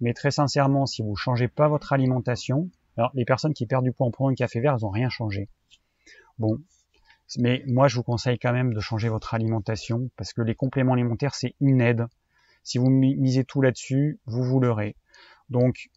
Mais 0.00 0.14
très 0.14 0.30
sincèrement, 0.30 0.86
si 0.86 1.02
vous 1.02 1.14
changez 1.14 1.48
pas 1.48 1.68
votre 1.68 1.92
alimentation, 1.92 2.70
alors 2.96 3.10
les 3.14 3.24
personnes 3.24 3.54
qui 3.54 3.66
perdent 3.66 3.84
du 3.84 3.92
poids 3.92 4.06
en 4.06 4.10
prenant 4.10 4.30
un 4.30 4.34
café 4.34 4.60
vert, 4.60 4.74
elles 4.74 4.82
n'ont 4.82 4.90
rien 4.90 5.08
changé. 5.08 5.48
Bon, 6.38 6.58
mais 7.38 7.62
moi 7.66 7.88
je 7.88 7.96
vous 7.96 8.02
conseille 8.02 8.38
quand 8.38 8.52
même 8.52 8.74
de 8.74 8.80
changer 8.80 9.08
votre 9.08 9.34
alimentation 9.34 10.10
parce 10.16 10.32
que 10.32 10.42
les 10.42 10.54
compléments 10.54 10.94
alimentaires 10.94 11.34
c'est 11.34 11.54
une 11.60 11.80
aide. 11.80 12.06
Si 12.64 12.78
vous 12.78 12.90
misez 12.90 13.44
tout 13.44 13.60
là-dessus, 13.60 14.18
vous 14.26 14.42
vous 14.42 14.60
leurrez. 14.60 14.96
Donc 15.50 15.90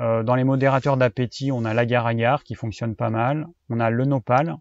euh, 0.00 0.22
dans 0.22 0.34
les 0.34 0.44
modérateurs 0.44 0.96
d'appétit, 0.96 1.52
on 1.52 1.64
a 1.64 1.74
l'agar-agar 1.74 2.42
qui 2.42 2.54
fonctionne 2.54 2.96
pas 2.96 3.10
mal, 3.10 3.46
on 3.70 3.80
a 3.80 3.90
le 3.90 4.04
nopal. 4.04 4.56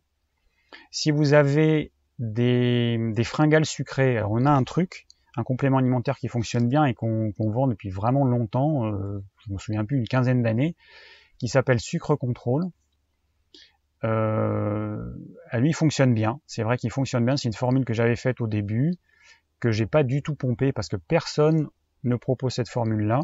Si 0.92 1.12
vous 1.12 1.34
avez 1.34 1.92
des, 2.24 3.24
fringales 3.24 3.66
sucrées. 3.66 4.18
Alors 4.18 4.32
on 4.32 4.46
a 4.46 4.52
un 4.52 4.64
truc, 4.64 5.06
un 5.36 5.44
complément 5.44 5.78
alimentaire 5.78 6.18
qui 6.18 6.28
fonctionne 6.28 6.68
bien 6.68 6.86
et 6.86 6.94
qu'on 6.94 7.34
vend 7.38 7.68
depuis 7.68 7.90
vraiment 7.90 8.26
longtemps, 8.26 8.86
euh, 8.86 9.24
je 9.46 9.54
me 9.54 9.58
souviens 9.58 9.86
plus, 9.86 9.98
une 9.98 10.08
quinzaine 10.08 10.42
d'années, 10.42 10.76
qui 11.38 11.48
s'appelle 11.48 11.80
Sucre 11.80 12.16
Contrôle. 12.16 12.66
Euh, 14.04 15.14
lui, 15.54 15.70
il 15.70 15.74
fonctionne 15.76 16.14
bien. 16.14 16.40
C'est 16.46 16.64
vrai 16.64 16.78
qu'il 16.78 16.92
fonctionne 16.92 17.26
bien. 17.26 17.38
C'est 17.38 17.48
une 17.48 17.54
formule 17.54 17.86
que 17.86 17.94
j'avais 17.94 18.16
faite 18.16 18.42
au 18.42 18.48
début, 18.48 18.94
que 19.60 19.72
j'ai 19.72 19.86
pas 19.86 20.04
du 20.04 20.22
tout 20.22 20.36
pompé 20.36 20.74
parce 20.74 20.90
que 20.90 20.98
personne 20.98 21.68
ne 22.04 22.16
propose 22.16 22.54
cette 22.54 22.70
formule-là. 22.70 23.22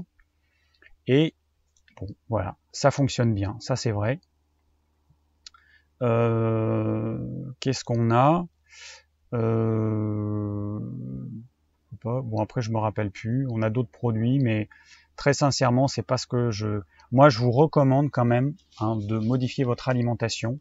Et 1.07 1.35
bon, 1.99 2.07
voilà, 2.29 2.55
ça 2.71 2.91
fonctionne 2.91 3.33
bien. 3.33 3.57
Ça, 3.59 3.75
c'est 3.75 3.91
vrai. 3.91 4.19
Euh, 6.01 7.17
Qu'est-ce 7.59 7.83
qu'on 7.83 8.11
a? 8.11 8.45
Euh, 9.33 10.79
bon 12.03 12.41
après 12.41 12.61
je 12.61 12.71
me 12.71 12.77
rappelle 12.77 13.11
plus. 13.11 13.47
On 13.49 13.61
a 13.61 13.69
d'autres 13.69 13.91
produits, 13.91 14.39
mais 14.39 14.69
très 15.15 15.33
sincèrement 15.33 15.87
c'est 15.87 16.03
pas 16.03 16.17
ce 16.17 16.27
que 16.27 16.51
je. 16.51 16.81
Moi 17.11 17.29
je 17.29 17.39
vous 17.39 17.51
recommande 17.51 18.11
quand 18.11 18.25
même 18.25 18.53
hein, 18.79 18.97
de 18.97 19.17
modifier 19.17 19.63
votre 19.63 19.89
alimentation. 19.89 20.59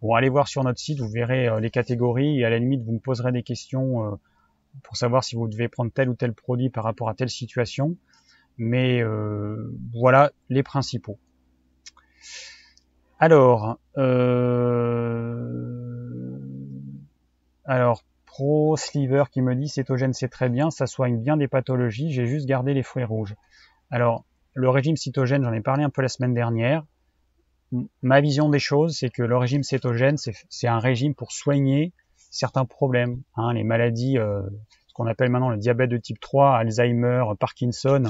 Bon 0.00 0.14
allez 0.14 0.28
voir 0.28 0.48
sur 0.48 0.64
notre 0.64 0.78
site, 0.80 1.00
vous 1.00 1.08
verrez 1.08 1.48
euh, 1.48 1.60
les 1.60 1.70
catégories 1.70 2.40
et 2.40 2.44
à 2.44 2.50
la 2.50 2.58
limite 2.58 2.82
vous 2.82 2.92
me 2.92 2.98
poserez 2.98 3.32
des 3.32 3.42
questions 3.42 4.06
euh, 4.06 4.16
pour 4.82 4.96
savoir 4.96 5.24
si 5.24 5.36
vous 5.36 5.48
devez 5.48 5.68
prendre 5.68 5.90
tel 5.92 6.08
ou 6.08 6.14
tel 6.14 6.32
produit 6.34 6.70
par 6.70 6.84
rapport 6.84 7.08
à 7.08 7.14
telle 7.14 7.30
situation. 7.30 7.96
Mais 8.58 9.02
euh, 9.02 9.74
voilà 9.94 10.32
les 10.50 10.62
principaux. 10.62 11.18
Alors, 13.18 13.78
euh, 13.98 15.81
alors, 17.64 18.04
Pro 18.26 18.76
Sliver 18.76 19.24
qui 19.30 19.42
me 19.42 19.54
dit 19.54 19.68
cétogène 19.68 20.12
c'est 20.12 20.28
très 20.28 20.48
bien, 20.48 20.70
ça 20.70 20.86
soigne 20.86 21.18
bien 21.18 21.36
des 21.36 21.48
pathologies, 21.48 22.10
j'ai 22.10 22.26
juste 22.26 22.46
gardé 22.46 22.74
les 22.74 22.82
fruits 22.82 23.04
rouges. 23.04 23.34
Alors, 23.90 24.24
le 24.54 24.68
régime 24.68 24.96
cytogène, 24.96 25.44
j'en 25.44 25.52
ai 25.52 25.60
parlé 25.60 25.84
un 25.84 25.90
peu 25.90 26.02
la 26.02 26.08
semaine 26.08 26.34
dernière. 26.34 26.84
ma 28.02 28.20
vision 28.20 28.48
des 28.48 28.58
choses, 28.58 28.96
c'est 28.96 29.10
que 29.10 29.22
le 29.22 29.36
régime 29.36 29.62
cétogène, 29.62 30.16
c'est 30.16 30.66
un 30.66 30.78
régime 30.78 31.14
pour 31.14 31.32
soigner 31.32 31.92
certains 32.30 32.64
problèmes, 32.64 33.22
hein, 33.36 33.52
les 33.52 33.64
maladies, 33.64 34.18
euh, 34.18 34.42
ce 34.88 34.94
qu'on 34.94 35.06
appelle 35.06 35.30
maintenant 35.30 35.50
le 35.50 35.58
diabète 35.58 35.90
de 35.90 35.98
type 35.98 36.20
3, 36.20 36.56
Alzheimer, 36.56 37.24
Parkinson, 37.38 38.04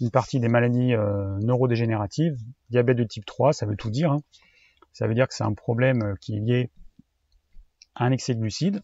une 0.00 0.10
partie 0.10 0.40
des 0.40 0.48
maladies 0.48 0.94
euh, 0.94 1.38
neurodégénératives. 1.40 2.36
Diabète 2.70 2.96
de 2.96 3.04
type 3.04 3.26
3, 3.26 3.52
ça 3.52 3.66
veut 3.66 3.76
tout 3.76 3.90
dire. 3.90 4.12
Hein. 4.12 4.20
Ça 4.92 5.06
veut 5.06 5.14
dire 5.14 5.28
que 5.28 5.34
c'est 5.34 5.44
un 5.44 5.54
problème 5.54 6.02
euh, 6.02 6.14
qui 6.20 6.36
est 6.36 6.40
lié 6.40 6.70
un 7.96 8.12
excès 8.12 8.34
de 8.34 8.40
glucides. 8.40 8.82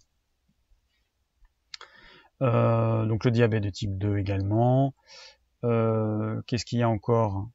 Euh, 2.42 3.04
donc 3.06 3.24
le 3.24 3.30
diabète 3.30 3.62
de 3.62 3.70
type 3.70 3.98
2 3.98 4.18
également. 4.18 4.94
Qu'est-ce 5.62 6.64
qu'il 6.64 6.78
y 6.78 6.82
a 6.82 6.88
encore? 6.88 7.48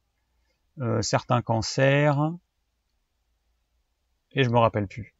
Certains 1.02 1.42
cancers. 1.42 2.34
Et 4.34 4.44
je 4.44 4.50
me 4.50 4.60
rappelle 4.60 4.88
plus. 4.88 5.16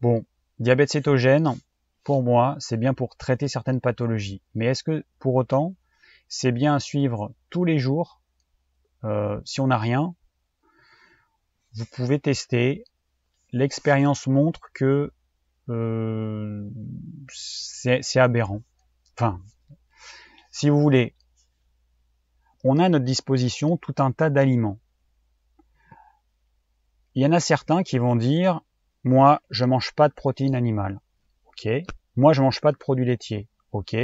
Bon, 0.00 0.24
diabète 0.60 0.90
cétogène, 0.90 1.56
pour 2.04 2.22
moi, 2.22 2.54
c'est 2.60 2.76
bien 2.76 2.94
pour 2.94 3.16
traiter 3.16 3.48
certaines 3.48 3.80
pathologies. 3.80 4.40
Mais 4.54 4.66
est-ce 4.66 4.84
que 4.84 5.04
pour 5.18 5.34
autant, 5.34 5.74
c'est 6.28 6.52
bien 6.52 6.76
à 6.76 6.78
suivre 6.78 7.34
tous 7.50 7.64
les 7.64 7.80
jours? 7.80 8.20
Euh, 9.02 9.40
si 9.44 9.60
on 9.60 9.66
n'a 9.66 9.78
rien, 9.78 10.14
vous 11.74 11.84
pouvez 11.86 12.20
tester. 12.20 12.84
L'expérience 13.50 14.28
montre 14.28 14.70
que 14.72 15.12
euh, 15.68 16.68
c'est 17.28 18.20
aberrant. 18.20 18.62
Enfin, 19.14 19.40
si 20.50 20.70
vous 20.70 20.80
voulez, 20.80 21.14
on 22.64 22.78
a 22.78 22.84
à 22.84 22.88
notre 22.88 23.04
disposition 23.04 23.76
tout 23.76 23.94
un 23.98 24.12
tas 24.12 24.30
d'aliments. 24.30 24.78
Il 27.14 27.22
y 27.22 27.26
en 27.26 27.32
a 27.32 27.40
certains 27.40 27.82
qui 27.82 27.98
vont 27.98 28.16
dire, 28.16 28.60
moi, 29.04 29.40
je 29.50 29.64
mange 29.64 29.92
pas 29.94 30.08
de 30.08 30.14
protéines 30.14 30.54
animales. 30.54 31.00
Ok. 31.46 31.68
Moi, 32.16 32.32
je 32.32 32.42
mange 32.42 32.60
pas 32.60 32.72
de 32.72 32.76
produits 32.76 33.06
laitiers 33.06 33.48
ok. 33.76 33.96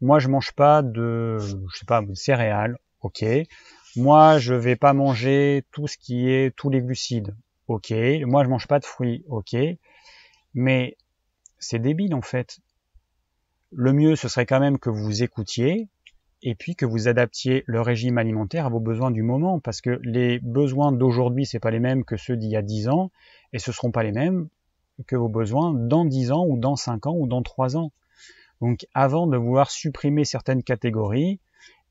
Moi, 0.00 0.18
je 0.18 0.28
mange 0.28 0.52
pas 0.52 0.82
de, 0.82 1.38
je 1.38 1.76
sais 1.76 1.86
pas, 1.86 2.02
de 2.02 2.14
céréales, 2.14 2.78
ok. 3.00 3.24
Moi, 3.96 4.38
je 4.38 4.54
vais 4.54 4.76
pas 4.76 4.92
manger 4.92 5.64
tout 5.72 5.86
ce 5.86 5.96
qui 5.96 6.28
est 6.30 6.54
tous 6.56 6.70
les 6.70 6.80
glucides, 6.80 7.34
ok. 7.68 7.92
Moi, 8.26 8.44
je 8.44 8.48
mange 8.48 8.66
pas 8.66 8.78
de 8.78 8.84
fruits, 8.84 9.24
ok. 9.28 9.56
Mais 10.54 10.96
c'est 11.64 11.78
débile 11.78 12.14
en 12.14 12.22
fait. 12.22 12.60
Le 13.72 13.92
mieux, 13.92 14.16
ce 14.16 14.28
serait 14.28 14.46
quand 14.46 14.60
même 14.60 14.78
que 14.78 14.90
vous 14.90 15.22
écoutiez 15.22 15.88
et 16.42 16.54
puis 16.54 16.76
que 16.76 16.84
vous 16.84 17.08
adaptiez 17.08 17.64
le 17.66 17.80
régime 17.80 18.18
alimentaire 18.18 18.66
à 18.66 18.68
vos 18.68 18.78
besoins 18.78 19.10
du 19.10 19.22
moment, 19.22 19.60
parce 19.60 19.80
que 19.80 19.98
les 20.02 20.38
besoins 20.40 20.92
d'aujourd'hui, 20.92 21.46
c'est 21.46 21.58
pas 21.58 21.70
les 21.70 21.80
mêmes 21.80 22.04
que 22.04 22.18
ceux 22.18 22.36
d'il 22.36 22.50
y 22.50 22.56
a 22.56 22.62
10 22.62 22.88
ans, 22.88 23.10
et 23.54 23.58
ce 23.58 23.72
seront 23.72 23.90
pas 23.90 24.02
les 24.02 24.12
mêmes 24.12 24.48
que 25.06 25.16
vos 25.16 25.30
besoins 25.30 25.72
dans 25.72 26.04
10 26.04 26.32
ans 26.32 26.44
ou 26.46 26.58
dans 26.58 26.76
5 26.76 27.06
ans 27.06 27.16
ou 27.16 27.26
dans 27.26 27.42
3 27.42 27.76
ans. 27.78 27.92
Donc 28.60 28.86
avant 28.94 29.26
de 29.26 29.36
vouloir 29.36 29.70
supprimer 29.70 30.24
certaines 30.24 30.62
catégories, 30.62 31.40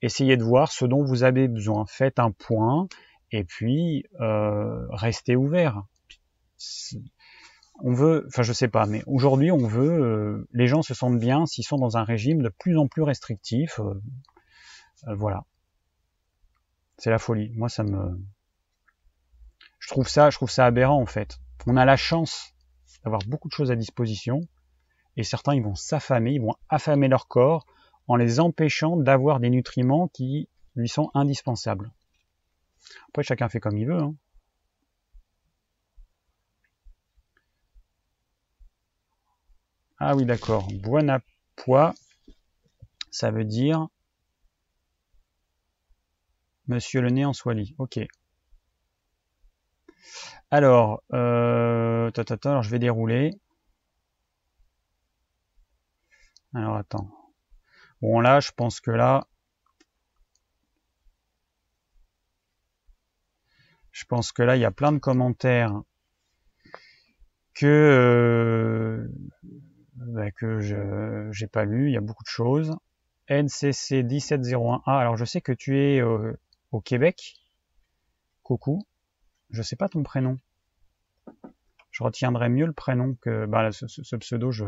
essayez 0.02 0.38
de 0.38 0.44
voir 0.44 0.72
ce 0.72 0.86
dont 0.86 1.04
vous 1.04 1.24
avez 1.24 1.48
besoin. 1.48 1.86
Faites 1.88 2.20
un 2.20 2.32
point 2.32 2.88
et 3.32 3.44
puis 3.44 4.06
euh, 4.22 4.86
restez 4.90 5.36
ouvert. 5.36 5.84
On 7.86 7.94
veut, 7.94 8.24
enfin 8.28 8.44
je 8.44 8.54
sais 8.54 8.70
pas, 8.70 8.86
mais 8.86 9.04
aujourd'hui 9.08 9.52
on 9.52 9.68
veut, 9.68 10.02
euh, 10.02 10.48
les 10.54 10.68
gens 10.68 10.82
se 10.82 10.94
sentent 10.94 11.20
bien 11.20 11.46
s'ils 11.46 11.66
sont 11.66 11.76
dans 11.76 11.98
un 11.98 12.06
régime 12.06 12.42
de 12.42 12.48
plus 12.48 12.78
en 12.78 12.88
plus 12.88 13.02
restrictif. 13.02 13.80
Euh, 13.82 13.94
voilà, 15.16 15.44
c'est 16.98 17.10
la 17.10 17.20
folie. 17.20 17.52
Moi 17.56 17.68
ça 17.68 17.84
me, 17.84 18.18
je 19.80 19.90
trouve 19.90 20.08
ça, 20.08 20.30
je 20.30 20.38
trouve 20.38 20.50
ça 20.50 20.66
aberrant 20.66 21.02
en 21.02 21.06
fait. 21.06 21.40
On 21.68 21.76
a 21.76 21.84
la 21.84 21.98
chance 21.98 22.54
d'avoir 23.04 23.22
beaucoup 23.28 23.50
de 23.50 23.54
choses 23.54 23.70
à 23.70 23.76
disposition 23.76 24.40
et 25.18 25.24
certains 25.24 25.54
ils 25.54 25.64
vont 25.64 25.76
s'affamer, 25.76 26.32
ils 26.32 26.42
vont 26.42 26.56
affamer 26.70 27.10
leur 27.10 27.28
corps 27.28 27.66
en 28.08 28.16
les 28.16 28.40
empêchant 28.40 28.96
d'avoir 28.96 29.42
des 29.42 29.50
nutriments 29.50 30.08
qui 30.08 30.48
lui 30.78 30.88
sont 30.88 31.12
indispensables. 31.14 31.92
Après 33.10 33.24
chacun 33.24 33.50
fait 33.50 33.60
comme 33.60 33.78
il 33.78 33.88
veut. 33.88 34.02
Hein. 34.02 34.16
Ah 40.06 40.18
oui 40.18 40.26
d'accord, 40.26 40.68
poids, 41.56 41.94
ça 43.10 43.32
veut 43.32 43.46
dire 43.46 43.88
Monsieur 46.68 47.00
le 47.00 47.10
nez 47.10 47.24
en 47.24 47.32
soie-lit. 47.32 47.74
Ok. 47.78 48.02
Alors, 50.52 51.04
euh, 51.14 52.12
alors 52.44 52.64
je 52.64 52.70
vais 52.70 52.80
dérouler. 52.80 53.40
Alors 56.54 56.76
attends. 56.76 57.08
Bon 58.02 58.20
là, 58.20 58.42
je 58.42 58.52
pense 58.52 58.82
que 58.82 58.92
là, 58.92 59.26
je 63.94 64.04
pense 64.04 64.34
que 64.34 64.44
là, 64.44 64.58
il 64.58 64.62
y 64.62 64.66
a 64.66 64.72
plein 64.72 64.92
de 64.92 65.00
commentaires 65.00 65.82
que 67.54 67.66
euh, 67.66 69.08
bah, 70.08 70.32
que 70.32 70.60
je 70.60 71.30
j'ai 71.32 71.48
pas 71.48 71.66
lu. 71.66 71.90
Il 71.90 71.94
y 71.94 71.98
a 71.98 72.02
beaucoup 72.02 72.24
de 72.24 72.30
choses. 72.30 72.76
NCC 73.30 74.04
1701A. 74.04 74.82
Alors 74.86 75.18
je 75.18 75.26
sais 75.26 75.42
que 75.42 75.52
tu 75.52 75.80
es 75.80 76.02
euh, 76.02 76.34
au 76.72 76.82
Québec. 76.82 77.36
Coucou. 78.44 78.86
Je 79.50 79.62
sais 79.62 79.76
pas 79.76 79.90
ton 79.90 80.04
prénom. 80.04 80.40
Je 81.92 82.04
retiendrai 82.04 82.50
mieux 82.50 82.66
le 82.66 82.74
prénom 82.74 83.16
que 83.22 83.46
bah, 83.46 83.72
ce 83.72 84.16
pseudo. 84.16 84.52
Je 84.52 84.66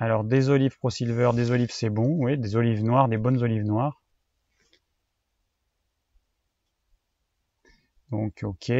alors 0.00 0.24
des 0.24 0.48
olives 0.48 0.78
Pro 0.78 0.88
Silver, 0.88 1.30
des 1.34 1.50
olives 1.50 1.72
c'est 1.72 1.90
bon, 1.90 2.16
oui, 2.24 2.38
des 2.38 2.56
olives 2.56 2.82
noires, 2.82 3.06
des 3.08 3.18
bonnes 3.18 3.42
olives 3.42 3.64
noires. 3.64 4.00
Donc 8.10 8.40
ok. 8.42 8.72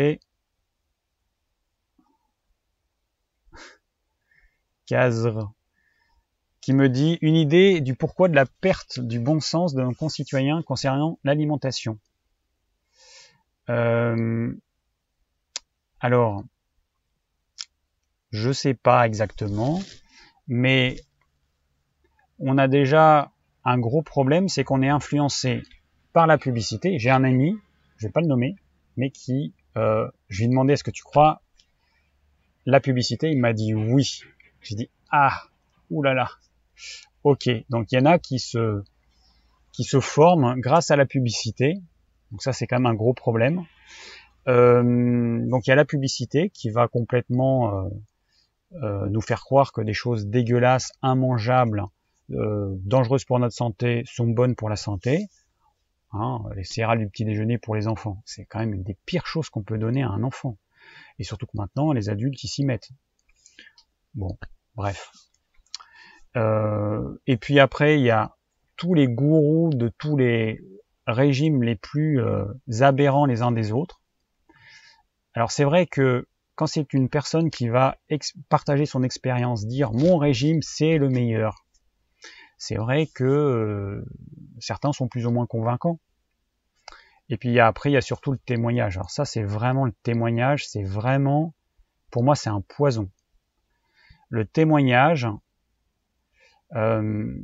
Qui 6.60 6.72
me 6.72 6.88
dit 6.88 7.18
une 7.22 7.36
idée 7.36 7.80
du 7.80 7.94
pourquoi 7.94 8.28
de 8.28 8.34
la 8.34 8.44
perte 8.46 9.00
du 9.00 9.18
bon 9.18 9.40
sens 9.40 9.74
de 9.74 9.82
nos 9.82 9.94
concitoyens 9.94 10.62
concernant 10.62 11.18
l'alimentation. 11.24 11.98
Euh, 13.70 14.52
alors, 16.00 16.42
je 18.30 18.52
sais 18.52 18.74
pas 18.74 19.06
exactement, 19.06 19.80
mais 20.48 20.96
on 22.38 22.58
a 22.58 22.68
déjà 22.68 23.32
un 23.64 23.78
gros 23.78 24.02
problème, 24.02 24.48
c'est 24.48 24.64
qu'on 24.64 24.82
est 24.82 24.88
influencé 24.88 25.62
par 26.12 26.26
la 26.26 26.38
publicité. 26.38 26.98
J'ai 26.98 27.10
un 27.10 27.24
ami, 27.24 27.56
je 27.96 28.06
vais 28.06 28.12
pas 28.12 28.20
le 28.20 28.26
nommer, 28.26 28.56
mais 28.96 29.10
qui, 29.10 29.54
euh, 29.76 30.08
je 30.28 30.38
lui 30.38 30.44
ai 30.46 30.48
demandé 30.48 30.72
est-ce 30.72 30.84
que 30.84 30.90
tu 30.90 31.04
crois 31.04 31.42
la 32.66 32.80
publicité? 32.80 33.30
Il 33.30 33.38
m'a 33.38 33.52
dit 33.52 33.74
oui. 33.74 34.22
J'ai 34.62 34.74
dit 34.74 34.90
ah, 35.10 35.36
oulala. 35.90 36.28
Ok, 37.24 37.48
donc 37.68 37.92
il 37.92 37.96
y 37.96 37.98
en 37.98 38.06
a 38.06 38.18
qui 38.18 38.38
se 38.38 38.82
qui 39.72 39.84
se 39.84 40.00
forment 40.00 40.58
grâce 40.58 40.90
à 40.90 40.96
la 40.96 41.06
publicité. 41.06 41.74
Donc 42.30 42.42
ça 42.42 42.52
c'est 42.52 42.66
quand 42.66 42.76
même 42.76 42.86
un 42.86 42.94
gros 42.94 43.14
problème. 43.14 43.64
Euh, 44.48 45.38
donc 45.48 45.66
il 45.66 45.70
y 45.70 45.72
a 45.72 45.76
la 45.76 45.84
publicité 45.84 46.50
qui 46.50 46.70
va 46.70 46.88
complètement 46.88 47.74
euh, 47.74 47.88
euh, 48.82 49.08
nous 49.10 49.20
faire 49.20 49.40
croire 49.40 49.72
que 49.72 49.80
des 49.80 49.92
choses 49.92 50.26
dégueulasses, 50.26 50.92
immangeables, 51.02 51.84
dangereuses 52.28 53.24
pour 53.24 53.40
notre 53.40 53.56
santé 53.56 54.04
sont 54.06 54.28
bonnes 54.28 54.54
pour 54.54 54.68
la 54.68 54.76
santé. 54.76 55.26
Hein, 56.12 56.40
les 56.54 56.62
céréales 56.64 57.00
du 57.00 57.08
petit 57.08 57.24
déjeuner 57.24 57.58
pour 57.58 57.74
les 57.74 57.88
enfants, 57.88 58.22
c'est 58.24 58.44
quand 58.44 58.60
même 58.60 58.72
une 58.72 58.84
des 58.84 58.96
pires 59.04 59.26
choses 59.26 59.48
qu'on 59.48 59.62
peut 59.62 59.78
donner 59.78 60.02
à 60.02 60.10
un 60.10 60.22
enfant. 60.22 60.56
Et 61.18 61.24
surtout 61.24 61.46
que 61.46 61.56
maintenant, 61.56 61.92
les 61.92 62.08
adultes, 62.08 62.42
ils 62.42 62.48
s'y 62.48 62.64
mettent. 62.64 62.90
Bon, 64.14 64.36
bref. 64.74 65.10
Euh, 66.36 67.18
et 67.26 67.36
puis 67.36 67.58
après, 67.58 67.98
il 67.98 68.04
y 68.04 68.10
a 68.10 68.36
tous 68.76 68.94
les 68.94 69.08
gourous 69.08 69.70
de 69.74 69.88
tous 69.88 70.16
les 70.16 70.60
régimes 71.06 71.62
les 71.62 71.76
plus 71.76 72.20
euh, 72.20 72.44
aberrants 72.80 73.26
les 73.26 73.42
uns 73.42 73.52
des 73.52 73.72
autres. 73.72 74.00
Alors 75.34 75.50
c'est 75.50 75.64
vrai 75.64 75.86
que 75.86 76.26
quand 76.54 76.66
c'est 76.66 76.92
une 76.92 77.08
personne 77.08 77.50
qui 77.50 77.68
va 77.68 77.98
partager 78.48 78.86
son 78.86 79.02
expérience, 79.02 79.66
dire 79.66 79.92
mon 79.92 80.18
régime 80.18 80.60
c'est 80.62 80.98
le 80.98 81.08
meilleur, 81.08 81.64
c'est 82.58 82.76
vrai 82.76 83.06
que 83.06 83.24
euh, 83.24 84.04
certains 84.58 84.92
sont 84.92 85.08
plus 85.08 85.26
ou 85.26 85.30
moins 85.30 85.46
convaincants. 85.46 85.98
Et 87.30 87.36
puis 87.36 87.58
après, 87.60 87.90
il 87.90 87.94
y 87.94 87.96
a 87.96 88.02
surtout 88.02 88.32
le 88.32 88.38
témoignage. 88.38 88.96
Alors 88.96 89.10
ça, 89.10 89.24
c'est 89.24 89.44
vraiment 89.44 89.86
le 89.86 89.92
témoignage, 90.02 90.66
c'est 90.68 90.82
vraiment, 90.82 91.54
pour 92.10 92.24
moi, 92.24 92.34
c'est 92.34 92.50
un 92.50 92.60
poison. 92.60 93.08
Le 94.30 94.46
témoignage, 94.46 95.28
euh, 96.76 97.36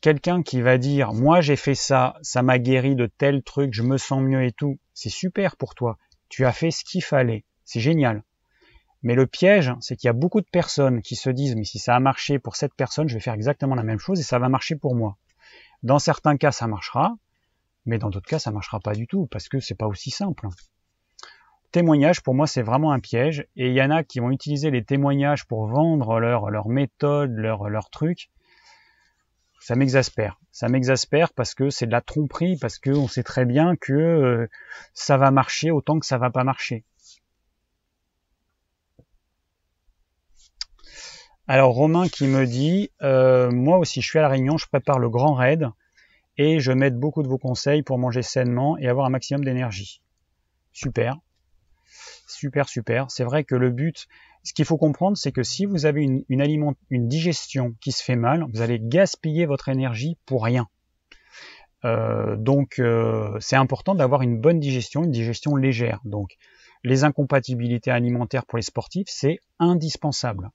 quelqu'un 0.00 0.42
qui 0.42 0.62
va 0.62 0.78
dire 0.78 1.12
moi 1.12 1.40
j'ai 1.40 1.56
fait 1.56 1.74
ça, 1.74 2.16
ça 2.22 2.42
m'a 2.42 2.58
guéri 2.58 2.94
de 2.96 3.06
tel 3.06 3.42
truc, 3.42 3.74
je 3.74 3.82
me 3.82 3.98
sens 3.98 4.22
mieux 4.22 4.42
et 4.42 4.52
tout, 4.52 4.78
c'est 4.94 5.10
super 5.10 5.56
pour 5.56 5.74
toi. 5.74 5.98
Tu 6.28 6.46
as 6.46 6.52
fait 6.52 6.70
ce 6.70 6.84
qu'il 6.84 7.04
fallait, 7.04 7.44
c'est 7.64 7.80
génial. 7.80 8.22
Mais 9.02 9.14
le 9.14 9.26
piège, 9.26 9.72
c'est 9.80 9.96
qu'il 9.96 10.08
y 10.08 10.10
a 10.10 10.14
beaucoup 10.14 10.40
de 10.40 10.48
personnes 10.50 11.02
qui 11.02 11.16
se 11.16 11.30
disent 11.30 11.56
mais 11.56 11.64
si 11.64 11.78
ça 11.78 11.94
a 11.94 12.00
marché 12.00 12.38
pour 12.38 12.56
cette 12.56 12.74
personne, 12.74 13.08
je 13.08 13.14
vais 13.14 13.20
faire 13.20 13.34
exactement 13.34 13.74
la 13.74 13.82
même 13.82 13.98
chose 13.98 14.18
et 14.20 14.24
ça 14.24 14.38
va 14.38 14.48
marcher 14.48 14.76
pour 14.76 14.94
moi. 14.94 15.16
Dans 15.82 15.98
certains 15.98 16.36
cas, 16.36 16.52
ça 16.52 16.66
marchera, 16.66 17.14
mais 17.86 17.98
dans 17.98 18.10
d'autres 18.10 18.28
cas, 18.28 18.38
ça 18.38 18.50
marchera 18.50 18.80
pas 18.80 18.94
du 18.94 19.06
tout 19.06 19.26
parce 19.26 19.48
que 19.48 19.60
c'est 19.60 19.74
pas 19.74 19.86
aussi 19.86 20.10
simple. 20.10 20.48
Témoignage, 21.72 22.20
pour 22.22 22.34
moi, 22.34 22.46
c'est 22.46 22.62
vraiment 22.62 22.92
un 22.92 22.98
piège 22.98 23.46
et 23.56 23.68
il 23.68 23.74
y 23.74 23.82
en 23.82 23.90
a 23.90 24.02
qui 24.02 24.18
vont 24.18 24.30
utiliser 24.30 24.70
les 24.70 24.84
témoignages 24.84 25.46
pour 25.46 25.66
vendre 25.66 26.18
leur, 26.18 26.50
leur 26.50 26.68
méthode, 26.68 27.30
leur, 27.32 27.90
truc 27.90 28.30
ça 29.60 29.76
m'exaspère. 29.76 30.40
Ça 30.50 30.68
m'exaspère 30.68 31.32
parce 31.32 31.54
que 31.54 31.70
c'est 31.70 31.86
de 31.86 31.92
la 31.92 32.00
tromperie, 32.00 32.56
parce 32.56 32.78
qu'on 32.78 33.06
sait 33.06 33.22
très 33.22 33.44
bien 33.44 33.76
que 33.76 33.92
euh, 33.92 34.46
ça 34.94 35.18
va 35.18 35.30
marcher 35.30 35.70
autant 35.70 36.00
que 36.00 36.06
ça 36.06 36.18
va 36.18 36.30
pas 36.30 36.44
marcher. 36.44 36.82
Alors 41.46 41.74
Romain 41.74 42.08
qui 42.08 42.26
me 42.26 42.46
dit, 42.46 42.90
euh, 43.02 43.50
moi 43.50 43.78
aussi 43.78 44.00
je 44.00 44.08
suis 44.08 44.18
à 44.18 44.22
la 44.22 44.28
Réunion, 44.28 44.56
je 44.56 44.66
prépare 44.66 44.98
le 44.98 45.10
grand 45.10 45.34
raid 45.34 45.68
et 46.38 46.58
je 46.58 46.72
mets 46.72 46.90
beaucoup 46.90 47.22
de 47.22 47.28
vos 47.28 47.38
conseils 47.38 47.82
pour 47.82 47.98
manger 47.98 48.22
sainement 48.22 48.78
et 48.78 48.88
avoir 48.88 49.06
un 49.06 49.10
maximum 49.10 49.44
d'énergie. 49.44 50.00
Super, 50.72 51.16
super, 52.30 52.68
super. 52.68 53.10
C'est 53.10 53.24
vrai 53.24 53.44
que 53.44 53.54
le 53.54 53.70
but, 53.70 54.06
ce 54.42 54.52
qu'il 54.52 54.64
faut 54.64 54.78
comprendre, 54.78 55.16
c'est 55.16 55.32
que 55.32 55.42
si 55.42 55.66
vous 55.66 55.86
avez 55.86 56.02
une, 56.02 57.08
digestion 57.08 57.74
qui 57.80 57.92
se 57.92 58.02
fait 58.02 58.16
mal, 58.16 58.46
vous 58.52 58.62
allez 58.62 58.78
gaspiller 58.80 59.46
votre 59.46 59.68
énergie 59.68 60.16
pour 60.26 60.44
rien. 60.44 60.68
Euh, 61.84 62.36
donc 62.36 62.78
euh, 62.78 63.36
c'est 63.40 63.56
important 63.56 63.94
d'avoir 63.94 64.22
une 64.22 64.40
bonne 64.40 64.60
digestion, 64.60 65.04
une 65.04 65.10
digestion 65.10 65.56
légère. 65.56 66.00
Donc 66.04 66.36
les 66.84 67.04
incompatibilités 67.04 67.90
alimentaires 67.90 68.46
pour 68.46 68.56
les 68.58 68.62
sportifs, 68.62 69.08
c'est 69.08 69.40
indispensable. 69.58 70.50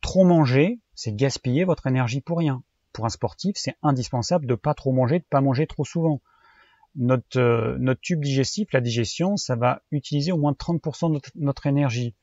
Trop 0.00 0.24
manger, 0.24 0.80
c'est 0.94 1.14
gaspiller 1.14 1.64
votre 1.64 1.86
énergie 1.86 2.20
pour 2.20 2.38
rien. 2.38 2.62
Pour 2.92 3.06
un 3.06 3.10
sportif, 3.10 3.56
c'est 3.56 3.74
indispensable 3.82 4.46
de 4.46 4.54
pas 4.54 4.74
trop 4.74 4.92
manger, 4.92 5.18
de 5.18 5.24
pas 5.28 5.40
manger 5.40 5.66
trop 5.66 5.84
souvent. 5.84 6.20
Notre, 6.96 7.38
euh, 7.38 7.76
notre 7.78 8.00
tube 8.00 8.20
digestif, 8.20 8.68
la 8.72 8.80
digestion, 8.80 9.36
ça 9.36 9.56
va 9.56 9.82
utiliser 9.90 10.32
au 10.32 10.38
moins 10.38 10.52
30% 10.52 11.12
de 11.12 11.20
notre 11.36 11.66
énergie. 11.66 12.14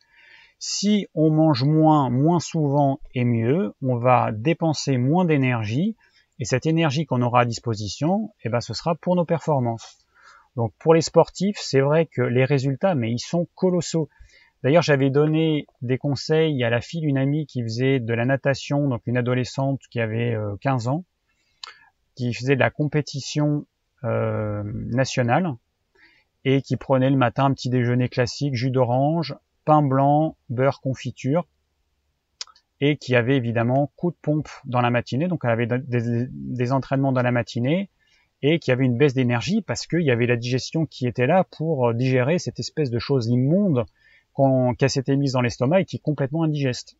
Si 0.59 1.07
on 1.15 1.31
mange 1.31 1.63
moins, 1.63 2.09
moins 2.09 2.39
souvent 2.39 2.99
et 3.13 3.25
mieux, 3.25 3.73
on 3.81 3.97
va 3.97 4.31
dépenser 4.31 4.97
moins 4.97 5.25
d'énergie 5.25 5.95
et 6.39 6.45
cette 6.45 6.65
énergie 6.65 7.05
qu'on 7.05 7.21
aura 7.21 7.41
à 7.41 7.45
disposition, 7.45 8.33
eh 8.43 8.49
ben, 8.49 8.61
ce 8.61 8.73
sera 8.73 8.95
pour 8.95 9.15
nos 9.15 9.25
performances. 9.25 9.97
Donc 10.55 10.73
pour 10.79 10.93
les 10.93 11.01
sportifs, 11.01 11.57
c'est 11.59 11.81
vrai 11.81 12.05
que 12.05 12.21
les 12.21 12.45
résultats, 12.45 12.95
mais 12.95 13.11
ils 13.11 13.19
sont 13.19 13.47
colossaux. 13.55 14.09
D'ailleurs, 14.63 14.83
j'avais 14.83 15.09
donné 15.09 15.65
des 15.81 15.97
conseils 15.97 16.63
à 16.63 16.69
la 16.69 16.81
fille 16.81 17.01
d'une 17.01 17.17
amie 17.17 17.47
qui 17.47 17.63
faisait 17.63 17.99
de 17.99 18.13
la 18.13 18.25
natation, 18.25 18.87
donc 18.87 19.01
une 19.07 19.17
adolescente 19.17 19.81
qui 19.89 19.99
avait 19.99 20.35
15 20.61 20.87
euh, 20.87 20.91
ans, 20.91 21.05
qui 22.15 22.33
faisait 22.33 22.55
de 22.55 22.59
la 22.59 22.69
compétition 22.69 23.65
nationale 24.03 25.55
et 26.43 26.61
qui 26.61 26.75
prenait 26.75 27.09
le 27.09 27.17
matin 27.17 27.45
un 27.45 27.53
petit 27.53 27.69
déjeuner 27.69 28.09
classique, 28.09 28.55
jus 28.55 28.71
d'orange, 28.71 29.35
pain 29.65 29.81
blanc, 29.81 30.37
beurre, 30.49 30.81
confiture, 30.81 31.47
et 32.79 32.97
qui 32.97 33.15
avait 33.15 33.37
évidemment 33.37 33.91
coup 33.95 34.11
de 34.11 34.17
pompe 34.21 34.49
dans 34.65 34.81
la 34.81 34.89
matinée, 34.89 35.27
donc 35.27 35.41
elle 35.43 35.51
avait 35.51 35.67
des, 35.67 36.71
entraînements 36.71 37.11
dans 37.11 37.21
la 37.21 37.31
matinée, 37.31 37.89
et 38.41 38.57
qui 38.57 38.71
avait 38.71 38.85
une 38.85 38.97
baisse 38.97 39.13
d'énergie 39.13 39.61
parce 39.61 39.85
qu'il 39.85 40.01
y 40.01 40.09
avait 40.09 40.25
la 40.25 40.35
digestion 40.35 40.87
qui 40.87 41.05
était 41.05 41.27
là 41.27 41.43
pour 41.43 41.89
euh, 41.89 41.93
digérer 41.93 42.39
cette 42.39 42.59
espèce 42.59 42.89
de 42.89 42.97
chose 42.97 43.27
immonde 43.27 43.85
qu'elle 44.79 44.89
s'était 44.89 45.15
mise 45.15 45.33
dans 45.33 45.41
l'estomac 45.41 45.81
et 45.81 45.85
qui 45.85 45.97
est 45.97 46.01
complètement 46.01 46.43
indigeste. 46.43 46.97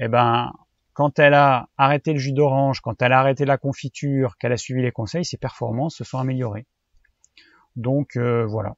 Eh 0.00 0.08
ben, 0.08 0.54
quand 0.96 1.18
elle 1.18 1.34
a 1.34 1.68
arrêté 1.76 2.14
le 2.14 2.18
jus 2.18 2.32
d'orange, 2.32 2.80
quand 2.80 3.02
elle 3.02 3.12
a 3.12 3.20
arrêté 3.20 3.44
la 3.44 3.58
confiture, 3.58 4.38
qu'elle 4.38 4.52
a 4.52 4.56
suivi 4.56 4.80
les 4.80 4.92
conseils, 4.92 5.26
ses 5.26 5.36
performances 5.36 5.96
se 5.96 6.04
sont 6.04 6.18
améliorées. 6.18 6.66
Donc 7.76 8.16
euh, 8.16 8.46
voilà. 8.46 8.76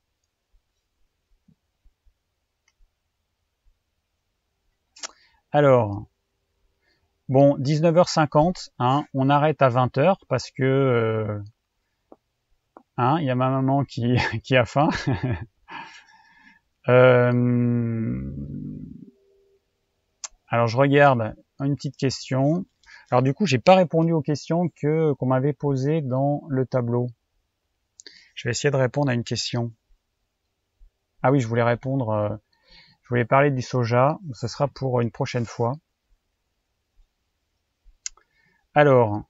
Alors, 5.52 6.06
bon, 7.28 7.56
19h50, 7.58 8.70
hein, 8.80 9.04
on 9.14 9.30
arrête 9.30 9.62
à 9.62 9.68
20h 9.68 10.16
parce 10.28 10.50
que 10.50 10.64
euh, 10.64 11.40
hein, 12.96 13.18
il 13.20 13.26
y 13.26 13.30
a 13.30 13.36
ma 13.36 13.48
maman 13.48 13.84
qui, 13.84 14.16
qui 14.42 14.56
a 14.56 14.64
faim. 14.64 14.88
euh, 16.88 18.32
alors 20.48 20.66
je 20.66 20.76
regarde 20.76 21.36
une 21.60 21.76
petite 21.76 21.96
question. 21.96 22.64
Alors 23.10 23.22
du 23.22 23.34
coup, 23.34 23.46
j'ai 23.46 23.58
pas 23.58 23.74
répondu 23.74 24.12
aux 24.12 24.22
questions 24.22 24.68
que 24.68 25.12
qu'on 25.14 25.26
m'avait 25.26 25.52
posées 25.52 26.02
dans 26.02 26.42
le 26.48 26.66
tableau. 26.66 27.08
Je 28.34 28.48
vais 28.48 28.52
essayer 28.52 28.70
de 28.70 28.76
répondre 28.76 29.10
à 29.10 29.14
une 29.14 29.24
question. 29.24 29.72
Ah 31.22 31.32
oui, 31.32 31.40
je 31.40 31.48
voulais 31.48 31.62
répondre. 31.62 32.10
Euh, 32.10 32.36
je 33.02 33.08
voulais 33.08 33.24
parler 33.24 33.50
du 33.50 33.62
soja, 33.62 34.18
ce 34.34 34.48
sera 34.48 34.68
pour 34.68 35.00
une 35.00 35.10
prochaine 35.10 35.46
fois. 35.46 35.72
Alors, 38.74 39.22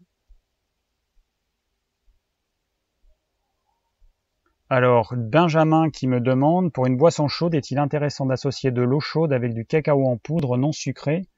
alors 4.69 5.15
Benjamin 5.17 5.91
qui 5.91 6.09
me 6.09 6.21
demande 6.21 6.73
pour 6.73 6.87
une 6.87 6.97
boisson 6.97 7.29
chaude 7.29 7.55
est-il 7.55 7.79
intéressant 7.79 8.27
d'associer 8.27 8.73
de 8.73 8.83
l'eau 8.83 9.01
chaude 9.01 9.33
avec 9.33 9.55
du 9.55 9.65
cacao 9.65 10.07
en 10.07 10.17
poudre 10.19 10.59
non 10.59 10.73
sucré 10.73 11.29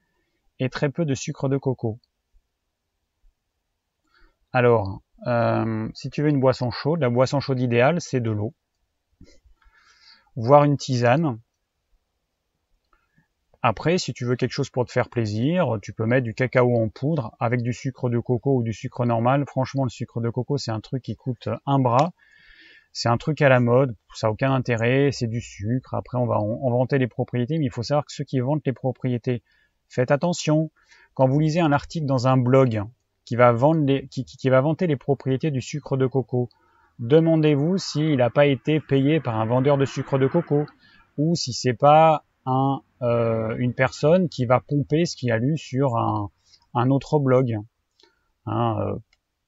et 0.61 0.69
très 0.69 0.89
peu 0.89 1.05
de 1.05 1.15
sucre 1.15 1.49
de 1.49 1.57
coco 1.57 1.99
Alors, 4.53 5.01
euh, 5.25 5.89
si 5.95 6.11
tu 6.11 6.21
veux 6.21 6.29
une 6.29 6.39
boisson 6.39 6.69
chaude, 6.69 7.01
la 7.01 7.09
boisson 7.09 7.39
chaude 7.39 7.59
idéale 7.59 7.99
c'est 7.99 8.19
de 8.19 8.29
l'eau, 8.29 8.53
voire 10.35 10.63
une 10.63 10.77
tisane. 10.77 11.39
Après, 13.63 13.97
si 13.97 14.13
tu 14.13 14.23
veux 14.25 14.35
quelque 14.35 14.51
chose 14.51 14.69
pour 14.69 14.85
te 14.85 14.91
faire 14.91 15.09
plaisir, 15.09 15.77
tu 15.81 15.93
peux 15.93 16.05
mettre 16.05 16.25
du 16.25 16.35
cacao 16.35 16.77
en 16.77 16.89
poudre 16.89 17.35
avec 17.39 17.63
du 17.63 17.73
sucre 17.73 18.09
de 18.09 18.19
coco 18.19 18.57
ou 18.57 18.63
du 18.63 18.73
sucre 18.73 19.05
normal. 19.05 19.45
Franchement, 19.47 19.83
le 19.83 19.89
sucre 19.89 20.21
de 20.21 20.29
coco, 20.29 20.57
c'est 20.57 20.71
un 20.71 20.79
truc 20.79 21.03
qui 21.03 21.15
coûte 21.15 21.49
un 21.65 21.79
bras. 21.79 22.13
C'est 22.93 23.09
un 23.09 23.17
truc 23.17 23.41
à 23.41 23.49
la 23.49 23.59
mode, 23.59 23.95
ça 24.13 24.27
n'a 24.27 24.31
aucun 24.31 24.51
intérêt, 24.51 25.11
c'est 25.11 25.27
du 25.27 25.41
sucre. 25.41 25.93
Après, 25.93 26.17
on 26.17 26.25
va 26.25 26.39
en 26.39 26.69
vanter 26.69 26.97
les 26.97 27.07
propriétés, 27.07 27.57
mais 27.57 27.65
il 27.65 27.71
faut 27.71 27.83
savoir 27.83 28.05
que 28.05 28.11
ceux 28.11 28.25
qui 28.25 28.39
vantent 28.39 28.65
les 28.65 28.73
propriétés, 28.73 29.43
faites 29.91 30.11
attention. 30.11 30.71
Quand 31.13 31.27
vous 31.27 31.39
lisez 31.39 31.59
un 31.59 31.71
article 31.71 32.05
dans 32.05 32.27
un 32.27 32.37
blog 32.37 32.83
qui 33.25 33.35
va, 33.35 33.51
vendre 33.51 33.85
les, 33.85 34.07
qui, 34.07 34.25
qui 34.25 34.49
va 34.49 34.61
vanter 34.61 34.87
les 34.87 34.95
propriétés 34.95 35.51
du 35.51 35.61
sucre 35.61 35.97
de 35.97 36.07
coco, 36.07 36.49
demandez-vous 36.99 37.77
s'il 37.77 38.17
n'a 38.17 38.29
pas 38.29 38.45
été 38.45 38.79
payé 38.79 39.19
par 39.19 39.39
un 39.39 39.45
vendeur 39.45 39.77
de 39.77 39.85
sucre 39.85 40.17
de 40.17 40.27
coco 40.27 40.65
ou 41.17 41.35
si 41.35 41.53
c'est 41.53 41.73
pas 41.73 42.23
un, 42.45 42.81
euh, 43.01 43.55
une 43.57 43.73
personne 43.73 44.29
qui 44.29 44.45
va 44.45 44.59
pomper 44.59 45.05
ce 45.05 45.15
qu'il 45.15 45.31
a 45.31 45.37
lu 45.37 45.57
sur 45.57 45.97
un, 45.97 46.31
un 46.73 46.89
autre 46.89 47.19
blog. 47.19 47.57
Hein, 48.45 48.77
euh, 48.79 48.95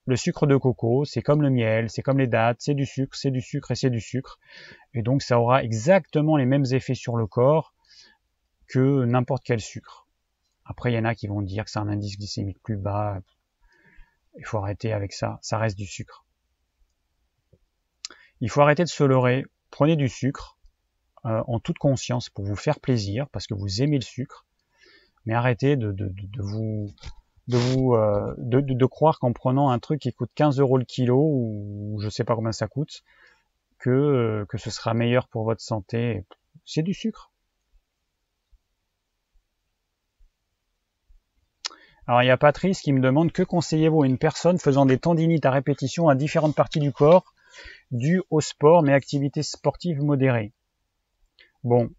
le 0.05 0.15
sucre 0.17 0.47
de 0.47 0.57
coco, 0.57 1.05
c'est 1.05 1.21
comme 1.21 1.41
le 1.41 1.49
miel, 1.49 1.89
c'est 1.89 2.01
comme 2.01 2.19
les 2.19 2.27
dattes, 2.27 2.57
c'est 2.59 2.73
du 2.73 2.85
sucre, 2.85 3.15
c'est 3.15 3.31
du 3.31 3.41
sucre 3.41 3.71
et 3.71 3.75
c'est 3.75 3.89
du 3.89 4.01
sucre. 4.01 4.37
Et 4.93 5.01
donc 5.01 5.21
ça 5.21 5.39
aura 5.39 5.63
exactement 5.63 6.35
les 6.35 6.45
mêmes 6.45 6.65
effets 6.71 6.93
sur 6.93 7.15
le 7.15 7.25
corps 7.25 7.73
que 8.67 9.05
n'importe 9.05 9.43
quel 9.45 9.61
sucre. 9.61 10.02
Après, 10.65 10.91
il 10.91 10.95
y 10.95 10.99
en 10.99 11.05
a 11.05 11.15
qui 11.15 11.27
vont 11.27 11.41
dire 11.41 11.65
que 11.65 11.71
c'est 11.71 11.79
un 11.79 11.89
indice 11.89 12.17
glycémique 12.17 12.61
plus 12.63 12.77
bas. 12.77 13.19
Il 14.37 14.45
faut 14.45 14.57
arrêter 14.57 14.93
avec 14.93 15.13
ça, 15.13 15.39
ça 15.41 15.57
reste 15.57 15.77
du 15.77 15.85
sucre. 15.85 16.25
Il 18.41 18.49
faut 18.49 18.61
arrêter 18.61 18.83
de 18.83 18.89
se 18.89 19.03
leurrer. 19.03 19.45
Prenez 19.69 19.95
du 19.95 20.09
sucre, 20.09 20.57
euh, 21.25 21.41
en 21.47 21.59
toute 21.59 21.77
conscience 21.77 22.29
pour 22.29 22.43
vous 22.43 22.55
faire 22.55 22.79
plaisir, 22.79 23.29
parce 23.29 23.47
que 23.47 23.53
vous 23.53 23.81
aimez 23.81 23.97
le 23.97 24.03
sucre, 24.03 24.45
mais 25.25 25.33
arrêtez 25.33 25.77
de, 25.77 25.95
vous 26.37 26.93
euh, 27.49 28.33
de, 28.37 28.85
croire 28.85 29.19
qu'en 29.19 29.31
prenant 29.31 29.69
un 29.69 29.79
truc 29.79 30.01
qui 30.01 30.11
coûte 30.11 30.31
15 30.35 30.59
euros 30.59 30.77
le 30.77 30.85
kilo 30.85 31.17
ou 31.17 31.97
je 32.01 32.09
sais 32.09 32.23
pas 32.23 32.35
combien 32.35 32.51
ça 32.51 32.67
coûte 32.67 33.03
que 33.79 33.89
euh, 33.89 34.45
que 34.47 34.57
ce 34.57 34.69
sera 34.69 34.93
meilleur 34.93 35.27
pour 35.27 35.43
votre 35.43 35.61
santé 35.61 36.25
c'est 36.65 36.83
du 36.83 36.93
sucre 36.93 37.32
alors 42.07 42.21
il 42.23 42.27
y 42.27 42.31
a 42.31 42.37
Patrice 42.37 42.81
qui 42.81 42.93
me 42.93 42.99
demande 42.99 43.31
que 43.31 43.43
conseillez-vous 43.43 44.03
à 44.03 44.07
une 44.07 44.17
personne 44.17 44.59
faisant 44.59 44.85
des 44.85 44.97
tendinites 44.97 45.45
à 45.45 45.51
répétition 45.51 46.09
à 46.09 46.15
différentes 46.15 46.55
parties 46.55 46.79
du 46.79 46.91
corps 46.91 47.33
dues 47.91 48.23
au 48.29 48.41
sport 48.41 48.83
mais 48.83 48.93
activités 48.93 49.43
sportives 49.43 50.01
modérées? 50.01 50.53
Bon, 51.63 51.89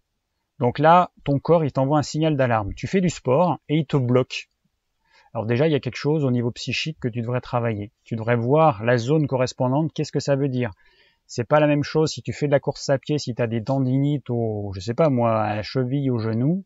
donc 0.59 0.79
là, 0.79 1.11
ton 1.23 1.39
corps, 1.39 1.65
il 1.65 1.71
t'envoie 1.71 1.97
un 1.97 2.03
signal 2.03 2.37
d'alarme. 2.37 2.73
Tu 2.75 2.87
fais 2.87 3.01
du 3.01 3.09
sport 3.09 3.59
et 3.67 3.77
il 3.77 3.85
te 3.85 3.97
bloque. 3.97 4.49
Alors 5.33 5.45
déjà, 5.45 5.67
il 5.67 5.71
y 5.71 5.75
a 5.75 5.79
quelque 5.81 5.97
chose 5.97 6.23
au 6.23 6.31
niveau 6.31 6.51
psychique 6.51 6.97
que 6.99 7.09
tu 7.09 7.21
devrais 7.21 7.41
travailler. 7.41 7.91
Tu 8.05 8.15
devrais 8.15 8.37
voir 8.37 8.83
la 8.83 8.97
zone 8.97 9.27
correspondante, 9.27 9.91
qu'est-ce 9.93 10.13
que 10.13 10.21
ça 10.21 10.35
veut 10.35 10.47
dire? 10.47 10.71
C'est 11.27 11.43
pas 11.43 11.59
la 11.59 11.67
même 11.67 11.83
chose 11.83 12.11
si 12.11 12.21
tu 12.21 12.31
fais 12.31 12.45
de 12.45 12.51
la 12.51 12.59
course 12.59 12.87
à 12.89 12.97
pied, 12.97 13.17
si 13.17 13.35
tu 13.35 13.41
as 13.41 13.47
des 13.47 13.63
tendinites 13.63 14.29
au, 14.29 14.71
je 14.75 14.79
sais 14.79 14.93
pas 14.93 15.09
moi, 15.09 15.41
à 15.41 15.55
la 15.55 15.63
cheville, 15.63 16.09
au 16.09 16.19
genou, 16.19 16.63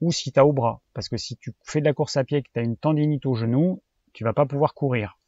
ou 0.00 0.12
si 0.12 0.32
tu 0.32 0.40
as 0.40 0.46
au 0.46 0.52
bras. 0.52 0.80
Parce 0.94 1.08
que 1.08 1.16
si 1.16 1.36
tu 1.36 1.52
fais 1.64 1.80
de 1.80 1.84
la 1.84 1.92
course 1.92 2.16
à 2.16 2.24
pied 2.24 2.38
et 2.38 2.42
que 2.42 2.48
tu 2.52 2.58
as 2.58 2.62
une 2.62 2.76
tendinite 2.76 3.26
au 3.26 3.34
genou, 3.34 3.82
tu 4.12 4.24
vas 4.24 4.32
pas 4.32 4.46
pouvoir 4.46 4.74
courir. 4.74 5.18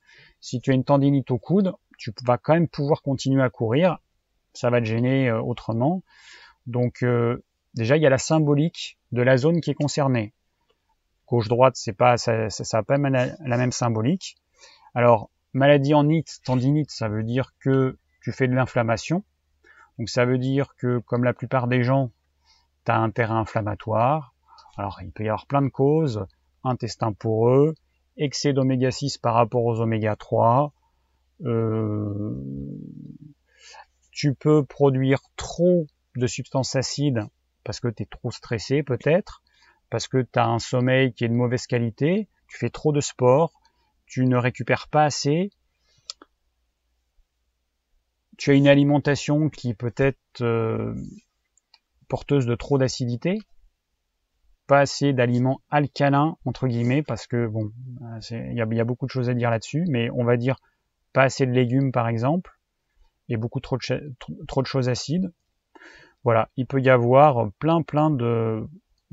Si 0.40 0.60
tu 0.60 0.70
as 0.70 0.74
une 0.74 0.84
tendinite 0.84 1.30
au 1.30 1.38
coude, 1.38 1.72
tu 1.98 2.12
vas 2.24 2.38
quand 2.38 2.54
même 2.54 2.68
pouvoir 2.68 3.02
continuer 3.02 3.42
à 3.42 3.50
courir. 3.50 3.98
Ça 4.54 4.70
va 4.70 4.80
te 4.80 4.86
gêner 4.86 5.28
euh, 5.28 5.40
autrement. 5.40 6.02
Donc 6.66 7.02
euh, 7.02 7.44
déjà, 7.74 7.96
il 7.96 8.02
y 8.02 8.06
a 8.06 8.10
la 8.10 8.18
symbolique 8.18 8.98
de 9.12 9.22
la 9.22 9.36
zone 9.36 9.60
qui 9.60 9.70
est 9.70 9.74
concernée. 9.74 10.34
Gauche-droite, 11.28 11.76
c'est 11.76 11.94
pas, 11.94 12.16
ça, 12.16 12.50
ça, 12.50 12.82
pas 12.82 12.98
la 12.98 13.56
même 13.56 13.72
symbolique. 13.72 14.36
Alors, 14.94 15.30
maladie 15.54 15.94
en 15.94 16.04
nite, 16.04 16.40
tendinite, 16.44 16.90
ça 16.90 17.08
veut 17.08 17.22
dire 17.22 17.54
que 17.60 17.98
tu 18.22 18.32
fais 18.32 18.48
de 18.48 18.54
l'inflammation. 18.54 19.24
Donc 19.98 20.08
ça 20.08 20.24
veut 20.24 20.38
dire 20.38 20.74
que, 20.76 20.98
comme 20.98 21.24
la 21.24 21.32
plupart 21.32 21.68
des 21.68 21.82
gens, 21.82 22.10
tu 22.84 22.92
as 22.92 22.98
un 22.98 23.10
terrain 23.10 23.40
inflammatoire. 23.40 24.31
Alors, 24.76 25.00
il 25.02 25.12
peut 25.12 25.24
y 25.24 25.28
avoir 25.28 25.46
plein 25.46 25.62
de 25.62 25.68
causes. 25.68 26.26
Intestin 26.64 27.12
poreux, 27.12 27.74
excès 28.16 28.52
d'oméga 28.52 28.90
6 28.90 29.18
par 29.18 29.34
rapport 29.34 29.64
aux 29.64 29.80
oméga 29.80 30.16
3. 30.16 30.72
Euh, 31.44 32.34
tu 34.10 34.34
peux 34.34 34.64
produire 34.64 35.20
trop 35.36 35.86
de 36.16 36.26
substances 36.26 36.76
acides 36.76 37.26
parce 37.64 37.80
que 37.80 37.88
tu 37.88 38.02
es 38.02 38.06
trop 38.06 38.30
stressé 38.30 38.82
peut-être, 38.82 39.42
parce 39.90 40.08
que 40.08 40.22
tu 40.22 40.38
as 40.38 40.46
un 40.46 40.58
sommeil 40.58 41.12
qui 41.12 41.24
est 41.24 41.28
de 41.28 41.34
mauvaise 41.34 41.66
qualité, 41.66 42.28
tu 42.48 42.58
fais 42.58 42.70
trop 42.70 42.92
de 42.92 43.00
sport, 43.00 43.52
tu 44.06 44.26
ne 44.26 44.36
récupères 44.36 44.88
pas 44.88 45.04
assez, 45.04 45.50
tu 48.36 48.50
as 48.50 48.54
une 48.54 48.68
alimentation 48.68 49.48
qui 49.50 49.74
peut 49.74 49.94
être 49.96 50.40
euh, 50.40 50.94
porteuse 52.08 52.46
de 52.46 52.54
trop 52.54 52.78
d'acidité, 52.78 53.38
pas 54.72 54.80
assez 54.80 55.12
d'aliments 55.12 55.60
alcalins 55.68 56.38
entre 56.46 56.66
guillemets 56.66 57.02
parce 57.02 57.26
que 57.26 57.46
bon, 57.46 57.72
il 58.30 58.54
y 58.54 58.80
a, 58.80 58.84
beaucoup 58.86 59.04
de 59.04 59.10
choses 59.10 59.28
à 59.28 59.34
dire 59.34 59.50
là-dessus, 59.50 59.84
mais 59.86 60.08
on 60.12 60.24
va 60.24 60.38
dire 60.38 60.56
pas 61.12 61.24
assez 61.24 61.44
de 61.44 61.52
légumes 61.52 61.92
par 61.92 62.08
exemple 62.08 62.58
et 63.28 63.36
beaucoup 63.36 63.60
trop 63.60 63.76
de, 63.76 64.16
trop 64.48 64.62
de 64.62 64.66
choses 64.66 64.88
acides. 64.88 65.30
Voilà, 66.24 66.48
il 66.56 66.66
peut 66.66 66.80
y 66.80 66.88
avoir 66.88 67.52
plein 67.58 67.82
plein 67.82 68.10
de 68.10 68.66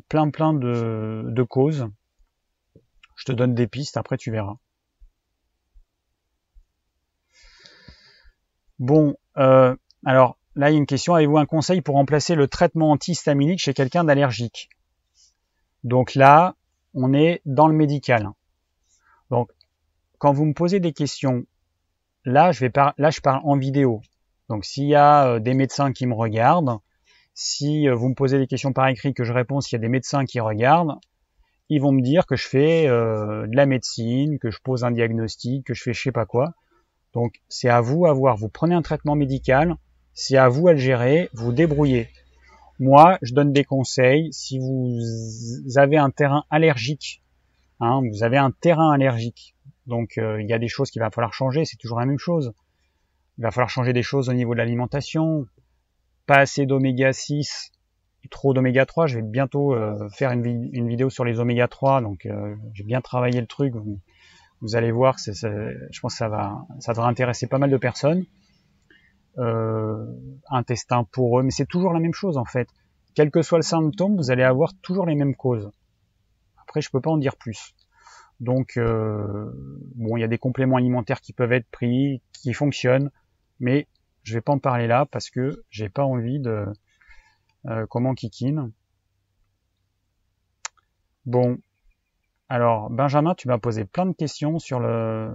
plein 0.07 0.29
plein 0.29 0.53
de, 0.53 1.25
de 1.27 1.43
causes. 1.43 1.89
Je 3.17 3.25
te 3.25 3.33
donne 3.33 3.53
des 3.53 3.67
pistes, 3.67 3.97
après 3.97 4.15
tu 4.15 4.31
verras. 4.31 4.55
Bon, 8.79 9.17
euh, 9.35 9.75
alors 10.05 10.37
là 10.55 10.69
il 10.69 10.73
y 10.75 10.75
a 10.77 10.79
une 10.79 10.85
question, 10.85 11.15
avez-vous 11.15 11.37
un 11.37 11.45
conseil 11.45 11.81
pour 11.81 11.95
remplacer 11.95 12.35
le 12.35 12.47
traitement 12.47 12.91
antihistaminique 12.91 13.59
chez 13.59 13.73
quelqu'un 13.73 14.05
d'allergique? 14.05 14.69
Donc 15.83 16.15
là, 16.15 16.55
on 16.93 17.13
est 17.13 17.41
dans 17.45 17.67
le 17.67 17.75
médical. 17.75 18.29
Donc, 19.29 19.51
quand 20.17 20.33
vous 20.33 20.45
me 20.45 20.53
posez 20.53 20.79
des 20.79 20.93
questions, 20.93 21.45
là 22.25 22.51
je 22.51 22.59
vais 22.59 22.71
là 22.97 23.09
je 23.09 23.21
parle 23.21 23.41
en 23.43 23.57
vidéo. 23.57 24.01
Donc 24.49 24.65
s'il 24.65 24.85
y 24.85 24.95
a 24.95 25.27
euh, 25.27 25.39
des 25.39 25.53
médecins 25.53 25.91
qui 25.93 26.05
me 26.07 26.13
regardent, 26.13 26.79
si 27.33 27.87
euh, 27.87 27.95
vous 27.95 28.09
me 28.09 28.15
posez 28.15 28.37
des 28.37 28.47
questions 28.47 28.73
par 28.73 28.87
écrit, 28.87 29.13
que 29.13 29.23
je 29.23 29.31
réponds 29.31 29.61
s'il 29.61 29.73
y 29.73 29.79
a 29.79 29.81
des 29.81 29.89
médecins 29.89 30.25
qui 30.25 30.39
regardent, 30.39 30.99
ils 31.69 31.79
vont 31.79 31.91
me 31.91 32.01
dire 32.01 32.25
que 32.25 32.35
je 32.35 32.47
fais 32.47 32.87
euh, 32.87 33.47
de 33.47 33.55
la 33.55 33.65
médecine, 33.65 34.39
que 34.39 34.49
je 34.49 34.59
pose 34.61 34.83
un 34.83 34.91
diagnostic, 34.91 35.65
que 35.65 35.73
je 35.73 35.83
fais 35.83 35.93
je 35.93 36.01
sais 36.01 36.11
pas 36.11 36.25
quoi. 36.25 36.53
Donc 37.13 37.35
c'est 37.47 37.69
à 37.69 37.79
vous 37.79 38.05
à 38.05 38.13
voir. 38.13 38.35
Vous 38.35 38.49
prenez 38.49 38.75
un 38.75 38.81
traitement 38.81 39.15
médical, 39.15 39.75
c'est 40.13 40.37
à 40.37 40.49
vous 40.49 40.67
à 40.67 40.73
le 40.73 40.79
gérer, 40.79 41.29
vous 41.33 41.53
débrouillez. 41.53 42.09
Moi, 42.79 43.17
je 43.21 43.33
donne 43.33 43.51
des 43.51 43.63
conseils. 43.63 44.31
Si 44.31 44.59
vous 44.59 44.97
avez 45.77 45.97
un 45.97 46.09
terrain 46.09 46.45
allergique, 46.49 47.21
hein, 47.79 48.01
vous 48.09 48.23
avez 48.23 48.37
un 48.37 48.51
terrain 48.51 48.91
allergique, 48.91 49.55
donc 49.85 50.17
euh, 50.17 50.41
il 50.41 50.47
y 50.49 50.53
a 50.53 50.59
des 50.59 50.67
choses 50.67 50.89
qu'il 50.91 51.01
va 51.01 51.11
falloir 51.11 51.33
changer. 51.33 51.65
C'est 51.65 51.77
toujours 51.77 51.99
la 51.99 52.05
même 52.05 52.19
chose. 52.19 52.53
Il 53.37 53.43
va 53.43 53.51
falloir 53.51 53.69
changer 53.69 53.93
des 53.93 54.03
choses 54.03 54.29
au 54.29 54.33
niveau 54.33 54.53
de 54.53 54.59
l'alimentation, 54.59 55.45
pas 56.25 56.39
assez 56.39 56.65
d'oméga 56.65 57.13
6 57.13 57.71
trop 58.29 58.53
d'oméga 58.53 58.85
3. 58.85 59.07
Je 59.07 59.17
vais 59.17 59.21
bientôt 59.21 59.73
euh, 59.73 60.09
faire 60.09 60.31
une, 60.31 60.87
vidéo 60.87 61.09
sur 61.09 61.23
les 61.23 61.39
oméga 61.39 61.67
3, 61.67 62.01
donc 62.01 62.25
euh, 62.25 62.55
j'ai 62.73 62.83
bien 62.83 63.01
travaillé 63.01 63.39
le 63.39 63.47
truc. 63.47 63.73
Vous, 64.61 64.75
allez 64.75 64.91
voir, 64.91 65.17
je 65.17 65.99
pense 66.01 66.13
que 66.13 66.17
ça 66.17 66.27
va, 66.27 66.65
ça 66.79 66.91
devrait 66.91 67.07
intéresser 67.07 67.47
pas 67.47 67.57
mal 67.57 67.69
de 67.69 67.77
personnes. 67.77 68.25
Euh, 69.39 70.05
intestin 70.49 71.07
eux, 71.17 71.43
mais 71.43 71.51
c'est 71.51 71.65
toujours 71.65 71.93
la 71.93 72.01
même 72.01 72.13
chose 72.13 72.37
en 72.37 72.43
fait. 72.43 72.67
Quel 73.15 73.31
que 73.31 73.41
soit 73.41 73.57
le 73.57 73.63
symptôme, 73.63 74.17
vous 74.17 74.31
allez 74.31 74.43
avoir 74.43 74.73
toujours 74.81 75.05
les 75.05 75.15
mêmes 75.15 75.35
causes. 75.35 75.71
Après, 76.61 76.81
je 76.81 76.89
peux 76.89 76.99
pas 76.99 77.11
en 77.11 77.17
dire 77.17 77.37
plus. 77.37 77.73
Donc, 78.41 78.75
euh, 78.75 79.51
bon, 79.95 80.17
il 80.17 80.21
y 80.21 80.23
a 80.23 80.27
des 80.27 80.37
compléments 80.37 80.75
alimentaires 80.75 81.21
qui 81.21 81.31
peuvent 81.31 81.53
être 81.53 81.69
pris, 81.69 82.21
qui 82.33 82.53
fonctionnent, 82.53 83.11
mais 83.59 83.87
je 84.23 84.33
vais 84.33 84.41
pas 84.41 84.51
en 84.51 84.59
parler 84.59 84.87
là 84.87 85.05
parce 85.05 85.29
que 85.29 85.63
j'ai 85.69 85.89
pas 85.89 86.03
envie 86.03 86.39
de 86.39 86.65
euh, 87.67 87.85
comment 87.89 88.15
kikine. 88.15 88.71
Bon, 91.25 91.59
alors 92.49 92.89
Benjamin, 92.89 93.35
tu 93.35 93.47
m'as 93.47 93.57
posé 93.57 93.85
plein 93.85 94.05
de 94.05 94.13
questions 94.13 94.59
sur 94.59 94.79
le 94.79 95.31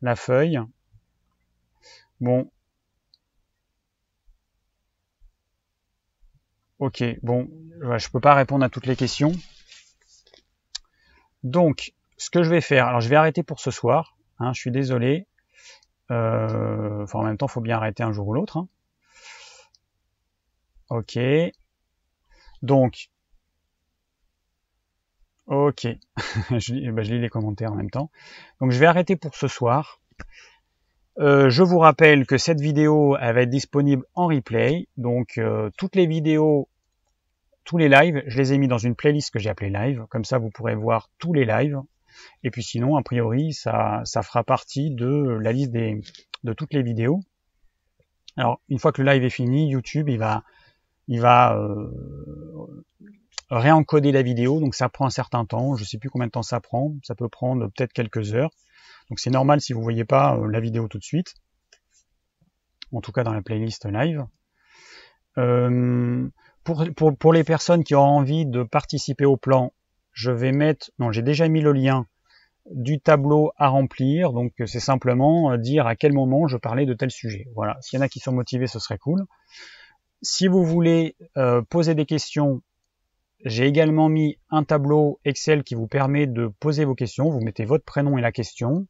la 0.00 0.16
feuille. 0.16 0.58
Bon. 2.20 2.50
Ok, 6.80 7.04
bon, 7.22 7.46
je 7.98 8.08
peux 8.08 8.20
pas 8.20 8.34
répondre 8.34 8.64
à 8.64 8.70
toutes 8.70 8.86
les 8.86 8.96
questions. 8.96 9.32
Donc, 11.42 11.92
ce 12.16 12.30
que 12.30 12.42
je 12.42 12.48
vais 12.48 12.62
faire, 12.62 12.86
alors 12.86 13.02
je 13.02 13.08
vais 13.10 13.16
arrêter 13.16 13.42
pour 13.42 13.60
ce 13.60 13.70
soir. 13.70 14.16
Hein, 14.38 14.54
je 14.54 14.60
suis 14.60 14.70
désolé. 14.70 15.26
Euh, 16.10 17.06
en 17.12 17.22
même 17.22 17.36
temps, 17.36 17.46
il 17.46 17.52
faut 17.52 17.60
bien 17.60 17.76
arrêter 17.76 18.02
un 18.02 18.12
jour 18.12 18.28
ou 18.28 18.32
l'autre. 18.32 18.56
Hein. 18.56 18.68
Ok. 20.88 21.18
Donc, 22.62 23.10
ok. 25.48 25.86
je, 26.50 26.72
lis, 26.72 26.90
bah, 26.90 27.02
je, 27.02 27.12
lis, 27.12 27.20
les 27.20 27.28
commentaires 27.28 27.72
en 27.72 27.76
même 27.76 27.90
temps. 27.90 28.10
Donc, 28.58 28.70
je 28.70 28.78
vais 28.78 28.86
arrêter 28.86 29.16
pour 29.16 29.34
ce 29.34 29.48
soir. 29.48 30.00
Euh, 31.18 31.50
je 31.50 31.62
vous 31.62 31.78
rappelle 31.78 32.26
que 32.26 32.38
cette 32.38 32.60
vidéo 32.60 33.14
elle 33.20 33.34
va 33.34 33.42
être 33.42 33.50
disponible 33.50 34.04
en 34.14 34.28
replay. 34.28 34.88
Donc, 34.96 35.36
euh, 35.36 35.68
toutes 35.76 35.94
les 35.94 36.06
vidéos, 36.06 36.69
tous 37.64 37.78
les 37.78 37.88
lives, 37.88 38.22
je 38.26 38.36
les 38.38 38.52
ai 38.52 38.58
mis 38.58 38.68
dans 38.68 38.78
une 38.78 38.94
playlist 38.94 39.30
que 39.30 39.38
j'ai 39.38 39.50
appelée 39.50 39.70
live. 39.70 40.06
Comme 40.08 40.24
ça, 40.24 40.38
vous 40.38 40.50
pourrez 40.50 40.74
voir 40.74 41.10
tous 41.18 41.32
les 41.32 41.44
lives. 41.44 41.80
Et 42.42 42.50
puis 42.50 42.62
sinon, 42.62 42.96
a 42.96 43.02
priori, 43.02 43.52
ça, 43.52 44.02
ça 44.04 44.22
fera 44.22 44.44
partie 44.44 44.90
de 44.90 45.38
la 45.40 45.52
liste 45.52 45.70
des, 45.70 46.00
de 46.44 46.52
toutes 46.52 46.72
les 46.72 46.82
vidéos. 46.82 47.20
Alors, 48.36 48.60
une 48.68 48.78
fois 48.78 48.92
que 48.92 49.02
le 49.02 49.10
live 49.10 49.24
est 49.24 49.30
fini, 49.30 49.68
YouTube, 49.68 50.08
il 50.08 50.18
va, 50.18 50.44
il 51.08 51.20
va 51.20 51.56
euh, 51.56 51.90
réencoder 53.50 54.12
la 54.12 54.22
vidéo, 54.22 54.60
donc 54.60 54.74
ça 54.74 54.88
prend 54.88 55.06
un 55.06 55.10
certain 55.10 55.44
temps. 55.44 55.76
Je 55.76 55.84
sais 55.84 55.98
plus 55.98 56.10
combien 56.10 56.26
de 56.26 56.32
temps 56.32 56.42
ça 56.42 56.60
prend. 56.60 56.94
Ça 57.02 57.14
peut 57.14 57.28
prendre 57.28 57.68
peut-être 57.68 57.92
quelques 57.92 58.34
heures. 58.34 58.50
Donc 59.08 59.18
c'est 59.18 59.30
normal 59.30 59.60
si 59.60 59.72
vous 59.72 59.82
voyez 59.82 60.04
pas 60.04 60.36
euh, 60.36 60.46
la 60.46 60.60
vidéo 60.60 60.88
tout 60.88 60.98
de 60.98 61.04
suite. 61.04 61.34
En 62.92 63.00
tout 63.00 63.12
cas 63.12 63.24
dans 63.24 63.32
la 63.32 63.42
playlist 63.42 63.86
live. 63.86 64.24
Euh, 65.38 66.28
pour, 66.64 66.84
pour, 66.96 67.16
pour 67.16 67.32
les 67.32 67.44
personnes 67.44 67.84
qui 67.84 67.94
ont 67.94 68.00
envie 68.00 68.46
de 68.46 68.62
participer 68.62 69.24
au 69.24 69.36
plan, 69.36 69.72
je 70.12 70.30
vais 70.30 70.52
mettre, 70.52 70.90
non, 70.98 71.12
j'ai 71.12 71.22
déjà 71.22 71.48
mis 71.48 71.60
le 71.60 71.72
lien 71.72 72.06
du 72.70 73.00
tableau 73.00 73.52
à 73.56 73.68
remplir. 73.68 74.32
Donc 74.32 74.52
c'est 74.66 74.80
simplement 74.80 75.52
euh, 75.52 75.56
dire 75.56 75.86
à 75.86 75.96
quel 75.96 76.12
moment 76.12 76.46
je 76.46 76.56
parlais 76.56 76.86
de 76.86 76.94
tel 76.94 77.10
sujet. 77.10 77.46
Voilà. 77.54 77.76
S'il 77.80 77.98
y 77.98 78.02
en 78.02 78.04
a 78.04 78.08
qui 78.08 78.20
sont 78.20 78.32
motivés, 78.32 78.66
ce 78.66 78.78
serait 78.78 78.98
cool. 78.98 79.24
Si 80.22 80.48
vous 80.48 80.64
voulez 80.64 81.16
euh, 81.36 81.62
poser 81.62 81.94
des 81.94 82.06
questions, 82.06 82.62
j'ai 83.44 83.66
également 83.66 84.08
mis 84.08 84.38
un 84.50 84.64
tableau 84.64 85.18
Excel 85.24 85.64
qui 85.64 85.74
vous 85.74 85.86
permet 85.86 86.26
de 86.26 86.48
poser 86.60 86.84
vos 86.84 86.94
questions. 86.94 87.30
Vous 87.30 87.40
mettez 87.40 87.64
votre 87.64 87.84
prénom 87.84 88.18
et 88.18 88.20
la 88.20 88.32
question. 88.32 88.86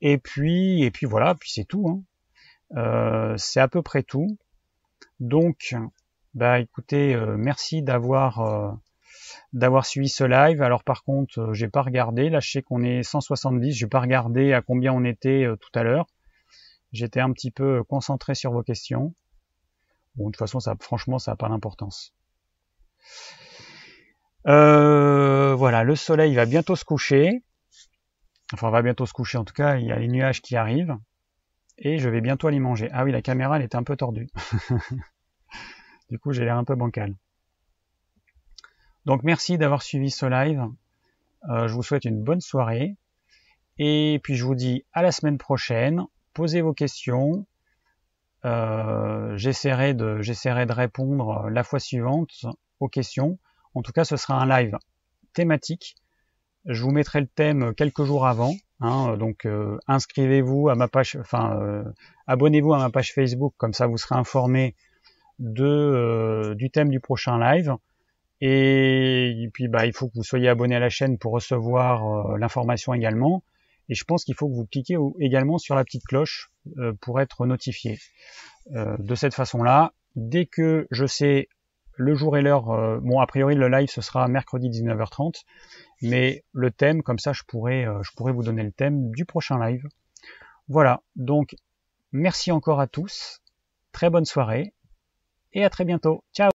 Et 0.00 0.16
puis, 0.16 0.82
et 0.82 0.90
puis 0.90 1.06
voilà, 1.06 1.34
puis 1.34 1.50
c'est 1.52 1.66
tout. 1.66 1.86
Hein. 1.88 2.02
Euh, 2.76 3.34
c'est 3.36 3.60
à 3.60 3.68
peu 3.68 3.82
près 3.82 4.02
tout. 4.02 4.38
Donc, 5.20 5.74
bah 6.34 6.60
écoutez, 6.60 7.16
merci 7.36 7.82
d'avoir 7.82 8.78
d'avoir 9.52 9.86
suivi 9.86 10.08
ce 10.08 10.24
live. 10.24 10.62
Alors 10.62 10.84
par 10.84 11.02
contre, 11.02 11.38
euh, 11.38 11.54
j'ai 11.54 11.68
pas 11.68 11.82
regardé. 11.82 12.30
Là, 12.30 12.40
je 12.40 12.50
sais 12.50 12.62
qu'on 12.62 12.82
est 12.82 13.02
170. 13.02 13.72
J'ai 13.72 13.86
pas 13.86 14.00
regardé 14.00 14.52
à 14.52 14.62
combien 14.62 14.92
on 14.92 15.04
était 15.04 15.44
euh, 15.44 15.56
tout 15.56 15.70
à 15.74 15.82
l'heure. 15.82 16.06
J'étais 16.92 17.20
un 17.20 17.32
petit 17.32 17.50
peu 17.50 17.82
concentré 17.84 18.34
sur 18.34 18.52
vos 18.52 18.62
questions. 18.62 19.14
Bon, 20.16 20.26
de 20.26 20.32
toute 20.32 20.38
façon, 20.38 20.60
ça, 20.60 20.74
franchement, 20.80 21.18
ça 21.18 21.32
n'a 21.32 21.36
pas 21.36 21.48
d'importance. 21.48 22.14
Euh, 24.46 25.54
voilà, 25.54 25.84
le 25.84 25.96
soleil 25.96 26.34
va 26.34 26.46
bientôt 26.46 26.76
se 26.76 26.84
coucher. 26.84 27.42
Enfin, 28.54 28.70
va 28.70 28.80
bientôt 28.80 29.04
se 29.04 29.12
coucher 29.12 29.36
en 29.36 29.44
tout 29.44 29.52
cas, 29.52 29.76
il 29.76 29.86
y 29.86 29.92
a 29.92 29.98
les 29.98 30.08
nuages 30.08 30.40
qui 30.40 30.56
arrivent. 30.56 30.96
Et 31.76 31.98
je 31.98 32.08
vais 32.08 32.20
bientôt 32.20 32.48
aller 32.48 32.58
manger. 32.58 32.88
Ah 32.92 33.04
oui, 33.04 33.12
la 33.12 33.22
caméra, 33.22 33.56
elle 33.56 33.64
était 33.64 33.76
un 33.76 33.84
peu 33.84 33.96
tordue. 33.96 34.28
du 36.10 36.18
coup, 36.18 36.32
j'ai 36.32 36.44
l'air 36.44 36.56
un 36.56 36.64
peu 36.64 36.74
bancal. 36.74 37.14
Donc 39.04 39.22
merci 39.22 39.58
d'avoir 39.58 39.82
suivi 39.82 40.10
ce 40.10 40.26
live. 40.26 40.62
Euh, 41.48 41.68
je 41.68 41.74
vous 41.74 41.82
souhaite 41.82 42.04
une 42.04 42.22
bonne 42.22 42.40
soirée. 42.40 42.96
Et 43.78 44.20
puis 44.22 44.34
je 44.34 44.44
vous 44.44 44.54
dis 44.54 44.84
à 44.92 45.02
la 45.02 45.12
semaine 45.12 45.38
prochaine. 45.38 46.04
Posez 46.34 46.60
vos 46.60 46.74
questions. 46.74 47.46
Euh, 48.44 49.36
j'essaierai 49.36 49.94
de, 49.94 50.72
répondre 50.72 51.48
la 51.48 51.64
fois 51.64 51.80
suivante 51.80 52.46
aux 52.80 52.88
questions. 52.88 53.38
En 53.74 53.82
tout 53.82 53.92
cas, 53.92 54.04
ce 54.04 54.16
sera 54.16 54.40
un 54.40 54.46
live 54.46 54.76
thématique. 55.32 55.96
Je 56.64 56.82
vous 56.82 56.90
mettrai 56.90 57.20
le 57.20 57.26
thème 57.26 57.74
quelques 57.74 58.04
jours 58.04 58.26
avant. 58.26 58.54
Hein, 58.80 59.16
donc 59.16 59.44
euh, 59.44 59.76
inscrivez-vous 59.88 60.68
à 60.68 60.76
ma 60.76 60.86
page, 60.86 61.16
enfin 61.20 61.58
euh, 61.60 61.82
abonnez-vous 62.28 62.74
à 62.74 62.78
ma 62.78 62.90
page 62.90 63.12
Facebook, 63.12 63.52
comme 63.56 63.72
ça 63.72 63.88
vous 63.88 63.96
serez 63.96 64.14
informé 64.14 64.76
de 65.38 65.64
euh, 65.64 66.54
du 66.54 66.70
thème 66.70 66.90
du 66.90 67.00
prochain 67.00 67.38
live. 67.38 67.74
Et, 68.40 69.48
puis 69.52 69.66
bah 69.68 69.86
il 69.86 69.92
faut 69.92 70.08
que 70.08 70.14
vous 70.14 70.22
soyez 70.22 70.48
abonné 70.48 70.76
à 70.76 70.80
la 70.80 70.90
chaîne 70.90 71.18
pour 71.18 71.32
recevoir 71.32 72.36
l'information 72.38 72.94
également. 72.94 73.42
Et 73.88 73.94
je 73.94 74.04
pense 74.04 74.24
qu'il 74.24 74.34
faut 74.34 74.48
que 74.48 74.54
vous 74.54 74.66
cliquiez 74.66 74.96
également 75.18 75.58
sur 75.58 75.74
la 75.74 75.82
petite 75.82 76.04
cloche 76.04 76.52
pour 77.00 77.20
être 77.20 77.46
notifié. 77.46 77.98
de 78.70 79.14
cette 79.16 79.34
façon-là, 79.34 79.92
dès 80.14 80.46
que 80.46 80.86
je 80.92 81.06
sais 81.06 81.48
le 81.98 82.14
jour 82.14 82.36
et 82.36 82.42
l'heure, 82.42 82.70
euh, 82.70 83.00
bon 83.00 83.20
a 83.20 83.26
priori 83.26 83.56
le 83.56 83.68
live 83.68 83.88
ce 83.88 84.00
sera 84.00 84.28
mercredi 84.28 84.70
19h30, 84.70 85.42
mais 86.00 86.44
le 86.52 86.70
thème, 86.70 87.02
comme 87.02 87.18
ça 87.18 87.32
je 87.32 87.42
pourrais, 87.42 87.86
euh, 87.86 88.02
je 88.02 88.12
pourrais 88.16 88.32
vous 88.32 88.44
donner 88.44 88.62
le 88.62 88.72
thème 88.72 89.10
du 89.10 89.24
prochain 89.24 89.58
live. 89.58 89.84
Voilà, 90.68 91.02
donc 91.16 91.56
merci 92.12 92.52
encore 92.52 92.80
à 92.80 92.86
tous, 92.86 93.42
très 93.92 94.10
bonne 94.10 94.24
soirée, 94.24 94.72
et 95.58 95.64
à 95.64 95.70
très 95.70 95.84
bientôt. 95.84 96.22
Ciao 96.32 96.50